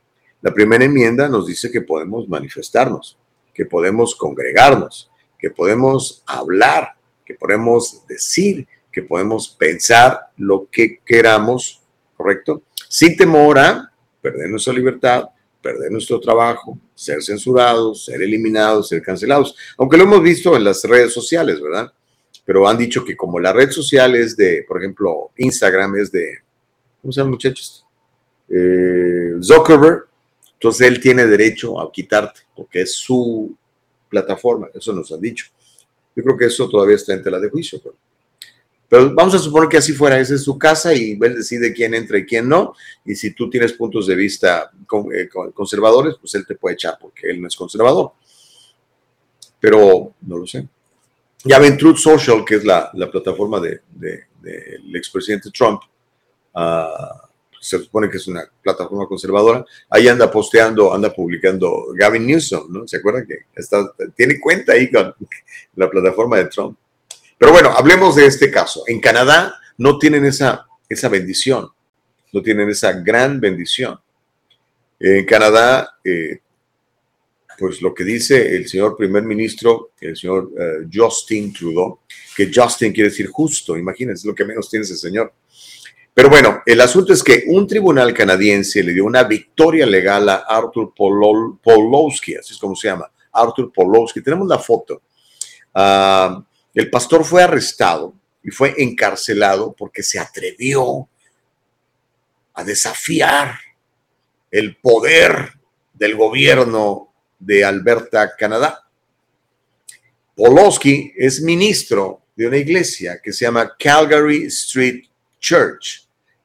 La 0.43 0.53
primera 0.53 0.85
enmienda 0.85 1.29
nos 1.29 1.47
dice 1.47 1.71
que 1.71 1.81
podemos 1.81 2.29
manifestarnos, 2.29 3.19
que 3.55 3.65
podemos 3.65 4.15
congregarnos, 4.15 5.11
que 5.39 5.51
podemos 5.51 6.23
hablar, 6.27 6.97
que 7.25 7.35
podemos 7.35 8.07
decir, 8.07 8.67
que 8.93 9.03
podemos 9.03 9.49
pensar 9.49 10.21
lo 10.37 10.69
que 10.71 10.99
queramos, 11.05 11.83
¿correcto? 12.17 12.63
Sin 12.89 13.17
temor 13.17 13.59
a 13.59 13.91
perder 14.21 14.51
nuestra 14.51 14.75
libertad 14.75 15.31
perder 15.63 15.91
nuestro 15.91 16.21
trabajo, 16.21 16.79
ser 16.95 17.23
censurados, 17.23 18.07
ser 18.07 18.21
eliminados, 18.21 18.89
ser 18.89 19.01
cancelados. 19.01 19.57
Aunque 19.79 19.97
lo 19.97 20.03
hemos 20.03 20.23
visto 20.23 20.57
en 20.57 20.65
las 20.65 20.83
redes 20.85 21.15
sociales, 21.15 21.61
¿verdad? 21.63 21.91
Pero 22.45 22.69
han 22.69 22.77
dicho 22.77 23.05
que 23.05 23.17
como 23.17 23.39
la 23.39 23.53
red 23.53 23.71
social 23.71 24.17
es 24.17 24.37
de, 24.37 24.65
por 24.67 24.79
ejemplo, 24.79 25.31
Instagram 25.37 25.97
es 25.97 26.11
de, 26.11 26.39
¿cómo 27.01 27.13
se 27.13 27.23
muchachos? 27.23 27.87
Eh, 28.49 29.35
Zuckerberg, 29.41 30.07
entonces 30.63 30.87
él 30.87 31.01
tiene 31.01 31.27
derecho 31.27 31.81
a 31.81 31.91
quitarte, 31.91 32.43
porque 32.55 32.83
es 32.83 32.95
su 32.95 33.53
plataforma, 34.09 34.69
eso 34.73 34.93
nos 34.93 35.11
han 35.11 35.21
dicho. 35.21 35.47
Yo 36.15 36.23
creo 36.23 36.37
que 36.37 36.45
eso 36.45 36.69
todavía 36.69 36.95
está 36.95 37.15
en 37.15 37.21
tela 37.25 37.41
de 37.41 37.51
juicio. 37.51 37.81
Pero, 37.83 37.97
pero 38.89 39.13
vamos 39.13 39.35
a 39.35 39.41
suponer 39.41 39.69
que 39.69 39.79
así 39.79 39.93
fuera, 39.93 40.21
esa 40.21 40.37
es 40.37 40.45
su 40.45 40.57
casa 40.57 40.95
y 40.95 41.19
él 41.21 41.35
decide 41.35 41.73
quién 41.73 41.95
entra 41.95 42.17
y 42.17 42.25
quién 42.25 42.49
no. 42.49 42.77
Y 43.05 43.17
si 43.17 43.33
tú 43.35 43.51
tienes 43.51 43.73
puntos 43.73 44.07
de 44.07 44.15
vista 44.15 44.71
eh, 45.13 45.29
conservadores, 45.53 46.15
pues 46.21 46.33
él 46.37 46.47
te 46.47 46.55
puede 46.55 46.75
echar 46.75 46.97
porque 47.01 47.29
él 47.29 47.41
no 47.41 47.49
es 47.49 47.57
conservador. 47.57 48.13
Pero 49.59 50.15
no 50.21 50.39
lo 50.39 50.47
sé. 50.47 50.69
Ya 51.43 51.59
ven 51.59 51.77
Truth 51.77 51.97
Social, 51.97 52.45
que 52.45 52.55
es 52.55 52.65
la, 52.65 52.89
la 52.95 53.11
plataforma 53.11 53.59
del 53.59 53.81
de, 53.91 54.27
de, 54.41 54.79
expresidente 54.95 55.51
Trump, 55.51 55.83
uh, 56.55 57.27
se 57.63 57.79
supone 57.79 58.11
que 58.11 58.17
es 58.17 58.27
una 58.27 58.45
plataforma 58.61 59.07
conservadora, 59.07 59.65
ahí 59.89 60.09
anda 60.09 60.29
posteando, 60.29 60.93
anda 60.93 61.15
publicando 61.15 61.95
Gavin 61.95 62.27
Newsom, 62.27 62.73
¿no? 62.73 62.89
¿Se 62.89 62.97
acuerdan 62.97 63.25
que 63.25 63.47
está, 63.55 63.93
tiene 64.17 64.41
cuenta 64.41 64.73
ahí 64.73 64.91
con 64.91 65.15
la 65.77 65.89
plataforma 65.89 66.39
de 66.39 66.47
Trump? 66.47 66.77
Pero 67.39 67.53
bueno, 67.53 67.71
hablemos 67.71 68.17
de 68.17 68.27
este 68.27 68.51
caso. 68.51 68.83
En 68.89 69.01
Canadá 69.01 69.55
no 69.79 69.97
tienen 69.97 70.25
esa, 70.25 70.67
esa 70.89 71.09
bendición, 71.09 71.69
no 72.33 72.43
tienen 72.43 72.69
esa 72.69 72.93
gran 72.95 73.41
bendición. 73.41 73.99
En 74.99 75.25
Canadá, 75.25 75.99
eh, 76.05 76.41
pues 77.57 77.81
lo 77.81 77.95
que 77.95 78.03
dice 78.03 78.57
el 78.57 78.69
señor 78.69 78.97
primer 78.97 79.23
ministro, 79.23 79.93
el 80.01 80.17
señor 80.17 80.51
uh, 80.53 80.89
Justin 80.93 81.53
Trudeau, 81.53 82.01
que 82.37 82.51
Justin 82.53 82.93
quiere 82.93 83.11
decir 83.11 83.29
justo, 83.29 83.77
imagínense 83.77 84.27
lo 84.27 84.35
que 84.35 84.45
menos 84.45 84.69
tiene 84.69 84.83
ese 84.83 84.97
señor. 84.97 85.33
Pero 86.15 86.29
bueno, 86.29 86.63
el 86.67 86.81
asunto 86.81 87.13
es 87.13 87.23
que 87.23 87.45
un 87.47 87.67
tribunal 87.67 88.13
canadiense 88.13 88.83
le 88.83 88.93
dio 88.93 89.05
una 89.05 89.25
victoria 89.25 89.87
legal 89.87 90.29
a 90.29 90.45
Arthur 90.47 90.93
Polowski, 90.95 92.35
así 92.35 92.53
es 92.53 92.59
como 92.59 92.77
se 92.77 92.89
llama, 92.89 93.11
Arthur 93.33 93.73
Polowski. 93.73 94.21
Tenemos 94.21 94.47
la 94.47 94.59
foto. 94.59 95.03
Uh, 95.75 96.43
el 96.75 96.91
pastor 96.91 97.25
fue 97.25 97.43
arrestado 97.43 98.15
y 98.43 98.51
fue 98.51 98.75
encarcelado 98.77 99.73
porque 99.73 100.03
se 100.03 100.19
atrevió 100.19 101.09
a 102.55 102.65
desafiar 102.65 103.59
el 104.51 104.77
poder 104.77 105.55
del 105.95 106.15
gobierno 106.15 107.13
de 107.39 107.65
Alberta, 107.65 108.37
Canadá. 108.37 108.87
Polowski 110.37 111.13
es 111.17 111.41
ministro 111.41 112.23
de 112.37 112.47
una 112.47 112.57
iglesia 112.59 113.21
que 113.23 113.33
se 113.33 113.45
llama 113.45 113.75
Calgary 113.79 114.45
Street 114.45 115.05
Church, 115.39 116.02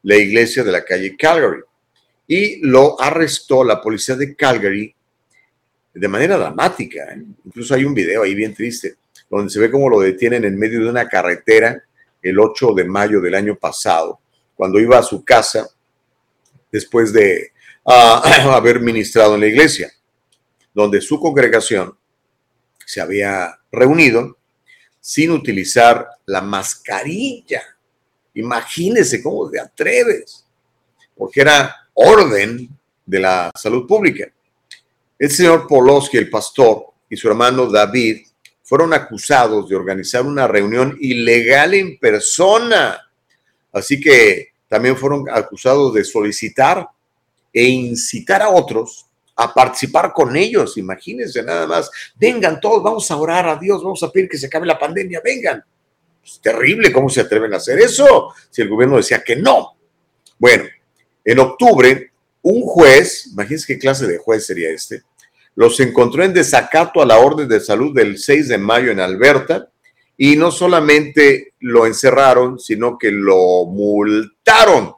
la 0.07 0.15
iglesia 0.15 0.63
de 0.63 0.71
la 0.71 0.85
calle 0.85 1.17
Calgary. 1.17 1.61
Y 2.27 2.65
lo 2.65 2.99
arrestó 2.99 3.61
la 3.61 3.81
policía 3.81 4.15
de 4.15 4.37
Calgary 4.37 4.95
de 5.93 6.07
manera 6.07 6.37
dramática. 6.37 7.11
¿eh? 7.11 7.25
Incluso 7.43 7.73
hay 7.73 7.83
un 7.83 7.93
video 7.93 8.23
ahí 8.23 8.33
bien 8.33 8.53
triste, 8.53 8.95
donde 9.29 9.51
se 9.51 9.59
ve 9.59 9.69
cómo 9.69 9.89
lo 9.89 9.99
detienen 9.99 10.45
en 10.45 10.57
medio 10.57 10.79
de 10.79 10.89
una 10.89 11.09
carretera 11.09 11.83
el 12.21 12.39
8 12.39 12.73
de 12.73 12.85
mayo 12.85 13.19
del 13.19 13.35
año 13.35 13.57
pasado, 13.57 14.21
cuando 14.55 14.79
iba 14.79 14.97
a 14.97 15.03
su 15.03 15.25
casa 15.25 15.67
después 16.71 17.11
de 17.11 17.51
uh, 17.83 17.91
haber 18.53 18.79
ministrado 18.79 19.35
en 19.35 19.41
la 19.41 19.47
iglesia, 19.47 19.91
donde 20.73 21.01
su 21.01 21.19
congregación 21.19 21.97
se 22.85 23.01
había 23.01 23.59
reunido 23.73 24.37
sin 25.01 25.31
utilizar 25.31 26.07
la 26.25 26.39
mascarilla 26.39 27.76
Imagínese 28.39 29.21
cómo 29.21 29.49
te 29.49 29.59
atreves, 29.59 30.45
porque 31.15 31.41
era 31.41 31.75
orden 31.93 32.69
de 33.05 33.19
la 33.19 33.51
salud 33.55 33.87
pública. 33.87 34.31
El 35.17 35.31
señor 35.31 35.67
Poloski, 35.67 36.17
el 36.17 36.29
pastor, 36.29 36.85
y 37.09 37.17
su 37.17 37.27
hermano 37.27 37.65
David 37.65 38.27
fueron 38.63 38.93
acusados 38.93 39.67
de 39.69 39.75
organizar 39.75 40.23
una 40.25 40.47
reunión 40.47 40.95
ilegal 40.99 41.73
en 41.73 41.97
persona. 41.97 43.09
Así 43.71 43.99
que 43.99 44.49
también 44.67 44.97
fueron 44.97 45.25
acusados 45.31 45.93
de 45.93 46.03
solicitar 46.03 46.87
e 47.51 47.63
incitar 47.63 48.41
a 48.41 48.49
otros 48.49 49.07
a 49.35 49.51
participar 49.53 50.13
con 50.13 50.35
ellos. 50.35 50.77
Imagínense 50.77 51.41
nada 51.41 51.65
más. 51.65 51.89
Vengan 52.19 52.59
todos, 52.59 52.83
vamos 52.83 53.09
a 53.09 53.17
orar 53.17 53.47
a 53.47 53.55
Dios, 53.55 53.81
vamos 53.83 54.03
a 54.03 54.11
pedir 54.11 54.29
que 54.29 54.37
se 54.37 54.47
acabe 54.47 54.67
la 54.67 54.77
pandemia, 54.77 55.21
vengan. 55.23 55.63
Terrible 56.41 56.91
cómo 56.91 57.09
se 57.09 57.21
atreven 57.21 57.53
a 57.53 57.57
hacer 57.57 57.79
eso 57.79 58.33
si 58.49 58.61
el 58.61 58.69
gobierno 58.69 58.97
decía 58.97 59.23
que 59.23 59.35
no. 59.35 59.77
Bueno, 60.37 60.65
en 61.23 61.39
octubre, 61.39 62.11
un 62.41 62.61
juez, 62.61 63.27
imagínense 63.27 63.67
qué 63.67 63.79
clase 63.79 64.07
de 64.07 64.17
juez 64.17 64.45
sería 64.45 64.69
este, 64.69 65.03
los 65.55 65.79
encontró 65.79 66.23
en 66.23 66.33
desacato 66.33 67.01
a 67.01 67.05
la 67.05 67.17
orden 67.17 67.47
de 67.47 67.59
salud 67.59 67.93
del 67.95 68.17
6 68.17 68.47
de 68.47 68.57
mayo 68.57 68.91
en 68.91 68.99
Alberta 68.99 69.69
y 70.15 70.35
no 70.35 70.51
solamente 70.51 71.53
lo 71.59 71.85
encerraron, 71.85 72.59
sino 72.59 72.97
que 72.97 73.11
lo 73.11 73.65
multaron 73.65 74.93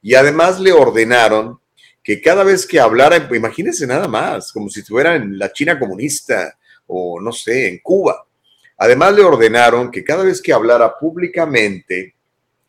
y 0.00 0.14
además 0.14 0.60
le 0.60 0.72
ordenaron 0.72 1.60
que 2.02 2.20
cada 2.22 2.44
vez 2.44 2.66
que 2.66 2.80
hablara, 2.80 3.28
imagínense 3.34 3.86
nada 3.86 4.08
más, 4.08 4.52
como 4.52 4.70
si 4.70 4.80
estuviera 4.80 5.16
en 5.16 5.38
la 5.38 5.52
China 5.52 5.78
comunista 5.78 6.56
o 6.86 7.20
no 7.20 7.32
sé, 7.32 7.68
en 7.68 7.80
Cuba, 7.80 8.26
Además, 8.78 9.14
le 9.14 9.22
ordenaron 9.22 9.90
que 9.90 10.04
cada 10.04 10.24
vez 10.24 10.40
que 10.40 10.52
hablara 10.52 10.96
públicamente 10.98 12.14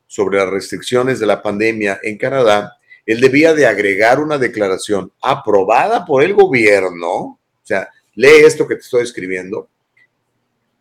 sobre 0.08 0.40
las 0.40 0.50
restricciones 0.50 1.20
de 1.20 1.28
la 1.28 1.42
pandemia 1.42 2.00
en 2.02 2.18
Canadá, 2.18 2.78
él 3.06 3.22
debía 3.22 3.54
de 3.54 3.68
agregar 3.68 4.20
una 4.20 4.38
declaración 4.38 5.12
aprobada 5.22 6.06
por 6.06 6.24
el 6.24 6.34
gobierno, 6.34 7.10
o 7.10 7.40
sea, 7.64 7.90
lee 8.16 8.44
esto 8.44 8.68
que 8.68 8.76
te 8.76 8.82
estoy 8.82 9.04
escribiendo, 9.04 9.70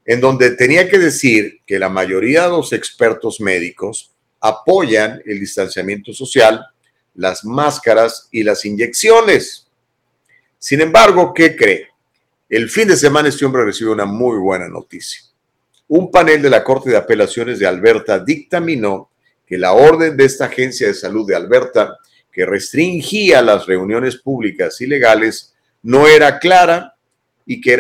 en 0.05 0.21
donde 0.21 0.53
tenía 0.53 0.89
que 0.89 0.99
decir 0.99 1.61
que 1.67 1.79
la 1.79 1.91
mayoría 1.91 2.45
de 2.45 2.51
los 2.51 2.73
expertos 2.73 3.41
médicos 3.41 4.15
apoyan 4.41 5.21
el 5.27 5.41
distanciamiento 5.41 6.15
social, 6.15 6.65
las 7.15 7.45
máscaras 7.45 8.29
y 8.31 8.43
las 8.43 8.65
inyecciones. 8.65 9.69
Sin 10.59 10.81
embargo, 10.81 11.35
¿qué 11.35 11.55
cree? 11.55 11.88
El 12.49 12.71
fin 12.71 12.89
de 12.89 12.97
semana 12.97 13.29
este 13.29 13.45
hombre 13.45 13.63
recibió 13.63 13.93
una 13.93 14.07
muy 14.07 14.39
buena 14.39 14.69
noticia. 14.69 15.21
Un 15.89 16.11
panel 16.11 16.41
de 16.41 16.49
la 16.49 16.65
Corte 16.65 16.89
de 16.89 16.97
Apelaciones 16.97 17.59
de 17.59 17.67
Alberta 17.67 18.19
dictaminó 18.21 19.11
que 19.47 19.59
la 19.59 19.73
orden 19.73 20.17
de 20.17 20.25
esta 20.25 20.47
agencia 20.47 20.87
de 20.87 20.95
salud 20.95 21.27
de 21.27 21.37
Alberta, 21.37 21.99
que 22.33 22.47
restringía 22.47 23.43
las 23.43 23.67
reuniones 23.67 24.17
públicas 24.17 24.81
ilegales, 24.81 25.55
no 25.83 26.07
era 26.07 26.39
clara 26.39 26.95
y 27.45 27.61
que, 27.61 27.77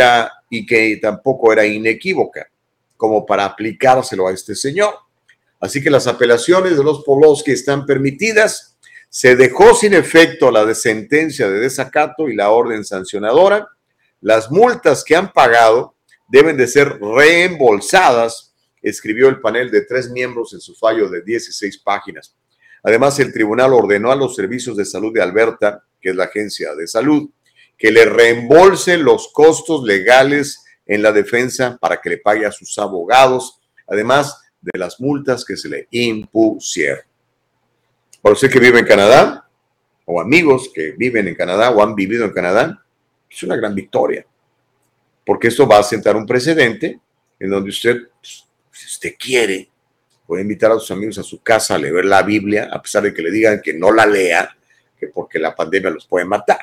y 0.50 1.00
tampoco 1.00 1.50
era 1.50 1.64
inequívoca, 1.64 2.50
como 2.98 3.24
para 3.24 3.46
aplicárselo 3.46 4.28
a 4.28 4.32
este 4.32 4.54
señor. 4.54 4.92
Así 5.60 5.82
que 5.82 5.88
las 5.88 6.06
apelaciones 6.06 6.76
de 6.76 6.84
los 6.84 7.04
polos 7.04 7.42
que 7.42 7.52
están 7.52 7.86
permitidas, 7.86 8.76
se 9.08 9.34
dejó 9.34 9.74
sin 9.74 9.94
efecto 9.94 10.50
la 10.50 10.74
sentencia 10.74 11.48
de 11.48 11.60
desacato 11.60 12.28
y 12.28 12.36
la 12.36 12.50
orden 12.50 12.84
sancionadora 12.84 13.66
las 14.20 14.50
multas 14.50 15.04
que 15.04 15.16
han 15.16 15.32
pagado 15.32 15.94
deben 16.28 16.56
de 16.56 16.66
ser 16.66 16.98
reembolsadas, 17.00 18.54
escribió 18.82 19.28
el 19.28 19.40
panel 19.40 19.70
de 19.70 19.82
tres 19.82 20.10
miembros 20.10 20.52
en 20.52 20.60
su 20.60 20.74
fallo 20.74 21.08
de 21.08 21.22
16 21.22 21.78
páginas. 21.78 22.36
Además, 22.82 23.18
el 23.18 23.32
tribunal 23.32 23.72
ordenó 23.72 24.12
a 24.12 24.16
los 24.16 24.36
servicios 24.36 24.76
de 24.76 24.84
salud 24.84 25.12
de 25.12 25.22
Alberta, 25.22 25.84
que 26.00 26.10
es 26.10 26.16
la 26.16 26.24
agencia 26.24 26.74
de 26.74 26.86
salud, 26.86 27.30
que 27.76 27.90
le 27.90 28.04
reembolse 28.04 28.96
los 28.98 29.32
costos 29.32 29.84
legales 29.84 30.64
en 30.86 31.02
la 31.02 31.12
defensa 31.12 31.76
para 31.80 32.00
que 32.00 32.10
le 32.10 32.18
pague 32.18 32.46
a 32.46 32.52
sus 32.52 32.78
abogados, 32.78 33.60
además 33.86 34.40
de 34.60 34.78
las 34.78 35.00
multas 35.00 35.44
que 35.44 35.56
se 35.56 35.68
le 35.68 35.88
impusieron. 35.90 37.04
Para 38.22 38.32
usted 38.32 38.50
que 38.50 38.58
vive 38.58 38.80
en 38.80 38.86
Canadá, 38.86 39.48
o 40.04 40.20
amigos 40.20 40.70
que 40.74 40.92
viven 40.92 41.28
en 41.28 41.34
Canadá 41.34 41.70
o 41.70 41.82
han 41.82 41.94
vivido 41.94 42.24
en 42.24 42.32
Canadá, 42.32 42.82
es 43.30 43.42
una 43.42 43.56
gran 43.56 43.74
victoria, 43.74 44.24
porque 45.24 45.48
esto 45.48 45.66
va 45.66 45.78
a 45.78 45.82
sentar 45.82 46.16
un 46.16 46.26
precedente 46.26 47.00
en 47.38 47.50
donde 47.50 47.70
usted, 47.70 48.08
si 48.22 48.86
usted 48.86 49.14
quiere, 49.18 49.68
puede 50.26 50.42
invitar 50.42 50.70
a 50.72 50.78
sus 50.78 50.90
amigos 50.90 51.18
a 51.18 51.22
su 51.22 51.40
casa 51.42 51.74
a 51.74 51.78
leer 51.78 52.04
la 52.04 52.22
Biblia, 52.22 52.68
a 52.72 52.82
pesar 52.82 53.02
de 53.02 53.14
que 53.14 53.22
le 53.22 53.30
digan 53.30 53.62
que 53.62 53.74
no 53.74 53.92
la 53.92 54.06
lea, 54.06 54.56
que 54.98 55.08
porque 55.08 55.38
la 55.38 55.54
pandemia 55.54 55.90
los 55.90 56.06
puede 56.06 56.24
matar. 56.24 56.60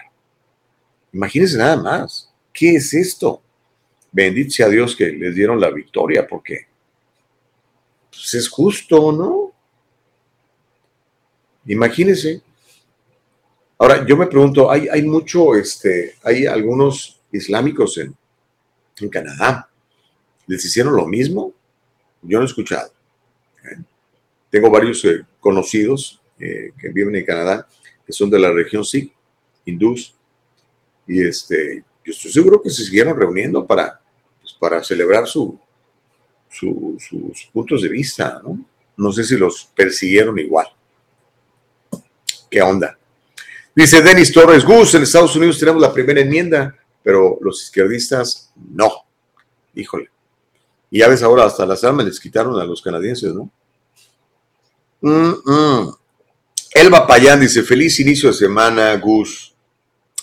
Imagínense 1.14 1.58
nada 1.58 1.78
más, 1.78 2.32
¿qué 2.52 2.76
es 2.76 2.94
esto? 2.94 3.42
Bendito 4.12 4.52
sea 4.52 4.70
Dios 4.70 4.96
que 4.96 5.12
les 5.12 5.34
dieron 5.34 5.60
la 5.60 5.70
victoria, 5.70 6.28
porque 6.28 6.68
pues, 8.12 8.34
es 8.34 8.50
justo, 8.50 9.12
¿no? 9.12 9.52
Imagínense, 11.66 12.42
Ahora, 13.78 14.06
yo 14.06 14.16
me 14.16 14.28
pregunto, 14.28 14.72
hay, 14.72 14.88
hay 14.88 15.02
mucho, 15.04 15.56
este, 15.56 16.16
hay 16.24 16.46
algunos 16.46 17.20
islámicos 17.32 17.98
en, 17.98 18.16
en 19.00 19.10
Canadá. 19.10 19.70
¿Les 20.48 20.64
hicieron 20.64 20.96
lo 20.96 21.06
mismo? 21.06 21.54
Yo 22.22 22.38
no 22.38 22.44
he 22.44 22.48
escuchado. 22.48 22.92
¿eh? 23.64 23.78
Tengo 24.50 24.70
varios 24.70 25.04
eh, 25.06 25.26
conocidos 25.40 26.22
eh, 26.40 26.72
que 26.80 26.90
viven 26.90 27.16
en 27.16 27.26
Canadá, 27.26 27.68
que 28.06 28.14
son 28.14 28.30
de 28.30 28.40
la 28.40 28.52
región 28.52 28.86
Sikh, 28.86 29.12
hindús, 29.66 30.16
y 31.08 31.22
este, 31.24 31.84
yo 32.04 32.12
estoy 32.14 32.32
seguro 32.32 32.62
que 32.62 32.70
se 32.70 32.84
siguieron 32.86 33.18
reuniendo 33.18 33.66
para, 33.66 34.00
pues, 34.42 34.54
para 34.54 34.84
celebrar 34.84 35.28
su, 35.28 35.60
su- 36.50 36.96
sus 37.00 37.46
puntos 37.52 37.82
de 37.82 37.90
vista, 37.90 38.42
¿no? 38.44 38.64
No 38.98 39.12
sé 39.12 39.24
si 39.26 39.36
los 39.36 39.66
persiguieron 39.76 40.40
igual. 40.40 40.68
¿Qué 42.50 42.62
onda? 42.62 42.98
Dice 43.76 44.02
Denis 44.02 44.32
Torres 44.32 44.64
Gus, 44.64 44.96
en 44.96 45.04
Estados 45.04 45.36
Unidos 45.36 45.60
tenemos 45.60 45.82
la 45.82 45.92
primera 45.92 46.22
enmienda, 46.22 46.76
pero 47.04 47.38
los 47.42 47.62
izquierdistas 47.62 48.54
no. 48.56 48.90
Híjole. 49.74 50.10
Y 50.90 51.00
ya 51.00 51.10
ves 51.10 51.22
ahora, 51.22 51.44
hasta 51.44 51.66
las 51.66 51.84
armas 51.84 52.06
les 52.06 52.20
quitaron 52.20 52.58
a 52.58 52.64
los 52.64 52.82
canadienses, 52.82 53.34
¿no? 53.34 53.52
Elba 56.74 57.06
Payán 57.06 57.42
dice, 57.42 57.64
feliz 57.64 58.00
inicio 58.00 58.30
de 58.30 58.36
semana, 58.36 58.96
Gus. 58.96 59.54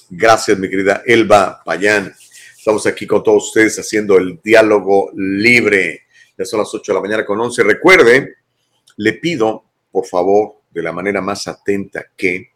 Gracias, 0.09 0.59
mi 0.59 0.71
querida 0.71 1.03
Elba 1.05 1.63
Payán. 1.63 2.15
Estamos 2.57 2.87
aquí 2.87 3.07
con 3.07 3.23
todos 3.23 3.49
ustedes 3.49 3.79
haciendo 3.79 4.17
el 4.17 4.41
diálogo 4.43 5.11
libre. 5.15 6.07
Ya 6.39 6.47
son 6.47 6.61
las 6.61 6.73
8 6.73 6.91
de 6.91 6.95
la 6.97 7.03
mañana 7.03 7.27
con 7.27 7.39
11. 7.39 7.63
Recuerde, 7.65 8.37
le 8.97 9.13
pido, 9.15 9.65
por 9.91 10.07
favor, 10.07 10.55
de 10.71 10.83
la 10.83 10.93
manera 10.93 11.21
más 11.21 11.47
atenta, 11.49 12.07
que 12.17 12.52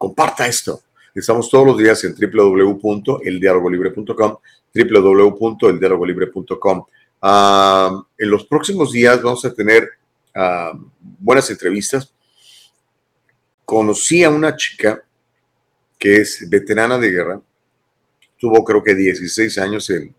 comparta 0.00 0.46
esto. 0.46 0.82
Estamos 1.14 1.50
todos 1.50 1.66
los 1.66 1.76
días 1.76 2.02
en 2.04 2.14
www.eldialogolibre.com, 2.14 4.36
www.eldialogolibre.com. 4.74 6.84
En 8.16 8.30
los 8.30 8.46
próximos 8.46 8.92
días 8.92 9.22
vamos 9.22 9.44
a 9.44 9.52
tener 9.52 9.90
buenas 11.18 11.50
entrevistas. 11.50 12.14
Conocí 13.66 14.24
a 14.24 14.30
una 14.30 14.56
chica 14.56 15.04
que 15.98 16.16
es 16.16 16.48
veterana 16.48 16.96
de 16.96 17.10
guerra, 17.10 17.38
tuvo 18.38 18.64
creo 18.64 18.82
que 18.82 18.94
16 18.94 19.58
años 19.58 19.90
en, 19.90 20.14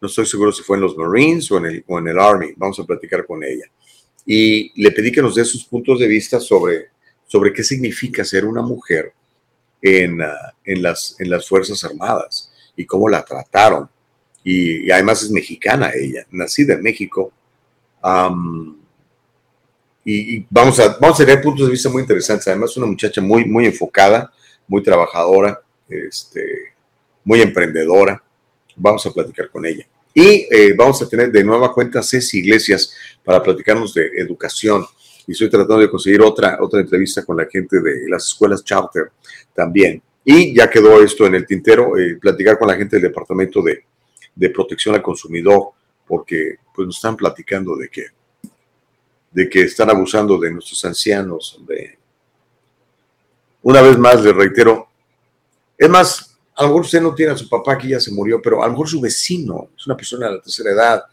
no 0.00 0.08
estoy 0.08 0.26
seguro 0.26 0.50
si 0.50 0.64
fue 0.64 0.76
en 0.76 0.82
los 0.82 0.96
Marines 0.96 1.48
o 1.52 1.58
en 1.58 1.66
el, 1.66 1.84
o 1.86 2.00
en 2.00 2.08
el 2.08 2.18
Army, 2.18 2.52
vamos 2.56 2.80
a 2.80 2.84
platicar 2.84 3.24
con 3.24 3.44
ella. 3.44 3.66
Y 4.26 4.72
le 4.82 4.90
pedí 4.90 5.12
que 5.12 5.22
nos 5.22 5.36
dé 5.36 5.44
sus 5.44 5.64
puntos 5.66 6.00
de 6.00 6.08
vista 6.08 6.40
sobre, 6.40 6.93
sobre 7.34 7.52
qué 7.52 7.64
significa 7.64 8.24
ser 8.24 8.44
una 8.44 8.62
mujer 8.62 9.12
en, 9.82 10.22
ah, 10.22 10.54
en, 10.64 10.80
las, 10.80 11.16
en 11.18 11.28
las 11.28 11.48
Fuerzas 11.48 11.82
Armadas 11.82 12.52
y 12.76 12.86
cómo 12.86 13.08
la 13.08 13.24
trataron. 13.24 13.90
Y, 14.44 14.88
además 14.88 15.24
es 15.24 15.32
mexicana 15.32 15.90
ella, 15.92 16.24
nacida 16.30 16.74
en 16.74 16.82
México. 16.84 17.32
Am, 18.00 18.76
y, 20.04 20.46
vamos, 20.48 20.78
a, 20.78 20.96
vamos 21.00 21.20
a 21.20 21.26
tener 21.26 21.42
puntos 21.42 21.66
de 21.66 21.72
vista 21.72 21.88
muy 21.88 22.02
interesantes. 22.02 22.46
Además, 22.46 22.76
una 22.76 22.86
muchacha 22.86 23.20
muy, 23.20 23.44
muy 23.46 23.66
enfocada, 23.66 24.32
muy 24.68 24.80
trabajadora, 24.80 25.60
este, 25.88 26.44
muy 27.24 27.40
emprendedora. 27.40 28.22
Vamos 28.76 29.04
a 29.06 29.10
platicar 29.10 29.50
con 29.50 29.66
ella. 29.66 29.84
Y 30.14 30.46
eh, 30.54 30.72
vamos 30.76 31.02
a 31.02 31.08
tener 31.08 31.32
de 31.32 31.42
nueva 31.42 31.74
cuenta 31.74 32.00
Ceci 32.00 32.38
Iglesias 32.38 32.94
para 33.24 33.42
platicarnos 33.42 33.92
de 33.92 34.06
educación. 34.18 34.86
Y 35.26 35.32
estoy 35.32 35.48
tratando 35.48 35.78
de 35.78 35.90
conseguir 35.90 36.20
otra, 36.22 36.58
otra 36.60 36.80
entrevista 36.80 37.24
con 37.24 37.36
la 37.36 37.46
gente 37.46 37.80
de 37.80 38.08
las 38.08 38.26
escuelas 38.26 38.62
charter 38.64 39.12
también. 39.54 40.02
Y 40.24 40.54
ya 40.54 40.68
quedó 40.68 41.02
esto 41.02 41.26
en 41.26 41.34
el 41.34 41.46
tintero, 41.46 41.96
eh, 41.98 42.16
platicar 42.20 42.58
con 42.58 42.68
la 42.68 42.76
gente 42.76 42.96
del 42.96 43.10
Departamento 43.10 43.62
de, 43.62 43.84
de 44.34 44.50
Protección 44.50 44.94
al 44.94 45.02
Consumidor, 45.02 45.70
porque 46.06 46.56
pues 46.74 46.86
nos 46.86 46.96
están 46.96 47.16
platicando 47.16 47.76
de 47.76 47.88
que, 47.88 48.06
de 49.30 49.48
que 49.48 49.62
están 49.62 49.90
abusando 49.90 50.38
de 50.38 50.50
nuestros 50.50 50.84
ancianos. 50.84 51.60
Una 53.62 53.80
vez 53.80 53.98
más, 53.98 54.22
les 54.22 54.34
reitero, 54.34 54.88
es 55.76 55.88
más, 55.88 56.38
a 56.54 56.62
lo 56.62 56.68
mejor 56.68 56.82
usted 56.82 57.00
no 57.00 57.14
tiene 57.14 57.32
a 57.32 57.36
su 57.36 57.48
papá 57.48 57.78
que 57.78 57.88
ya 57.88 58.00
se 58.00 58.12
murió, 58.12 58.40
pero 58.42 58.62
a 58.62 58.66
lo 58.66 58.72
mejor 58.72 58.88
su 58.88 59.00
vecino 59.00 59.70
es 59.76 59.86
una 59.86 59.96
persona 59.96 60.26
de 60.26 60.36
la 60.36 60.42
tercera 60.42 60.70
edad 60.70 61.04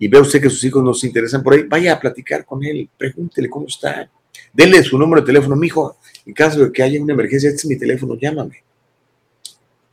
y 0.00 0.08
ve 0.08 0.18
usted 0.18 0.40
que 0.40 0.48
sus 0.48 0.64
hijos 0.64 0.82
no 0.82 0.94
se 0.94 1.06
interesan 1.06 1.42
por 1.42 1.52
ahí, 1.52 1.64
vaya 1.64 1.92
a 1.92 2.00
platicar 2.00 2.46
con 2.46 2.64
él, 2.64 2.88
pregúntele 2.96 3.50
cómo 3.50 3.66
está, 3.66 4.10
denle 4.50 4.82
su 4.82 4.98
número 4.98 5.20
de 5.20 5.26
teléfono, 5.26 5.54
mijo, 5.54 5.98
en 6.24 6.32
caso 6.32 6.64
de 6.64 6.72
que 6.72 6.82
haya 6.82 7.00
una 7.02 7.12
emergencia, 7.12 7.50
este 7.50 7.60
es 7.60 7.66
mi 7.66 7.78
teléfono, 7.78 8.16
llámame. 8.18 8.64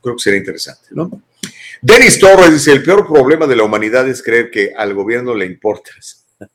Creo 0.02 0.16
que 0.16 0.22
sería 0.22 0.38
interesante, 0.38 0.88
¿no? 0.92 1.22
Denis 1.82 2.18
Torres 2.18 2.52
dice, 2.52 2.72
el 2.72 2.82
peor 2.82 3.06
problema 3.06 3.46
de 3.46 3.54
la 3.54 3.64
humanidad 3.64 4.08
es 4.08 4.22
creer 4.22 4.50
que 4.50 4.72
al 4.74 4.94
gobierno 4.94 5.34
le 5.34 5.46
importas. 5.46 6.26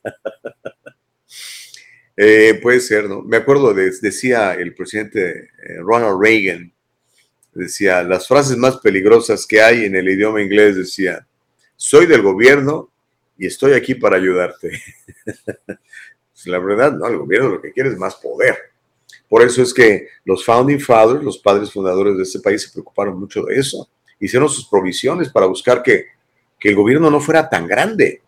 Eh, 2.16 2.60
puede 2.62 2.78
ser, 2.78 3.08
¿no? 3.08 3.22
Me 3.22 3.38
acuerdo, 3.38 3.74
de, 3.74 3.90
decía 4.00 4.54
el 4.54 4.72
presidente 4.72 5.50
eh, 5.60 5.78
Ronald 5.80 6.22
Reagan, 6.22 6.72
decía, 7.52 8.04
las 8.04 8.28
frases 8.28 8.56
más 8.56 8.76
peligrosas 8.76 9.44
que 9.44 9.60
hay 9.60 9.86
en 9.86 9.96
el 9.96 10.08
idioma 10.08 10.40
inglés, 10.40 10.76
decía, 10.76 11.26
soy 11.74 12.06
del 12.06 12.22
gobierno 12.22 12.92
y 13.36 13.46
estoy 13.46 13.72
aquí 13.72 13.94
para 13.94 14.16
ayudarte. 14.16 14.70
Pues, 16.34 16.48
la 16.48 16.58
verdad, 16.58 16.92
no, 16.92 17.06
el 17.06 17.16
gobierno 17.16 17.48
lo 17.48 17.62
que 17.62 17.72
quiere 17.72 17.90
es 17.90 17.96
más 17.96 18.16
poder. 18.16 18.58
Por 19.28 19.42
eso 19.42 19.62
es 19.62 19.72
que 19.72 20.08
los 20.24 20.44
founding 20.44 20.80
fathers, 20.80 21.22
los 21.22 21.38
padres 21.38 21.70
fundadores 21.72 22.16
de 22.16 22.24
este 22.24 22.40
país, 22.40 22.62
se 22.62 22.72
preocuparon 22.72 23.18
mucho 23.18 23.44
de 23.44 23.56
eso. 23.56 23.88
Hicieron 24.18 24.48
sus 24.48 24.66
provisiones 24.68 25.30
para 25.30 25.46
buscar 25.46 25.82
que, 25.82 26.06
que 26.58 26.68
el 26.70 26.74
gobierno 26.74 27.08
no 27.08 27.20
fuera 27.20 27.48
tan 27.48 27.66
grande, 27.68 28.22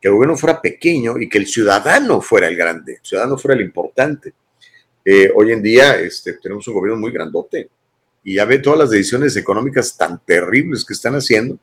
que 0.00 0.08
el 0.08 0.14
gobierno 0.14 0.36
fuera 0.36 0.60
pequeño 0.60 1.18
y 1.18 1.28
que 1.28 1.38
el 1.38 1.46
ciudadano 1.46 2.20
fuera 2.20 2.48
el 2.48 2.56
grande, 2.56 2.94
el 2.94 3.06
ciudadano 3.06 3.38
fuera 3.38 3.54
el 3.54 3.64
importante. 3.64 4.34
Eh, 5.04 5.32
hoy 5.34 5.52
en 5.52 5.62
día 5.62 5.98
este, 6.00 6.34
tenemos 6.34 6.66
un 6.68 6.74
gobierno 6.74 7.00
muy 7.00 7.12
grandote 7.12 7.70
y 8.24 8.34
ya 8.34 8.44
ve 8.44 8.58
todas 8.58 8.78
las 8.78 8.90
decisiones 8.90 9.36
económicas 9.36 9.96
tan 9.96 10.20
terribles 10.24 10.84
que 10.84 10.92
están 10.92 11.14
haciendo, 11.14 11.58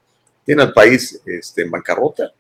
tienen 0.45 0.67
al 0.67 0.73
país 0.73 1.21
este, 1.26 1.61
en 1.61 1.71
bancarrota. 1.71 2.31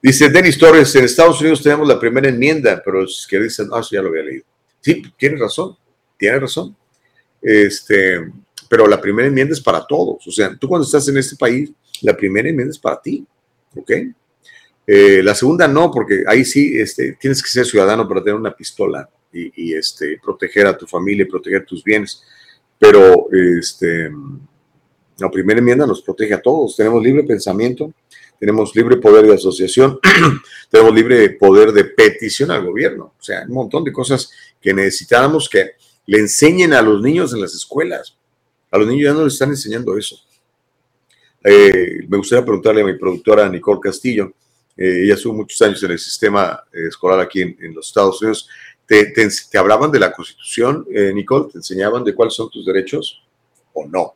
Dice 0.00 0.28
Denis 0.28 0.58
Torres, 0.58 0.94
en 0.94 1.04
Estados 1.04 1.40
Unidos 1.40 1.62
tenemos 1.62 1.86
la 1.88 1.98
primera 1.98 2.28
enmienda, 2.28 2.80
pero 2.84 3.04
es 3.04 3.26
que 3.28 3.40
dicen, 3.40 3.68
ah, 3.72 3.80
eso 3.80 3.90
ya 3.92 4.02
lo 4.02 4.08
había 4.08 4.22
leído. 4.22 4.44
Sí, 4.80 5.02
tiene 5.16 5.36
razón, 5.36 5.76
tiene 6.16 6.38
razón. 6.38 6.76
Este, 7.42 8.30
pero 8.68 8.86
la 8.86 9.00
primera 9.00 9.28
enmienda 9.28 9.54
es 9.54 9.60
para 9.60 9.84
todos. 9.84 10.26
O 10.26 10.30
sea, 10.30 10.56
tú 10.56 10.68
cuando 10.68 10.84
estás 10.84 11.08
en 11.08 11.16
este 11.16 11.36
país, 11.36 11.70
la 12.02 12.16
primera 12.16 12.48
enmienda 12.48 12.70
es 12.70 12.78
para 12.78 13.00
ti. 13.00 13.26
¿Ok? 13.76 13.90
Eh, 14.86 15.22
la 15.22 15.34
segunda 15.34 15.66
no, 15.68 15.90
porque 15.90 16.24
ahí 16.26 16.44
sí 16.44 16.78
este, 16.78 17.12
tienes 17.20 17.42
que 17.42 17.50
ser 17.50 17.66
ciudadano 17.66 18.08
para 18.08 18.22
tener 18.22 18.36
una 18.36 18.54
pistola 18.54 19.08
y, 19.32 19.70
y, 19.70 19.74
este, 19.74 20.18
proteger 20.22 20.66
a 20.66 20.76
tu 20.76 20.86
familia 20.86 21.24
y 21.24 21.28
proteger 21.28 21.66
tus 21.66 21.82
bienes. 21.82 22.22
Pero 22.78 23.28
este, 23.32 24.10
la 25.18 25.30
primera 25.30 25.58
enmienda 25.58 25.86
nos 25.86 26.02
protege 26.02 26.34
a 26.34 26.40
todos. 26.40 26.76
Tenemos 26.76 27.02
libre 27.02 27.24
pensamiento, 27.24 27.92
tenemos 28.38 28.74
libre 28.74 28.96
poder 28.96 29.26
de 29.26 29.34
asociación, 29.34 29.98
tenemos 30.70 30.94
libre 30.94 31.30
poder 31.30 31.72
de 31.72 31.84
petición 31.84 32.50
al 32.50 32.64
gobierno. 32.64 33.14
O 33.18 33.22
sea, 33.22 33.44
un 33.46 33.54
montón 33.54 33.84
de 33.84 33.92
cosas 33.92 34.30
que 34.60 34.72
necesitamos 34.72 35.48
que 35.48 35.72
le 36.06 36.18
enseñen 36.18 36.72
a 36.72 36.82
los 36.82 37.02
niños 37.02 37.32
en 37.32 37.40
las 37.40 37.54
escuelas. 37.54 38.16
A 38.70 38.78
los 38.78 38.86
niños 38.86 39.04
ya 39.04 39.14
no 39.14 39.24
les 39.24 39.34
están 39.34 39.50
enseñando 39.50 39.96
eso. 39.96 40.16
Eh, 41.44 42.00
me 42.08 42.16
gustaría 42.16 42.44
preguntarle 42.44 42.82
a 42.82 42.86
mi 42.86 42.94
productora 42.94 43.48
Nicole 43.48 43.80
Castillo, 43.80 44.32
eh, 44.78 45.02
ella 45.02 45.14
estuvo 45.14 45.34
muchos 45.34 45.60
años 45.60 45.82
en 45.82 45.90
el 45.90 45.98
sistema 45.98 46.62
eh, 46.72 46.86
escolar 46.86 47.18
aquí 47.18 47.42
en, 47.42 47.74
los 47.74 47.88
Estados 47.88 48.22
Unidos. 48.22 48.48
¿Te, 48.86 49.06
te, 49.06 49.28
te 49.50 49.58
hablaban 49.58 49.90
de 49.90 49.98
la 49.98 50.12
Constitución, 50.12 50.86
eh, 50.94 51.12
Nicole? 51.12 51.50
¿Te 51.50 51.58
enseñaban 51.58 52.04
de 52.04 52.14
cuáles 52.14 52.34
son 52.34 52.48
tus 52.48 52.64
derechos 52.64 53.26
o 53.72 53.86
no? 53.86 54.14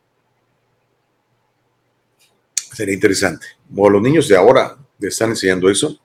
Sería 2.73 2.94
interesante. 2.94 3.47
O 3.77 3.89
los 3.90 4.03
niños 4.03 4.28
de 4.28 4.36
ahora 4.36 4.77
le 4.99 5.09
están 5.09 5.31
enseñando 5.31 5.69
eso. 5.69 5.99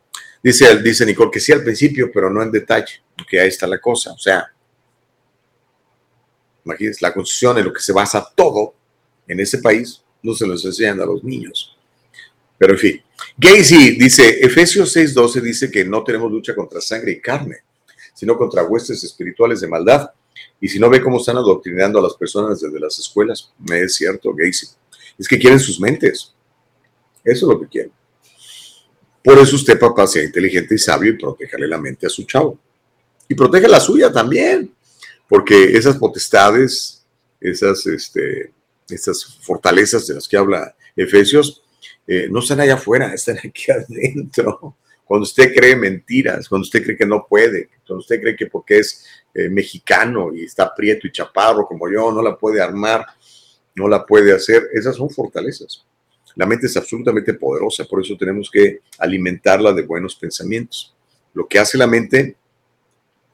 Dice, 0.44 0.82
dice 0.82 1.06
Nicole 1.06 1.32
que 1.32 1.40
sí 1.40 1.52
al 1.52 1.64
principio, 1.64 2.12
pero 2.14 2.30
no 2.30 2.42
en 2.42 2.52
detalle, 2.52 3.02
porque 3.18 3.40
ahí 3.40 3.48
está 3.48 3.68
la 3.68 3.80
cosa. 3.80 4.14
O 4.14 4.18
sea, 4.18 4.48
imagínense, 6.64 7.00
la 7.02 7.14
Constitución 7.14 7.58
en 7.58 7.66
lo 7.66 7.74
que 7.74 7.82
se 7.82 7.94
basa 7.94 8.26
todo 8.36 8.76
en 9.28 9.40
ese 9.40 9.60
país, 9.60 10.02
no 10.22 10.34
se 10.34 10.48
los 10.48 10.64
enseñan 10.66 11.02
a 11.02 11.06
los 11.06 11.24
niños. 11.24 11.78
Pero 12.58 12.74
en 12.74 12.80
fin, 12.80 13.02
Gacy 13.38 13.98
dice, 13.98 14.40
Efesios 14.42 14.96
6:12 14.96 15.42
dice 15.42 15.72
que 15.72 15.86
no 15.86 16.04
tenemos 16.04 16.32
lucha 16.32 16.56
contra 16.56 16.82
sangre 16.82 17.12
y 17.12 17.22
carne, 17.22 17.58
sino 18.14 18.38
contra 18.38 18.64
huestes 18.64 19.04
espirituales 19.04 19.62
de 19.62 19.68
maldad. 19.68 20.10
Y 20.60 20.68
si 20.68 20.80
no 20.80 20.90
ve 20.90 21.02
cómo 21.02 21.18
están 21.18 21.38
adoctrinando 21.38 22.00
a 22.00 22.02
las 22.02 22.16
personas 22.16 22.60
desde 22.60 22.80
las 22.80 22.98
escuelas, 22.98 23.52
me 23.60 23.82
es 23.82 23.96
cierto, 23.96 24.34
Gacy. 24.34 24.68
Es 25.18 25.28
que 25.28 25.38
quieren 25.38 25.60
sus 25.60 25.80
mentes. 25.80 26.34
Eso 27.32 27.46
es 27.46 27.54
lo 27.54 27.60
que 27.62 27.68
quieren. 27.68 27.92
Por 29.24 29.38
eso 29.40 29.56
usted, 29.56 29.78
papá, 29.80 30.08
sea 30.08 30.24
inteligente 30.24 30.76
y 30.76 30.78
sabio 30.78 31.12
y 31.12 31.18
protéjale 31.18 31.68
la 31.68 31.78
mente 31.78 32.08
a 32.08 32.10
su 32.10 32.24
chavo. 32.24 32.60
Y 33.28 33.36
protege 33.36 33.68
la 33.68 33.80
suya 33.80 34.12
también, 34.12 34.74
porque 35.28 35.78
esas 35.78 35.98
potestades 35.98 36.98
esas, 37.40 37.86
este, 37.86 38.52
estas 38.90 39.38
fortalezas 39.42 40.08
de 40.08 40.16
las 40.16 40.28
que 40.28 40.38
habla 40.38 40.76
Efesios, 40.96 41.64
eh, 42.08 42.28
no 42.30 42.40
están 42.40 42.60
allá 42.60 42.76
afuera, 42.76 43.14
están 43.14 43.38
aquí 43.38 43.72
adentro. 43.72 44.76
Cuando 45.04 45.24
usted 45.24 45.54
cree 45.54 45.76
mentiras, 45.76 46.50
cuando 46.50 46.64
usted 46.64 46.84
cree 46.84 46.98
que 46.98 47.06
no 47.06 47.26
puede, 47.28 47.70
cuando 47.86 48.02
usted 48.02 48.20
cree 48.20 48.36
que 48.36 48.48
porque 48.48 48.80
es 48.80 49.06
eh, 49.34 49.48
mexicano 49.50 50.34
y 50.34 50.44
está 50.44 50.74
prieto 50.76 51.08
y 51.08 51.12
chaparro 51.12 51.66
como 51.66 51.90
yo, 51.90 52.12
no 52.12 52.22
la 52.22 52.38
puede 52.38 52.62
armar, 52.62 53.06
no 53.76 53.88
la 53.88 54.06
puede 54.06 54.34
hacer, 54.34 54.68
esas 54.74 54.96
son 54.98 55.10
fortalezas. 55.10 55.86
La 56.38 56.46
mente 56.46 56.68
es 56.68 56.78
absolutamente 56.78 57.34
poderosa, 57.34 57.86
por 57.86 58.02
eso 58.02 58.16
tenemos 58.16 58.50
que 58.52 58.82
alimentarla 59.00 59.74
de 59.74 59.82
buenos 59.82 60.16
pensamientos. 60.16 60.96
Lo 61.34 61.48
que 61.48 61.58
hace 61.58 61.78
la 61.78 61.88
mente, 61.88 62.38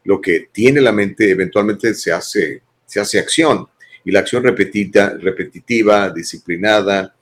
lo 0.05 0.21
que 0.21 0.47
tiene 0.51 0.79
la 0.79 0.93
mente, 0.93 1.29
eventualmente 1.29 1.93
se 1.93 2.11
hace, 2.13 2.61
se 2.85 2.99
hace 3.01 3.19
acción. 3.19 3.67
Y 4.05 4.11
la 4.11 4.19
acción 4.19 4.43
repetida, 4.43 5.17
repetitiva, 5.19 6.09
disciplinada 6.09 7.13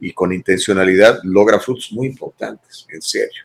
y 0.00 0.12
con 0.12 0.32
intencionalidad 0.32 1.20
logra 1.22 1.60
frutos 1.60 1.92
muy 1.92 2.08
importantes, 2.08 2.86
en 2.92 3.00
serio. 3.00 3.44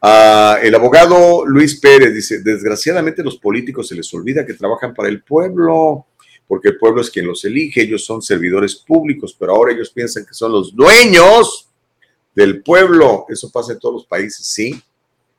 Ah, 0.00 0.58
el 0.62 0.74
abogado 0.74 1.44
Luis 1.46 1.78
Pérez 1.78 2.14
dice, 2.14 2.42
desgraciadamente 2.42 3.22
los 3.22 3.38
políticos 3.38 3.88
se 3.88 3.94
les 3.94 4.12
olvida 4.14 4.46
que 4.46 4.54
trabajan 4.54 4.94
para 4.94 5.08
el 5.08 5.22
pueblo, 5.22 6.06
porque 6.48 6.68
el 6.68 6.78
pueblo 6.78 7.00
es 7.00 7.10
quien 7.10 7.26
los 7.26 7.44
elige, 7.44 7.82
ellos 7.82 8.04
son 8.04 8.22
servidores 8.22 8.76
públicos, 8.76 9.36
pero 9.38 9.54
ahora 9.54 9.72
ellos 9.72 9.90
piensan 9.90 10.24
que 10.24 10.34
son 10.34 10.52
los 10.52 10.74
dueños 10.74 11.68
del 12.34 12.62
pueblo. 12.62 13.26
Eso 13.28 13.50
pasa 13.50 13.72
en 13.72 13.78
todos 13.78 13.94
los 13.94 14.06
países, 14.06 14.46
sí, 14.46 14.80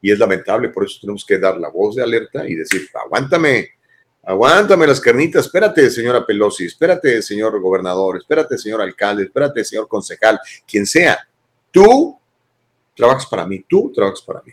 y 0.01 0.11
es 0.11 0.19
lamentable, 0.19 0.69
por 0.69 0.85
eso 0.85 0.99
tenemos 1.01 1.25
que 1.25 1.37
dar 1.37 1.57
la 1.57 1.69
voz 1.69 1.95
de 1.95 2.03
alerta 2.03 2.47
y 2.47 2.55
decir, 2.55 2.87
aguántame, 3.05 3.69
aguántame 4.23 4.85
las 4.85 4.99
carnitas, 4.99 5.45
espérate, 5.45 5.89
señora 5.89 6.25
Pelosi, 6.25 6.65
espérate, 6.65 7.21
señor 7.21 7.59
gobernador, 7.59 8.17
espérate, 8.17 8.57
señor 8.57 8.81
alcalde, 8.81 9.23
espérate, 9.23 9.63
señor 9.63 9.87
concejal, 9.87 10.39
quien 10.67 10.85
sea, 10.85 11.17
tú 11.71 12.17
trabajas 12.95 13.25
para 13.27 13.45
mí, 13.45 13.63
tú 13.67 13.91
trabajas 13.93 14.21
para 14.21 14.41
mí. 14.41 14.51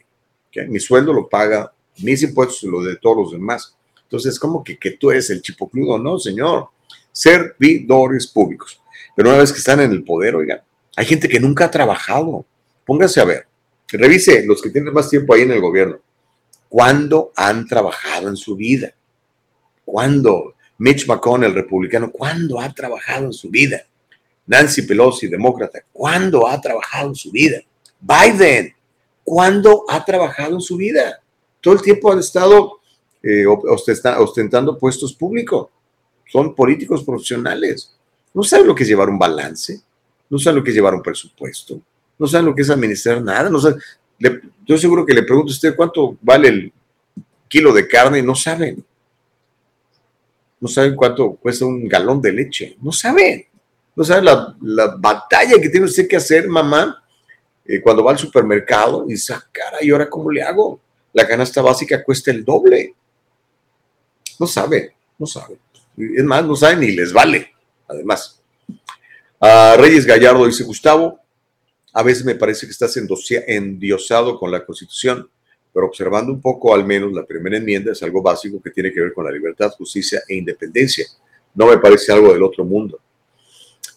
Mi 0.69 0.79
sueldo 0.79 1.13
lo 1.13 1.29
paga, 1.29 1.73
mis 1.99 2.23
impuestos 2.23 2.63
lo 2.65 2.83
de 2.83 2.97
todos 2.97 3.17
los 3.17 3.33
demás. 3.33 3.77
Entonces, 4.15 4.39
como 4.39 4.63
que, 4.63 4.79
que 4.79 4.93
tú 4.93 5.11
eres 5.11 5.29
el 5.31 5.43
chipocludo, 5.43 5.99
no, 5.99 6.21
señor. 6.21 6.69
Servidores 7.11 8.29
públicos. 8.29 8.81
Pero 9.17 9.31
una 9.31 9.39
vez 9.39 9.53
que 9.53 9.59
están 9.59 9.81
en 9.81 9.91
el 9.91 10.05
poder, 10.05 10.37
oigan, 10.37 10.61
hay 10.95 11.05
gente 11.05 11.29
que 11.29 11.41
nunca 11.41 11.65
ha 11.65 11.71
trabajado. 11.71 12.47
Póngase 12.85 13.21
a 13.21 13.25
ver, 13.25 13.49
revise 13.89 14.47
los 14.47 14.63
que 14.63 14.71
tienen 14.71 14.95
más 14.95 15.11
tiempo 15.11 15.35
ahí 15.35 15.43
en 15.43 15.51
el 15.51 15.61
gobierno. 15.61 15.99
¿Cuándo 16.69 17.33
han 17.35 17.67
trabajado 17.67 18.29
en 18.29 18.37
su 18.37 18.55
vida? 18.55 18.95
¿Cuándo? 19.85 20.55
Mitch 20.79 21.09
McConnell, 21.09 21.53
republicano, 21.53 22.13
¿cuándo 22.13 22.61
ha 22.61 22.73
trabajado 22.73 23.27
en 23.27 23.33
su 23.33 23.51
vida? 23.51 23.85
Nancy 24.47 24.83
Pelosi, 24.83 25.27
demócrata, 25.27 25.81
¿cuándo 25.93 26.47
ha 26.47 26.61
trabajado 26.61 27.09
en 27.09 27.15
su 27.17 27.33
vida? 27.33 27.63
Biden, 28.01 28.75
¿cuándo 29.25 29.85
ha 29.89 30.05
trabajado 30.05 30.55
en 30.55 30.61
su 30.61 30.77
vida? 30.77 31.21
Todo 31.61 31.75
el 31.75 31.83
tiempo 31.83 32.13
han 32.13 32.21
estado 32.21 32.81
eh, 33.25 33.47
ostentando 33.47 34.79
puestos 34.79 35.15
públicos. 35.15 35.69
Son 36.27 36.55
políticos 36.55 37.03
profesionales. 37.03 37.95
No 38.35 38.43
saben 38.43 38.67
lo 38.67 38.75
que 38.75 38.83
es 38.83 38.89
llevar 38.89 39.09
un 39.09 39.19
balance, 39.19 39.81
no 40.29 40.39
saben 40.39 40.59
lo 40.59 40.65
que 40.65 40.71
es 40.71 40.77
llevar 40.77 40.95
un 40.95 41.03
presupuesto, 41.03 41.81
no 42.19 42.27
saben 42.27 42.47
lo 42.47 42.55
que 42.55 42.63
es 42.63 42.71
administrar 42.71 43.23
nada. 43.23 43.49
No 43.49 43.59
saben. 43.59 43.81
yo 44.67 44.77
seguro 44.77 45.07
que 45.07 45.15
le 45.15 45.23
pregunto 45.23 45.51
a 45.51 45.55
usted 45.55 45.75
cuánto 45.75 46.17
vale 46.21 46.49
el 46.49 46.73
kilo 47.49 47.73
de 47.73 47.87
carne 47.89 48.23
no 48.23 48.35
saben. 48.35 48.85
No 50.61 50.69
saben 50.69 50.97
cuánto 50.97 51.33
cuesta 51.35 51.67
un 51.67 51.89
galón 51.89 52.21
de 52.21 52.33
leche. 52.33 52.77
No 52.83 52.91
saben. 52.93 53.47
No 53.95 54.03
saben 54.05 54.25
la, 54.25 54.57
la 54.61 54.97
batalla 54.97 55.61
que 55.61 55.69
tiene 55.69 55.87
usted 55.87 56.09
que 56.09 56.17
hacer, 56.17 56.49
mamá, 56.49 57.05
eh, 57.65 57.81
cuando 57.81 58.05
va 58.05 58.13
al 58.13 58.19
supermercado 58.19 59.05
y 59.07 59.13
dice, 59.13 59.33
ah, 59.33 59.45
cara, 59.51 59.79
¿y 59.81 59.91
ahora 59.91 60.11
cómo 60.11 60.31
le 60.31 60.43
hago? 60.43 60.81
La 61.13 61.27
canasta 61.27 61.63
básica 61.63 62.03
cuesta 62.03 62.31
el 62.31 62.45
doble. 62.45 62.95
No 64.39 64.47
sabe, 64.47 64.95
no 65.19 65.27
sabe. 65.27 65.59
Es 65.97 66.25
más, 66.25 66.45
no 66.45 66.57
sabe 66.57 66.77
ni 66.77 66.93
les 66.93 67.13
vale, 67.13 67.53
además. 67.89 68.41
Reyes 69.77 70.07
Gallardo 70.07 70.47
dice, 70.47 70.65
Gustavo, 70.65 71.21
a 71.93 72.03
veces 72.03 72.25
me 72.25 72.35
parece 72.35 72.67
que 72.67 72.73
estás 72.73 72.97
endiosado 72.97 74.39
con 74.39 74.51
la 74.51 74.65
Constitución, 74.65 75.29
pero 75.73 75.87
observando 75.87 76.33
un 76.33 76.41
poco 76.41 76.75
al 76.75 76.85
menos 76.85 77.13
la 77.13 77.25
primera 77.25 77.57
enmienda 77.57 77.93
es 77.93 78.03
algo 78.03 78.23
básico 78.23 78.61
que 78.63 78.71
tiene 78.71 78.93
que 78.93 79.01
ver 79.01 79.13
con 79.13 79.25
la 79.25 79.31
libertad, 79.31 79.71
justicia 79.73 80.23
e 80.29 80.37
independencia. 80.37 81.07
No 81.55 81.67
me 81.67 81.79
parece 81.79 82.13
algo 82.13 82.33
del 82.33 82.43
otro 82.43 82.65
mundo 82.65 83.01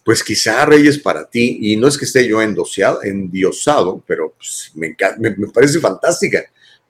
pues 0.07 0.23
quizá 0.23 0.65
Reyes 0.65 0.97
para 0.99 1.29
ti, 1.29 1.57
y 1.63 1.75
no 1.75 1.85
es 1.85 1.97
que 1.97 2.05
esté 2.05 2.25
yo 2.25 2.41
endiosado, 2.41 4.01
pero 4.07 4.33
pues, 4.37 4.71
me, 4.73 4.95
parece 5.53 5.81
fantástica. 5.81 6.49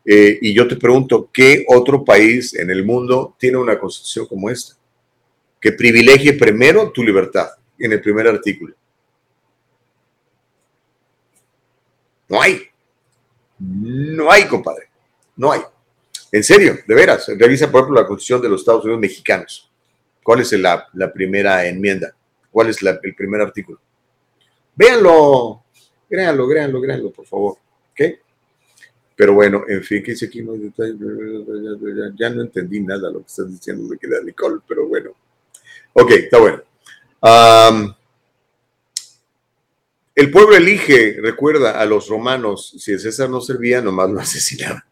Eh, 0.09 0.39
y 0.41 0.53
yo 0.53 0.67
te 0.67 0.77
pregunto, 0.77 1.29
¿qué 1.33 1.65
otro 1.67 2.05
país 2.05 2.55
en 2.55 2.69
el 2.71 2.85
mundo 2.85 3.35
tiene 3.37 3.57
una 3.57 3.77
constitución 3.77 4.25
como 4.25 4.49
esta? 4.49 4.75
Que 5.59 5.73
privilegie 5.73 6.33
primero 6.33 6.91
tu 6.91 7.03
libertad, 7.03 7.49
en 7.77 7.91
el 7.91 8.01
primer 8.01 8.27
artículo. 8.27 8.73
No 12.29 12.41
hay. 12.41 12.61
No 13.59 14.31
hay, 14.31 14.45
compadre. 14.45 14.89
No 15.35 15.51
hay. 15.51 15.61
En 16.31 16.43
serio, 16.43 16.77
de 16.87 16.95
veras. 16.95 17.27
Revisa, 17.27 17.69
por 17.69 17.81
ejemplo, 17.81 18.01
la 18.01 18.07
constitución 18.07 18.41
de 18.41 18.49
los 18.49 18.61
Estados 18.61 18.85
Unidos 18.85 19.01
mexicanos. 19.01 19.69
¿Cuál 20.23 20.41
es 20.41 20.51
la 20.53 21.13
primera 21.13 21.67
enmienda? 21.67 22.17
cuál 22.57 22.69
es 22.69 22.81
el 22.81 23.13
primer 23.13 23.41
artículo. 23.41 23.79
Véanlo, 24.75 25.63
créanlo, 26.09 26.49
créanlo, 26.49 26.81
créanlo, 26.81 27.11
por 27.11 27.25
favor. 27.27 27.57
Pero 29.17 29.33
bueno, 29.33 29.63
en 29.67 29.83
fin, 29.83 30.03
que 30.03 30.11
dice 30.11 30.27
aquí 30.27 30.43
no 30.43 30.53
ya, 32.15 32.29
no 32.29 32.43
entendí 32.43 32.81
nada 32.81 33.09
lo 33.09 33.21
que 33.21 33.25
estás 33.25 33.49
diciendo 33.49 33.87
de 33.87 33.97
que 33.97 34.07
de 34.07 34.23
Nicole, 34.23 34.61
pero 34.67 34.87
bueno. 34.87 35.09
Ok, 35.93 36.11
está 36.11 36.37
bueno. 36.37 36.61
el 40.13 40.29
pueblo 40.29 40.55
elige, 40.55 41.17
recuerda 41.19 41.81
a 41.81 41.85
los 41.87 42.07
romanos, 42.07 42.75
si 42.77 42.97
César 42.99 43.27
no 43.27 43.41
servía, 43.41 43.81
nomás 43.81 44.11
lo 44.11 44.19
asesinaban. 44.21 44.83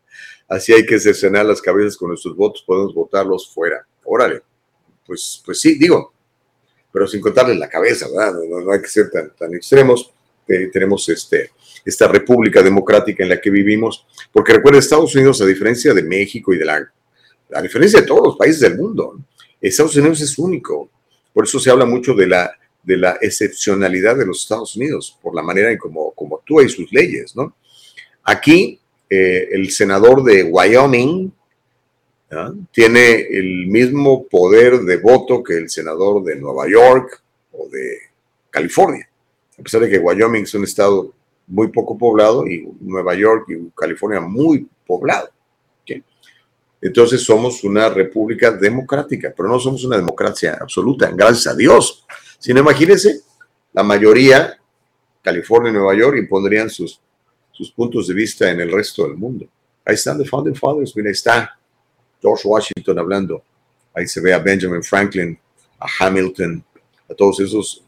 Así 0.48 0.74
hay 0.74 0.88
que 0.88 1.00
cercenar 1.00 1.46
las 1.46 1.62
cabezas 1.62 1.96
con 1.96 2.10
nuestros 2.10 2.36
votos, 2.36 2.64
podemos 2.66 2.96
votarlos 2.96 3.48
fuera. 3.54 3.86
Órale, 4.04 4.42
pues, 5.06 5.44
pues 5.46 5.62
sí, 5.62 5.78
digo, 5.78 6.14
pero 6.92 7.06
sin 7.06 7.22
contarles 7.22 7.58
la 7.58 7.70
cabeza, 7.70 8.08
¿verdad? 8.08 8.40
No, 8.50 8.72
hay 8.72 8.82
que 8.82 8.88
ser 8.88 9.12
tan, 9.12 9.36
tan 9.36 9.54
extremos. 9.54 10.12
Eh, 10.48 10.70
tenemos 10.74 11.08
este, 11.10 11.52
esta 11.86 12.08
república 12.08 12.64
democrática 12.64 13.24
en 13.24 13.30
la 13.30 13.40
que 13.40 13.50
vivimos, 13.52 14.06
porque 14.32 14.54
recuerda, 14.54 14.80
Estados 14.80 15.16
Unidos, 15.16 15.42
a 15.42 15.46
diferencia 15.46 15.94
de 15.94 16.04
México 16.04 16.54
y 16.54 16.58
de 16.58 16.66
la, 16.66 16.92
a 17.54 17.62
diferencia 17.62 18.02
de 18.02 18.08
todos 18.08 18.24
los 18.24 18.38
países 18.38 18.60
del 18.62 18.78
mundo, 18.78 19.20
Estados 19.62 19.96
Unidos 19.96 20.22
es 20.22 20.38
único. 20.38 20.90
Por 21.34 21.46
eso 21.46 21.60
se 21.60 21.70
habla 21.70 21.86
mucho 21.86 22.14
de 22.14 22.28
la, 22.28 22.52
de 22.84 22.98
la 22.98 23.18
excepcionalidad 23.22 24.18
de 24.18 24.26
los 24.26 24.42
Estados 24.42 24.76
Unidos, 24.76 25.18
por 25.22 25.36
la 25.36 25.42
manera 25.42 25.72
en 25.72 25.78
cómo, 25.78 26.12
como 26.12 26.38
actúa 26.38 26.64
y 26.64 26.70
sus 26.70 26.92
leyes, 26.92 27.36
¿no? 27.36 27.56
Aquí, 28.24 28.80
eh, 29.10 29.50
el 29.52 29.70
senador 29.72 30.24
de 30.24 30.44
Wyoming, 30.44 31.32
tiene 32.72 33.22
el 33.22 33.68
mismo 33.68 34.28
poder 34.28 34.80
de 34.80 34.98
voto 34.98 35.44
que 35.44 35.54
el 35.54 35.70
senador 35.70 36.24
de 36.24 36.36
Nueva 36.36 36.68
York 36.68 37.22
o 37.52 37.70
de 37.70 37.98
California, 38.50 39.08
a 39.58 39.62
pesar 39.62 39.82
de 39.82 39.90
que 39.90 40.00
Wyoming 40.00 40.44
es 40.44 40.54
un 40.54 40.64
estado 40.64 41.14
muy 41.48 41.68
poco 41.70 41.98
poblado 41.98 42.48
y 42.48 42.68
Nueva 42.82 43.16
York 43.16 43.46
y 43.50 43.70
California 43.76 44.20
muy 44.20 44.68
poblado. 44.86 45.30
Entonces 46.82 47.24
somos 47.24 47.64
una 47.64 47.90
república 47.90 48.52
democrática, 48.52 49.34
pero 49.36 49.50
no 49.50 49.60
somos 49.60 49.84
una 49.86 49.98
democracia 49.98 50.58
absoluta, 50.60 51.10
gracias 51.10 51.48
a 51.48 51.56
Dios. 51.56 52.06
Sino 52.38 52.60
imagínense, 52.60 53.22
la 53.74 53.82
mayoría, 53.82 54.60
California 55.22 55.72
y 55.72 55.74
Nueva 55.74 55.96
York, 55.96 56.18
impondrían 56.18 56.70
sus, 56.70 57.00
sus 57.52 57.72
puntos 57.72 58.08
de 58.08 58.14
vista 58.14 58.52
en 58.52 58.62
el 58.62 58.72
resto 58.72 59.04
del 59.04 59.16
mundo. 59.16 59.48
Ahí 59.84 59.96
están 59.96 60.18
los 60.18 60.30
Founding 60.30 60.56
Fathers, 60.56 60.96
mira, 60.96 61.08
ahí 61.08 61.14
está 61.14 61.60
George 62.22 62.48
Washington 62.48 63.00
hablando. 63.00 63.44
Ahí 63.94 64.08
se 64.08 64.22
ve 64.22 64.34
a 64.34 64.40
Benjamin 64.40 64.84
Franklin, 64.84 65.40
a 65.80 65.88
Hamilton, 66.00 66.64
a 67.10 67.14
todos 67.14 67.40
esos 67.40 67.85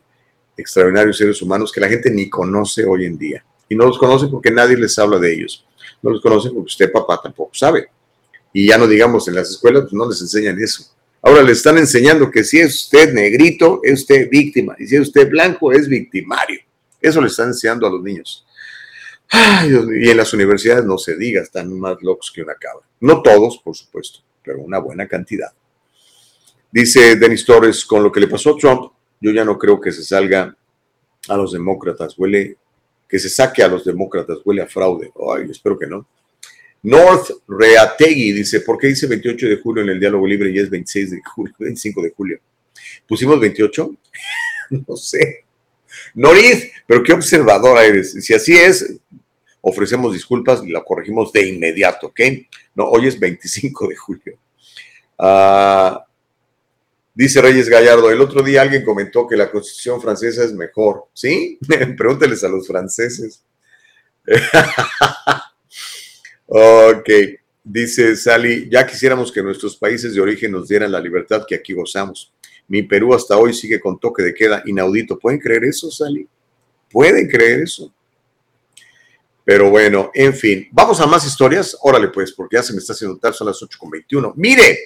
extraordinarios 0.57 1.17
seres 1.17 1.41
humanos 1.41 1.71
que 1.71 1.79
la 1.79 1.87
gente 1.87 2.09
ni 2.09 2.29
conoce 2.29 2.83
hoy 2.85 3.05
en 3.05 3.17
día. 3.17 3.45
Y 3.69 3.75
no 3.75 3.85
los 3.85 3.97
conoce 3.97 4.27
porque 4.27 4.51
nadie 4.51 4.75
les 4.75 4.97
habla 4.97 5.19
de 5.19 5.33
ellos. 5.33 5.65
No 6.01 6.09
los 6.09 6.21
conoce 6.21 6.49
porque 6.49 6.67
usted, 6.67 6.91
papá, 6.91 7.19
tampoco 7.21 7.51
sabe. 7.53 7.89
Y 8.53 8.67
ya 8.67 8.77
no 8.77 8.87
digamos 8.87 9.27
en 9.27 9.35
las 9.35 9.49
escuelas, 9.49 9.83
pues 9.83 9.93
no 9.93 10.07
les 10.09 10.21
enseñan 10.21 10.59
eso. 10.61 10.85
Ahora 11.21 11.41
le 11.41 11.51
están 11.51 11.77
enseñando 11.77 12.31
que 12.31 12.43
si 12.43 12.59
es 12.59 12.75
usted 12.83 13.13
negrito, 13.13 13.81
es 13.83 14.01
usted 14.01 14.29
víctima. 14.29 14.75
Y 14.79 14.87
si 14.87 14.95
es 14.95 15.01
usted 15.01 15.29
blanco, 15.29 15.71
es 15.71 15.87
victimario. 15.87 16.59
Eso 17.01 17.21
le 17.21 17.27
están 17.27 17.49
enseñando 17.49 17.85
a 17.85 17.89
los 17.89 18.01
niños. 18.01 18.45
y 19.31 20.09
en 20.09 20.17
las 20.17 20.33
universidades 20.33 20.85
no 20.85 20.97
se 20.97 21.17
diga, 21.17 21.41
están 21.41 21.77
más 21.77 21.97
locos 22.01 22.31
que 22.33 22.41
una 22.41 22.55
cabra. 22.55 22.85
No 23.01 23.21
todos, 23.21 23.57
por 23.57 23.75
supuesto, 23.75 24.19
pero 24.43 24.59
una 24.59 24.79
buena 24.79 25.07
cantidad. 25.07 25.51
Dice 26.71 27.15
Denis 27.15 27.45
Torres, 27.45 27.85
con 27.85 28.03
lo 28.03 28.11
que 28.11 28.19
le 28.19 28.27
pasó 28.27 28.51
a 28.51 28.57
Trump, 28.57 28.91
yo 29.19 29.31
ya 29.31 29.43
no 29.43 29.57
creo 29.57 29.79
que 29.79 29.91
se 29.91 30.03
salga 30.03 30.55
a 31.27 31.37
los 31.37 31.51
demócratas, 31.51 32.17
huele, 32.17 32.57
que 33.07 33.19
se 33.19 33.29
saque 33.29 33.63
a 33.63 33.67
los 33.67 33.85
demócratas, 33.85 34.39
huele 34.43 34.61
a 34.61 34.67
fraude. 34.67 35.11
Ay, 35.35 35.49
espero 35.49 35.77
que 35.77 35.87
no. 35.87 36.07
North 36.83 37.31
Reategui 37.47 38.31
dice, 38.31 38.61
¿por 38.61 38.77
qué 38.77 38.87
dice 38.87 39.07
28 39.07 39.47
de 39.47 39.57
julio 39.57 39.83
en 39.83 39.89
el 39.89 39.99
diálogo 39.99 40.27
libre 40.27 40.51
y 40.51 40.59
es 40.59 40.69
26 40.69 41.11
de 41.11 41.21
julio, 41.23 41.53
25 41.59 42.01
de 42.01 42.11
julio? 42.11 42.39
¿Pusimos 43.07 43.39
28? 43.39 43.95
no 44.87 44.95
sé. 44.95 45.45
Norid, 46.13 46.63
pero 46.85 47.03
qué 47.03 47.13
observadora 47.13 47.83
eres. 47.85 48.11
Si 48.23 48.33
así 48.33 48.55
es, 48.55 48.99
ofrecemos 49.61 50.13
disculpas 50.13 50.63
y 50.63 50.69
la 50.69 50.83
corregimos 50.83 51.31
de 51.33 51.47
inmediato, 51.47 52.07
¿ok? 52.07 52.19
No, 52.75 52.85
hoy 52.85 53.07
es 53.07 53.19
25 53.19 53.87
de 53.87 53.95
julio. 53.95 54.39
Ah, 55.17 56.06
dice 57.17 57.41
Reyes 57.41 57.67
Gallardo, 57.67 58.11
el 58.11 58.21
otro 58.21 58.43
día 58.43 58.61
alguien 58.61 58.85
comentó 58.85 59.25
que 59.25 59.35
la 59.35 59.49
constitución 59.49 59.99
francesa 59.99 60.43
es 60.43 60.53
mejor, 60.53 61.05
¿sí? 61.15 61.57
Pregúnteles 61.97 62.43
a 62.43 62.47
los 62.47 62.67
franceses. 62.67 63.43
ok, 66.45 67.09
dice 67.63 68.15
Sally, 68.15 68.69
ya 68.69 68.85
quisiéramos 68.85 69.31
que 69.31 69.41
nuestros 69.41 69.77
países 69.77 70.13
de 70.13 70.21
origen 70.21 70.51
nos 70.51 70.67
dieran 70.67 70.91
la 70.91 70.99
libertad 70.99 71.43
que 71.47 71.55
aquí 71.55 71.73
gozamos. 71.73 72.31
Mi 72.67 72.83
Perú 72.83 73.15
hasta 73.15 73.35
hoy 73.35 73.51
sigue 73.51 73.79
con 73.79 73.99
toque 73.99 74.21
de 74.21 74.35
queda 74.35 74.61
inaudito. 74.67 75.17
¿Pueden 75.17 75.39
creer 75.39 75.63
eso, 75.63 75.89
Sally? 75.89 76.27
¿Pueden 76.91 77.27
creer 77.27 77.61
eso? 77.61 77.91
Pero 79.43 79.71
bueno, 79.71 80.11
en 80.13 80.35
fin, 80.35 80.67
vamos 80.71 81.01
a 81.01 81.07
más 81.07 81.25
historias. 81.25 81.75
Órale, 81.81 82.09
pues, 82.09 82.31
porque 82.31 82.57
ya 82.57 82.63
se 82.63 82.73
me 82.73 82.79
está 82.79 82.93
haciendo 82.93 83.17
tarde, 83.17 83.37
son 83.37 83.47
las 83.47 83.59
8.21. 83.59 84.33
Mire, 84.35 84.77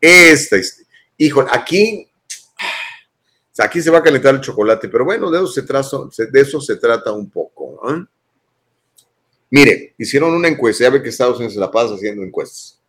esta, 0.00 0.56
hijo, 1.26 1.44
aquí, 1.50 2.08
aquí 3.58 3.80
se 3.80 3.90
va 3.90 3.98
a 3.98 4.02
calentar 4.02 4.34
el 4.34 4.40
chocolate, 4.40 4.88
pero 4.88 5.04
bueno, 5.04 5.30
de 5.30 5.38
eso 5.38 5.46
se 5.46 5.62
de 6.26 6.40
eso 6.40 6.60
se 6.60 6.76
trata 6.76 7.12
un 7.12 7.30
poco. 7.30 7.80
Mire, 9.50 9.94
hicieron 9.98 10.32
una 10.32 10.48
encuesta, 10.48 10.84
ya 10.84 10.90
ve 10.90 11.02
que 11.02 11.10
Estados 11.10 11.36
Unidos 11.36 11.54
se 11.54 11.60
la 11.60 11.70
pasa 11.70 11.94
haciendo 11.94 12.22
encuestas. 12.22 12.80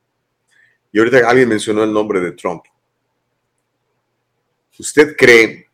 Y 0.92 1.00
ahorita 1.00 1.28
alguien 1.30 1.50
mencionó 1.50 1.84
el 1.84 1.92
nombre 1.92 2.20
de 2.22 2.32
Trump. 2.32 2.64
¿Usted 4.80 5.16
cree 5.18 5.68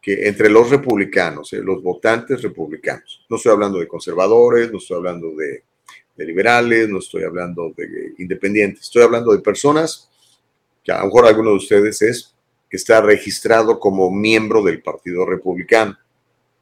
que 0.00 0.26
entre 0.28 0.48
los 0.48 0.70
republicanos, 0.70 1.52
eh, 1.52 1.62
los 1.62 1.82
votantes 1.82 2.42
republicanos, 2.42 3.24
no 3.28 3.36
estoy 3.36 3.52
hablando 3.52 3.78
de 3.78 3.88
conservadores, 3.88 4.70
no 4.70 4.78
estoy 4.78 4.96
hablando 4.96 5.34
de, 5.34 5.64
liberales, 6.24 6.88
no 6.88 6.98
estoy 6.98 7.24
hablando 7.24 7.72
de 7.76 8.14
independientes, 8.18 8.82
estoy 8.82 9.02
hablando 9.02 9.32
de 9.32 9.40
personas 9.40 10.08
que 10.84 10.92
a 10.92 10.98
lo 10.98 11.06
mejor 11.06 11.26
alguno 11.26 11.50
de 11.50 11.56
ustedes 11.56 12.02
es 12.02 12.34
que 12.70 12.76
está 12.76 13.00
registrado 13.00 13.80
como 13.80 14.10
miembro 14.10 14.62
del 14.62 14.82
Partido 14.82 15.24
Republicano. 15.24 15.98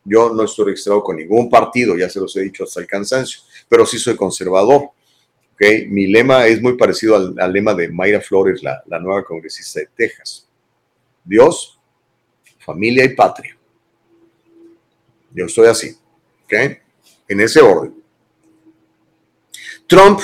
Yo 0.05 0.33
no 0.33 0.45
estoy 0.45 0.67
registrado 0.67 1.03
con 1.03 1.17
ningún 1.17 1.51
partido, 1.51 1.97
ya 1.97 2.09
se 2.09 2.21
los 2.21 2.35
he 2.37 2.43
dicho 2.43 2.65
hasta 2.65 2.81
el 2.81 2.87
cansancio, 2.87 3.43
pero 3.69 3.85
sí 3.85 3.99
soy 3.99 4.17
conservador. 4.17 4.91
¿okay? 5.55 5.87
Mi 5.89 6.07
lema 6.07 6.47
es 6.47 6.63
muy 6.63 6.77
parecido 6.77 7.17
al, 7.17 7.53
lema 7.53 7.75
de 7.75 7.89
Mayra 7.89 8.21
Flores, 8.21 8.63
la, 8.63 8.83
la 8.87 8.99
nueva 8.99 9.25
congresista 9.25 9.81
de 9.81 9.89
Texas. 9.95 10.49
Dios, 11.25 11.79
familia 12.59 13.05
y 13.05 13.15
patria. 13.15 13.57
Yo 15.35 15.47
estoy 15.47 15.67
así, 15.69 15.97
¿ok? 16.45 16.53
En 17.29 17.41
ese 17.41 17.61
orden. 17.61 17.95
Trump 19.87 20.21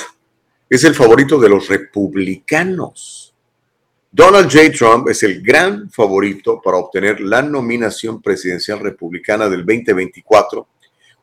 es 0.69 0.83
el 0.83 0.93
favorito 0.93 1.39
de 1.39 1.49
los 1.49 1.67
republicanos. 1.67 3.28
Donald 4.11 4.51
J. 4.51 4.71
Trump 4.71 5.07
es 5.09 5.21
el 5.23 5.41
gran 5.41 5.89
favorito 5.89 6.59
para 6.61 6.77
obtener 6.77 7.19
la 7.21 7.41
nominación 7.41 8.21
presidencial 8.21 8.79
republicana 8.79 9.47
del 9.47 9.65
2024 9.65 10.67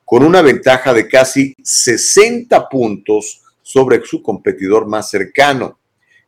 con 0.04 0.22
una 0.22 0.40
ventaja 0.40 0.94
de 0.94 1.08
casi 1.08 1.54
60 1.62 2.68
puntos 2.68 3.42
sobre 3.60 4.04
su 4.04 4.22
competidor 4.22 4.86
más 4.86 5.10
cercano. 5.10 5.78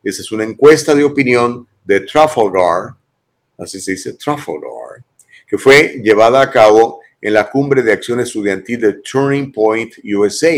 Esa 0.03 0.21
es 0.21 0.31
una 0.33 0.43
encuesta 0.43 0.93
de 0.93 1.05
opinión 1.05 1.65
de 1.85 2.01
Trafalgar 2.01 2.95
así 3.59 3.79
se 3.79 3.91
dice, 3.91 4.13
Trafalgar, 4.13 5.03
que 5.47 5.57
fue 5.57 6.01
llevada 6.03 6.41
a 6.41 6.49
cabo 6.49 7.01
en 7.21 7.33
la 7.33 7.49
cumbre 7.49 7.81
de 7.83 7.91
acción 7.91 8.19
estudiantil 8.19 8.79
de 8.79 8.93
Turning 9.01 9.51
Point 9.51 9.95
USA. 10.03 10.55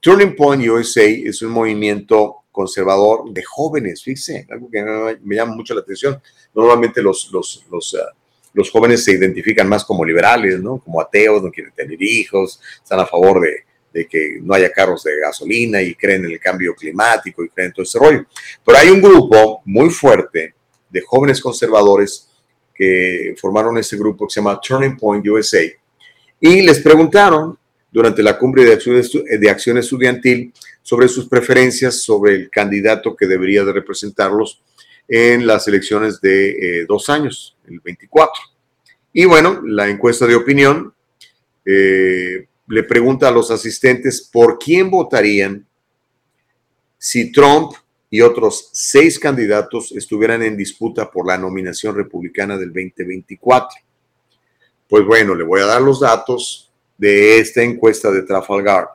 Turning 0.00 0.34
Point 0.36 0.66
USA 0.66 1.04
es 1.04 1.42
un 1.42 1.50
movimiento 1.50 2.39
conservador 2.60 3.32
de 3.32 3.42
jóvenes, 3.42 4.02
fíjense, 4.02 4.46
algo 4.50 4.68
que 4.70 5.18
me 5.22 5.36
llama 5.36 5.54
mucho 5.54 5.74
la 5.74 5.80
atención. 5.80 6.20
Normalmente 6.54 7.00
los, 7.02 7.30
los, 7.32 7.64
los, 7.70 7.94
ah, 7.94 8.14
los 8.52 8.70
jóvenes 8.70 9.02
se 9.02 9.12
identifican 9.12 9.66
más 9.66 9.82
como 9.84 10.04
liberales, 10.04 10.60
¿no? 10.60 10.78
Como 10.78 11.00
ateos, 11.00 11.42
no 11.42 11.50
quieren 11.50 11.72
tener 11.74 12.00
hijos, 12.02 12.60
están 12.82 13.00
a 13.00 13.06
favor 13.06 13.40
de, 13.40 13.64
de 13.94 14.06
que 14.06 14.38
no 14.42 14.52
haya 14.52 14.70
carros 14.70 15.02
de 15.04 15.18
gasolina 15.20 15.80
y 15.80 15.94
creen 15.94 16.26
en 16.26 16.32
el 16.32 16.40
cambio 16.40 16.74
climático 16.74 17.42
y 17.42 17.48
creen 17.48 17.68
en 17.68 17.72
todo 17.72 17.82
ese 17.82 17.98
rollo. 17.98 18.26
Pero 18.64 18.78
hay 18.78 18.90
un 18.90 19.00
grupo 19.00 19.62
muy 19.64 19.88
fuerte 19.88 20.54
de 20.90 21.00
jóvenes 21.00 21.40
conservadores 21.40 22.28
que 22.74 23.34
formaron 23.40 23.78
ese 23.78 23.96
grupo 23.96 24.26
que 24.26 24.34
se 24.34 24.40
llama 24.40 24.60
Turning 24.60 24.96
Point 24.98 25.26
USA 25.28 25.62
y 26.40 26.62
les 26.62 26.80
preguntaron 26.80 27.58
durante 27.90 28.22
la 28.22 28.38
cumbre 28.38 28.64
de 28.64 28.74
acción, 28.74 29.02
de 29.40 29.50
acción 29.50 29.78
estudiantil 29.78 30.52
sobre 30.82 31.08
sus 31.08 31.28
preferencias 31.28 32.02
sobre 32.02 32.34
el 32.34 32.50
candidato 32.50 33.14
que 33.14 33.26
debería 33.26 33.64
de 33.64 33.72
representarlos 33.72 34.62
en 35.06 35.46
las 35.46 35.66
elecciones 35.66 36.20
de 36.20 36.50
eh, 36.50 36.86
dos 36.88 37.08
años, 37.08 37.56
el 37.66 37.80
24. 37.80 38.32
Y 39.12 39.24
bueno, 39.24 39.60
la 39.64 39.88
encuesta 39.88 40.26
de 40.26 40.36
opinión 40.36 40.94
eh, 41.64 42.46
le 42.68 42.82
pregunta 42.84 43.28
a 43.28 43.32
los 43.32 43.50
asistentes 43.50 44.28
por 44.32 44.58
quién 44.58 44.90
votarían 44.90 45.66
si 46.96 47.32
Trump 47.32 47.72
y 48.08 48.20
otros 48.20 48.70
seis 48.72 49.18
candidatos 49.18 49.92
estuvieran 49.92 50.42
en 50.42 50.56
disputa 50.56 51.10
por 51.10 51.26
la 51.26 51.38
nominación 51.38 51.94
republicana 51.94 52.56
del 52.56 52.68
2024. 52.68 53.80
Pues 54.88 55.04
bueno, 55.04 55.34
le 55.34 55.44
voy 55.44 55.60
a 55.60 55.66
dar 55.66 55.82
los 55.82 56.00
datos 56.00 56.72
de 56.98 57.38
esta 57.38 57.62
encuesta 57.62 58.10
de 58.10 58.22
Trafalgar. 58.22 58.88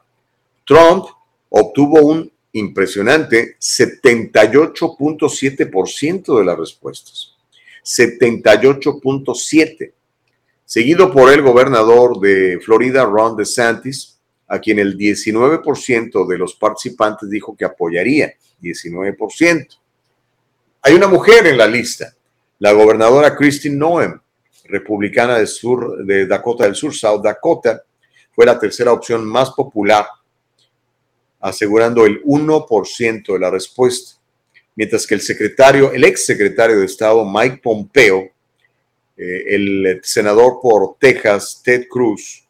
Trump 0.65 1.05
obtuvo 1.49 2.01
un 2.01 2.31
impresionante 2.53 3.57
78.7% 3.59 6.39
de 6.39 6.45
las 6.45 6.57
respuestas. 6.57 7.35
78.7%. 7.83 9.91
Seguido 10.65 11.11
por 11.11 11.31
el 11.31 11.43
gobernador 11.43 12.19
de 12.19 12.59
Florida, 12.59 13.05
Ron 13.05 13.37
DeSantis, 13.37 14.15
a 14.47 14.59
quien 14.59 14.79
el 14.79 14.97
19% 14.97 16.27
de 16.27 16.37
los 16.37 16.55
participantes 16.55 17.29
dijo 17.29 17.55
que 17.55 17.65
apoyaría 17.65 18.33
19%. 18.61 19.67
Hay 20.81 20.93
una 20.93 21.07
mujer 21.07 21.47
en 21.47 21.57
la 21.57 21.67
lista, 21.67 22.15
la 22.59 22.71
gobernadora 22.71 23.35
Christine 23.35 23.75
Noem, 23.75 24.19
republicana 24.65 25.37
del 25.37 25.47
sur, 25.47 26.05
de 26.05 26.25
Dakota 26.25 26.65
del 26.65 26.75
Sur, 26.75 26.95
South 26.95 27.21
Dakota, 27.23 27.83
fue 28.31 28.45
la 28.45 28.59
tercera 28.59 28.91
opción 28.91 29.25
más 29.25 29.51
popular, 29.51 30.05
asegurando 31.45 32.07
el 32.07 32.23
1% 32.23 33.33
de 33.33 33.39
la 33.39 33.51
respuesta, 33.51 34.19
mientras 34.75 35.05
que 35.05 35.13
el 35.13 35.21
secretario, 35.21 35.91
el 35.93 36.03
ex 36.03 36.25
secretario 36.25 36.79
de 36.79 36.87
Estado 36.87 37.23
Mike 37.23 37.59
Pompeo, 37.61 38.31
eh, 39.15 39.43
el 39.49 39.99
senador 40.01 40.57
por 40.59 40.95
Texas, 40.99 41.61
Ted 41.63 41.85
Cruz, 41.87 42.43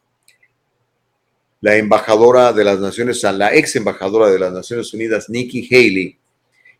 la 1.60 1.76
embajadora 1.76 2.54
de 2.54 2.64
las 2.64 2.80
Naciones, 2.80 3.22
la 3.22 3.54
ex 3.54 3.76
embajadora 3.76 4.30
de 4.30 4.38
las 4.38 4.50
Naciones 4.50 4.94
Unidas, 4.94 5.28
Nikki 5.28 5.68
Haley, 5.70 6.16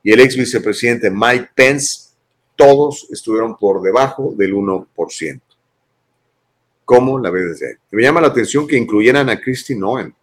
y 0.02 0.10
el 0.10 0.20
ex 0.20 0.36
vicepresidente 0.36 1.10
Mike 1.10 1.51
Pence, 1.55 2.14
todos 2.56 3.09
estuvieron 3.10 3.59
por 3.59 3.82
debajo 3.82 4.32
del 4.34 4.55
1%. 4.55 5.40
¿Cómo 6.86 7.18
la 7.18 7.28
ves 7.28 7.51
desde 7.51 7.68
ahí? 7.68 7.74
Me 7.90 8.02
llama 8.02 8.22
la 8.22 8.28
atención 8.28 8.66
que 8.66 8.78
incluyeran 8.78 9.28
a 9.28 9.38
Christine 9.38 9.80
Noem. 9.80 10.14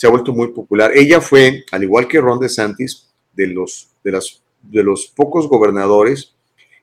Se 0.00 0.06
ha 0.06 0.10
vuelto 0.10 0.32
muy 0.32 0.48
popular. 0.48 0.92
Ella 0.94 1.20
fue, 1.20 1.64
al 1.70 1.82
igual 1.82 2.08
que 2.08 2.20
Ron 2.20 2.40
DeSantis, 2.40 3.10
de 3.34 3.48
los, 3.48 3.90
de 4.02 4.12
las, 4.12 4.42
de 4.62 4.82
los 4.82 5.06
pocos 5.06 5.46
gobernadores 5.46 6.34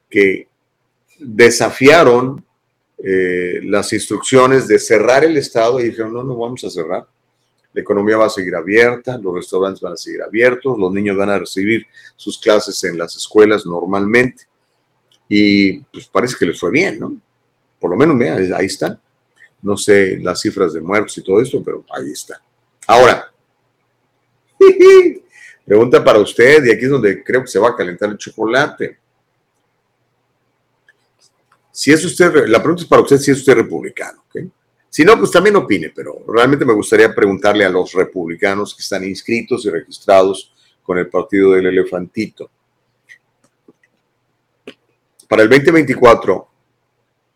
que 0.07 0.48
desafiaron 1.18 2.45
eh, 3.03 3.60
las 3.64 3.91
instrucciones 3.91 4.68
de 4.68 4.77
cerrar 4.77 5.23
el 5.23 5.35
Estado 5.35 5.80
y 5.80 5.85
dijeron, 5.85 6.14
no, 6.14 6.23
no 6.23 6.38
vamos 6.38 6.64
a 6.64 6.69
cerrar 6.69 7.07
la 7.77 7.81
economía 7.81 8.18
va 8.18 8.26
a 8.26 8.30
seguir 8.30 8.56
abierta, 8.56 9.19
los 9.19 9.35
restaurantes 9.35 9.81
van 9.81 9.94
a 9.94 9.98
seguir 9.98 10.23
abiertos, 10.23 10.80
los 10.80 10.91
niños 10.91 11.15
van 11.15 11.30
a 11.30 11.38
recibir 11.38 11.85
sus 12.15 12.39
clases 12.39 12.84
en 12.85 12.98
las 12.98 13.15
escuelas 13.15 13.68
normalmente. 13.68 14.45
Y 15.30 15.81
pues 15.81 16.07
parece 16.07 16.35
que 16.39 16.48
les 16.48 16.60
fue 16.60 16.72
bien, 16.72 16.99
¿no? 16.99 17.15
Por 17.80 17.91
lo 17.91 17.95
menos, 17.95 18.18
vea, 18.18 18.35
ahí 18.57 18.65
están. 18.65 18.99
No 19.61 19.77
sé 19.77 20.18
las 20.18 20.41
cifras 20.41 20.73
de 20.73 20.81
muertos 20.81 21.19
y 21.19 21.23
todo 21.23 21.39
esto, 21.39 21.61
pero 21.64 21.85
ahí 21.91 22.11
está. 22.11 22.41
Ahora, 22.88 23.31
pregunta 25.65 26.03
para 26.03 26.19
usted, 26.19 26.64
y 26.65 26.72
aquí 26.72 26.85
es 26.85 26.89
donde 26.89 27.22
creo 27.23 27.41
que 27.41 27.47
se 27.47 27.59
va 27.59 27.69
a 27.69 27.76
calentar 27.76 28.09
el 28.09 28.18
chocolate. 28.18 28.97
Si 31.72 31.91
es 31.91 32.03
usted, 32.05 32.47
la 32.47 32.59
pregunta 32.59 32.84
es 32.84 32.89
para 32.89 33.01
usted 33.01 33.18
si 33.18 33.31
es 33.31 33.39
usted 33.39 33.55
republicano. 33.55 34.23
Si 34.89 35.05
no, 35.05 35.15
pues 35.19 35.30
también 35.30 35.55
opine, 35.57 35.91
pero 35.95 36.23
realmente 36.27 36.65
me 36.65 36.73
gustaría 36.73 37.14
preguntarle 37.14 37.65
a 37.65 37.69
los 37.69 37.93
republicanos 37.93 38.73
que 38.73 38.81
están 38.81 39.03
inscritos 39.03 39.64
y 39.65 39.69
registrados 39.69 40.51
con 40.81 40.97
el 40.97 41.07
partido 41.07 41.51
del 41.51 41.68
elefantito. 41.68 42.49
Para 45.27 45.43
el 45.43 45.49
2024, 45.49 46.47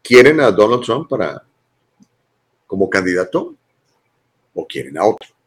¿quieren 0.01 0.39
a 0.39 0.49
Donald 0.49 0.83
Trump 0.83 1.09
para 1.09 1.43
como 2.65 2.89
candidato 2.89 3.53
o 4.55 4.65
quieren 4.65 4.97
a 4.97 5.05
otro? 5.05 5.40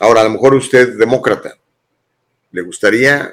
Ahora, 0.00 0.20
a 0.20 0.24
lo 0.24 0.30
mejor 0.30 0.54
usted, 0.54 0.96
demócrata, 0.96 1.56
le 2.52 2.62
gustaría 2.62 3.32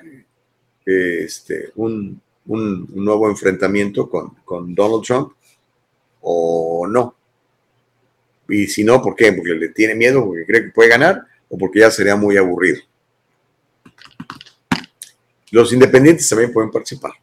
este, 0.85 1.71
un, 1.75 2.21
un, 2.47 2.87
nuevo 2.93 3.29
enfrentamiento 3.29 4.09
con, 4.09 4.35
con 4.43 4.73
Donald 4.73 5.03
Trump 5.03 5.33
o 6.21 6.87
no. 6.87 7.15
Y 8.49 8.67
si 8.67 8.83
no, 8.83 9.01
¿por 9.01 9.15
qué? 9.15 9.31
Porque 9.33 9.53
le 9.53 9.69
tiene 9.69 9.95
miedo, 9.95 10.25
porque 10.25 10.45
cree 10.45 10.63
que 10.63 10.69
puede 10.69 10.89
ganar 10.89 11.21
o 11.49 11.57
porque 11.57 11.79
ya 11.79 11.91
sería 11.91 12.15
muy 12.15 12.37
aburrido. 12.37 12.79
Los 15.51 15.71
independientes 15.71 16.27
también 16.27 16.51
pueden 16.51 16.71
participar. 16.71 17.13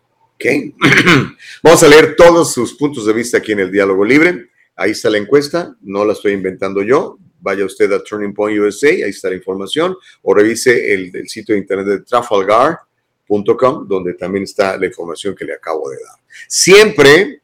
Vamos 1.62 1.82
a 1.82 1.89
leer 1.89 2.16
todos 2.16 2.52
sus 2.52 2.74
puntos 2.74 3.06
de 3.06 3.12
vista 3.12 3.39
aquí 3.39 3.52
en 3.52 3.60
el 3.60 3.70
diálogo 3.70 4.05
libre. 4.05 4.51
Ahí 4.74 4.93
está 4.93 5.10
la 5.10 5.19
encuesta, 5.19 5.77
no 5.82 6.05
la 6.05 6.14
estoy 6.14 6.32
inventando 6.32 6.82
yo. 6.82 7.19
Vaya 7.43 7.64
usted 7.64 7.93
a 7.93 8.02
Turning 8.02 8.32
Point 8.32 8.59
USA, 8.59 8.89
ahí 8.89 9.10
está 9.10 9.28
la 9.28 9.36
información, 9.36 9.97
o 10.23 10.32
revise 10.32 10.94
el, 10.94 11.28
sitio 11.28 11.55
de 11.55 11.60
internet 11.60 11.86
de 11.86 12.01
Trafalgar.com, 12.01 13.86
donde 13.86 14.14
también 14.14 14.44
está 14.44 14.78
la 14.78 14.86
información 14.86 15.35
que 15.35 15.44
le 15.44 15.55
acabo 15.55 15.90
de 15.90 15.97
dar. 15.97 16.19
Siempre 16.48 17.43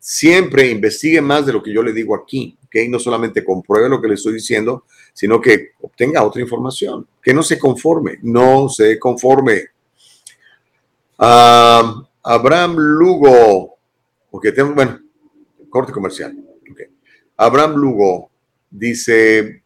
siempre 0.00 0.70
investigue 0.70 1.20
más 1.20 1.44
de 1.44 1.52
lo 1.52 1.62
que 1.62 1.72
yo 1.72 1.82
le 1.82 1.92
digo 1.92 2.16
aquí, 2.16 2.56
¿ok? 2.64 2.88
No 2.88 2.98
solamente 2.98 3.44
compruebe 3.44 3.88
lo 3.88 4.00
que 4.00 4.08
le 4.08 4.14
estoy 4.14 4.32
diciendo, 4.32 4.86
sino 5.12 5.40
que 5.40 5.72
obtenga 5.82 6.24
otra 6.24 6.40
información, 6.40 7.06
que 7.22 7.34
no 7.34 7.42
se 7.42 7.58
conforme, 7.58 8.18
no 8.22 8.68
se 8.68 8.98
conforme. 8.98 9.66
Ah, 11.18 12.02
Abraham 12.22 12.76
Lugo, 12.78 13.76
ok, 14.30 14.42
tenemos, 14.54 14.74
bueno, 14.74 15.00
corte 15.68 15.92
comercial. 15.92 16.34
Okay. 16.72 16.86
Abraham 17.36 17.76
Lugo 17.76 18.29
dice, 18.70 19.62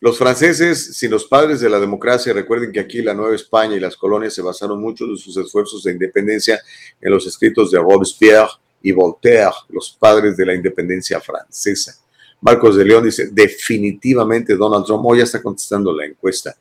los 0.00 0.18
franceses, 0.18 0.96
sin 0.96 1.10
los 1.10 1.24
padres 1.24 1.60
de 1.60 1.70
la 1.70 1.80
democracia, 1.80 2.32
recuerden 2.32 2.72
que 2.72 2.80
aquí 2.80 3.02
la 3.02 3.14
Nueva 3.14 3.34
España 3.34 3.74
y 3.76 3.80
las 3.80 3.96
colonias 3.96 4.34
se 4.34 4.42
basaron 4.42 4.80
mucho 4.80 5.06
de 5.06 5.16
sus 5.16 5.36
esfuerzos 5.36 5.82
de 5.82 5.92
independencia 5.92 6.60
en 7.00 7.10
los 7.10 7.26
escritos 7.26 7.70
de 7.70 7.78
Robespierre, 7.78 8.50
y 8.84 8.92
Voltaire, 8.92 9.50
los 9.70 9.96
padres 9.98 10.36
de 10.36 10.44
la 10.44 10.54
independencia 10.54 11.18
francesa. 11.18 11.98
Marcos 12.42 12.76
de 12.76 12.84
León 12.84 13.04
dice, 13.04 13.30
definitivamente 13.32 14.54
Donald 14.56 14.84
Trump, 14.84 15.06
hoy 15.06 15.18
ya 15.18 15.24
está 15.24 15.42
contestando 15.42 15.90
la 15.96 16.04
encuesta. 16.04 16.54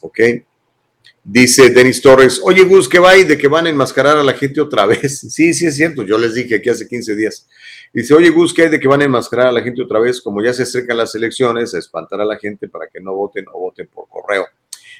¿Ok? 0.00 0.18
Dice 1.22 1.68
Denis 1.68 2.00
Torres, 2.00 2.40
oye 2.42 2.64
Gus, 2.64 2.88
¿qué 2.88 2.98
va 2.98 3.10
ahí 3.10 3.24
de 3.24 3.36
que 3.36 3.46
van 3.46 3.66
a 3.66 3.68
enmascarar 3.68 4.16
a 4.16 4.24
la 4.24 4.32
gente 4.32 4.58
otra 4.58 4.86
vez? 4.86 5.20
Sí, 5.30 5.52
sí 5.52 5.66
es 5.66 5.76
cierto, 5.76 6.02
yo 6.02 6.16
les 6.16 6.32
dije 6.32 6.56
aquí 6.56 6.70
hace 6.70 6.88
15 6.88 7.14
días. 7.14 7.46
Dice, 7.92 8.14
oye 8.14 8.30
Gus, 8.30 8.54
¿qué 8.54 8.62
hay 8.62 8.68
de 8.68 8.78
que 8.78 8.86
van 8.86 9.00
a 9.00 9.04
enmascarar 9.04 9.48
a 9.48 9.52
la 9.52 9.62
gente 9.62 9.82
otra 9.82 9.98
vez? 9.98 10.20
Como 10.20 10.42
ya 10.42 10.52
se 10.52 10.62
acercan 10.62 10.96
las 10.96 11.14
elecciones, 11.14 11.74
a 11.74 11.78
espantar 11.78 12.20
a 12.20 12.24
la 12.24 12.38
gente 12.38 12.68
para 12.68 12.86
que 12.86 13.00
no 13.00 13.14
voten 13.14 13.46
o 13.52 13.58
voten 13.58 13.88
por 13.88 14.08
correo. 14.08 14.46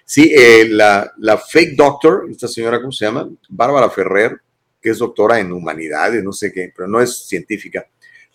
Sí, 0.04 0.32
eh, 0.34 0.66
la, 0.68 1.12
la 1.18 1.38
fake 1.38 1.76
doctor, 1.76 2.26
esta 2.28 2.48
señora, 2.48 2.80
¿cómo 2.80 2.90
se 2.90 3.04
llama? 3.04 3.28
Bárbara 3.48 3.90
Ferrer, 3.90 4.40
que 4.80 4.90
es 4.90 4.98
doctora 4.98 5.38
en 5.38 5.52
humanidades, 5.52 6.24
no 6.24 6.32
sé 6.32 6.52
qué, 6.52 6.72
pero 6.74 6.88
no 6.88 7.00
es 7.00 7.28
científica, 7.28 7.86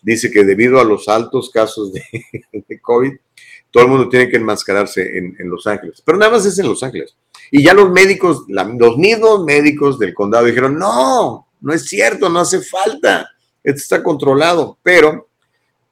dice 0.05 0.29
que 0.29 0.43
debido 0.43 0.79
a 0.79 0.83
los 0.83 1.09
altos 1.09 1.49
casos 1.49 1.91
de, 1.91 2.03
COVID, 2.81 3.11
todo 3.71 3.83
el 3.83 3.89
mundo 3.89 4.07
tiene 4.07 4.29
que 4.29 4.37
enmascararse 4.37 5.17
en, 5.17 5.49
Los 5.49 5.67
Ángeles. 5.67 6.01
Pero 6.05 6.17
nada 6.17 6.31
más 6.31 6.45
es 6.45 6.57
en 6.59 6.67
Los 6.67 6.83
Ángeles. 6.83 7.17
Y 7.51 7.63
ya 7.63 7.73
los 7.73 7.91
médicos, 7.91 8.45
los 8.47 8.97
mismos 8.97 9.43
médicos 9.43 9.99
del 9.99 10.13
condado 10.13 10.45
dijeron, 10.45 10.77
no, 10.77 11.47
no 11.59 11.73
es 11.73 11.85
cierto, 11.85 12.29
no 12.29 12.39
hace 12.39 12.61
falta, 12.61 13.29
esto 13.65 13.79
está 13.79 14.03
controlado, 14.03 14.77
pero 14.83 15.27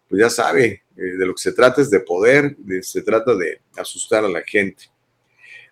pues 0.08 0.22
ya 0.22 0.30
sabe, 0.30 0.84
eh, 0.96 1.02
de 1.18 1.26
lo 1.26 1.34
que 1.34 1.42
se 1.42 1.54
trata 1.54 1.82
es 1.82 1.90
de 1.90 2.02
poder, 2.02 2.56
se 2.82 3.02
trata 3.02 3.34
de 3.36 3.62
asustar 3.76 4.24
a 4.24 4.30
la 4.30 4.44
gente. 4.46 4.86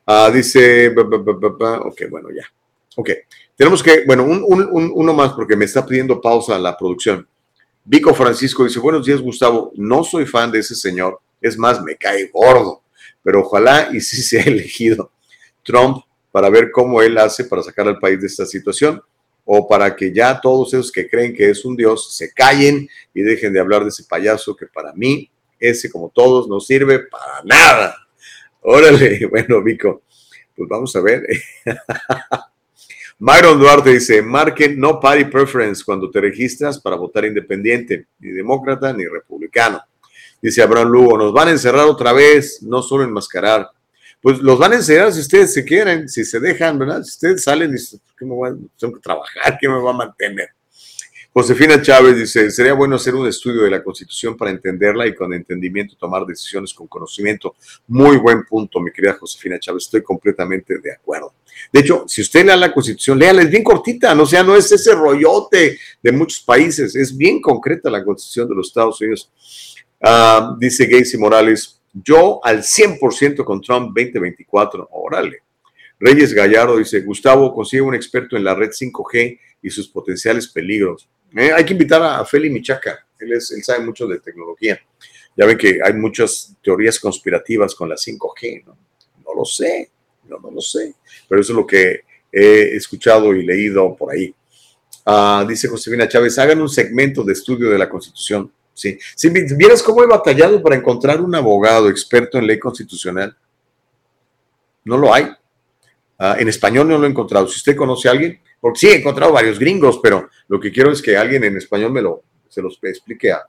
Ah, 0.07 0.31
dice, 0.33 0.89
ok, 0.89 2.01
bueno, 2.09 2.29
ya. 2.31 2.43
Ok, 2.95 3.11
tenemos 3.55 3.83
que, 3.83 4.03
bueno, 4.05 4.23
uno 4.23 5.13
más 5.13 5.33
porque 5.33 5.55
me 5.55 5.65
está 5.65 5.85
pidiendo 5.85 6.19
pausa 6.19 6.57
la 6.57 6.75
producción. 6.75 7.27
Vico 7.85 8.13
Francisco 8.15 8.63
dice, 8.63 8.79
buenos 8.79 9.05
días 9.05 9.21
Gustavo, 9.21 9.71
no 9.75 10.03
soy 10.03 10.25
fan 10.25 10.51
de 10.51 10.59
ese 10.59 10.75
señor, 10.75 11.19
es 11.39 11.57
más, 11.57 11.81
me 11.83 11.95
cae 11.95 12.29
gordo, 12.33 12.81
pero 13.23 13.41
ojalá 13.41 13.89
y 13.93 14.01
sí 14.01 14.21
se 14.23 14.39
ha 14.39 14.43
elegido 14.45 15.11
Trump 15.63 16.03
para 16.31 16.49
ver 16.49 16.71
cómo 16.71 17.01
él 17.01 17.17
hace 17.19 17.45
para 17.45 17.61
sacar 17.61 17.87
al 17.87 17.99
país 17.99 18.19
de 18.19 18.27
esta 18.27 18.45
situación 18.45 19.01
o 19.45 19.67
para 19.67 19.95
que 19.95 20.13
ya 20.13 20.39
todos 20.39 20.73
esos 20.73 20.91
que 20.91 21.09
creen 21.09 21.33
que 21.33 21.49
es 21.49 21.65
un 21.65 21.75
dios 21.75 22.15
se 22.15 22.33
callen 22.33 22.87
y 23.13 23.21
dejen 23.21 23.53
de 23.53 23.59
hablar 23.59 23.83
de 23.83 23.89
ese 23.89 24.03
payaso 24.03 24.55
que 24.55 24.67
para 24.67 24.93
mí, 24.93 25.29
ese 25.59 25.89
como 25.89 26.09
todos, 26.09 26.47
no 26.47 26.59
sirve 26.59 26.99
para 26.99 27.43
nada. 27.43 27.95
Órale, 28.61 29.25
bueno, 29.29 29.61
Vico, 29.63 30.03
pues 30.55 30.69
vamos 30.69 30.95
a 30.95 31.01
ver. 31.01 31.25
Myron 33.19 33.59
Duarte 33.59 33.91
dice, 33.91 34.21
marquen 34.23 34.79
no 34.79 34.99
party 34.99 35.25
preference 35.25 35.83
cuando 35.83 36.09
te 36.09 36.19
registras 36.19 36.79
para 36.79 36.95
votar 36.95 37.25
independiente, 37.25 38.07
ni 38.19 38.31
demócrata 38.31 38.91
ni 38.93 39.05
republicano. 39.05 39.79
Dice 40.41 40.63
Abraham 40.63 40.89
Lugo, 40.89 41.17
nos 41.19 41.31
van 41.31 41.49
a 41.49 41.51
encerrar 41.51 41.85
otra 41.85 42.13
vez, 42.13 42.63
no 42.63 42.81
solo 42.81 43.03
enmascarar. 43.03 43.69
Pues 44.21 44.39
los 44.39 44.59
van 44.59 44.73
a 44.73 44.75
encerrar 44.75 45.11
si 45.11 45.19
ustedes 45.19 45.53
se 45.53 45.65
quieren, 45.65 46.07
si 46.07 46.23
se 46.23 46.39
dejan, 46.39 46.77
¿verdad? 46.77 47.03
Si 47.03 47.11
ustedes 47.11 47.43
salen 47.43 47.69
y 47.69 47.73
dicen, 47.73 47.99
¿qué 48.17 48.25
me 48.25 48.35
a, 48.47 48.55
tengo 48.77 48.93
que 48.93 48.99
trabajar? 48.99 49.57
¿Qué 49.59 49.67
me 49.67 49.79
va 49.79 49.89
a 49.89 49.93
mantener? 49.93 50.49
Josefina 51.33 51.81
Chávez 51.81 52.17
dice, 52.17 52.51
sería 52.51 52.73
bueno 52.73 52.97
hacer 52.97 53.15
un 53.15 53.25
estudio 53.25 53.63
de 53.63 53.71
la 53.71 53.81
Constitución 53.81 54.35
para 54.35 54.51
entenderla 54.51 55.07
y 55.07 55.15
con 55.15 55.33
entendimiento 55.33 55.95
tomar 55.97 56.25
decisiones 56.25 56.73
con 56.73 56.87
conocimiento. 56.87 57.55
Muy 57.87 58.17
buen 58.17 58.43
punto, 58.43 58.81
mi 58.81 58.91
querida 58.91 59.13
Josefina 59.13 59.57
Chávez, 59.57 59.85
estoy 59.85 60.03
completamente 60.03 60.79
de 60.79 60.91
acuerdo. 60.91 61.33
De 61.71 61.79
hecho, 61.79 62.03
si 62.05 62.21
usted 62.21 62.45
lea 62.45 62.57
la 62.57 62.73
Constitución, 62.73 63.17
léala, 63.17 63.43
es 63.43 63.49
bien 63.49 63.63
cortita, 63.63 64.13
no 64.13 64.25
sea, 64.25 64.43
no 64.43 64.57
es 64.57 64.69
ese 64.73 64.93
rollote 64.93 65.79
de 66.03 66.11
muchos 66.11 66.41
países, 66.41 66.95
es 66.97 67.15
bien 67.15 67.41
concreta 67.41 67.89
la 67.89 68.03
Constitución 68.03 68.49
de 68.49 68.55
los 68.55 68.67
Estados 68.67 68.99
Unidos. 68.99 69.31
Ah, 70.01 70.57
dice 70.59 70.85
Gacy 70.85 71.17
Morales, 71.17 71.80
yo 71.93 72.39
al 72.43 72.63
100% 72.63 73.43
con 73.43 73.61
Trump 73.61 73.87
2024, 73.95 74.89
órale. 74.91 75.43
Reyes 75.99 76.33
Gallardo 76.33 76.77
dice, 76.77 77.01
Gustavo, 77.01 77.53
consigue 77.53 77.81
un 77.81 77.93
experto 77.93 78.35
en 78.35 78.43
la 78.43 78.55
red 78.55 78.69
5G 78.69 79.39
y 79.61 79.69
sus 79.69 79.87
potenciales 79.87 80.47
peligros. 80.47 81.07
Eh, 81.35 81.51
hay 81.51 81.63
que 81.63 81.73
invitar 81.73 82.01
a 82.01 82.25
Feli 82.25 82.49
Michaca, 82.49 83.05
él, 83.19 83.33
es, 83.33 83.51
él 83.51 83.63
sabe 83.63 83.85
mucho 83.85 84.07
de 84.07 84.19
tecnología. 84.19 84.79
Ya 85.37 85.45
ven 85.45 85.57
que 85.57 85.79
hay 85.83 85.93
muchas 85.93 86.55
teorías 86.61 86.99
conspirativas 86.99 87.75
con 87.75 87.87
la 87.87 87.95
5G, 87.95 88.65
¿no? 88.65 88.77
No 89.25 89.35
lo 89.35 89.45
sé, 89.45 89.91
no, 90.27 90.39
no 90.39 90.51
lo 90.51 90.61
sé, 90.61 90.95
pero 91.29 91.39
eso 91.39 91.53
es 91.53 91.55
lo 91.55 91.65
que 91.65 92.01
he 92.31 92.75
escuchado 92.75 93.33
y 93.33 93.45
leído 93.45 93.95
por 93.95 94.13
ahí. 94.13 94.33
Ah, 95.05 95.45
dice 95.47 95.67
Josefina 95.67 96.07
Chávez, 96.07 96.37
hagan 96.37 96.61
un 96.61 96.69
segmento 96.69 97.23
de 97.23 97.33
estudio 97.33 97.69
de 97.69 97.77
la 97.77 97.89
Constitución. 97.89 98.51
Sí. 98.73 98.97
Si 99.15 99.29
vieras 99.29 99.83
cómo 99.83 100.03
he 100.03 100.07
batallado 100.07 100.61
para 100.61 100.75
encontrar 100.75 101.21
un 101.21 101.35
abogado 101.35 101.89
experto 101.89 102.37
en 102.37 102.47
ley 102.47 102.59
constitucional, 102.59 103.35
no 104.83 104.97
lo 104.97 105.13
hay. 105.13 105.27
Ah, 106.17 106.35
en 106.39 106.49
español 106.49 106.87
no 106.87 106.97
lo 106.97 107.05
he 107.05 107.09
encontrado. 107.09 107.47
Si 107.47 107.57
usted 107.57 107.75
conoce 107.75 108.07
a 108.07 108.11
alguien, 108.11 108.39
porque 108.59 108.79
sí, 108.79 108.87
he 108.87 108.95
encontrado 108.95 109.33
varios 109.33 109.57
gringos, 109.57 109.99
pero 110.01 110.29
lo 110.47 110.59
que 110.59 110.71
quiero 110.71 110.91
es 110.91 111.01
que 111.01 111.17
alguien 111.17 111.43
en 111.43 111.57
español 111.57 111.91
me 111.91 112.01
lo, 112.01 112.23
se 112.47 112.61
los 112.61 112.79
explique 112.83 113.31
a, 113.31 113.47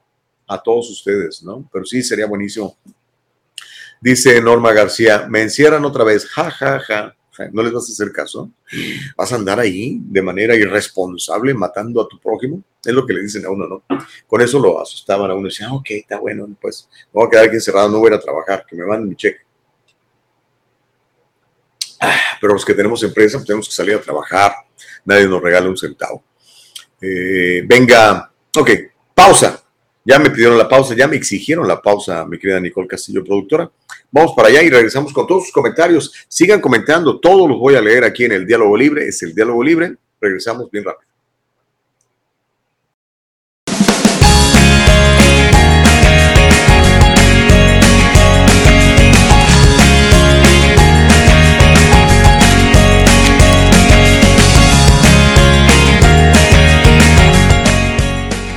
todos 0.62 0.90
ustedes, 0.90 1.42
¿no? 1.42 1.66
Pero 1.72 1.86
sí, 1.86 2.02
sería 2.02 2.26
buenísimo. 2.26 2.76
Dice 4.02 4.38
Norma 4.42 4.70
García, 4.74 5.26
me 5.26 5.40
encierran 5.40 5.82
otra 5.86 6.04
vez, 6.04 6.26
ja, 6.26 6.50
ja, 6.50 6.78
ja. 6.80 7.16
¿No 7.52 7.62
les 7.62 7.72
vas 7.72 7.88
a 7.88 7.92
hacer 7.92 8.12
caso? 8.12 8.50
¿Vas 9.16 9.32
a 9.32 9.36
andar 9.36 9.58
ahí 9.58 9.98
de 10.02 10.22
manera 10.22 10.54
irresponsable 10.54 11.54
matando 11.54 12.02
a 12.02 12.08
tu 12.08 12.18
prójimo? 12.18 12.62
Es 12.84 12.92
lo 12.92 13.06
que 13.06 13.14
le 13.14 13.22
dicen 13.22 13.44
a 13.46 13.50
uno, 13.50 13.66
¿no? 13.66 13.82
Con 14.26 14.40
eso 14.42 14.58
lo 14.58 14.80
asustaban 14.80 15.30
a 15.30 15.34
uno. 15.34 15.48
Decían, 15.48 15.70
ah, 15.70 15.74
ok, 15.74 15.90
está 15.90 16.18
bueno, 16.18 16.48
pues 16.60 16.88
voy 17.12 17.26
a 17.26 17.30
quedar 17.30 17.44
aquí 17.46 17.54
encerrado, 17.54 17.88
no 17.88 18.00
voy 18.00 18.10
a 18.10 18.14
ir 18.14 18.18
a 18.18 18.20
trabajar, 18.20 18.66
que 18.68 18.76
me 18.76 18.84
manden 18.84 19.08
mi 19.08 19.16
cheque. 19.16 19.40
Ah, 22.00 22.16
pero 22.40 22.52
los 22.52 22.64
que 22.64 22.74
tenemos 22.74 23.02
empresa, 23.02 23.38
pues 23.38 23.46
tenemos 23.46 23.68
que 23.68 23.74
salir 23.74 23.94
a 23.94 24.00
trabajar 24.00 24.52
nadie 25.04 25.26
nos 25.26 25.42
regala 25.42 25.68
un 25.68 25.76
centavo. 25.76 26.22
Eh, 27.00 27.62
venga, 27.66 28.30
ok, 28.56 28.70
pausa. 29.14 29.62
Ya 30.04 30.18
me 30.18 30.30
pidieron 30.30 30.58
la 30.58 30.68
pausa, 30.68 30.96
ya 30.96 31.06
me 31.06 31.16
exigieron 31.16 31.66
la 31.66 31.80
pausa, 31.80 32.24
mi 32.26 32.36
querida 32.36 32.58
Nicole 32.58 32.88
Castillo, 32.88 33.22
productora. 33.22 33.70
Vamos 34.14 34.34
para 34.36 34.48
allá 34.48 34.62
y 34.62 34.68
regresamos 34.68 35.10
con 35.10 35.26
todos 35.26 35.44
sus 35.44 35.52
comentarios. 35.52 36.12
Sigan 36.28 36.60
comentando, 36.60 37.18
todos 37.18 37.48
los 37.48 37.58
voy 37.58 37.76
a 37.76 37.80
leer 37.80 38.04
aquí 38.04 38.24
en 38.26 38.32
el 38.32 38.46
Diálogo 38.46 38.76
Libre. 38.76 39.08
Es 39.08 39.22
el 39.22 39.34
Diálogo 39.34 39.64
Libre. 39.64 39.96
Regresamos 40.20 40.70
bien 40.70 40.84
rápido. 40.84 41.10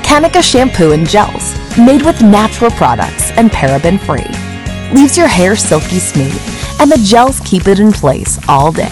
Tanica 0.03 0.41
shampoo 0.41 0.91
and 0.91 1.07
gels, 1.07 1.55
made 1.77 2.01
with 2.01 2.21
natural 2.21 2.71
products 2.71 3.31
and 3.37 3.51
paraben 3.51 3.99
free 3.99 4.44
Leaves 4.93 5.17
your 5.17 5.27
hair 5.27 5.55
silky 5.55 5.99
smooth, 5.99 6.39
and 6.79 6.91
the 6.91 7.01
gels 7.03 7.39
keep 7.41 7.67
it 7.67 7.79
in 7.79 7.91
place 7.91 8.39
all 8.47 8.71
day. 8.71 8.89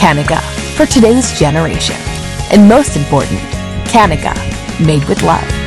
Kanika, 0.00 0.40
for 0.76 0.86
today's 0.86 1.38
generation. 1.38 1.96
And 2.50 2.68
most 2.68 2.96
important, 2.96 3.40
Kanika, 3.86 4.34
made 4.84 5.04
with 5.04 5.22
love. 5.22 5.59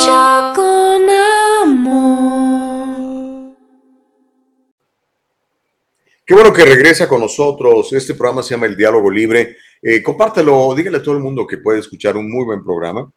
Con 0.00 1.04
amor. 1.62 3.54
Qué 6.24 6.32
bueno 6.32 6.54
que 6.54 6.64
regresa 6.64 7.06
con 7.06 7.20
nosotros. 7.20 7.92
Este 7.92 8.14
programa 8.14 8.42
se 8.42 8.54
llama 8.54 8.64
El 8.64 8.76
Diálogo 8.76 9.10
Libre. 9.10 9.58
Eh, 9.82 10.02
compártelo, 10.02 10.74
dígale 10.74 10.96
a 10.96 11.02
todo 11.02 11.16
el 11.16 11.22
mundo 11.22 11.46
que 11.46 11.58
puede 11.58 11.80
escuchar 11.80 12.16
un 12.16 12.30
muy 12.30 12.46
buen 12.46 12.64
programa. 12.64 13.12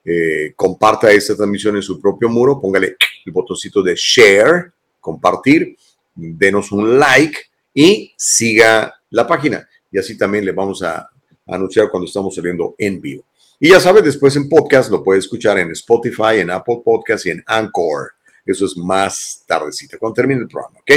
eh, 0.05 0.53
comparta 0.55 1.11
esta 1.11 1.35
transmisión 1.35 1.75
en 1.75 1.81
su 1.81 1.99
propio 1.99 2.29
muro, 2.29 2.61
póngale 2.61 2.95
el 3.25 3.31
botoncito 3.33 3.83
de 3.83 3.95
share, 3.95 4.71
compartir, 5.01 5.75
denos 6.15 6.71
un 6.71 6.97
like 6.97 7.37
y 7.73 8.13
siga 8.17 8.93
la 9.09 9.27
página 9.27 9.67
y 9.91 9.97
así 9.97 10.17
también 10.17 10.45
le 10.45 10.51
vamos 10.51 10.83
a, 10.83 11.09
anunciar 11.47 11.89
cuando 11.89 12.07
estamos 12.07 12.33
saliendo 12.33 12.75
en 12.77 12.99
vivo. 12.99 13.23
Y 13.59 13.69
ya 13.69 13.79
sabe, 13.79 14.01
después 14.01 14.35
en 14.35 14.49
podcast 14.49 14.89
lo 14.89 15.03
puede 15.03 15.19
escuchar 15.19 15.59
en 15.59 15.71
Spotify, 15.71 16.39
en 16.39 16.49
Apple 16.49 16.81
Podcast 16.83 17.25
y 17.27 17.29
en 17.29 17.43
Anchor. 17.45 18.13
Eso 18.45 18.65
es 18.65 18.75
más 18.75 19.43
tardecita, 19.47 19.97
cuando 19.97 20.15
termine 20.15 20.41
el 20.41 20.47
programa, 20.47 20.79
¿ok? 20.79 20.91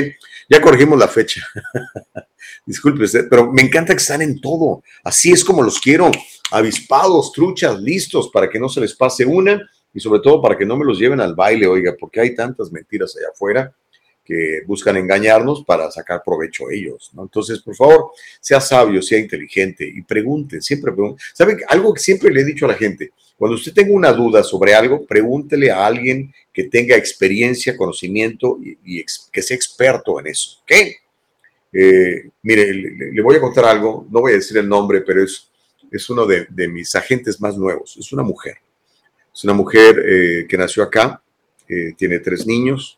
Ya 0.48 0.60
corregimos 0.60 0.98
la 0.98 1.06
fecha. 1.06 1.42
Disculpe 2.66 3.04
usted, 3.04 3.26
pero 3.28 3.52
me 3.52 3.62
encanta 3.62 3.92
que 3.92 4.00
están 4.00 4.22
en 4.22 4.40
todo. 4.40 4.82
Así 5.04 5.32
es 5.32 5.44
como 5.44 5.62
los 5.62 5.78
quiero. 5.78 6.10
Avispados, 6.50 7.32
truchas, 7.32 7.80
listos 7.80 8.30
para 8.30 8.48
que 8.48 8.58
no 8.58 8.68
se 8.68 8.80
les 8.80 8.94
pase 8.94 9.24
una 9.24 9.60
y 9.94 10.00
sobre 10.00 10.20
todo 10.20 10.42
para 10.42 10.56
que 10.56 10.66
no 10.66 10.76
me 10.76 10.84
los 10.84 10.98
lleven 10.98 11.20
al 11.20 11.34
baile, 11.34 11.66
oiga, 11.66 11.94
porque 11.98 12.20
hay 12.20 12.34
tantas 12.34 12.72
mentiras 12.72 13.14
allá 13.16 13.28
afuera 13.32 13.74
que 14.28 14.60
buscan 14.66 14.94
engañarnos 14.98 15.64
para 15.64 15.90
sacar 15.90 16.22
provecho 16.22 16.70
ellos. 16.70 17.10
¿no? 17.14 17.22
Entonces, 17.22 17.60
por 17.60 17.74
favor, 17.74 18.10
sea 18.38 18.60
sabio, 18.60 19.00
sea 19.00 19.18
inteligente 19.18 19.90
y 19.90 20.02
pregunte, 20.02 20.60
siempre 20.60 20.92
pregunte. 20.92 21.22
¿Saben? 21.32 21.60
Algo 21.66 21.94
que 21.94 22.00
siempre 22.00 22.30
le 22.30 22.42
he 22.42 22.44
dicho 22.44 22.66
a 22.66 22.68
la 22.68 22.74
gente, 22.74 23.12
cuando 23.38 23.54
usted 23.54 23.72
tenga 23.72 23.94
una 23.94 24.12
duda 24.12 24.44
sobre 24.44 24.74
algo, 24.74 25.06
pregúntele 25.06 25.70
a 25.70 25.86
alguien 25.86 26.30
que 26.52 26.64
tenga 26.64 26.94
experiencia, 26.94 27.74
conocimiento 27.74 28.58
y, 28.62 29.02
que 29.32 29.40
sea 29.40 29.56
experto 29.56 30.20
en 30.20 30.26
eso. 30.26 30.58
¿Ok? 30.62 30.72
Eh, 31.72 32.28
mire, 32.42 32.74
le, 32.74 33.22
voy 33.22 33.36
a 33.36 33.40
contar 33.40 33.64
algo, 33.64 34.06
no 34.10 34.20
voy 34.20 34.32
a 34.32 34.36
decir 34.36 34.58
el 34.58 34.68
nombre, 34.68 35.00
pero 35.00 35.24
es, 35.24 35.48
es 35.90 36.10
uno 36.10 36.26
de, 36.26 36.46
de 36.50 36.68
mis 36.68 36.94
agentes 36.94 37.40
más 37.40 37.56
nuevos. 37.56 37.96
Es 37.96 38.12
una 38.12 38.22
mujer. 38.22 38.58
Es 39.32 39.42
una 39.44 39.54
mujer 39.54 40.04
eh, 40.06 40.46
que 40.46 40.58
nació 40.58 40.82
acá, 40.82 41.22
eh, 41.66 41.94
tiene 41.96 42.18
tres 42.18 42.46
niños, 42.46 42.97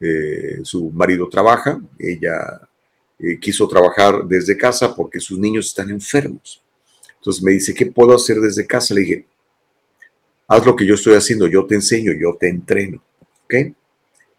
eh, 0.00 0.60
su 0.62 0.90
marido 0.90 1.28
trabaja, 1.28 1.80
ella 1.98 2.60
eh, 3.18 3.38
quiso 3.40 3.66
trabajar 3.66 4.24
desde 4.26 4.56
casa 4.56 4.94
porque 4.94 5.20
sus 5.20 5.38
niños 5.38 5.66
están 5.66 5.90
enfermos. 5.90 6.62
Entonces 7.16 7.42
me 7.42 7.52
dice, 7.52 7.74
¿qué 7.74 7.86
puedo 7.86 8.14
hacer 8.14 8.38
desde 8.38 8.66
casa? 8.66 8.94
Le 8.94 9.00
dije, 9.00 9.26
haz 10.46 10.64
lo 10.66 10.76
que 10.76 10.86
yo 10.86 10.94
estoy 10.94 11.14
haciendo, 11.14 11.46
yo 11.46 11.66
te 11.66 11.74
enseño, 11.74 12.12
yo 12.12 12.36
te 12.38 12.48
entreno. 12.48 13.02
¿Ok? 13.44 13.54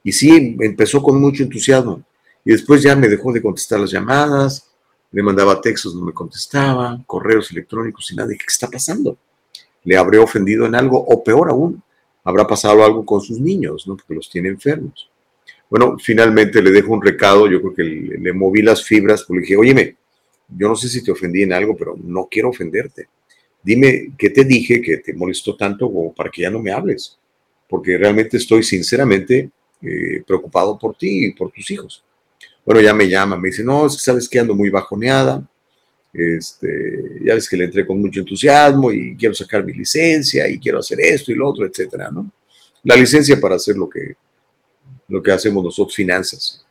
Y 0.03 0.11
sí, 0.11 0.55
empezó 0.61 1.01
con 1.01 1.19
mucho 1.19 1.43
entusiasmo. 1.43 2.03
Y 2.45 2.51
después 2.51 2.81
ya 2.81 2.95
me 2.95 3.09
dejó 3.09 3.33
de 3.33 3.41
contestar 3.41 3.79
las 3.79 3.91
llamadas, 3.91 4.69
le 5.11 5.23
mandaba 5.23 5.59
textos, 5.59 5.95
no 5.95 6.05
me 6.05 6.13
contestaba, 6.13 7.01
correos 7.05 7.51
electrónicos 7.51 8.11
y 8.11 8.15
nada. 8.15 8.29
¿Qué 8.29 8.45
está 8.47 8.69
pasando? 8.69 9.17
¿Le 9.83 9.97
habré 9.97 10.17
ofendido 10.17 10.65
en 10.65 10.75
algo? 10.75 11.03
O 11.03 11.23
peor 11.23 11.49
aún, 11.49 11.81
habrá 12.23 12.45
pasado 12.45 12.83
algo 12.85 13.05
con 13.05 13.21
sus 13.21 13.39
niños, 13.39 13.87
¿no? 13.87 13.97
Porque 13.97 14.13
los 14.13 14.29
tiene 14.29 14.49
enfermos. 14.49 15.09
Bueno, 15.69 15.97
finalmente 15.99 16.61
le 16.61 16.71
dejo 16.71 16.93
un 16.93 17.01
recado, 17.01 17.49
yo 17.49 17.61
creo 17.61 17.73
que 17.73 17.83
le, 17.83 18.33
moví 18.33 18.61
las 18.61 18.83
fibras, 18.83 19.23
porque 19.23 19.39
le 19.39 19.41
dije, 19.41 19.57
óyeme, 19.57 19.95
yo 20.47 20.69
no 20.69 20.75
sé 20.75 20.87
si 20.87 21.03
te 21.03 21.11
ofendí 21.11 21.43
en 21.43 21.51
algo, 21.51 21.75
pero 21.75 21.97
no 22.01 22.27
quiero 22.31 22.49
ofenderte. 22.49 23.07
Dime 23.61 24.13
qué 24.17 24.29
te 24.29 24.45
dije 24.45 24.81
que 24.81 24.97
te 24.97 25.13
molestó 25.13 25.57
tanto 25.57 25.87
como 25.87 26.13
para 26.13 26.29
que 26.29 26.43
ya 26.43 26.49
no 26.49 26.61
me 26.61 26.71
hables, 26.71 27.17
porque 27.67 27.97
realmente 27.97 28.37
estoy 28.37 28.63
sinceramente 28.63 29.49
eh, 29.81 30.23
preocupado 30.25 30.79
por 30.79 30.95
ti 30.95 31.25
y 31.25 31.31
por 31.33 31.51
tus 31.51 31.69
hijos. 31.69 32.03
Bueno, 32.65 32.79
ya 32.81 32.93
me 32.93 33.09
llama, 33.09 33.37
me 33.37 33.49
dice, 33.49 33.63
no, 33.63 33.89
sabes 33.89 34.29
que 34.29 34.39
ando 34.39 34.55
muy 34.55 34.69
bajoneada, 34.69 35.45
este, 36.13 37.19
ya 37.23 37.35
ves 37.35 37.49
que 37.49 37.57
le 37.57 37.65
entré 37.65 37.85
con 37.85 37.99
mucho 37.99 38.21
entusiasmo 38.21 38.91
y 38.91 39.15
quiero 39.17 39.35
sacar 39.35 39.65
mi 39.65 39.73
licencia 39.73 40.47
y 40.49 40.59
quiero 40.59 40.79
hacer 40.79 40.99
esto 41.01 41.31
y 41.31 41.35
lo 41.35 41.49
otro, 41.49 41.65
etcétera, 41.65 42.09
¿no? 42.09 42.31
La 42.83 42.95
licencia 42.95 43.39
para 43.39 43.55
hacer 43.55 43.75
lo 43.75 43.89
que, 43.89 44.15
lo 45.07 45.21
que 45.21 45.31
hacemos 45.31 45.63
nosotros, 45.63 45.95
finanzas. 45.95 46.65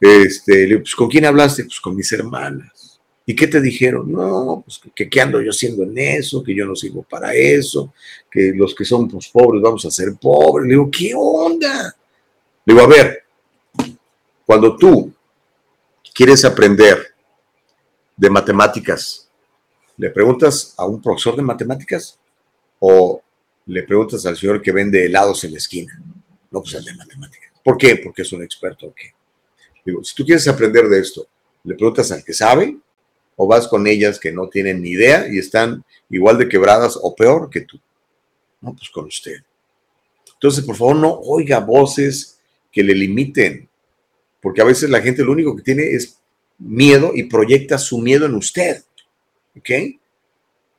Este, 0.00 0.52
le 0.52 0.66
digo, 0.66 0.80
pues, 0.80 0.94
¿con 0.94 1.08
quién 1.08 1.24
hablaste? 1.24 1.64
Pues 1.64 1.80
con 1.80 1.96
mis 1.96 2.10
hermanas. 2.12 3.00
¿Y 3.26 3.36
qué 3.36 3.46
te 3.46 3.60
dijeron? 3.60 4.10
No, 4.10 4.62
pues 4.64 4.80
que 4.94 5.08
qué 5.08 5.20
ando 5.20 5.42
yo 5.42 5.50
haciendo 5.50 5.82
en 5.82 5.98
eso, 5.98 6.42
que 6.42 6.54
yo 6.54 6.64
no 6.64 6.74
sirvo 6.74 7.02
para 7.02 7.34
eso, 7.34 7.92
que 8.30 8.52
los 8.54 8.74
que 8.74 8.86
somos 8.86 9.12
pues, 9.12 9.28
pobres 9.28 9.60
vamos 9.60 9.84
a 9.84 9.90
ser 9.90 10.14
pobres. 10.18 10.66
Le 10.66 10.74
digo, 10.74 10.90
¿qué 10.90 11.12
onda? 11.14 11.94
Le 12.64 12.72
digo, 12.72 12.86
a 12.86 12.88
ver, 12.88 13.24
cuando 14.46 14.76
tú 14.78 15.12
quieres 16.14 16.42
aprender 16.46 17.14
de 18.16 18.30
matemáticas, 18.30 19.28
¿le 19.98 20.08
preguntas 20.08 20.72
a 20.78 20.86
un 20.86 21.02
profesor 21.02 21.36
de 21.36 21.42
matemáticas 21.42 22.18
o 22.78 23.20
le 23.66 23.82
preguntas 23.82 24.24
al 24.24 24.38
señor 24.38 24.62
que 24.62 24.72
vende 24.72 25.04
helados 25.04 25.44
en 25.44 25.52
la 25.52 25.58
esquina? 25.58 26.02
No, 26.50 26.62
pues 26.62 26.72
el 26.72 26.84
de 26.84 26.94
matemáticas. 26.94 27.47
¿Por 27.68 27.76
qué? 27.76 27.96
Porque 27.96 28.22
es 28.22 28.32
un 28.32 28.42
experto. 28.42 28.94
Digo, 29.84 30.02
si 30.02 30.14
tú 30.14 30.24
quieres 30.24 30.48
aprender 30.48 30.88
de 30.88 31.00
esto, 31.00 31.28
le 31.64 31.74
preguntas 31.74 32.10
al 32.10 32.24
que 32.24 32.32
sabe 32.32 32.78
o 33.36 33.46
vas 33.46 33.68
con 33.68 33.86
ellas 33.86 34.18
que 34.18 34.32
no 34.32 34.48
tienen 34.48 34.80
ni 34.80 34.92
idea 34.92 35.28
y 35.30 35.38
están 35.38 35.84
igual 36.08 36.38
de 36.38 36.48
quebradas 36.48 36.98
o 36.98 37.14
peor 37.14 37.50
que 37.50 37.60
tú. 37.60 37.78
No, 38.62 38.74
pues 38.74 38.88
con 38.88 39.04
usted. 39.04 39.42
Entonces, 40.32 40.64
por 40.64 40.76
favor, 40.76 40.96
no 40.96 41.12
oiga 41.12 41.60
voces 41.60 42.40
que 42.72 42.82
le 42.82 42.94
limiten, 42.94 43.68
porque 44.40 44.62
a 44.62 44.64
veces 44.64 44.88
la 44.88 45.02
gente 45.02 45.22
lo 45.22 45.32
único 45.32 45.54
que 45.54 45.62
tiene 45.62 45.90
es 45.90 46.18
miedo 46.56 47.10
y 47.14 47.24
proyecta 47.24 47.76
su 47.76 47.98
miedo 47.98 48.24
en 48.24 48.34
usted. 48.34 48.82
¿Ok? 49.58 49.70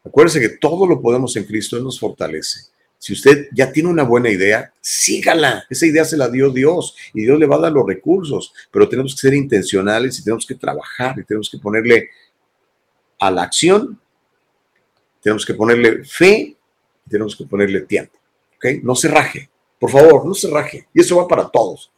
Acuérdese 0.05 0.39
que 0.39 0.57
todo 0.57 0.87
lo 0.87 0.99
podemos 0.99 1.35
en 1.35 1.43
Cristo, 1.43 1.77
Él 1.77 1.83
nos 1.83 1.99
fortalece. 1.99 2.61
Si 2.99 3.13
usted 3.13 3.47
ya 3.53 3.71
tiene 3.71 3.87
una 3.87 4.03
buena 4.03 4.29
idea, 4.29 4.73
sígala. 4.81 5.65
Esa 5.69 5.85
idea 5.85 6.03
se 6.03 6.17
la 6.17 6.29
dio 6.29 6.49
Dios 6.49 6.95
y 7.13 7.21
Dios 7.21 7.39
le 7.39 7.47
va 7.47 7.55
a 7.55 7.61
dar 7.61 7.71
los 7.71 7.87
recursos, 7.87 8.53
pero 8.69 8.89
tenemos 8.89 9.15
que 9.15 9.21
ser 9.21 9.33
intencionales 9.33 10.19
y 10.19 10.23
tenemos 10.23 10.45
que 10.45 10.55
trabajar 10.55 11.17
y 11.17 11.23
tenemos 11.23 11.49
que 11.49 11.57
ponerle 11.59 12.09
a 13.17 13.31
la 13.31 13.43
acción, 13.43 13.97
tenemos 15.21 15.45
que 15.45 15.53
ponerle 15.53 16.03
fe 16.03 16.57
y 17.05 17.09
tenemos 17.09 17.37
que 17.37 17.45
ponerle 17.45 17.81
tiempo. 17.81 18.17
¿ok? 18.57 18.83
No 18.83 18.95
se 18.95 19.07
raje, 19.07 19.49
por 19.79 19.89
favor, 19.89 20.25
no 20.25 20.33
se 20.33 20.49
raje. 20.49 20.87
Y 20.93 20.99
eso 20.99 21.15
va 21.17 21.27
para 21.27 21.47
todos. 21.47 21.91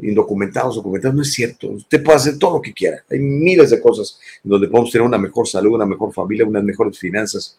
indocumentados, 0.00 0.76
documentados, 0.76 1.14
no 1.16 1.22
es 1.22 1.32
cierto. 1.32 1.68
Usted 1.68 2.02
puede 2.02 2.16
hacer 2.16 2.38
todo 2.38 2.56
lo 2.56 2.62
que 2.62 2.72
quiera. 2.72 3.04
Hay 3.10 3.18
miles 3.18 3.70
de 3.70 3.80
cosas 3.80 4.18
donde 4.42 4.68
podemos 4.68 4.90
tener 4.90 5.06
una 5.06 5.18
mejor 5.18 5.46
salud, 5.46 5.74
una 5.74 5.86
mejor 5.86 6.12
familia, 6.14 6.46
unas 6.46 6.64
mejores 6.64 6.98
finanzas. 6.98 7.58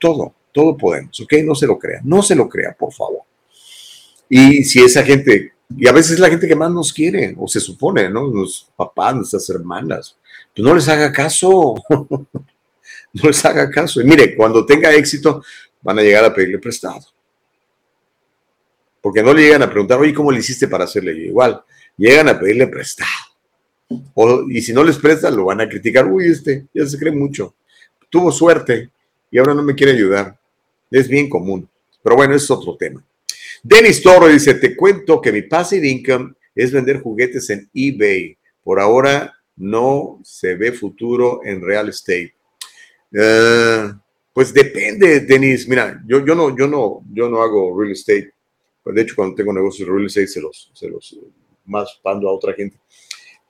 Todo, 0.00 0.34
todo 0.52 0.76
podemos, 0.76 1.20
¿ok? 1.20 1.34
No 1.44 1.54
se 1.54 1.66
lo 1.66 1.78
crea, 1.78 2.00
no 2.02 2.22
se 2.22 2.34
lo 2.34 2.48
crea, 2.48 2.74
por 2.76 2.92
favor. 2.92 3.20
Y 4.28 4.64
si 4.64 4.80
esa 4.80 5.04
gente, 5.04 5.52
y 5.76 5.86
a 5.86 5.92
veces 5.92 6.12
es 6.12 6.18
la 6.18 6.30
gente 6.30 6.48
que 6.48 6.56
más 6.56 6.70
nos 6.70 6.92
quiere, 6.92 7.34
o 7.38 7.46
se 7.46 7.60
supone, 7.60 8.08
¿no? 8.10 8.26
Los 8.26 8.72
papás, 8.74 9.14
nuestras 9.14 9.48
hermanas, 9.50 10.16
pues 10.54 10.66
no 10.66 10.74
les 10.74 10.88
haga 10.88 11.12
caso, 11.12 11.74
no 11.88 13.22
les 13.22 13.44
haga 13.44 13.70
caso. 13.70 14.00
Y 14.00 14.04
mire, 14.04 14.34
cuando 14.34 14.64
tenga 14.64 14.92
éxito, 14.94 15.42
van 15.82 15.98
a 15.98 16.02
llegar 16.02 16.24
a 16.24 16.34
pedirle 16.34 16.58
prestado. 16.58 17.00
Porque 19.00 19.22
no 19.22 19.32
le 19.32 19.42
llegan 19.42 19.62
a 19.62 19.70
preguntar, 19.70 19.98
oye, 19.98 20.12
¿cómo 20.12 20.30
le 20.30 20.40
hiciste 20.40 20.68
para 20.68 20.84
hacerle 20.84 21.12
igual? 21.12 21.62
Llegan 21.96 22.28
a 22.28 22.38
pedirle 22.38 22.66
prestado. 22.66 23.10
Y 24.48 24.60
si 24.60 24.72
no 24.72 24.84
les 24.84 24.98
prestan, 24.98 25.36
lo 25.36 25.46
van 25.46 25.60
a 25.60 25.68
criticar. 25.68 26.06
Uy, 26.06 26.26
este 26.26 26.66
ya 26.72 26.86
se 26.86 26.98
cree 26.98 27.12
mucho. 27.12 27.54
Tuvo 28.08 28.30
suerte 28.30 28.90
y 29.30 29.38
ahora 29.38 29.54
no 29.54 29.62
me 29.62 29.74
quiere 29.74 29.92
ayudar. 29.92 30.38
Es 30.90 31.08
bien 31.08 31.28
común. 31.28 31.68
Pero 32.02 32.16
bueno, 32.16 32.34
es 32.34 32.50
otro 32.50 32.76
tema. 32.76 33.04
Denis 33.62 34.02
Toro 34.02 34.26
dice, 34.28 34.54
te 34.54 34.74
cuento 34.74 35.20
que 35.20 35.32
mi 35.32 35.42
passive 35.42 35.88
income 35.88 36.34
es 36.54 36.72
vender 36.72 37.00
juguetes 37.00 37.48
en 37.50 37.68
eBay. 37.74 38.36
Por 38.62 38.80
ahora 38.80 39.34
no 39.56 40.20
se 40.24 40.56
ve 40.56 40.72
futuro 40.72 41.40
en 41.44 41.60
real 41.60 41.90
estate. 41.90 42.34
Eh, 43.12 43.92
pues 44.32 44.54
depende, 44.54 45.20
Denis. 45.20 45.68
Mira, 45.68 46.02
yo, 46.06 46.24
yo, 46.24 46.34
no, 46.34 46.56
yo, 46.56 46.66
no, 46.66 47.02
yo 47.12 47.28
no 47.28 47.42
hago 47.42 47.78
real 47.78 47.92
estate. 47.92 48.32
Pues 48.82 48.96
de 48.96 49.02
hecho, 49.02 49.14
cuando 49.14 49.34
tengo 49.34 49.52
negocios 49.52 49.86
de 49.86 49.94
real 49.94 50.06
estate, 50.06 50.26
se 50.26 50.40
los, 50.40 50.70
se 50.72 50.88
los 50.88 51.18
más 51.66 52.00
pando 52.02 52.28
a 52.28 52.32
otra 52.32 52.54
gente. 52.54 52.78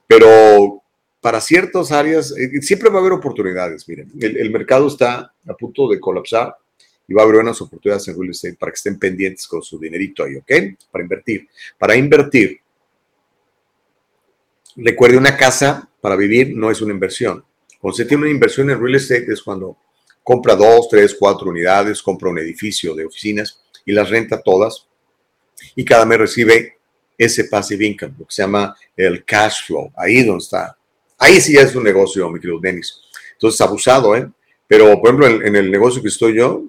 Pero 0.06 0.79
para 1.20 1.40
ciertas 1.40 1.92
áreas, 1.92 2.34
eh, 2.36 2.62
siempre 2.62 2.88
va 2.88 2.96
a 2.96 3.00
haber 3.00 3.12
oportunidades. 3.12 3.86
Miren, 3.88 4.10
el, 4.20 4.36
el, 4.36 4.50
mercado 4.50 4.86
está 4.88 5.32
a 5.46 5.54
punto 5.54 5.88
de 5.88 6.00
colapsar 6.00 6.54
y 7.06 7.14
va 7.14 7.22
a 7.22 7.24
haber 7.24 7.40
unas 7.40 7.60
oportunidades 7.60 8.08
en 8.08 8.18
real 8.18 8.30
estate 8.30 8.56
para 8.58 8.72
que 8.72 8.76
estén 8.76 8.98
pendientes 8.98 9.46
con 9.46 9.62
su 9.62 9.78
dinerito 9.78 10.24
ahí, 10.24 10.36
¿ok? 10.36 10.52
Para 10.90 11.02
invertir. 11.02 11.48
Para 11.76 11.96
invertir, 11.96 12.60
recuerde, 14.76 15.16
una 15.16 15.36
casa 15.36 15.90
para 16.00 16.16
vivir 16.16 16.56
no 16.56 16.70
es 16.70 16.80
una 16.80 16.94
inversión. 16.94 17.44
Cuando 17.80 17.96
se 17.96 18.04
tiene 18.04 18.22
una 18.22 18.30
inversión 18.30 18.70
en 18.70 18.80
real 18.80 18.94
estate 18.94 19.26
es 19.32 19.42
cuando 19.42 19.76
compra 20.22 20.54
dos, 20.54 20.88
tres, 20.88 21.16
cuatro 21.18 21.50
unidades, 21.50 22.02
compra 22.02 22.30
un 22.30 22.38
edificio 22.38 22.94
de 22.94 23.04
oficinas 23.04 23.60
y 23.84 23.92
las 23.92 24.08
renta 24.08 24.40
todas 24.40 24.86
y 25.74 25.84
cada 25.84 26.06
mes 26.06 26.18
recibe 26.18 26.78
ese 27.18 27.44
passive 27.44 27.86
income, 27.86 28.14
lo 28.18 28.26
que 28.26 28.34
se 28.34 28.42
llama 28.42 28.74
el 28.96 29.24
cash 29.24 29.66
flow. 29.66 29.92
Ahí 29.96 30.22
donde 30.22 30.42
está. 30.42 30.76
Ahí 31.20 31.40
sí 31.40 31.54
ya 31.54 31.62
es 31.62 31.76
un 31.76 31.84
negocio, 31.84 32.28
mi 32.30 32.40
querido 32.40 32.58
Denis. 32.58 32.98
Entonces, 33.34 33.60
abusado, 33.60 34.16
¿eh? 34.16 34.28
Pero, 34.66 34.98
por 35.00 35.10
ejemplo, 35.10 35.46
en, 35.46 35.54
el 35.54 35.70
negocio 35.70 36.00
que 36.00 36.08
estoy 36.08 36.36
yo, 36.36 36.64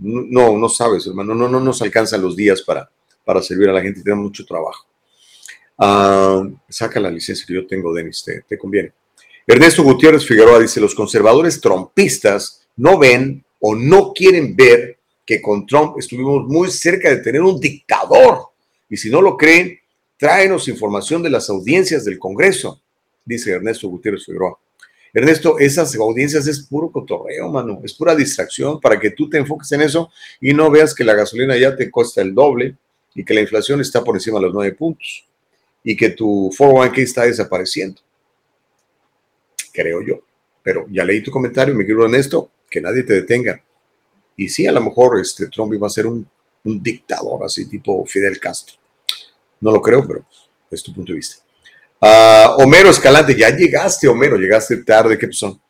no, 0.00 0.56
no 0.56 0.68
sabes, 0.68 1.06
hermano, 1.06 1.34
no, 1.34 1.48
no 1.48 1.60
nos 1.60 1.82
alcanzan 1.82 2.22
los 2.22 2.36
días 2.36 2.62
para, 2.62 2.88
para 3.24 3.42
servir 3.42 3.68
a 3.68 3.72
la 3.72 3.82
gente, 3.82 4.02
tenemos 4.02 4.24
mucho 4.24 4.46
trabajo. 4.46 4.86
Uh, 5.78 6.56
saca 6.68 7.00
la 7.00 7.10
licencia 7.10 7.44
que 7.46 7.54
yo 7.54 7.66
tengo, 7.66 7.92
Denis, 7.92 8.22
te, 8.24 8.42
te 8.42 8.56
conviene. 8.56 8.92
Ernesto 9.46 9.82
Gutiérrez 9.82 10.24
Figueroa 10.24 10.60
dice, 10.60 10.80
los 10.80 10.94
conservadores 10.94 11.60
trompistas 11.60 12.66
no 12.76 12.98
ven 12.98 13.44
o 13.60 13.74
no 13.74 14.12
quieren 14.12 14.54
ver 14.54 14.98
que 15.24 15.42
con 15.42 15.66
Trump 15.66 15.98
estuvimos 15.98 16.46
muy 16.46 16.70
cerca 16.70 17.10
de 17.10 17.16
tener 17.16 17.42
un 17.42 17.58
dictador. 17.58 18.50
Y 18.88 18.96
si 18.96 19.10
no 19.10 19.20
lo 19.20 19.36
creen, 19.36 19.78
tráenos 20.16 20.68
información 20.68 21.22
de 21.22 21.30
las 21.30 21.50
audiencias 21.50 22.04
del 22.04 22.18
Congreso, 22.18 22.80
dice 23.26 23.50
Ernesto 23.50 23.88
Gutiérrez 23.88 24.24
Figueroa. 24.24 24.58
Ernesto, 25.12 25.58
esas 25.58 25.94
audiencias 25.96 26.46
es 26.46 26.66
puro 26.66 26.90
cotorreo, 26.90 27.50
mano, 27.50 27.80
es 27.82 27.94
pura 27.94 28.14
distracción 28.14 28.80
para 28.80 29.00
que 29.00 29.10
tú 29.10 29.28
te 29.28 29.38
enfoques 29.38 29.72
en 29.72 29.80
eso 29.80 30.10
y 30.40 30.52
no 30.52 30.70
veas 30.70 30.94
que 30.94 31.04
la 31.04 31.14
gasolina 31.14 31.56
ya 31.56 31.74
te 31.74 31.90
cuesta 31.90 32.20
el 32.20 32.34
doble 32.34 32.76
y 33.14 33.24
que 33.24 33.34
la 33.34 33.40
inflación 33.40 33.80
está 33.80 34.04
por 34.04 34.14
encima 34.14 34.38
de 34.38 34.46
los 34.46 34.54
nueve 34.54 34.74
puntos 34.74 35.26
y 35.82 35.96
que 35.96 36.10
tu 36.10 36.50
401k 36.50 36.98
está 36.98 37.22
desapareciendo. 37.24 38.00
Creo 39.72 40.02
yo. 40.02 40.20
Pero 40.62 40.86
ya 40.90 41.04
leí 41.04 41.22
tu 41.22 41.30
comentario, 41.30 41.74
me 41.74 41.86
quiero 41.86 42.04
Ernesto, 42.04 42.50
que 42.68 42.80
nadie 42.80 43.02
te 43.02 43.14
detenga. 43.14 43.62
Y 44.36 44.48
sí, 44.48 44.66
a 44.66 44.72
lo 44.72 44.82
mejor 44.82 45.18
este, 45.18 45.46
Trump 45.46 45.72
iba 45.72 45.86
a 45.86 45.90
ser 45.90 46.06
un, 46.06 46.28
un 46.64 46.82
dictador 46.82 47.42
así 47.44 47.66
tipo 47.66 48.04
Fidel 48.04 48.38
Castro. 48.38 48.76
No 49.60 49.70
lo 49.70 49.80
creo, 49.80 50.06
pero 50.06 50.26
es 50.70 50.82
tu 50.82 50.92
punto 50.92 51.12
de 51.12 51.16
vista. 51.16 51.45
Uh, 52.00 52.62
Homero 52.62 52.90
Escalante, 52.90 53.34
ya 53.34 53.54
llegaste, 53.54 54.06
Homero, 54.06 54.36
llegaste 54.36 54.76
tarde, 54.78 55.16
¿qué 55.16 55.28
pasó? 55.28 55.60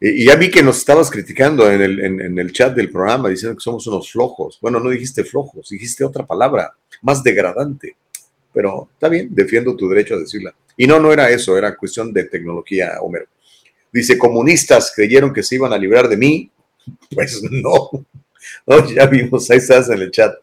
Y, 0.00 0.24
ya 0.26 0.36
vi 0.36 0.50
que 0.50 0.62
nos 0.62 0.78
estabas 0.78 1.10
criticando 1.10 1.70
en 1.70 1.80
el, 1.82 2.00
en 2.00 2.38
el, 2.38 2.52
chat 2.52 2.74
del 2.74 2.90
programa, 2.90 3.28
diciendo 3.28 3.56
que 3.56 3.62
somos 3.62 3.86
unos 3.86 4.10
flojos. 4.10 4.58
Bueno, 4.60 4.80
no 4.80 4.90
dijiste 4.90 5.24
flojos, 5.24 5.68
dijiste 5.68 6.04
otra 6.04 6.26
palabra, 6.26 6.72
más 7.02 7.22
degradante. 7.22 7.96
Pero 8.52 8.88
está 8.92 9.08
bien, 9.08 9.28
defiendo 9.30 9.76
tu 9.76 9.88
derecho 9.88 10.14
a 10.14 10.18
decirla. 10.18 10.54
Y 10.76 10.86
no, 10.86 10.98
no 10.98 11.12
era 11.12 11.30
eso, 11.30 11.56
era 11.56 11.76
cuestión 11.76 12.12
de 12.12 12.24
tecnología, 12.24 12.98
Homero. 13.00 13.26
Dice, 13.92 14.16
comunistas 14.16 14.92
creyeron 14.94 15.32
que 15.32 15.42
se 15.42 15.56
iban 15.56 15.72
a 15.72 15.78
librar 15.78 16.08
de 16.08 16.16
mí. 16.16 16.50
Pues 17.14 17.40
no, 17.44 17.90
no 18.66 18.90
ya 18.90 19.06
vimos, 19.06 19.48
ahí 19.50 19.58
estás 19.58 19.88
en 19.90 20.00
el 20.00 20.10
chat. 20.10 20.34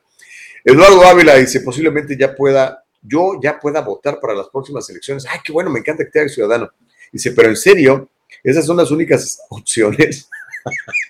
Eduardo 0.64 1.04
Ávila 1.04 1.36
dice, 1.36 1.60
posiblemente 1.60 2.16
ya 2.18 2.34
pueda 2.34 2.82
yo 3.02 3.40
ya 3.42 3.60
pueda 3.60 3.82
votar 3.82 4.20
para 4.20 4.34
las 4.34 4.50
próximas 4.50 4.90
elecciones. 4.90 5.26
Ay, 5.30 5.40
qué 5.44 5.52
bueno, 5.52 5.70
me 5.70 5.80
encanta 5.80 6.04
que 6.04 6.12
te 6.12 6.20
hagas 6.20 6.34
ciudadano. 6.34 6.70
Dice, 7.12 7.32
pero 7.32 7.50
en 7.50 7.56
serio, 7.56 8.10
esas 8.44 8.66
son 8.66 8.78
las 8.78 8.92
únicas 8.92 9.42
opciones. 9.50 10.30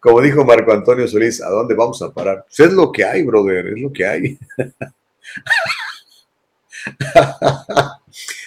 Como 0.00 0.22
dijo 0.22 0.44
Marco 0.44 0.72
Antonio 0.72 1.06
Solís, 1.06 1.42
¿a 1.42 1.50
dónde 1.50 1.74
vamos 1.74 2.00
a 2.02 2.12
parar? 2.12 2.44
Pues 2.46 2.60
es 2.60 2.72
lo 2.72 2.90
que 2.90 3.04
hay, 3.04 3.22
brother, 3.22 3.66
es 3.66 3.80
lo 3.80 3.92
que 3.92 4.06
hay. 4.06 4.38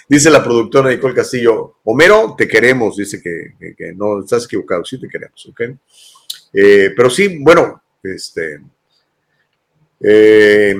dice 0.08 0.30
la 0.30 0.42
productora 0.42 0.90
Nicole 0.90 1.14
Castillo, 1.14 1.76
Homero, 1.84 2.34
te 2.36 2.48
queremos, 2.48 2.96
dice 2.96 3.22
que, 3.22 3.74
que, 3.76 3.92
no, 3.92 4.20
estás 4.20 4.46
equivocado, 4.46 4.84
sí 4.84 4.98
te 4.98 5.08
queremos, 5.08 5.46
¿ok? 5.46 5.60
Eh, 6.52 6.92
pero 6.96 7.08
sí, 7.08 7.38
bueno, 7.40 7.80
este... 8.02 8.60
Eh, 10.00 10.74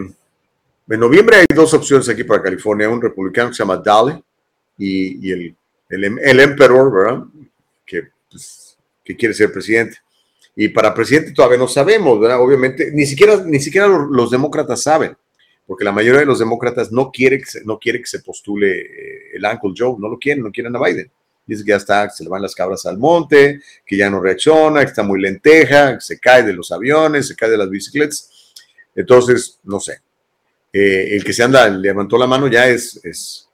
en 0.88 1.00
noviembre 1.00 1.36
hay 1.38 1.46
dos 1.54 1.72
opciones 1.72 2.08
aquí 2.08 2.24
para 2.24 2.42
California, 2.42 2.88
un 2.88 3.00
republicano 3.00 3.48
que 3.48 3.54
se 3.54 3.62
llama 3.62 3.78
Dale 3.78 4.22
y, 4.76 5.28
y 5.28 5.32
el, 5.32 5.56
el, 5.88 6.18
el, 6.18 6.40
emperor, 6.40 6.92
¿verdad? 6.92 7.24
Que, 7.86 8.08
pues, 8.30 8.76
que, 9.02 9.16
quiere 9.16 9.34
ser 9.34 9.52
presidente. 9.52 9.98
Y 10.56 10.68
para 10.68 10.94
presidente 10.94 11.32
todavía 11.32 11.58
no 11.58 11.68
sabemos, 11.68 12.20
¿verdad? 12.20 12.40
Obviamente, 12.40 12.90
ni 12.92 13.06
siquiera, 13.06 13.42
ni 13.44 13.60
siquiera 13.60 13.88
los, 13.88 14.30
demócratas 14.30 14.82
saben, 14.82 15.16
porque 15.66 15.84
la 15.84 15.92
mayoría 15.92 16.20
de 16.20 16.26
los 16.26 16.38
demócratas 16.38 16.92
no 16.92 17.10
quiere 17.10 17.38
que 17.38 17.46
se, 17.46 17.64
no 17.64 17.78
quiere 17.78 18.00
que 18.00 18.06
se 18.06 18.20
postule 18.20 18.80
eh, 18.80 19.20
el 19.34 19.44
Uncle 19.44 19.72
Joe, 19.76 19.96
no 19.98 20.08
lo 20.08 20.18
quieren, 20.18 20.44
no 20.44 20.52
quieren 20.52 20.76
a 20.76 20.80
Biden. 20.82 21.10
Dice 21.46 21.62
que 21.62 21.70
ya 21.70 21.76
está, 21.76 22.08
se 22.08 22.24
le 22.24 22.30
van 22.30 22.40
las 22.40 22.54
cabras 22.54 22.86
al 22.86 22.98
monte, 22.98 23.60
que 23.84 23.96
ya 23.96 24.08
no 24.08 24.20
reacciona, 24.20 24.80
que 24.80 24.86
está 24.86 25.02
muy 25.02 25.20
lenteja, 25.20 25.94
que 25.94 26.00
se 26.00 26.18
cae 26.18 26.42
de 26.42 26.54
los 26.54 26.72
aviones, 26.72 27.28
se 27.28 27.36
cae 27.36 27.50
de 27.50 27.58
las 27.58 27.68
bicicletas. 27.68 28.30
Entonces, 28.94 29.58
no 29.64 29.80
sé, 29.80 29.98
eh, 30.76 31.14
el 31.14 31.22
que 31.22 31.32
se 31.32 31.44
anda, 31.44 31.68
levantó 31.68 32.18
la 32.18 32.26
mano 32.26 32.48
ya 32.48 32.66
es, 32.66 32.96
es, 33.04 33.48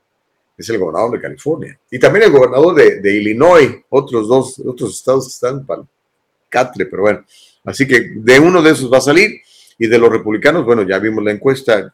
es, 0.56 0.70
el 0.70 0.78
gobernador 0.78 1.12
de 1.12 1.20
California. 1.20 1.78
Y 1.90 1.98
también 1.98 2.24
el 2.24 2.32
gobernador 2.32 2.74
de, 2.74 3.14
Illinois, 3.14 3.76
otros 3.90 4.26
dos, 4.26 4.58
otros 4.60 4.94
estados 4.94 5.28
están 5.28 5.66
para 5.66 5.82
el 5.82 5.86
catre, 6.48 6.86
pero 6.86 7.02
bueno. 7.02 7.22
Así 7.62 7.86
que 7.86 8.12
de 8.16 8.38
uno 8.38 8.62
de 8.62 8.70
esos 8.70 8.90
va 8.90 8.96
a 8.98 9.02
salir. 9.02 9.42
Y 9.78 9.86
de 9.86 9.98
los 9.98 10.10
republicanos, 10.10 10.64
bueno, 10.64 10.82
ya 10.88 10.98
vimos 10.98 11.22
la 11.22 11.32
encuesta, 11.32 11.92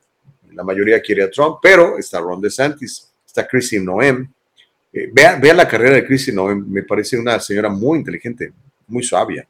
la 0.52 0.62
mayoría 0.62 1.00
quiere 1.00 1.24
a 1.24 1.30
Trump, 1.30 1.58
pero 1.60 1.98
está 1.98 2.20
Ron 2.20 2.40
DeSantis, 2.40 3.12
está 3.26 3.48
Christine 3.48 3.84
Noem. 3.84 4.28
Eh, 4.92 5.10
vea, 5.12 5.40
vea 5.40 5.54
la 5.54 5.66
carrera 5.66 5.96
de 5.96 6.06
Christine 6.06 6.36
Noem, 6.36 6.64
me 6.68 6.84
parece 6.84 7.18
una 7.18 7.40
señora 7.40 7.68
muy 7.68 7.98
inteligente, 7.98 8.52
muy 8.86 9.02
sabia. 9.02 9.46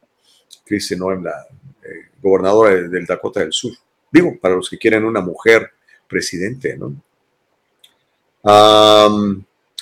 Christine 0.65 0.99
Noem, 0.99 1.23
la 1.23 1.45
eh, 1.83 2.09
gobernadora 2.19 2.75
del 2.87 3.05
Dakota 3.05 3.41
del 3.41 3.53
Sur. 3.53 3.73
Digo, 4.11 4.37
para 4.41 4.55
los 4.55 4.69
que 4.69 4.77
quieren 4.77 5.05
una 5.05 5.21
mujer 5.21 5.71
presidente, 6.07 6.77
¿no? 6.77 6.95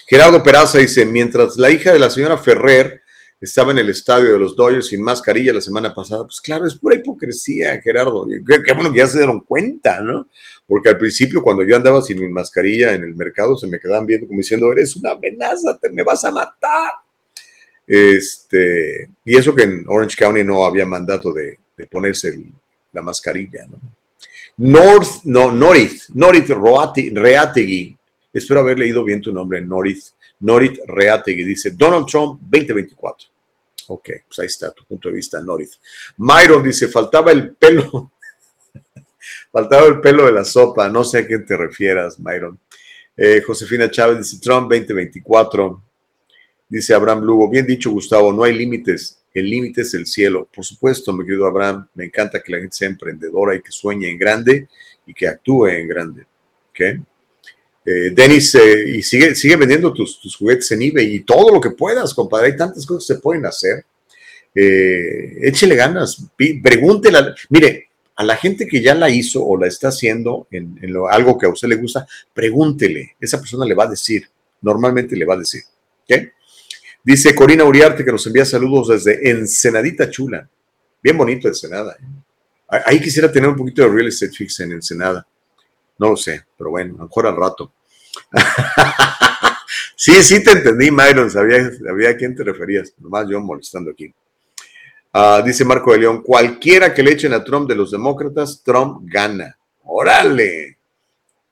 Gerardo 0.07 0.43
Peraza 0.43 0.79
dice, 0.79 1.05
mientras 1.05 1.57
la 1.57 1.69
hija 1.71 1.91
de 1.91 1.99
la 1.99 2.09
señora 2.09 2.37
Ferrer 2.37 3.01
estaba 3.39 3.71
en 3.71 3.79
el 3.79 3.89
estadio 3.89 4.33
de 4.33 4.39
los 4.39 4.55
Dodgers 4.55 4.87
sin 4.87 5.01
mascarilla 5.01 5.53
la 5.53 5.61
semana 5.61 5.93
pasada, 5.93 6.23
pues 6.23 6.39
claro, 6.41 6.65
es 6.65 6.75
pura 6.75 6.95
hipocresía, 6.95 7.79
Gerardo. 7.81 8.25
Qué, 8.25 8.73
bueno 8.73 8.91
que 8.91 8.99
ya 8.99 9.07
se 9.07 9.17
dieron 9.17 9.41
cuenta, 9.41 10.01
¿no? 10.01 10.27
Porque 10.67 10.89
al 10.89 10.97
principio, 10.97 11.43
cuando 11.43 11.63
yo 11.63 11.75
andaba 11.75 12.01
sin 12.01 12.19
mi 12.19 12.29
mascarilla 12.29 12.93
en 12.93 13.03
el 13.03 13.15
mercado, 13.15 13.57
se 13.57 13.67
me 13.67 13.79
quedaban 13.79 14.05
viendo 14.05 14.27
como 14.27 14.39
diciendo, 14.39 14.71
eres 14.71 14.95
una 14.95 15.11
amenaza, 15.11 15.77
te 15.77 15.89
me 15.89 16.03
vas 16.03 16.23
a 16.23 16.31
matar. 16.31 16.91
Este, 17.85 19.09
y 19.23 19.37
eso 19.37 19.53
que 19.53 19.63
en 19.63 19.85
Orange 19.87 20.15
County 20.17 20.43
no 20.43 20.65
había 20.65 20.85
mandato 20.85 21.31
de, 21.31 21.59
ponerse 21.91 22.39
la 22.93 23.01
mascarilla, 23.01 23.67
¿no? 23.67 23.77
North, 24.57 25.23
no, 25.25 25.51
Norith, 25.51 26.09
Norith 26.13 26.49
Roate- 26.49 27.11
Reategui. 27.13 27.97
Espero 28.33 28.61
haber 28.61 28.79
leído 28.79 29.03
bien 29.03 29.21
tu 29.21 29.31
nombre, 29.33 29.61
Norith. 29.61 30.03
Norith 30.39 30.79
Reategui 30.87 31.43
dice 31.43 31.71
Donald 31.71 32.05
Trump 32.07 32.39
2024. 32.41 33.27
Ok, 33.87 34.09
pues 34.27 34.39
ahí 34.39 34.45
está 34.47 34.71
tu 34.71 34.83
punto 34.85 35.09
de 35.09 35.15
vista, 35.15 35.39
Norith. 35.41 35.73
Myron 36.17 36.63
dice, 36.63 36.87
faltaba 36.87 37.31
el 37.31 37.53
pelo. 37.55 38.11
faltaba 39.51 39.85
el 39.87 40.01
pelo 40.01 40.25
de 40.25 40.31
la 40.31 40.43
sopa. 40.45 40.89
No 40.89 41.03
sé 41.03 41.19
a 41.19 41.27
qué 41.27 41.39
te 41.39 41.55
refieras, 41.55 42.19
Myron. 42.19 42.59
Eh, 43.17 43.41
Josefina 43.45 43.89
Chávez 43.89 44.17
dice 44.19 44.39
Trump 44.41 44.69
2024. 44.71 45.81
Dice 46.67 46.93
Abraham 46.93 47.21
Lugo, 47.21 47.47
bien 47.49 47.65
dicho 47.65 47.91
Gustavo, 47.91 48.33
no 48.33 48.43
hay 48.43 48.53
límites, 48.53 49.19
el 49.35 49.49
límite 49.49 49.81
es 49.81 49.93
el 49.93 50.07
cielo. 50.07 50.49
Por 50.53 50.65
supuesto, 50.65 51.13
mi 51.13 51.25
querido 51.25 51.45
Abraham, 51.45 51.87
me 51.93 52.05
encanta 52.05 52.41
que 52.41 52.51
la 52.51 52.59
gente 52.59 52.75
sea 52.75 52.87
emprendedora 52.87 53.55
y 53.55 53.61
que 53.61 53.71
sueñe 53.71 54.09
en 54.09 54.17
grande 54.17 54.67
y 55.05 55.13
que 55.13 55.27
actúe 55.27 55.67
en 55.67 55.87
grande. 55.87 56.23
¿ok? 56.69 56.79
Eh, 57.85 58.09
Denis, 58.13 58.55
eh, 58.55 58.89
y 58.95 59.03
sigue, 59.03 59.35
sigue 59.35 59.55
vendiendo 59.57 59.93
tus, 59.93 60.19
juguetes 60.39 60.71
en 60.71 60.81
eBay 60.81 61.15
y 61.15 61.19
todo 61.19 61.53
lo 61.53 61.61
que 61.61 61.69
puedas, 61.71 62.13
compadre. 62.13 62.47
Hay 62.47 62.57
tantas 62.57 62.85
cosas 62.85 63.07
que 63.07 63.13
se 63.13 63.19
pueden 63.21 63.45
hacer. 63.45 63.85
Eh, 64.55 65.37
échele 65.47 65.75
ganas, 65.75 66.25
pregúntele. 66.63 67.19
Mire, 67.49 67.89
a 68.15 68.23
la 68.23 68.37
gente 68.37 68.65
que 68.65 68.81
ya 68.81 68.95
la 68.95 69.09
hizo 69.09 69.45
o 69.45 69.57
la 69.57 69.67
está 69.67 69.89
haciendo 69.89 70.47
en, 70.49 70.77
lo- 70.93 71.09
algo 71.09 71.37
que 71.37 71.45
a 71.45 71.49
usted 71.49 71.67
le 71.67 71.75
gusta, 71.75 72.07
pregúntele. 72.33 73.15
Esa 73.19 73.37
persona 73.39 73.65
le 73.65 73.75
va 73.75 73.83
a 73.83 73.89
decir, 73.89 74.27
normalmente 74.61 75.15
le 75.15 75.25
va 75.25 75.33
a 75.35 75.39
decir. 75.39 75.61
¿ok? 76.03 76.29
Dice 77.05 77.35
Corina 77.35 77.63
Uriarte 77.63 78.03
que 78.03 78.11
nos 78.11 78.25
envía 78.25 78.43
saludos 78.45 78.87
desde 78.87 79.29
Ensenadita 79.29 80.09
Chula. 80.09 80.49
Bien 81.03 81.15
bonito 81.15 81.47
Ensenada. 81.47 81.95
¿eh? 82.01 82.81
Ahí 82.83 82.99
quisiera 82.99 83.31
tener 83.31 83.47
un 83.47 83.55
poquito 83.55 83.83
de 83.83 83.89
real 83.89 84.07
estate 84.07 84.31
fix 84.31 84.59
en 84.61 84.71
Ensenada. 84.71 85.25
No 85.99 86.09
lo 86.09 86.17
sé, 86.17 86.45
pero 86.57 86.71
bueno, 86.71 86.95
mejor 86.97 87.27
al 87.27 87.35
rato. 87.35 87.71
sí, 89.95 90.13
sí 90.23 90.43
te 90.43 90.53
entendí, 90.53 90.89
Myron. 90.89 91.29
Sabía, 91.29 91.71
sabía 91.77 92.09
a 92.09 92.17
quién 92.17 92.35
te 92.35 92.43
referías. 92.43 92.91
Nomás 92.97 93.29
yo 93.29 93.39
molestando 93.39 93.91
aquí. 93.91 94.11
Ah, 95.13 95.43
dice 95.45 95.63
Marco 95.63 95.91
de 95.91 95.99
León, 95.99 96.23
cualquiera 96.23 96.91
que 96.91 97.03
le 97.03 97.11
echen 97.11 97.33
a 97.33 97.43
Trump 97.43 97.69
de 97.69 97.75
los 97.75 97.91
demócratas, 97.91 98.63
Trump 98.63 99.01
gana. 99.03 99.55
¡Órale! 99.83 100.79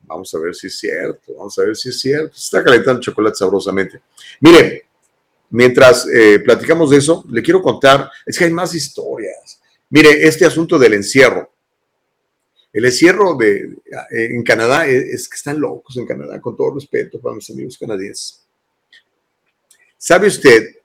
Vamos 0.02 0.34
a 0.34 0.40
ver 0.40 0.56
si 0.56 0.66
es 0.66 0.80
cierto, 0.80 1.36
vamos 1.38 1.58
a 1.60 1.62
ver 1.62 1.76
si 1.76 1.90
es 1.90 2.00
cierto. 2.00 2.36
Se 2.36 2.46
está 2.46 2.64
calentando 2.64 3.00
chocolate 3.00 3.36
sabrosamente. 3.36 4.02
Mire, 4.42 4.88
mientras 5.54 6.08
eh, 6.08 6.40
platicamos 6.40 6.90
de 6.90 6.98
eso, 6.98 7.24
le 7.30 7.44
quiero 7.44 7.62
contar, 7.62 8.10
es 8.26 8.38
que 8.38 8.46
hay 8.46 8.52
más 8.52 8.74
historias. 8.74 9.62
Mire, 9.92 10.28
este 10.28 10.46
asunto 10.46 10.80
del 10.80 10.96
encierro. 10.96 11.52
El 12.74 12.86
encierro 12.86 13.36
de, 13.36 13.62
eh, 13.62 14.26
en 14.32 14.44
Canadá 14.44 14.88
es, 14.88 15.04
es 15.04 15.30
que 15.30 15.36
están 15.36 15.60
locos 15.60 15.96
en 15.96 16.08
Canadá, 16.08 16.42
con 16.42 16.58
todo 16.58 16.74
respeto 16.74 17.22
para 17.22 17.36
mis 17.36 17.48
amigos 17.52 17.78
canadienses. 17.78 18.44
¿Sabe 19.96 20.28
usted? 20.28 20.76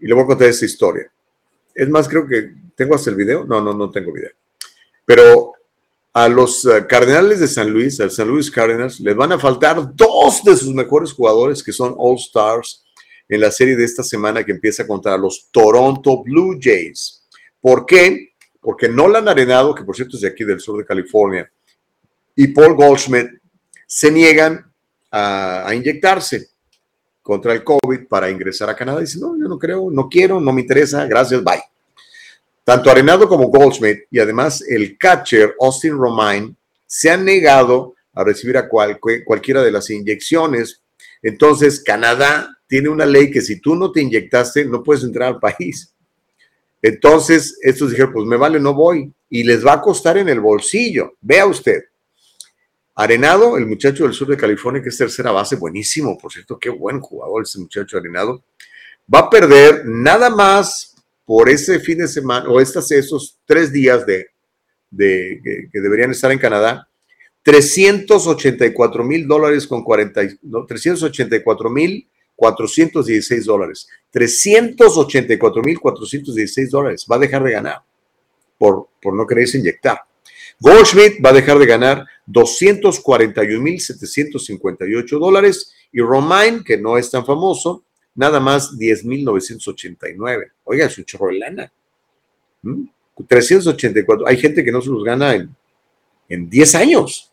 Y 0.00 0.06
le 0.06 0.14
voy 0.14 0.24
a 0.24 0.26
contar 0.26 0.48
esta 0.48 0.64
historia. 0.64 1.12
Es 1.74 1.88
más, 1.90 2.08
creo 2.08 2.26
que 2.26 2.50
tengo 2.74 2.94
hasta 2.94 3.10
el 3.10 3.16
video. 3.16 3.44
No, 3.44 3.60
no, 3.60 3.74
no 3.74 3.90
tengo 3.90 4.10
video. 4.10 4.30
Pero 5.04 5.52
a 6.14 6.28
los 6.30 6.64
eh, 6.64 6.86
Cardenales 6.88 7.40
de 7.40 7.48
San 7.48 7.70
Luis, 7.70 8.00
al 8.00 8.10
San 8.10 8.28
Luis 8.28 8.50
Cardinals, 8.50 9.00
les 9.00 9.14
van 9.14 9.32
a 9.32 9.38
faltar 9.38 9.94
dos 9.94 10.42
de 10.42 10.56
sus 10.56 10.72
mejores 10.72 11.12
jugadores 11.12 11.62
que 11.62 11.72
son 11.72 11.94
All 11.98 12.16
Stars 12.16 12.83
en 13.28 13.40
la 13.40 13.50
serie 13.50 13.76
de 13.76 13.84
esta 13.84 14.02
semana 14.02 14.44
que 14.44 14.52
empieza 14.52 14.86
contra 14.86 15.16
los 15.16 15.48
Toronto 15.50 16.22
Blue 16.22 16.58
Jays. 16.60 17.24
¿Por 17.60 17.86
qué? 17.86 18.32
Porque 18.60 18.88
Nolan 18.88 19.28
Arenado, 19.28 19.74
que 19.74 19.84
por 19.84 19.96
cierto 19.96 20.16
es 20.16 20.22
de 20.22 20.28
aquí 20.28 20.44
del 20.44 20.60
sur 20.60 20.78
de 20.78 20.84
California, 20.84 21.50
y 22.36 22.48
Paul 22.48 22.74
Goldschmidt 22.74 23.30
se 23.86 24.10
niegan 24.10 24.70
a, 25.10 25.72
inyectarse 25.74 26.48
contra 27.22 27.52
el 27.52 27.62
COVID 27.62 28.06
para 28.08 28.30
ingresar 28.30 28.68
a 28.68 28.76
Canadá. 28.76 29.00
Dicen, 29.00 29.20
no, 29.20 29.38
yo 29.38 29.48
no 29.48 29.58
creo, 29.58 29.90
no 29.90 30.08
quiero, 30.08 30.40
no 30.40 30.52
me 30.52 30.62
interesa, 30.62 31.06
gracias, 31.06 31.42
bye. 31.42 31.62
Tanto 32.64 32.90
Arenado 32.90 33.28
como 33.28 33.48
Goldschmidt 33.48 34.06
y 34.10 34.18
además 34.18 34.62
el 34.66 34.96
catcher 34.98 35.54
Austin 35.60 35.96
Romine 35.96 36.54
se 36.86 37.10
han 37.10 37.24
negado 37.24 37.94
a 38.14 38.24
recibir 38.24 38.56
a 38.56 38.68
cual- 38.68 38.98
cualquiera 38.98 39.62
de 39.62 39.70
las 39.70 39.90
inyecciones. 39.90 40.80
Entonces, 41.22 41.82
Canadá 41.82 42.53
tiene 42.66 42.88
una 42.88 43.06
ley 43.06 43.30
que 43.30 43.40
si 43.40 43.60
tú 43.60 43.74
no 43.74 43.92
te 43.92 44.00
inyectaste, 44.02 44.64
no 44.64 44.82
puedes 44.82 45.04
entrar 45.04 45.28
al 45.34 45.40
país. 45.40 45.94
Entonces, 46.82 47.58
estos 47.62 47.90
dijeron, 47.90 48.12
pues 48.12 48.26
me 48.26 48.36
vale, 48.36 48.60
no 48.60 48.74
voy. 48.74 49.12
Y 49.30 49.42
les 49.42 49.64
va 49.64 49.74
a 49.74 49.80
costar 49.80 50.18
en 50.18 50.28
el 50.28 50.40
bolsillo. 50.40 51.14
Vea 51.20 51.46
usted. 51.46 51.82
Arenado, 52.94 53.56
el 53.56 53.66
muchacho 53.66 54.04
del 54.04 54.12
sur 54.12 54.28
de 54.28 54.36
California, 54.36 54.82
que 54.82 54.90
es 54.90 54.96
tercera 54.96 55.32
base, 55.32 55.56
buenísimo, 55.56 56.16
por 56.16 56.32
cierto, 56.32 56.58
qué 56.58 56.68
buen 56.70 57.00
jugador 57.00 57.42
ese 57.42 57.58
muchacho 57.58 57.98
Arenado, 57.98 58.44
va 59.12 59.20
a 59.20 59.30
perder 59.30 59.82
nada 59.84 60.30
más 60.30 60.94
por 61.24 61.48
ese 61.48 61.80
fin 61.80 61.98
de 61.98 62.06
semana, 62.06 62.48
o 62.48 62.60
estas, 62.60 62.90
esos 62.92 63.38
tres 63.46 63.72
días 63.72 64.06
de, 64.06 64.28
que, 64.96 65.68
que 65.72 65.80
deberían 65.80 66.12
estar 66.12 66.30
en 66.30 66.38
Canadá, 66.38 66.88
384 67.42 69.02
mil 69.02 69.26
dólares 69.26 69.66
con 69.66 69.82
40, 69.82 70.22
y- 70.22 70.38
no, 70.42 70.64
384 70.64 71.70
mil 71.70 72.06
416 72.36 73.44
dólares. 73.44 73.88
384 74.10 75.62
mil 75.62 75.78
416 75.80 76.70
dólares. 76.70 77.04
Va 77.10 77.16
a 77.16 77.20
dejar 77.20 77.42
de 77.42 77.52
ganar 77.52 77.82
por, 78.58 78.88
por 79.00 79.14
no 79.14 79.26
quererse 79.26 79.56
inyectar. 79.58 80.02
Goldschmidt 80.60 81.24
va 81.24 81.30
a 81.30 81.34
dejar 81.34 81.58
de 81.58 81.66
ganar 81.66 82.04
241.758 82.28 85.18
dólares 85.18 85.74
y 85.92 86.00
Romain, 86.00 86.62
que 86.64 86.78
no 86.78 86.96
es 86.96 87.10
tan 87.10 87.26
famoso, 87.26 87.84
nada 88.14 88.38
más 88.40 88.78
10.989. 88.78 90.52
Oiga, 90.64 90.86
es 90.86 90.98
un 90.98 91.04
chorro 91.04 91.28
de 91.28 91.38
lana. 91.38 91.72
¿Mm? 92.62 92.84
384. 93.28 94.26
Hay 94.26 94.38
gente 94.38 94.64
que 94.64 94.72
no 94.72 94.80
se 94.80 94.88
los 94.90 95.04
gana 95.04 95.34
en, 95.34 95.54
en 96.28 96.48
10 96.48 96.74
años. 96.74 97.30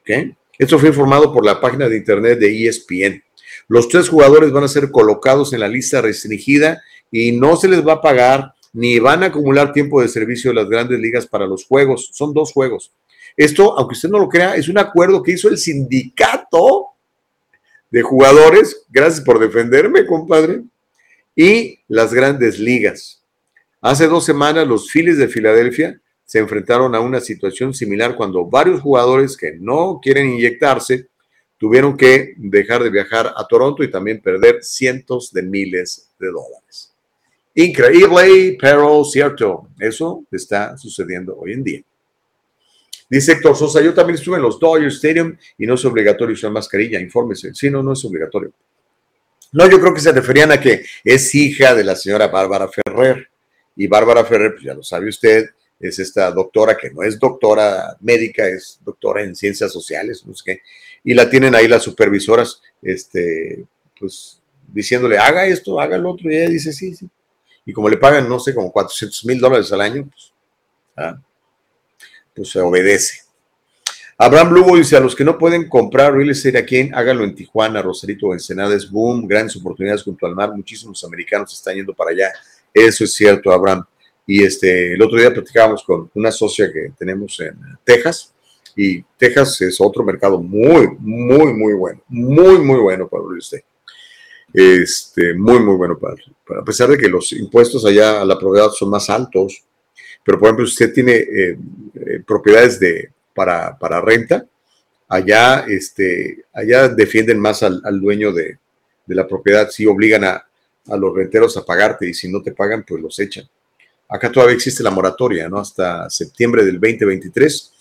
¿ok? 0.00 0.10
Esto 0.58 0.78
fue 0.78 0.90
informado 0.90 1.32
por 1.32 1.44
la 1.44 1.60
página 1.60 1.88
de 1.88 1.96
internet 1.96 2.38
de 2.38 2.68
ESPN. 2.68 3.22
Los 3.70 3.88
tres 3.88 4.08
jugadores 4.08 4.50
van 4.50 4.64
a 4.64 4.68
ser 4.68 4.90
colocados 4.90 5.52
en 5.52 5.60
la 5.60 5.68
lista 5.68 6.02
restringida 6.02 6.82
y 7.08 7.30
no 7.30 7.54
se 7.54 7.68
les 7.68 7.86
va 7.86 7.92
a 7.92 8.00
pagar 8.00 8.52
ni 8.72 8.98
van 8.98 9.22
a 9.22 9.26
acumular 9.26 9.72
tiempo 9.72 10.02
de 10.02 10.08
servicio 10.08 10.50
de 10.50 10.56
las 10.56 10.68
grandes 10.68 10.98
ligas 10.98 11.24
para 11.24 11.46
los 11.46 11.66
juegos. 11.66 12.10
Son 12.12 12.34
dos 12.34 12.52
juegos. 12.52 12.90
Esto, 13.36 13.78
aunque 13.78 13.92
usted 13.92 14.08
no 14.08 14.18
lo 14.18 14.28
crea, 14.28 14.56
es 14.56 14.68
un 14.68 14.76
acuerdo 14.76 15.22
que 15.22 15.34
hizo 15.34 15.48
el 15.48 15.56
sindicato 15.56 16.88
de 17.92 18.02
jugadores, 18.02 18.86
gracias 18.88 19.24
por 19.24 19.38
defenderme, 19.38 20.04
compadre, 20.04 20.64
y 21.36 21.78
las 21.86 22.12
grandes 22.12 22.58
ligas. 22.58 23.22
Hace 23.80 24.08
dos 24.08 24.24
semanas 24.24 24.66
los 24.66 24.90
Phillies 24.90 25.16
de 25.16 25.28
Filadelfia 25.28 26.00
se 26.24 26.40
enfrentaron 26.40 26.96
a 26.96 27.00
una 27.00 27.20
situación 27.20 27.72
similar 27.72 28.16
cuando 28.16 28.46
varios 28.46 28.80
jugadores 28.80 29.36
que 29.36 29.52
no 29.60 30.00
quieren 30.02 30.28
inyectarse 30.28 31.09
tuvieron 31.60 31.94
que 31.94 32.32
dejar 32.38 32.82
de 32.82 32.88
viajar 32.88 33.34
a 33.36 33.46
Toronto 33.46 33.84
y 33.84 33.90
también 33.90 34.22
perder 34.22 34.64
cientos 34.64 35.30
de 35.30 35.42
miles 35.42 36.10
de 36.18 36.28
dólares. 36.28 36.94
Increíble, 37.54 38.56
pero 38.58 39.04
cierto. 39.04 39.68
Eso 39.78 40.24
está 40.32 40.78
sucediendo 40.78 41.36
hoy 41.36 41.52
en 41.52 41.62
día. 41.62 41.82
Dice 43.10 43.32
Héctor 43.32 43.56
Sosa, 43.56 43.82
yo 43.82 43.92
también 43.92 44.18
estuve 44.18 44.36
en 44.36 44.42
los 44.42 44.58
Dodger 44.58 44.88
Stadium 44.88 45.36
y 45.58 45.66
no 45.66 45.74
es 45.74 45.84
obligatorio 45.84 46.32
usar 46.32 46.50
mascarilla, 46.50 46.98
infórmese. 46.98 47.52
Sí, 47.52 47.68
no, 47.68 47.82
no 47.82 47.92
es 47.92 48.02
obligatorio. 48.06 48.52
No, 49.52 49.68
yo 49.68 49.78
creo 49.78 49.92
que 49.92 50.00
se 50.00 50.12
referían 50.12 50.52
a 50.52 50.60
que 50.60 50.82
es 51.04 51.34
hija 51.34 51.74
de 51.74 51.84
la 51.84 51.94
señora 51.94 52.28
Bárbara 52.28 52.68
Ferrer. 52.68 53.28
Y 53.76 53.86
Bárbara 53.86 54.24
Ferrer, 54.24 54.52
pues 54.52 54.64
ya 54.64 54.72
lo 54.72 54.82
sabe 54.82 55.10
usted, 55.10 55.50
es 55.80 55.98
esta 55.98 56.30
doctora 56.30 56.76
que 56.76 56.90
no 56.90 57.02
es 57.02 57.18
doctora 57.18 57.96
médica, 58.00 58.46
es 58.46 58.78
doctora 58.84 59.22
en 59.22 59.34
ciencias 59.34 59.72
sociales, 59.72 60.24
no 60.26 60.34
sé 60.34 60.42
qué. 60.44 60.62
Y 61.02 61.14
la 61.14 61.30
tienen 61.30 61.54
ahí 61.54 61.66
las 61.66 61.82
supervisoras, 61.82 62.60
este, 62.82 63.64
pues 63.98 64.40
diciéndole, 64.68 65.18
haga 65.18 65.46
esto, 65.46 65.80
haga 65.80 65.98
lo 65.98 66.12
otro. 66.12 66.30
Y 66.30 66.36
ella 66.36 66.48
dice, 66.48 66.72
sí, 66.72 66.94
sí. 66.94 67.08
Y 67.64 67.72
como 67.72 67.88
le 67.88 67.96
pagan, 67.96 68.28
no 68.28 68.38
sé, 68.38 68.54
como 68.54 68.72
400 68.72 69.24
mil 69.24 69.38
dólares 69.38 69.72
al 69.72 69.80
año, 69.80 70.08
pues, 70.10 70.32
ah, 70.96 71.20
pues 72.34 72.50
se 72.50 72.60
obedece. 72.60 73.20
Abraham 74.22 74.52
Lugo 74.52 74.76
dice, 74.76 74.96
a 74.96 75.00
los 75.00 75.16
que 75.16 75.24
no 75.24 75.38
pueden 75.38 75.66
comprar 75.66 76.12
real 76.12 76.28
estate 76.28 76.58
aquí, 76.58 76.90
háganlo 76.92 77.24
en 77.24 77.34
Tijuana, 77.34 77.80
Rosarito 77.80 78.26
o 78.26 78.34
Ensenada, 78.34 78.76
es 78.76 78.90
boom, 78.90 79.26
grandes 79.26 79.56
oportunidades 79.56 80.02
junto 80.02 80.26
al 80.26 80.34
mar, 80.34 80.52
muchísimos 80.54 81.02
americanos 81.04 81.54
están 81.54 81.76
yendo 81.76 81.94
para 81.94 82.10
allá. 82.10 82.30
Eso 82.72 83.04
es 83.04 83.14
cierto, 83.14 83.50
Abraham. 83.50 83.82
Y 84.26 84.44
este, 84.44 84.92
el 84.92 85.00
otro 85.00 85.18
día 85.18 85.32
platicábamos 85.32 85.82
con 85.82 86.10
una 86.14 86.30
socia 86.30 86.70
que 86.70 86.92
tenemos 86.98 87.40
en 87.40 87.56
Texas, 87.82 88.34
y 88.76 89.02
Texas 89.16 89.60
es 89.62 89.80
otro 89.80 90.04
mercado 90.04 90.40
muy, 90.40 90.88
muy, 90.98 91.52
muy 91.52 91.74
bueno, 91.74 92.02
muy, 92.08 92.58
muy 92.58 92.78
bueno 92.78 93.08
para 93.08 93.22
real 93.24 93.38
estate. 93.38 93.64
Este, 94.52 95.34
muy, 95.34 95.60
muy 95.60 95.76
bueno 95.76 95.96
para, 95.98 96.16
para, 96.46 96.60
a 96.60 96.64
pesar 96.64 96.88
de 96.88 96.98
que 96.98 97.08
los 97.08 97.30
impuestos 97.32 97.84
allá 97.84 98.20
a 98.20 98.24
la 98.24 98.38
propiedad 98.38 98.70
son 98.70 98.90
más 98.90 99.08
altos, 99.08 99.62
Pero, 100.24 100.38
por 100.38 100.48
ejemplo, 100.48 100.66
si 100.66 100.72
usted 100.72 100.92
tiene 100.92 101.14
eh, 101.14 101.58
eh, 101.94 102.22
propiedades 102.26 102.78
de, 102.80 103.10
para, 103.34 103.78
para 103.78 104.00
renta, 104.00 104.46
allá, 105.08 105.64
este, 105.68 106.44
allá 106.52 106.88
defienden 106.88 107.38
más 107.38 107.62
al, 107.62 107.80
al 107.84 108.00
dueño 108.00 108.32
de, 108.32 108.58
de 109.06 109.14
la 109.14 109.26
propiedad, 109.26 109.70
si 109.70 109.86
obligan 109.86 110.24
a, 110.24 110.46
a 110.88 110.96
los 110.96 111.14
renteros 111.14 111.56
a 111.56 111.64
pagarte 111.64 112.08
y 112.08 112.14
si 112.14 112.30
no 112.30 112.42
te 112.42 112.52
pagan, 112.52 112.84
pues 112.86 113.00
los 113.00 113.18
echan. 113.18 113.48
Acá 114.08 114.30
todavía 114.30 114.56
existe 114.56 114.82
la 114.82 114.90
moratoria, 114.90 115.48
¿no? 115.48 115.58
Hasta 115.58 116.10
septiembre 116.10 116.64
del 116.64 116.80
2023 116.80 117.72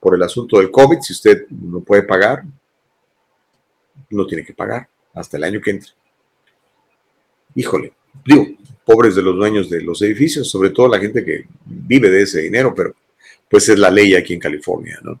por 0.00 0.14
el 0.14 0.22
asunto 0.22 0.58
del 0.58 0.70
COVID. 0.70 1.00
Si 1.00 1.12
usted 1.12 1.46
no 1.50 1.80
puede 1.80 2.02
pagar, 2.02 2.44
no 4.10 4.26
tiene 4.26 4.44
que 4.44 4.54
pagar 4.54 4.88
hasta 5.14 5.36
el 5.36 5.44
año 5.44 5.60
que 5.60 5.70
entre. 5.70 5.90
Híjole, 7.54 7.92
digo, 8.24 8.46
pobres 8.84 9.14
de 9.14 9.22
los 9.22 9.36
dueños 9.36 9.68
de 9.68 9.82
los 9.82 10.00
edificios, 10.02 10.50
sobre 10.50 10.70
todo 10.70 10.88
la 10.88 10.98
gente 10.98 11.24
que 11.24 11.46
vive 11.64 12.10
de 12.10 12.22
ese 12.22 12.40
dinero, 12.42 12.74
pero 12.74 12.94
pues 13.48 13.68
es 13.68 13.78
la 13.78 13.90
ley 13.90 14.14
aquí 14.14 14.34
en 14.34 14.40
California, 14.40 14.98
¿no? 15.02 15.20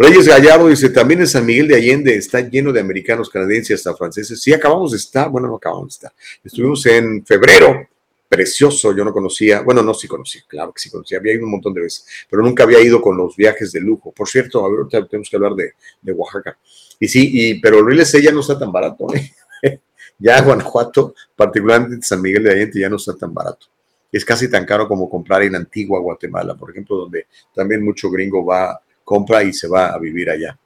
Reyes 0.00 0.28
Gallardo 0.28 0.68
dice, 0.68 0.90
también 0.90 1.20
en 1.20 1.26
San 1.26 1.44
Miguel 1.44 1.66
de 1.66 1.74
Allende 1.74 2.14
está 2.14 2.40
lleno 2.40 2.72
de 2.72 2.78
americanos, 2.78 3.28
canadienses, 3.28 3.80
hasta 3.80 3.96
franceses. 3.96 4.40
Sí, 4.40 4.52
acabamos 4.52 4.92
de 4.92 4.96
estar, 4.96 5.28
bueno, 5.28 5.48
no 5.48 5.56
acabamos 5.56 5.88
de 5.88 5.92
estar. 5.92 6.12
Estuvimos 6.44 6.86
en 6.86 7.26
febrero, 7.26 7.88
precioso, 8.28 8.94
yo 8.94 9.04
no 9.04 9.12
conocía, 9.12 9.62
bueno, 9.62 9.82
no 9.82 9.94
sí 9.94 10.06
conocía, 10.06 10.42
claro 10.46 10.72
que 10.72 10.80
sí 10.80 10.90
conocía, 10.90 11.18
había 11.18 11.34
ido 11.34 11.44
un 11.44 11.52
montón 11.52 11.72
de 11.72 11.80
veces, 11.80 12.04
pero 12.28 12.42
nunca 12.42 12.64
había 12.64 12.80
ido 12.80 13.00
con 13.00 13.16
los 13.16 13.34
viajes 13.36 13.72
de 13.72 13.80
lujo. 13.80 14.12
Por 14.12 14.28
cierto, 14.28 14.64
a 14.64 14.68
ver, 14.70 15.06
tenemos 15.08 15.30
que 15.30 15.36
hablar 15.36 15.54
de, 15.54 15.72
de 16.02 16.12
Oaxaca. 16.12 16.58
Y 17.00 17.08
sí, 17.08 17.30
y, 17.32 17.60
pero 17.60 17.78
el 17.78 17.86
real 17.86 18.06
ya 18.22 18.32
no 18.32 18.40
está 18.40 18.58
tan 18.58 18.70
barato, 18.70 19.06
¿eh? 19.14 19.32
ya 20.18 20.42
Guanajuato, 20.42 21.14
particularmente 21.34 22.06
San 22.06 22.20
Miguel 22.20 22.44
de 22.44 22.50
Allende, 22.50 22.80
ya 22.80 22.90
no 22.90 22.96
está 22.96 23.16
tan 23.16 23.32
barato. 23.32 23.66
Es 24.10 24.24
casi 24.24 24.50
tan 24.50 24.64
caro 24.64 24.88
como 24.88 25.08
comprar 25.08 25.42
en 25.42 25.54
Antigua 25.54 26.00
Guatemala, 26.00 26.54
por 26.54 26.70
ejemplo, 26.70 26.96
donde 26.96 27.26
también 27.54 27.84
mucho 27.84 28.10
gringo 28.10 28.44
va 28.44 28.80
compra 29.04 29.42
y 29.42 29.52
se 29.52 29.68
va 29.68 29.88
a 29.88 29.98
vivir 29.98 30.28
allá. 30.28 30.58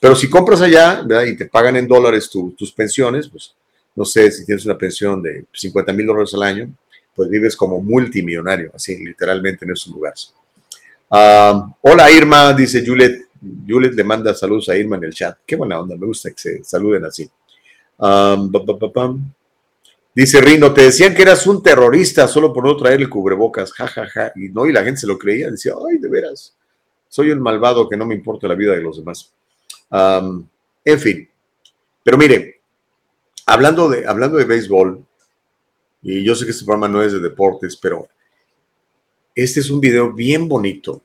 Pero 0.00 0.14
si 0.14 0.30
compras 0.30 0.60
allá 0.60 1.04
y 1.26 1.36
te 1.36 1.46
pagan 1.46 1.76
en 1.76 1.88
dólares 1.88 2.30
tus 2.30 2.72
pensiones, 2.72 3.28
pues 3.28 3.54
no 3.96 4.04
sé 4.04 4.30
si 4.30 4.46
tienes 4.46 4.64
una 4.64 4.78
pensión 4.78 5.20
de 5.20 5.46
50 5.52 5.92
mil 5.92 6.06
dólares 6.06 6.32
al 6.34 6.44
año, 6.44 6.70
pues 7.18 7.28
vives 7.28 7.56
como 7.56 7.82
multimillonario, 7.82 8.70
así 8.72 8.96
literalmente 9.04 9.64
en 9.64 9.72
esos 9.72 9.92
lugares. 9.92 10.32
Ah, 11.10 11.68
hola 11.82 12.08
Irma, 12.12 12.52
dice 12.52 12.86
Juliet. 12.86 13.26
Juliet 13.66 13.94
le 13.94 14.04
manda 14.04 14.32
saludos 14.34 14.68
a 14.68 14.76
Irma 14.76 14.96
en 14.98 15.04
el 15.04 15.12
chat. 15.12 15.38
Qué 15.44 15.56
buena 15.56 15.80
onda, 15.80 15.96
me 15.96 16.06
gusta 16.06 16.30
que 16.30 16.38
se 16.38 16.62
saluden 16.62 17.04
así. 17.06 17.28
Dice 20.14 20.40
Rino, 20.40 20.72
te 20.72 20.82
decían 20.82 21.12
que 21.12 21.22
eras 21.22 21.44
un 21.48 21.60
terrorista 21.60 22.28
solo 22.28 22.52
por 22.52 22.64
no 22.64 22.76
traer 22.76 23.00
el 23.00 23.08
cubrebocas, 23.08 23.72
jajaja. 23.72 24.06
Ja, 24.06 24.26
ja. 24.28 24.32
Y 24.36 24.50
no, 24.50 24.66
y 24.66 24.72
la 24.72 24.84
gente 24.84 25.00
se 25.00 25.06
lo 25.08 25.18
creía, 25.18 25.50
decía, 25.50 25.72
ay, 25.90 25.98
de 25.98 26.08
veras 26.08 26.54
soy 27.08 27.30
el 27.30 27.40
malvado 27.40 27.88
que 27.88 27.96
no 27.96 28.06
me 28.06 28.14
importa 28.14 28.46
la 28.46 28.54
vida 28.54 28.72
de 28.74 28.82
los 28.82 28.98
demás. 28.98 29.32
en 29.90 31.00
fin, 31.00 31.28
pero 32.04 32.16
mire, 32.16 32.60
hablando 33.46 33.88
de, 33.88 34.06
hablando 34.06 34.36
de 34.38 34.44
béisbol, 34.44 35.04
y 36.02 36.22
yo 36.24 36.34
sé 36.34 36.44
que 36.44 36.52
este 36.52 36.64
programa 36.64 36.88
no 36.88 37.02
es 37.02 37.12
de 37.12 37.20
deportes, 37.20 37.76
pero 37.76 38.08
este 39.34 39.60
es 39.60 39.70
un 39.70 39.80
video 39.80 40.12
bien 40.12 40.48
bonito 40.48 41.02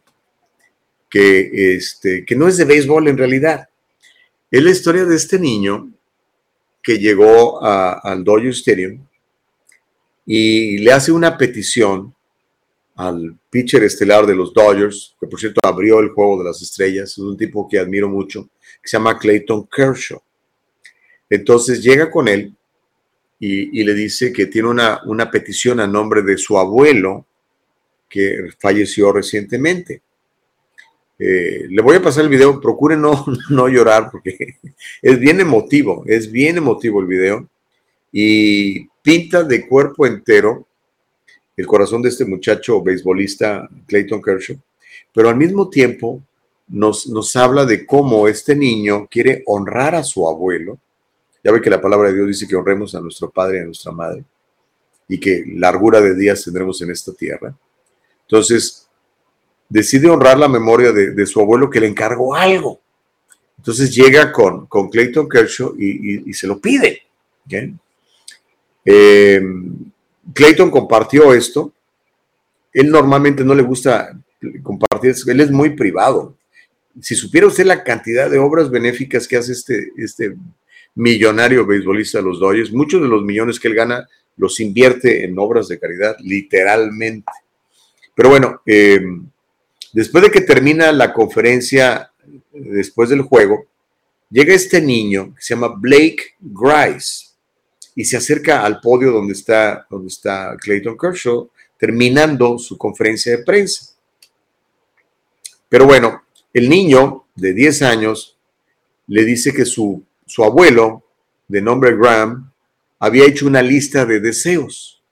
que, 1.09 1.75
este, 1.75 2.25
que 2.25 2.35
no 2.35 2.47
es 2.47 2.57
de 2.57 2.65
béisbol 2.65 3.07
en 3.07 3.17
realidad. 3.17 3.69
Es 4.49 4.63
la 4.63 4.71
historia 4.71 5.05
de 5.05 5.15
este 5.15 5.39
niño 5.39 5.91
que 6.81 6.97
llegó 6.97 7.63
al 7.63 8.23
Dodger 8.23 8.51
Stadium 8.51 9.05
y 10.25 10.77
le 10.79 10.91
hace 10.91 11.11
una 11.11 11.37
petición 11.37 12.13
al 12.95 13.37
pitcher 13.49 13.83
estelar 13.83 14.25
de 14.25 14.35
los 14.35 14.53
Dodgers, 14.53 15.15
que 15.19 15.27
por 15.27 15.39
cierto 15.39 15.59
abrió 15.63 15.99
el 15.99 16.09
juego 16.09 16.37
de 16.37 16.45
las 16.45 16.61
estrellas, 16.61 17.11
es 17.11 17.17
un 17.17 17.37
tipo 17.37 17.67
que 17.67 17.79
admiro 17.79 18.07
mucho, 18.09 18.49
que 18.81 18.89
se 18.89 18.97
llama 18.97 19.17
Clayton 19.17 19.67
Kershaw. 19.67 20.21
Entonces 21.29 21.81
llega 21.81 22.11
con 22.11 22.27
él 22.27 22.55
y, 23.39 23.83
le 23.83 23.93
dice 23.93 24.31
que 24.31 24.45
tiene 24.45 24.69
una, 24.69 25.01
una, 25.05 25.29
petición 25.29 25.81
a 25.81 25.87
nombre 25.87 26.21
de 26.21 26.37
su 26.37 26.57
abuelo 26.57 27.25
que 28.07 28.49
falleció 28.57 29.11
recientemente. 29.11 30.01
Eh, 31.19 31.67
le 31.69 31.81
voy 31.81 31.97
a 31.97 32.01
pasar 32.01 32.23
el 32.23 32.29
video, 32.29 32.59
procure 32.59 32.95
no, 32.95 33.25
no 33.49 33.67
llorar 33.67 34.09
porque 34.11 34.57
es 35.01 35.19
bien 35.19 35.39
emotivo, 35.39 36.03
es 36.07 36.31
bien 36.31 36.57
emotivo 36.57 37.01
el 37.01 37.07
video 37.07 37.49
y 38.11 38.87
pinta 39.01 39.43
de 39.43 39.67
cuerpo 39.67 40.05
entero 40.05 40.67
el 41.55 41.67
corazón 41.67 42.01
de 42.01 42.09
este 42.09 42.25
muchacho 42.25 42.81
beisbolista 42.81 43.69
Clayton 43.87 44.21
Kershaw, 44.21 44.57
pero 45.13 45.29
al 45.29 45.35
mismo 45.35 45.69
tiempo 45.69 46.21
nos, 46.67 47.07
nos 47.07 47.35
habla 47.35 47.65
de 47.65 47.85
cómo 47.85 48.27
este 48.27 48.55
niño 48.55 49.07
quiere 49.09 49.43
honrar 49.45 49.95
a 49.95 50.03
su 50.03 50.27
abuelo. 50.27 50.79
Ya 51.43 51.51
ve 51.51 51.61
que 51.61 51.69
la 51.69 51.81
palabra 51.81 52.09
de 52.09 52.15
Dios 52.15 52.27
dice 52.27 52.47
que 52.47 52.55
honremos 52.55 52.95
a 52.95 53.01
nuestro 53.01 53.29
padre 53.29 53.57
y 53.57 53.61
a 53.61 53.65
nuestra 53.65 53.91
madre 53.91 54.23
y 55.07 55.19
que 55.19 55.43
largura 55.55 55.99
de 55.99 56.15
días 56.15 56.43
tendremos 56.43 56.81
en 56.81 56.91
esta 56.91 57.13
tierra. 57.13 57.53
Entonces, 58.21 58.87
decide 59.67 60.09
honrar 60.09 60.37
la 60.37 60.47
memoria 60.47 60.91
de, 60.91 61.25
su 61.25 61.39
abuelo 61.41 61.69
que 61.69 61.79
le 61.79 61.87
encargó 61.87 62.35
algo. 62.35 62.79
Entonces 63.57 63.93
llega 63.93 64.31
con, 64.31 64.65
con 64.67 64.89
Clayton 64.89 65.27
Kershaw 65.27 65.75
y, 65.77 66.33
se 66.33 66.47
lo 66.47 66.59
pide. 66.59 67.01
Eh, 68.85 69.41
Clayton 70.33 70.71
compartió 70.71 71.33
esto. 71.33 71.73
Él 72.71 72.89
normalmente 72.89 73.43
no 73.43 73.53
le 73.53 73.63
gusta 73.63 74.17
compartir, 74.63 75.15
él 75.27 75.39
es 75.41 75.51
muy 75.51 75.71
privado. 75.71 76.35
Si 77.01 77.15
supiera 77.15 77.47
usted 77.47 77.65
la 77.65 77.83
cantidad 77.83 78.29
de 78.29 78.39
obras 78.39 78.69
benéficas 78.69 79.27
que 79.27 79.37
hace 79.37 79.51
este, 79.53 79.91
este 79.97 80.35
millonario 80.95 81.65
beisbolista 81.65 82.19
de 82.19 82.25
los 82.25 82.39
Dodgers, 82.39 82.71
muchos 82.71 83.01
de 83.01 83.07
los 83.07 83.23
millones 83.23 83.59
que 83.59 83.67
él 83.67 83.75
gana 83.75 84.07
los 84.37 84.59
invierte 84.59 85.25
en 85.25 85.37
obras 85.37 85.67
de 85.67 85.79
caridad, 85.79 86.15
literalmente. 86.19 87.31
Pero 88.15 88.29
bueno, 88.29 88.61
eh, 88.65 89.01
después 89.91 90.23
de 90.23 90.31
que 90.31 90.41
termina 90.41 90.91
la 90.91 91.13
conferencia, 91.13 92.11
después 92.51 93.09
del 93.09 93.21
juego, 93.21 93.65
llega 94.29 94.53
este 94.53 94.81
niño 94.81 95.33
que 95.35 95.41
se 95.41 95.53
llama 95.53 95.75
Blake 95.77 96.35
Grice 96.39 97.33
y 97.95 98.05
se 98.05 98.17
acerca 98.17 98.63
al 98.63 98.79
podio 98.79 99.11
donde 99.11 99.33
está, 99.33 99.85
donde 99.89 100.07
está 100.07 100.55
Clayton 100.59 100.97
Kershaw, 100.97 101.49
terminando 101.77 102.57
su 102.57 102.77
conferencia 102.77 103.37
de 103.37 103.43
prensa. 103.43 103.93
Pero 105.69 105.85
bueno, 105.85 106.23
el 106.53 106.69
niño 106.69 107.25
de 107.35 107.53
10 107.53 107.81
años 107.81 108.37
le 109.07 109.25
dice 109.25 109.53
que 109.53 109.65
su, 109.65 110.03
su 110.33 110.43
abuelo, 110.43 111.03
de 111.47 111.61
nombre 111.61 111.95
Graham, 111.95 112.51
había 112.97 113.27
hecho 113.27 113.45
una 113.45 113.61
lista 113.61 114.03
de 114.03 114.19
deseos, 114.19 115.03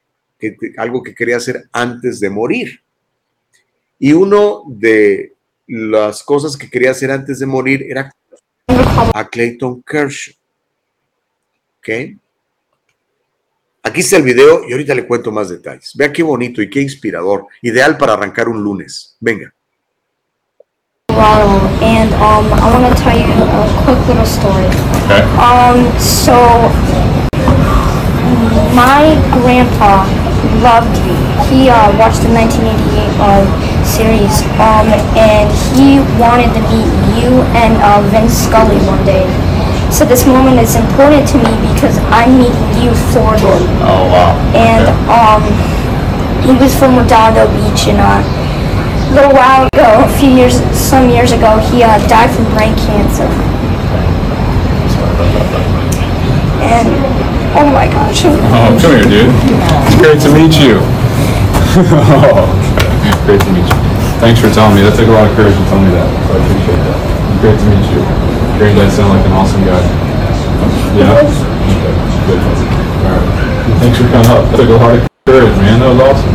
algo 0.77 1.03
que 1.03 1.14
quería 1.14 1.38
hacer 1.38 1.69
antes 1.72 2.19
de 2.19 2.31
morir. 2.31 2.81
Y 3.99 4.14
uno 4.14 4.64
de 4.65 5.35
las 5.68 6.23
cosas 6.23 6.57
que 6.57 6.72
quería 6.72 6.89
hacer 6.89 7.11
antes 7.11 7.38
de 7.38 7.45
morir 7.45 7.84
era 7.88 8.11
a 9.14 9.30
Clayton 9.30 9.84
Kershaw. 9.84 10.34
¿Ok? 11.77 12.18
Aquí 13.84 13.99
está 13.99 14.18
el 14.18 14.23
video 14.23 14.68
y 14.68 14.72
ahorita 14.72 14.95
le 14.95 15.06
cuento 15.06 15.31
más 15.31 15.49
detalles. 15.49 15.91
Vea 15.93 16.11
qué 16.11 16.23
bonito 16.23 16.64
y 16.64 16.69
qué 16.72 16.81
inspirador. 16.81 17.45
Ideal 17.61 17.95
para 17.95 18.14
arrancar 18.14 18.49
un 18.49 18.64
lunes. 18.64 19.18
Venga. 19.19 19.53
And 21.82 22.14
um, 22.22 22.48
I 22.54 22.72
want 22.72 22.88
to 22.88 22.96
tell 23.02 23.18
you 23.18 23.28
a 23.28 23.64
quick 23.84 24.00
little 24.08 24.26
story. 24.26 24.68
Okay. 25.10 25.24
Um, 25.36 25.92
so 26.00 26.38
my 28.72 29.20
grandpa 29.44 30.08
loved 30.64 30.96
me. 31.04 31.18
He 31.50 31.70
uh, 31.70 31.92
watched 32.00 32.24
the 32.24 32.32
1988 32.32 33.20
uh, 33.20 33.44
series, 33.84 34.42
um, 34.62 34.88
and 35.18 35.52
he 35.76 36.00
wanted 36.16 36.54
to 36.56 36.62
meet 36.72 36.88
you 37.20 37.44
and 37.58 37.76
uh, 37.84 38.00
Vince 38.10 38.48
Scully 38.48 38.80
one 38.88 39.04
day. 39.06 39.28
So 39.92 40.06
this 40.06 40.26
moment 40.26 40.58
is 40.60 40.76
important 40.76 41.28
to 41.36 41.38
me 41.38 41.52
because 41.74 42.00
I'm 42.16 42.40
meeting 42.40 42.70
you 42.80 42.96
for 43.12 43.36
him. 43.36 43.62
Oh 43.84 44.08
wow. 44.08 44.32
And 44.56 44.88
okay. 44.88 45.12
um, 45.12 45.44
he 46.48 46.56
was 46.56 46.72
from 46.74 46.96
Redondo 46.96 47.46
Beach, 47.52 47.92
and 47.92 48.00
uh, 48.00 48.24
a 49.12 49.14
little 49.14 49.36
while 49.36 49.68
ago, 49.76 50.08
a 50.08 50.12
few 50.16 50.32
years, 50.32 50.56
some 50.72 51.12
years 51.12 51.36
ago, 51.36 51.60
he 51.68 51.84
uh, 51.84 52.00
died 52.08 52.32
from 52.32 52.48
brain 52.56 52.72
cancer. 52.88 53.28
And 56.64 56.88
oh 57.60 57.68
my 57.76 57.92
gosh. 57.92 58.24
Oh, 58.24 58.72
come 58.80 58.96
here, 58.96 59.04
dude. 59.04 59.28
It's 59.92 60.00
great 60.00 60.20
to 60.24 60.32
meet 60.32 60.56
you. 60.56 60.80
oh, 62.08 62.48
great 63.28 63.44
to 63.44 63.52
meet 63.52 63.68
you. 63.68 63.80
Thanks 64.24 64.40
for 64.40 64.48
telling 64.48 64.80
me. 64.80 64.82
That 64.88 64.96
took 64.96 65.12
a 65.12 65.12
lot 65.12 65.28
of 65.28 65.36
courage 65.36 65.60
to 65.60 65.66
tell 65.68 65.82
me 65.84 65.92
that. 65.92 66.08
So 66.08 66.32
I 66.32 66.40
appreciate 66.48 66.80
that. 66.80 66.98
Great 67.44 67.60
to 67.60 67.68
meet 67.68 67.84
you. 67.92 68.00
Granddad 68.56 68.96
sound 68.96 69.12
like 69.12 69.26
an 69.28 69.36
awesome 69.36 69.64
guy. 69.68 69.84
Yeah? 70.96 71.20
Okay. 71.20 71.36
Good. 72.32 72.40
All 72.40 73.12
right. 73.12 73.28
Thanks 73.84 74.00
for 74.00 74.08
coming 74.08 74.32
up. 74.32 74.48
That 74.56 74.56
took 74.56 74.72
a 74.72 74.80
lot 74.80 74.96
of 74.96 75.04
courage, 75.28 75.56
man. 75.60 75.84
That 75.84 75.92
was 75.92 76.00
awesome. 76.00 76.32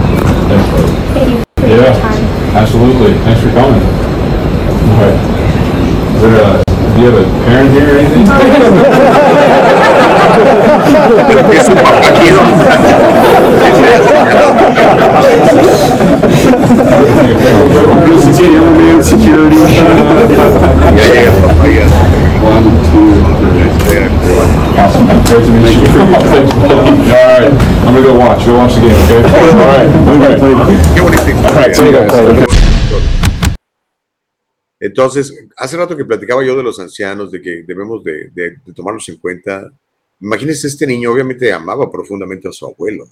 Thanks, 0.51 0.69
buddy. 0.69 0.93
Thank 1.17 1.31
you 1.41 1.47
yeah. 1.65 2.26
Your 2.57 2.67
time. 2.67 2.87
Absolutely. 2.87 3.15
Thanks 3.25 3.41
for 3.43 3.51
coming. 3.51 3.83
All 3.83 4.99
right. 5.01 5.19
Is 6.17 6.23
there 6.23 6.37
a, 6.41 6.65
do 6.95 7.01
you 7.01 7.07
have 7.11 7.19
a 7.21 7.25
parent 7.45 7.71
here 7.73 7.89
or 7.95 7.99
anything? 7.99 8.27
Security. 19.07 19.57
One, 22.47 22.65
two, 22.91 23.11
three. 23.41 24.07
Awesome. 24.79 25.07
Great 25.27 25.45
to 25.47 25.53
meet 25.65 25.79
you. 25.83 25.89
All 25.99 26.07
right. 27.27 27.51
I'm 27.85 27.95
gonna 27.95 28.03
go 28.03 28.15
watch. 28.19 28.45
Go 28.47 28.55
watch 28.57 28.75
the 28.75 28.81
game, 28.83 28.99
okay? 29.05 29.21
All 29.23 29.67
right. 29.67 29.89
All 31.45 31.55
right. 31.55 31.75
See 31.75 31.87
you 31.87 31.93
guys. 31.93 32.47
Entonces, 34.79 35.33
hace 35.57 35.77
rato 35.77 35.97
que 35.97 36.05
platicaba 36.05 36.45
yo 36.45 36.55
de 36.57 36.63
los 36.63 36.79
ancianos, 36.79 37.31
de 37.33 37.41
que 37.41 37.63
debemos 37.67 38.05
de, 38.05 38.31
de- 38.35 38.57
de 38.65 38.73
tomarlos 38.75 39.09
en 39.09 39.17
cuenta. 39.17 39.73
Imagínense, 40.21 40.69
este 40.69 40.87
niño 40.87 41.11
obviamente 41.13 41.53
amaba 41.53 41.91
profundamente 41.91 42.49
a 42.49 42.53
su 42.53 42.67
abuelo. 42.67 43.09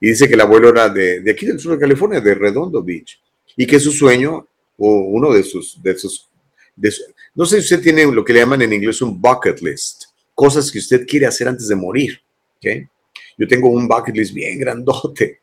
Y 0.00 0.08
dice 0.08 0.26
que 0.26 0.34
el 0.34 0.40
abuelo 0.40 0.70
era 0.70 0.88
de, 0.88 1.20
de 1.20 1.30
aquí 1.30 1.46
del 1.46 1.60
sur 1.60 1.72
de 1.72 1.78
California, 1.78 2.20
de 2.20 2.34
Redondo 2.34 2.82
Beach. 2.82 3.20
Y 3.56 3.66
que 3.66 3.78
su 3.78 3.92
sueño, 3.92 4.46
o 4.78 4.90
uno 5.00 5.32
de 5.32 5.42
sus, 5.42 5.80
de 5.82 5.96
sus, 5.98 6.28
de 6.74 6.90
su- 6.90 7.04
no 7.36 7.44
sé 7.44 7.60
si 7.60 7.74
usted 7.74 7.82
tiene 7.82 8.10
lo 8.10 8.24
que 8.24 8.32
le 8.32 8.40
llaman 8.40 8.62
en 8.62 8.72
inglés 8.72 9.02
un 9.02 9.20
bucket 9.20 9.60
list, 9.60 10.04
cosas 10.34 10.72
que 10.72 10.78
usted 10.78 11.06
quiere 11.06 11.26
hacer 11.26 11.46
antes 11.46 11.68
de 11.68 11.76
morir. 11.76 12.20
¿ok? 12.56 12.88
Yo 13.36 13.46
tengo 13.46 13.68
un 13.68 13.86
bucket 13.86 14.16
list 14.16 14.34
bien 14.34 14.58
grandote. 14.58 15.40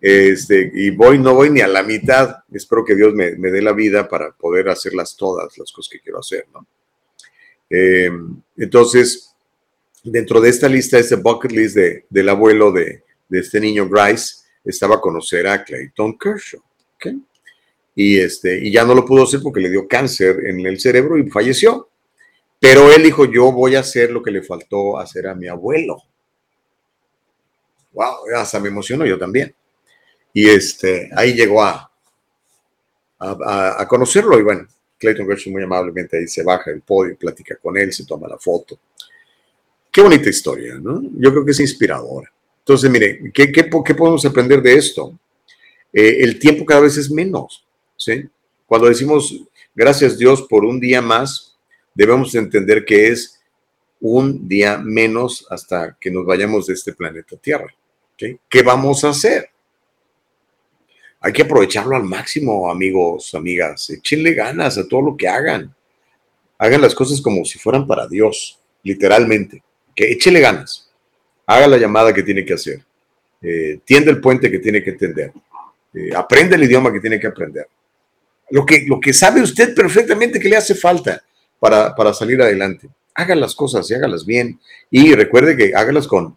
Este, 0.00 0.70
y 0.74 0.90
voy, 0.90 1.18
no 1.18 1.34
voy 1.34 1.50
ni 1.50 1.60
a 1.60 1.68
la 1.68 1.82
mitad. 1.82 2.36
Espero 2.52 2.84
que 2.84 2.94
Dios 2.94 3.12
me, 3.14 3.32
dé 3.32 3.60
la 3.60 3.72
vida 3.72 4.08
para 4.08 4.32
poder 4.32 4.68
hacerlas 4.68 5.16
todas, 5.16 5.58
las 5.58 5.70
cosas 5.72 5.90
que 5.90 6.00
quiero 6.00 6.20
hacer, 6.20 6.46
¿no? 6.52 6.66
Eh, 7.70 8.10
entonces, 8.56 9.34
dentro 10.04 10.40
de 10.40 10.48
esta 10.50 10.68
lista, 10.68 10.98
este 10.98 11.16
bucket 11.16 11.52
list 11.52 11.76
de, 11.76 12.04
del 12.10 12.28
abuelo 12.28 12.70
de, 12.70 13.02
de 13.28 13.38
este 13.40 13.60
niño 13.60 13.88
Grice, 13.88 14.42
estaba 14.64 15.00
conocer 15.00 15.46
a 15.46 15.64
Clayton 15.64 16.18
Kershaw, 16.18 16.60
¿ok? 16.96 17.06
Y, 17.94 18.18
este, 18.18 18.58
y 18.58 18.72
ya 18.72 18.84
no 18.84 18.94
lo 18.94 19.04
pudo 19.04 19.24
hacer 19.24 19.40
porque 19.42 19.60
le 19.60 19.70
dio 19.70 19.86
cáncer 19.86 20.46
en 20.46 20.64
el 20.66 20.80
cerebro 20.80 21.18
y 21.18 21.28
falleció. 21.30 21.88
Pero 22.58 22.92
él 22.92 23.02
dijo, 23.02 23.24
yo 23.24 23.50
voy 23.52 23.74
a 23.74 23.80
hacer 23.80 24.10
lo 24.10 24.22
que 24.22 24.30
le 24.30 24.42
faltó 24.42 24.98
hacer 24.98 25.26
a 25.26 25.34
mi 25.34 25.48
abuelo. 25.48 25.96
Wow, 27.92 28.34
hasta 28.36 28.60
me 28.60 28.68
emociono 28.68 29.04
yo 29.04 29.18
también. 29.18 29.54
Y 30.32 30.48
este, 30.48 31.10
ahí 31.14 31.34
llegó 31.34 31.62
a, 31.62 31.90
a, 33.18 33.86
conocerlo 33.86 34.38
y 34.38 34.42
bueno, 34.42 34.66
Clayton 34.98 35.26
Kershaw 35.26 35.52
muy 35.52 35.62
amablemente 35.62 36.18
ahí 36.18 36.26
se 36.26 36.42
baja 36.42 36.70
del 36.70 36.80
podio, 36.80 37.16
platica 37.16 37.56
con 37.56 37.76
él, 37.76 37.92
se 37.92 38.06
toma 38.06 38.28
la 38.28 38.38
foto. 38.38 38.78
Qué 39.90 40.00
bonita 40.00 40.30
historia, 40.30 40.78
¿no? 40.80 41.02
Yo 41.18 41.30
creo 41.30 41.44
que 41.44 41.50
es 41.50 41.60
inspiradora. 41.60 42.32
Entonces, 42.60 42.90
mire, 42.90 43.30
¿qué, 43.34 43.52
qué, 43.52 43.68
qué 43.68 43.94
podemos 43.94 44.24
aprender 44.24 44.62
de 44.62 44.74
esto? 44.74 45.18
Eh, 45.92 46.18
el 46.20 46.38
tiempo 46.38 46.64
cada 46.64 46.80
vez 46.80 46.96
es 46.96 47.10
menos, 47.10 47.66
Cuando 48.66 48.88
decimos 48.88 49.42
gracias 49.74 50.18
Dios 50.18 50.42
por 50.42 50.64
un 50.64 50.80
día 50.80 51.00
más, 51.02 51.56
debemos 51.94 52.34
entender 52.34 52.84
que 52.84 53.08
es 53.08 53.40
un 54.00 54.48
día 54.48 54.78
menos 54.78 55.46
hasta 55.50 55.96
que 56.00 56.10
nos 56.10 56.26
vayamos 56.26 56.66
de 56.66 56.74
este 56.74 56.92
planeta 56.92 57.36
Tierra. 57.36 57.72
¿Qué 58.16 58.62
vamos 58.62 59.04
a 59.04 59.10
hacer? 59.10 59.50
Hay 61.20 61.32
que 61.32 61.42
aprovecharlo 61.42 61.96
al 61.96 62.02
máximo, 62.02 62.68
amigos, 62.70 63.34
amigas. 63.34 63.90
Échenle 63.90 64.34
ganas 64.34 64.76
a 64.76 64.88
todo 64.88 65.02
lo 65.02 65.16
que 65.16 65.28
hagan. 65.28 65.72
Hagan 66.58 66.80
las 66.80 66.94
cosas 66.94 67.20
como 67.20 67.44
si 67.44 67.58
fueran 67.58 67.86
para 67.86 68.08
Dios, 68.08 68.60
literalmente. 68.82 69.62
Que 69.94 70.18
ganas. 70.40 70.90
Haga 71.46 71.68
la 71.68 71.76
llamada 71.76 72.12
que 72.12 72.22
tiene 72.22 72.44
que 72.44 72.54
hacer. 72.54 72.82
Eh, 73.40 73.80
tiende 73.84 74.10
el 74.10 74.20
puente 74.20 74.50
que 74.50 74.58
tiene 74.58 74.82
que 74.82 74.92
tender. 74.92 75.32
Eh, 75.94 76.10
aprende 76.14 76.56
el 76.56 76.64
idioma 76.64 76.92
que 76.92 77.00
tiene 77.00 77.20
que 77.20 77.26
aprender. 77.26 77.66
Lo 78.52 78.66
que, 78.66 78.84
lo 78.86 79.00
que 79.00 79.14
sabe 79.14 79.40
usted 79.40 79.74
perfectamente 79.74 80.38
que 80.38 80.50
le 80.50 80.58
hace 80.58 80.74
falta 80.74 81.24
para, 81.58 81.94
para 81.94 82.12
salir 82.12 82.42
adelante. 82.42 82.86
Haga 83.14 83.34
las 83.34 83.54
cosas 83.54 83.90
y 83.90 83.94
hágalas 83.94 84.26
bien. 84.26 84.60
Y 84.90 85.14
recuerde 85.14 85.56
que 85.56 85.74
hágalas 85.74 86.06
con, 86.06 86.36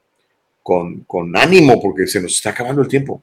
con, 0.64 1.02
con 1.02 1.36
ánimo 1.36 1.82
porque 1.82 2.08
se 2.08 2.22
nos 2.22 2.32
está 2.32 2.52
acabando 2.52 2.82
el 2.82 2.88
tiempo. 2.88 3.22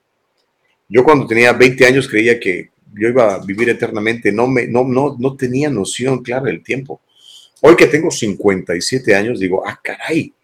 Yo 0.90 1.02
cuando 1.04 1.26
tenía 1.26 1.54
20 1.54 1.86
años 1.86 2.06
creía 2.06 2.38
que 2.38 2.68
yo 2.94 3.08
iba 3.08 3.36
a 3.36 3.38
vivir 3.38 3.70
eternamente, 3.70 4.30
no, 4.30 4.46
me, 4.46 4.66
no, 4.66 4.84
no, 4.84 5.16
no 5.18 5.36
tenía 5.36 5.70
noción 5.70 6.22
clara 6.22 6.44
del 6.44 6.62
tiempo. 6.62 7.00
Hoy 7.62 7.76
que 7.76 7.86
tengo 7.86 8.10
57 8.10 9.14
años, 9.14 9.40
digo, 9.40 9.66
ah, 9.66 9.80
caray, 9.82 10.34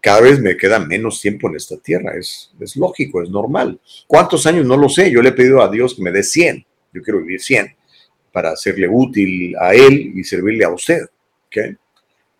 cada 0.00 0.22
vez 0.22 0.40
me 0.40 0.56
queda 0.56 0.80
menos 0.80 1.20
tiempo 1.20 1.48
en 1.48 1.54
esta 1.54 1.76
tierra, 1.76 2.16
es, 2.18 2.50
es 2.58 2.74
lógico, 2.74 3.22
es 3.22 3.30
normal. 3.30 3.78
¿Cuántos 4.08 4.44
años? 4.44 4.66
No 4.66 4.76
lo 4.76 4.88
sé, 4.88 5.08
yo 5.08 5.22
le 5.22 5.28
he 5.28 5.32
pedido 5.32 5.62
a 5.62 5.70
Dios 5.70 5.94
que 5.94 6.02
me 6.02 6.10
dé 6.10 6.24
100, 6.24 6.66
yo 6.92 7.00
quiero 7.00 7.20
vivir 7.20 7.40
100 7.40 7.76
para 8.32 8.56
serle 8.56 8.88
útil 8.88 9.54
a 9.58 9.74
Él 9.74 10.12
y 10.14 10.24
servirle 10.24 10.64
a 10.64 10.70
usted, 10.70 11.02
¿ok? 11.46 11.76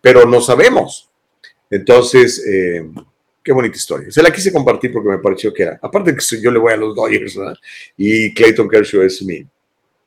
Pero 0.01 0.25
no 0.25 0.41
sabemos. 0.41 1.09
Entonces, 1.69 2.45
eh, 2.45 2.83
Qué 3.43 3.51
bonita 3.51 3.75
historia. 3.75 4.09
Se 4.09 4.23
la 4.23 4.31
quise 4.31 4.53
compartir 4.53 4.91
porque 4.93 5.09
me 5.09 5.17
pareció 5.17 5.53
que 5.53 5.63
era. 5.63 5.79
Aparte 5.81 6.15
que 6.15 6.41
yo 6.41 6.49
le 6.49 6.59
voy 6.59 6.71
a 6.71 6.77
los 6.77 6.95
Dodgers, 6.95 7.35
¿verdad? 7.35 7.57
Y 7.97 8.33
Clayton 8.33 8.69
Kershaw 8.69 9.01
es 9.01 9.21
mi. 9.21 9.45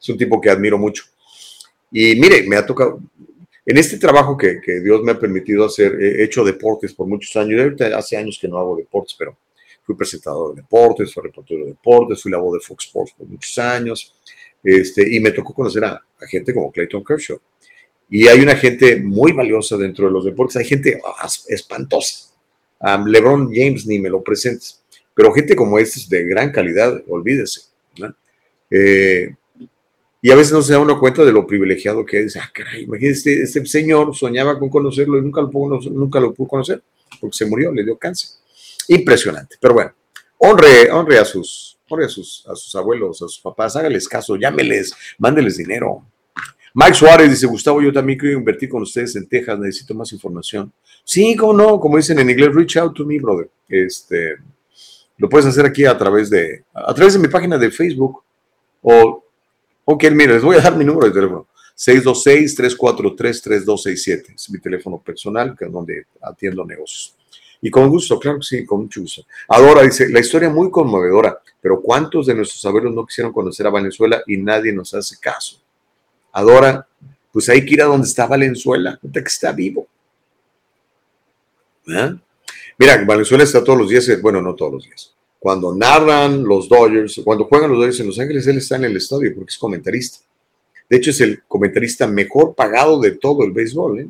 Es 0.00 0.08
un 0.08 0.16
tipo 0.16 0.40
que 0.40 0.48
admiro 0.48 0.78
mucho. 0.78 1.04
Y 1.90 2.16
mire, 2.16 2.46
me 2.48 2.56
ha 2.56 2.64
tocado. 2.64 2.98
En 3.66 3.76
este 3.76 3.98
trabajo 3.98 4.38
que, 4.38 4.60
que 4.64 4.80
Dios 4.80 5.02
me 5.02 5.12
ha 5.12 5.18
permitido 5.18 5.66
hacer, 5.66 6.00
he 6.00 6.24
hecho 6.24 6.44
deportes 6.44 6.94
por 6.94 7.06
muchos 7.06 7.36
años. 7.36 7.60
Ahorita 7.60 7.98
hace 7.98 8.16
años 8.16 8.38
que 8.40 8.48
no 8.48 8.58
hago 8.58 8.74
deportes, 8.74 9.14
pero 9.18 9.36
fui 9.82 9.94
presentador 9.94 10.54
de 10.54 10.62
deportes, 10.62 11.12
fui 11.12 11.22
reportero 11.22 11.60
de 11.60 11.72
deportes, 11.72 12.22
fui 12.22 12.30
la 12.32 12.38
voz 12.38 12.54
de 12.54 12.60
Fox 12.60 12.86
Sports 12.86 13.14
por 13.18 13.26
muchos 13.26 13.58
años. 13.58 14.14
Este, 14.66 15.14
y 15.14 15.20
me 15.20 15.30
tocó 15.30 15.54
conocer 15.54 15.84
a, 15.84 16.02
gente 16.28 16.52
como 16.52 16.72
Clayton 16.72 17.04
Kershaw. 17.04 17.38
Y 18.10 18.26
hay 18.26 18.40
una 18.40 18.56
gente 18.56 18.96
muy 18.96 19.30
valiosa 19.30 19.76
dentro 19.76 20.06
de 20.06 20.12
los 20.12 20.24
deportes. 20.24 20.56
Hay 20.56 20.64
gente 20.64 21.00
espantosa. 21.48 22.34
LeBron 23.06 23.52
James 23.54 23.86
ni 23.86 24.00
me 24.00 24.10
lo 24.10 24.22
presentes, 24.24 24.82
pero 25.14 25.32
gente 25.32 25.54
como 25.54 25.78
este 25.78 26.00
es 26.00 26.08
de 26.08 26.24
gran 26.24 26.50
calidad, 26.50 27.00
olvídese. 27.08 27.60
Eh, 28.68 29.34
y 30.20 30.30
a 30.32 30.34
veces 30.34 30.52
no 30.52 30.62
se 30.62 30.72
da 30.72 30.80
uno 30.80 30.98
cuenta 30.98 31.24
de 31.24 31.30
lo 31.30 31.46
privilegiado 31.46 32.04
que 32.04 32.24
es. 32.24 32.36
Ah, 32.36 32.50
caray, 32.52 32.82
imagínese, 32.82 33.40
este, 33.40 33.42
este 33.42 33.66
señor 33.66 34.14
soñaba 34.16 34.58
con 34.58 34.68
conocerlo 34.68 35.18
y 35.18 35.22
nunca 35.22 35.40
lo, 35.40 35.50
pudo, 35.50 35.80
nunca 35.90 36.18
lo 36.18 36.34
pudo 36.34 36.48
conocer 36.48 36.82
porque 37.20 37.36
se 37.36 37.46
murió, 37.46 37.72
le 37.72 37.84
dio 37.84 37.96
cáncer. 37.96 38.30
Impresionante, 38.88 39.56
pero 39.60 39.74
bueno, 39.74 39.92
honre, 40.38 40.90
honre 40.90 41.18
a, 41.18 41.24
sus, 41.24 41.75
a, 41.90 42.08
sus, 42.08 42.74
abuelos, 42.74 43.22
a 43.22 43.28
sus 43.28 43.38
papás, 43.40 43.76
hágales 43.76 44.08
caso, 44.08 44.34
llámeles, 44.36 44.94
mándeles 45.18 45.56
dinero. 45.56 46.04
Mike 46.74 46.94
Suárez 46.94 47.30
dice, 47.30 47.46
Gustavo, 47.46 47.80
yo 47.80 47.92
también 47.92 48.18
quiero 48.18 48.36
invertir 48.38 48.68
con 48.68 48.82
ustedes 48.82 49.14
en 49.16 49.28
Texas, 49.28 49.58
necesito 49.58 49.94
más 49.94 50.12
información. 50.12 50.70
Sí, 51.04 51.34
cómo 51.36 51.54
no, 51.54 51.80
como 51.80 51.96
dicen 51.96 52.18
en 52.18 52.28
inglés, 52.28 52.54
reach 52.54 52.76
out 52.76 52.94
to 52.94 53.06
me, 53.06 53.18
brother. 53.18 53.48
Este, 53.68 54.36
lo 55.16 55.28
puedes 55.28 55.46
hacer 55.46 55.64
aquí 55.64 55.86
a 55.86 55.96
través 55.96 56.28
de, 56.28 56.64
a 56.74 56.92
través 56.92 57.14
de 57.14 57.20
mi 57.20 57.28
página 57.28 57.56
de 57.56 57.70
Facebook. 57.70 58.22
O, 58.82 59.24
ok, 59.84 60.04
mire, 60.10 60.34
les 60.34 60.42
voy 60.42 60.56
a 60.56 60.60
dar 60.60 60.76
mi 60.76 60.84
número 60.84 61.06
de 61.06 61.14
teléfono. 61.14 61.46
626-343-3267. 61.76 64.34
Es 64.34 64.50
mi 64.50 64.58
teléfono 64.58 64.98
personal, 64.98 65.56
que 65.56 65.66
es 65.66 65.72
donde 65.72 66.06
atiendo 66.20 66.64
negocios. 66.64 67.14
Y 67.60 67.70
con 67.70 67.88
gusto, 67.88 68.18
claro 68.18 68.38
que 68.38 68.44
sí, 68.44 68.64
con 68.64 68.82
mucho 68.82 69.00
gusto. 69.00 69.22
Adora 69.48 69.82
dice, 69.82 70.08
la 70.08 70.20
historia 70.20 70.50
muy 70.50 70.70
conmovedora, 70.70 71.40
pero 71.60 71.80
¿cuántos 71.80 72.26
de 72.26 72.34
nuestros 72.34 72.64
abuelos 72.64 72.94
no 72.94 73.06
quisieron 73.06 73.32
conocer 73.32 73.66
a 73.66 73.70
Venezuela 73.70 74.22
y 74.26 74.36
nadie 74.36 74.72
nos 74.72 74.94
hace 74.94 75.16
caso? 75.18 75.60
Adora, 76.32 76.86
pues 77.32 77.48
hay 77.48 77.64
que 77.64 77.74
ir 77.74 77.82
a 77.82 77.86
donde 77.86 78.06
está 78.06 78.26
Valenzuela, 78.26 78.98
que 79.12 79.20
está 79.20 79.52
vivo. 79.52 79.86
¿Eh? 81.88 82.14
Mira, 82.78 83.04
Valenzuela 83.04 83.44
está 83.44 83.64
todos 83.64 83.78
los 83.78 83.88
días, 83.88 84.20
bueno, 84.20 84.42
no 84.42 84.54
todos 84.54 84.72
los 84.72 84.84
días. 84.84 85.14
Cuando 85.38 85.74
narran 85.74 86.44
los 86.44 86.68
Dodgers, 86.68 87.20
cuando 87.24 87.44
juegan 87.44 87.70
los 87.70 87.78
Dodgers 87.78 88.00
en 88.00 88.06
Los 88.08 88.18
Ángeles, 88.18 88.46
él 88.46 88.58
está 88.58 88.76
en 88.76 88.84
el 88.84 88.96
estadio 88.96 89.34
porque 89.34 89.50
es 89.50 89.58
comentarista. 89.58 90.18
De 90.88 90.96
hecho, 90.96 91.10
es 91.10 91.20
el 91.20 91.42
comentarista 91.46 92.06
mejor 92.06 92.54
pagado 92.54 93.00
de 93.00 93.12
todo 93.12 93.44
el 93.44 93.52
béisbol. 93.52 94.00
¿eh? 94.00 94.08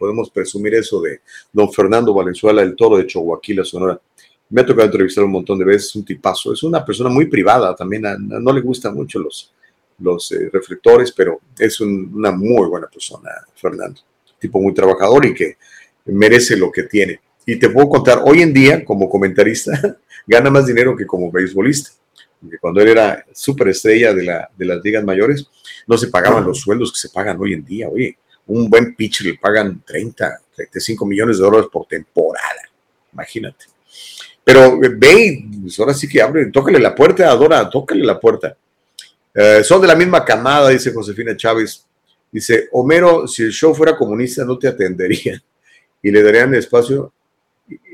Podemos 0.00 0.30
presumir 0.30 0.74
eso 0.76 0.98
de 1.02 1.20
don 1.52 1.70
Fernando 1.70 2.14
Valenzuela, 2.14 2.62
el 2.62 2.74
toro 2.74 2.96
de 2.96 3.06
Chihuahua, 3.06 3.38
Sonora. 3.62 4.00
Me 4.48 4.62
ha 4.62 4.64
tocado 4.64 4.86
entrevistar 4.86 5.22
un 5.22 5.32
montón 5.32 5.58
de 5.58 5.66
veces, 5.66 5.94
un 5.94 6.06
tipazo. 6.06 6.54
Es 6.54 6.62
una 6.62 6.82
persona 6.82 7.10
muy 7.10 7.26
privada 7.26 7.76
también, 7.76 8.04
no 8.18 8.50
le 8.50 8.62
gustan 8.62 8.94
mucho 8.94 9.18
los, 9.18 9.52
los 9.98 10.32
eh, 10.32 10.48
reflectores, 10.50 11.12
pero 11.12 11.40
es 11.58 11.82
un, 11.82 12.12
una 12.14 12.30
muy 12.30 12.66
buena 12.66 12.86
persona, 12.86 13.28
Fernando. 13.54 14.00
Tipo 14.38 14.58
muy 14.58 14.72
trabajador 14.72 15.26
y 15.26 15.34
que 15.34 15.58
merece 16.06 16.56
lo 16.56 16.72
que 16.72 16.84
tiene. 16.84 17.20
Y 17.44 17.56
te 17.56 17.68
puedo 17.68 17.90
contar, 17.90 18.22
hoy 18.24 18.40
en 18.40 18.54
día, 18.54 18.82
como 18.82 19.06
comentarista, 19.06 19.98
gana 20.26 20.48
más 20.48 20.66
dinero 20.66 20.96
que 20.96 21.04
como 21.06 21.30
beisbolista. 21.30 21.90
porque 22.40 22.56
cuando 22.56 22.80
él 22.80 22.88
era 22.88 23.22
superestrella 23.34 24.14
de, 24.14 24.22
la, 24.24 24.50
de 24.56 24.64
las 24.64 24.82
ligas 24.82 25.04
mayores, 25.04 25.46
no 25.86 25.98
se 25.98 26.08
pagaban 26.08 26.46
los 26.46 26.58
sueldos 26.58 26.90
que 26.90 26.98
se 26.98 27.10
pagan 27.10 27.38
hoy 27.38 27.52
en 27.52 27.66
día. 27.66 27.86
Oye, 27.86 28.16
un 28.50 28.68
buen 28.68 28.94
pitcher 28.94 29.26
le 29.26 29.38
pagan 29.38 29.82
30, 29.84 30.40
35 30.54 31.06
millones 31.06 31.38
de 31.38 31.44
dólares 31.44 31.68
por 31.72 31.86
temporada. 31.86 32.62
Imagínate. 33.12 33.66
Pero 34.42 34.78
ve, 34.78 35.44
pues 35.62 35.78
ahora 35.78 35.94
sí 35.94 36.08
que 36.08 36.20
abre, 36.20 36.50
tócale 36.50 36.78
la 36.78 36.94
puerta, 36.94 37.30
Adora, 37.30 37.68
tócale 37.70 38.04
la 38.04 38.18
puerta. 38.18 38.56
Eh, 39.32 39.62
son 39.62 39.80
de 39.80 39.86
la 39.86 39.94
misma 39.94 40.24
camada, 40.24 40.70
dice 40.70 40.92
Josefina 40.92 41.36
Chávez. 41.36 41.86
Dice, 42.32 42.68
Homero, 42.72 43.26
si 43.26 43.42
el 43.44 43.52
show 43.52 43.74
fuera 43.74 43.96
comunista 43.96 44.44
no 44.44 44.58
te 44.58 44.68
atendería 44.68 45.40
y 46.02 46.10
le 46.10 46.22
darían 46.22 46.54
espacio 46.54 47.12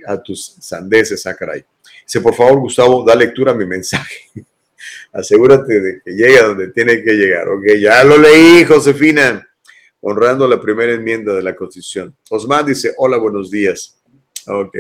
a 0.06 0.22
tus 0.22 0.56
sandeces, 0.60 1.26
ah, 1.26 1.34
caray. 1.34 1.64
Dice, 2.04 2.20
por 2.20 2.34
favor, 2.34 2.60
Gustavo, 2.60 3.04
da 3.04 3.14
lectura 3.14 3.52
a 3.52 3.54
mi 3.54 3.66
mensaje. 3.66 4.30
Asegúrate 5.12 5.80
de 5.80 6.00
que 6.02 6.12
llegue 6.12 6.38
a 6.38 6.44
donde 6.44 6.68
tiene 6.68 7.02
que 7.02 7.12
llegar. 7.12 7.48
Ok, 7.48 7.64
ya 7.80 8.04
lo 8.04 8.16
leí, 8.18 8.64
Josefina, 8.64 9.45
honrando 10.08 10.46
la 10.46 10.60
primera 10.60 10.92
enmienda 10.92 11.34
de 11.34 11.42
la 11.42 11.56
Constitución. 11.56 12.14
Osman 12.30 12.64
dice, 12.64 12.94
hola, 12.96 13.16
buenos 13.16 13.50
días. 13.50 13.98
Ok. 14.46 14.76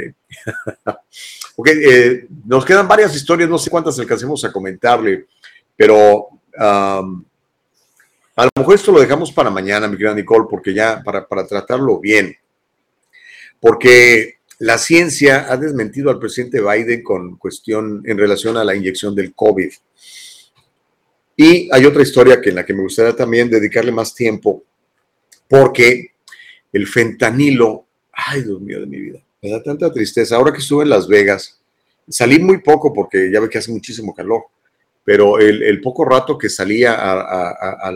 ok, 1.56 1.68
eh, 1.68 2.28
nos 2.44 2.64
quedan 2.64 2.86
varias 2.86 3.14
historias, 3.16 3.50
no 3.50 3.58
sé 3.58 3.68
cuántas 3.68 3.98
alcancemos 3.98 4.44
a 4.44 4.52
comentarle, 4.52 5.26
pero 5.76 6.28
a 6.56 7.02
lo 7.02 8.50
mejor 8.56 8.76
esto 8.76 8.92
lo 8.92 9.00
dejamos 9.00 9.32
para 9.32 9.50
mañana, 9.50 9.88
mi 9.88 9.96
querida 9.96 10.14
Nicole, 10.14 10.46
porque 10.48 10.72
ya, 10.72 11.02
para, 11.02 11.26
para 11.26 11.44
tratarlo 11.44 11.98
bien. 11.98 12.36
Porque 13.58 14.36
la 14.60 14.78
ciencia 14.78 15.52
ha 15.52 15.56
desmentido 15.56 16.10
al 16.10 16.20
presidente 16.20 16.60
Biden 16.60 17.02
con 17.02 17.36
cuestión 17.36 18.00
en 18.06 18.16
relación 18.16 18.56
a 18.56 18.64
la 18.64 18.76
inyección 18.76 19.12
del 19.16 19.34
COVID. 19.34 19.72
Y 21.36 21.68
hay 21.72 21.84
otra 21.84 22.02
historia 22.02 22.40
que 22.40 22.50
en 22.50 22.54
la 22.54 22.64
que 22.64 22.74
me 22.74 22.82
gustaría 22.82 23.16
también 23.16 23.50
dedicarle 23.50 23.90
más 23.90 24.14
tiempo, 24.14 24.62
porque 25.48 26.12
el 26.72 26.86
fentanilo, 26.86 27.86
ay 28.12 28.42
Dios 28.42 28.60
mío 28.60 28.80
de 28.80 28.86
mi 28.86 28.98
vida, 28.98 29.20
me 29.42 29.50
da 29.50 29.62
tanta 29.62 29.92
tristeza. 29.92 30.36
Ahora 30.36 30.52
que 30.52 30.58
estuve 30.58 30.84
en 30.84 30.90
Las 30.90 31.08
Vegas, 31.08 31.60
salí 32.08 32.38
muy 32.38 32.58
poco 32.58 32.92
porque 32.92 33.30
ya 33.30 33.40
ve 33.40 33.48
que 33.48 33.58
hace 33.58 33.72
muchísimo 33.72 34.14
calor, 34.14 34.44
pero 35.04 35.38
el, 35.38 35.80
poco 35.80 36.04
rato 36.04 36.36
que 36.36 36.48
salía 36.48 36.94
a, 36.94 37.92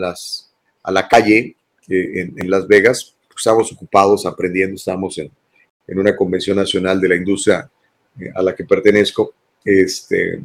la 0.91 1.07
calle 1.07 1.55
eh, 1.89 2.29
en, 2.37 2.49
Las 2.49 2.67
Vegas, 2.67 3.15
pues, 3.27 3.39
estábamos 3.39 3.71
ocupados 3.73 4.25
aprendiendo, 4.25 4.75
estábamos 4.75 5.17
en, 5.17 5.31
una 5.87 6.15
convención 6.15 6.55
nacional 6.55 7.01
de 7.01 7.09
la 7.09 7.15
industria 7.15 7.69
eh, 8.17 8.31
a 8.33 8.41
la 8.41 8.55
que 8.55 8.63
pertenezco, 8.63 9.33
este, 9.65 10.41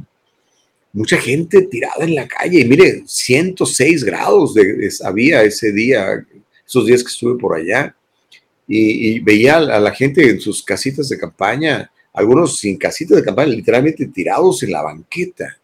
mucha 0.93 1.19
gente 1.19 1.63
tirada 1.63 2.05
en 2.05 2.17
la 2.17 2.27
calle. 2.27 2.61
Y 2.61 2.65
mire, 2.65 3.05
106 3.07 4.03
grados 4.03 4.55
de, 4.55 4.91
había 5.05 5.45
ese 5.45 5.71
día, 5.71 6.27
esos 6.67 6.87
días 6.87 7.03
que 7.03 7.09
estuve 7.09 7.39
por 7.39 7.57
allá. 7.57 7.95
Y, 8.69 9.21
veía 9.21 9.59
a 9.59 9.79
la 9.79 9.93
gente 9.93 10.29
en 10.29 10.41
sus 10.41 10.63
casitas 10.63 11.09
de 11.09 11.19
campaña, 11.19 11.91
algunos 12.13 12.59
sin 12.59 12.77
casitas 12.77 13.19
de 13.19 13.25
campaña, 13.25 13.49
literalmente 13.49 14.07
tirados 14.07 14.63
en 14.63 14.73
la 14.73 14.83
banqueta. 14.83 15.57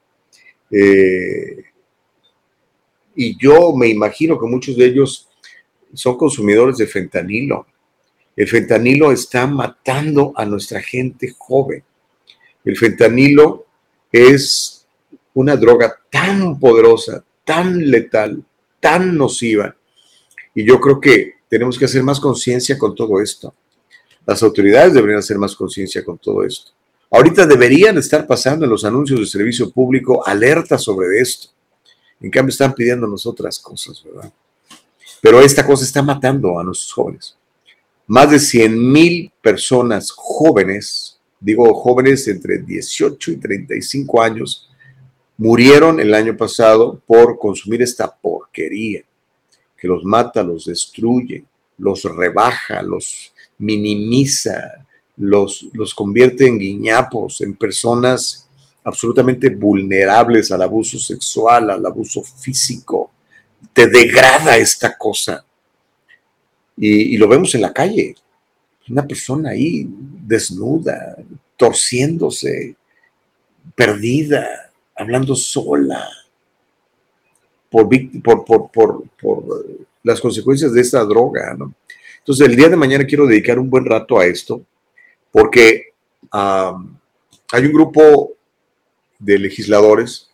Eh, 0.71 1.65
y 3.17 3.37
yo 3.37 3.75
me 3.75 3.89
imagino 3.89 4.39
que 4.39 4.47
muchos 4.47 4.77
de 4.77 4.87
ellos 4.87 5.29
son 5.93 6.17
consumidores 6.17 6.77
de 6.79 6.87
fentanilo. 6.87 7.67
El 8.37 8.49
fentanilo 8.49 9.13
está 9.13 9.47
matando 9.47 10.33
a 10.37 10.45
nuestra 10.45 10.81
gente 10.81 11.35
joven. 11.37 11.83
El 12.65 12.77
fentanilo 12.77 13.67
es 14.11 14.87
una 15.35 15.57
droga 15.57 15.95
tan 16.11 16.59
poderosa, 16.59 17.25
tan 17.45 17.91
letal, 17.91 18.43
tan 18.81 19.17
nociva. 19.17 19.75
Y 20.55 20.65
yo 20.65 20.81
creo 20.81 21.01
que 21.01 21.35
tenemos 21.49 21.79
que 21.79 21.85
hacer 21.87 22.03
más 22.03 22.21
conciencia 22.21 22.79
con 22.79 22.95
todo 22.95 23.21
esto. 23.21 23.55
Las 24.27 24.43
autoridades 24.43 24.95
deberían 24.95 25.19
hacer 25.19 25.39
más 25.39 25.55
conciencia 25.55 26.05
con 26.05 26.19
todo 26.19 26.45
esto. 26.45 26.73
Ahorita 27.11 27.47
deberían 27.47 27.99
estar 27.99 28.27
pasando 28.27 28.65
en 28.65 28.71
los 28.71 28.85
anuncios 28.85 29.21
de 29.21 29.27
servicio 29.27 29.71
público 29.71 30.27
alertas 30.27 30.83
sobre 30.83 31.21
esto. 31.21 31.49
En 32.21 32.31
cambio, 32.31 32.51
están 32.51 32.73
pidiéndonos 32.73 33.27
otras 33.27 33.59
cosas, 33.59 34.03
¿verdad? 34.05 34.33
Pero 35.21 35.41
esta 35.41 35.67
cosa 35.67 35.85
está 35.85 36.03
matando 36.03 36.59
a 36.59 36.65
nuestros 36.65 36.93
jóvenes. 36.93 37.37
Más 38.07 38.31
de 38.31 38.39
100 38.39 38.93
mil 38.93 39.33
personas 39.43 40.11
jóvenes, 40.11 41.19
digo 41.39 41.73
jóvenes 41.75 42.27
entre 42.29 42.59
18 42.59 43.31
y 43.33 43.37
35 43.37 44.23
años, 44.23 44.71
murieron 45.37 46.01
el 46.01 46.15
año 46.15 46.37
pasado 46.37 47.01
por 47.07 47.39
consumir 47.39 47.83
esta 47.83 48.15
porquería 48.15 49.05
que 49.83 49.89
los 49.89 50.05
mata, 50.05 50.45
los 50.45 50.67
destruye, 50.67 51.43
los 51.79 52.05
rebaja, 52.05 52.83
los 52.83 53.33
minimiza, 53.59 54.87
los, 55.17 55.67
los 55.73 55.93
convierte 55.93 56.47
en 56.47 56.57
guiñapos, 56.57 57.41
en 57.41 57.57
personas 57.57 58.49
absolutamente 58.85 59.51
vulnerables 59.51 60.53
al 60.53 60.63
abuso 60.63 61.01
sexual, 61.01 61.69
al 61.69 61.85
abuso 61.85 62.23
físico. 62.23 63.11
Te 63.73 63.89
degrada 63.89 64.57
esta 64.57 64.97
cosa. 64.97 65.45
Y, 66.77 67.17
lo 67.17 67.27
vemos 67.27 67.53
en 67.57 67.63
la 67.63 67.73
calle. 67.73 68.15
Una 68.89 69.05
persona 69.05 69.51
ahí 69.51 69.85
desnuda, 69.89 71.17
torciéndose, 71.57 72.77
perdida, 73.75 74.71
hablando 74.95 75.35
sola, 75.35 76.09
por, 77.73 78.71
por, 78.71 79.05
las 80.05 80.21
consecuencias 80.21 80.73
de 80.73 80.81
esta 80.81 81.05
droga. 81.05 81.57
Entonces, 82.19 82.47
el 82.47 82.55
día 82.55 82.69
de 82.69 82.77
mañana 82.77 83.07
quiero 83.07 83.27
dedicar 83.27 83.59
un 83.59 83.71
buen 83.71 83.87
rato 83.87 84.19
a 84.19 84.27
esto 84.27 84.63
porque 85.31 85.93
hay 86.31 87.67
un 87.67 87.73
grupo 87.73 88.35
de 89.19 89.39
legisladores 89.39 90.29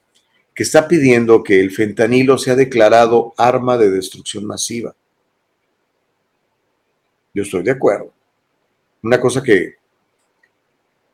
que 0.55 0.65
está 0.65 0.89
pidiendo 0.89 1.45
que 1.45 1.61
el 1.61 1.71
fentanilo 1.71 2.37
sea 2.37 2.57
declarado 2.57 3.33
arma 3.37 3.79
de 3.79 3.91
destrucción 3.91 4.45
masiva. 4.45 4.95
Yo 7.33 7.45
estoy 7.45 7.63
de 7.63 7.71
acuerdo. 7.71 8.13
Una 9.03 9.21
cosa 9.21 9.41
que, 9.41 9.77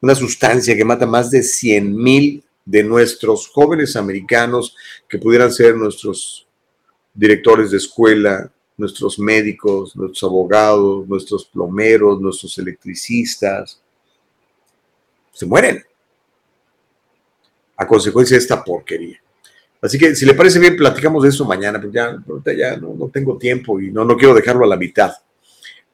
una 0.00 0.14
sustancia 0.14 0.74
que 0.74 0.84
mata 0.84 1.06
más 1.06 1.30
de 1.30 1.42
100 1.42 1.94
mil 1.94 2.42
de 2.64 2.82
nuestros 2.82 3.48
jóvenes 3.48 3.96
americanos 3.96 4.76
que 5.08 5.18
pudieran 5.18 5.52
ser 5.52 5.76
nuestros 5.76 6.46
directores 7.12 7.70
de 7.70 7.76
escuela, 7.76 8.50
nuestros 8.76 9.18
médicos, 9.18 9.94
nuestros 9.94 10.22
abogados, 10.24 11.06
nuestros 11.06 11.44
plomeros, 11.44 12.20
nuestros 12.20 12.58
electricistas, 12.58 13.80
se 15.32 15.46
mueren 15.46 15.84
a 17.76 17.86
consecuencia 17.86 18.36
de 18.36 18.42
esta 18.42 18.62
porquería. 18.62 19.20
Así 19.80 19.98
que 19.98 20.14
si 20.14 20.24
le 20.24 20.34
parece 20.34 20.58
bien, 20.58 20.76
platicamos 20.76 21.22
de 21.22 21.28
eso 21.28 21.44
mañana, 21.44 21.80
porque 21.80 21.96
ya, 21.96 22.16
ya 22.56 22.76
no, 22.76 23.10
tengo 23.12 23.36
tiempo 23.36 23.78
y 23.80 23.90
no, 23.90 24.04
no 24.04 24.16
quiero 24.16 24.34
dejarlo 24.34 24.64
a 24.64 24.68
la 24.68 24.76
mitad. 24.76 25.12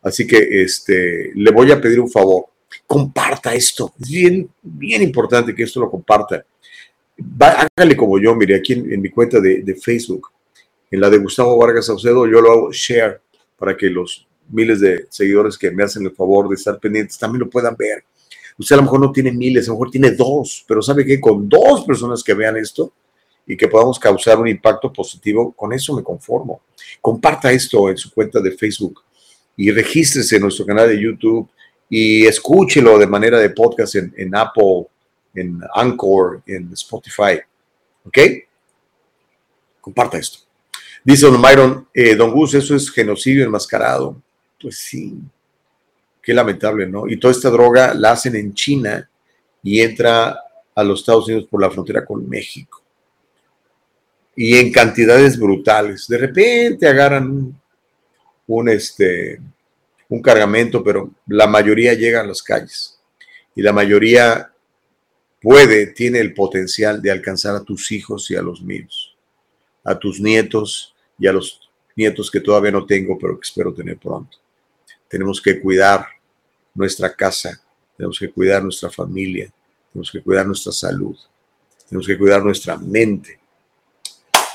Así 0.03 0.27
que 0.27 0.63
este, 0.63 1.33
le 1.35 1.51
voy 1.51 1.73
a 1.73 1.81
pedir 1.81 1.99
un 1.99 2.11
favor. 2.11 2.47
Comparta 2.91 3.55
esto. 3.55 3.95
Es 4.01 4.11
bien, 4.11 4.51
bien 4.61 5.01
importante 5.01 5.55
que 5.55 5.63
esto 5.63 5.79
lo 5.79 5.89
comparta. 5.89 6.45
hágale 7.39 7.97
como 7.97 8.19
yo, 8.19 8.35
mire, 8.35 8.57
aquí 8.57 8.73
en, 8.73 9.01
mi 9.01 9.09
cuenta 9.11 9.39
de, 9.39 9.79
Facebook 9.81 10.27
en 10.91 11.01
la 11.01 11.09
de 11.09 11.19
Gustavo 11.19 11.57
Vargas 11.57 11.87
Saucedo, 11.87 12.27
yo 12.27 12.41
lo 12.41 12.51
hago 12.51 12.73
share 12.73 13.21
para 13.57 13.77
que 13.77 13.89
los 13.89 14.27
miles 14.49 14.81
de 14.81 15.07
seguidores 15.09 15.57
que 15.57 15.71
me 15.71 15.85
hacen 15.85 16.05
el 16.05 16.11
favor 16.11 16.49
de 16.49 16.57
estar 16.57 16.81
pendientes 16.81 17.17
también 17.17 17.43
lo 17.43 17.49
puedan 17.49 17.77
ver. 17.79 18.03
Usted 18.59 18.75
a 18.75 18.79
lo 18.79 18.83
mejor 18.83 18.99
no 18.99 19.13
tiene 19.13 19.31
miles, 19.31 19.69
a 19.69 19.71
lo 19.71 19.75
mejor 19.75 19.93
tiene 19.93 20.11
dos, 20.11 20.65
pero 20.67 20.83
sabe 20.83 21.07
que 21.07 21.21
con 21.21 21.49
dos 21.49 21.85
personas 21.85 22.25
que 22.25 22.35
vean 22.35 22.57
esto 22.57 22.93
y 23.47 23.57
que 23.57 23.69
podamos 23.69 24.01
causar 24.01 24.41
un 24.41 24.49
impacto 24.49 24.93
positivo, 24.93 25.53
con 25.53 25.73
eso 25.73 25.95
me 25.95 26.03
conformo. 26.03 26.63
Comparta 27.01 27.53
esto 27.53 27.89
en 27.89 27.97
su 27.97 28.11
cuenta 28.13 28.41
de 28.41 28.51
Facebook 28.51 29.01
y 29.57 29.71
regístrese 29.71 30.35
en 30.35 30.43
nuestro 30.43 30.67
canal 30.67 30.89
de 30.89 31.01
YouTube 31.01 31.49
y 31.91 32.25
escúchelo 32.25 32.99
de 32.99 33.07
manera 33.09 33.39
de 33.39 33.51
podcast 33.51 33.97
en, 33.97 34.35
Apple, 34.35 34.87
en 35.35 35.61
Anchor, 35.75 36.41
en 36.47 36.73
Spotify. 36.73 37.41
¿Ok? 38.07 38.19
Comparta 39.81 40.17
esto. 40.17 40.39
Dice 41.03 41.27
don 41.27 41.41
Myron, 41.41 41.89
eh, 41.93 42.15
don 42.15 42.31
Gus, 42.31 42.55
eso 42.55 42.77
es 42.77 42.91
genocidio 42.91 43.45
enmascarado. 43.45 44.23
Pues 44.61 44.79
sí, 44.79 45.19
qué 46.23 46.33
lamentable, 46.33 46.87
¿no? 46.87 47.09
Y 47.09 47.19
toda 47.19 47.33
esta 47.33 47.51
droga 47.51 47.93
la 47.93 48.13
hacen 48.13 48.37
en 48.37 48.55
China 48.55 49.11
y 49.63 49.81
entra 49.81 50.39
a 50.75 50.85
los 50.85 51.01
Estados 51.01 51.27
Unidos 51.27 51.49
por 51.51 51.61
la 51.61 51.71
frontera 51.71 52.05
con 52.05 52.29
México. 52.29 52.83
Y 54.37 54.57
en 54.57 54.71
cantidades 54.71 55.39
brutales. 55.39 56.07
De 56.07 56.19
repente 56.19 56.87
agarran 56.87 57.61
un, 58.47 58.69
este, 58.69 59.41
un 60.11 60.21
cargamento, 60.21 60.85
pero 60.85 61.11
la 61.27 61.47
mayoría 61.47 61.95
llega 61.95 62.21
a 62.21 62.27
las 62.27 62.43
calles. 62.43 62.99
Y 63.55 63.63
la 63.63 63.73
mayoría 63.73 64.53
puede, 65.41 65.87
tiene 65.87 66.19
el 66.19 66.35
potencial 66.35 67.01
de 67.01 67.11
alcanzar 67.11 67.55
a 67.55 67.65
tus 67.65 67.91
hijos 67.93 68.31
y 68.31 68.37
a 68.37 68.43
los 68.43 68.61
míos, 68.61 69.17
a 69.85 69.99
tus 69.99 70.21
nietos 70.21 70.95
y 71.19 71.29
a 71.29 71.33
los 71.33 71.71
nietos 71.97 72.31
que 72.31 72.41
todavía 72.41 72.73
no 72.73 72.85
tengo, 72.85 73.19
pero 73.19 73.39
que 73.39 73.47
espero 73.47 73.73
tener 73.73 73.97
pronto. 73.99 74.37
Tenemos 75.09 75.41
que 75.41 75.61
cuidar 75.61 76.07
nuestra 76.75 77.15
casa, 77.15 77.63
tenemos 77.97 78.19
que 78.19 78.31
cuidar 78.31 78.63
nuestra 78.63 78.91
familia, 78.91 79.53
tenemos 79.93 80.11
que 80.11 80.23
cuidar 80.23 80.47
nuestra 80.47 80.73
salud, 80.73 81.17
tenemos 81.89 82.07
que 82.07 82.19
cuidar 82.19 82.45
nuestra 82.45 82.77
mente. 82.77 83.39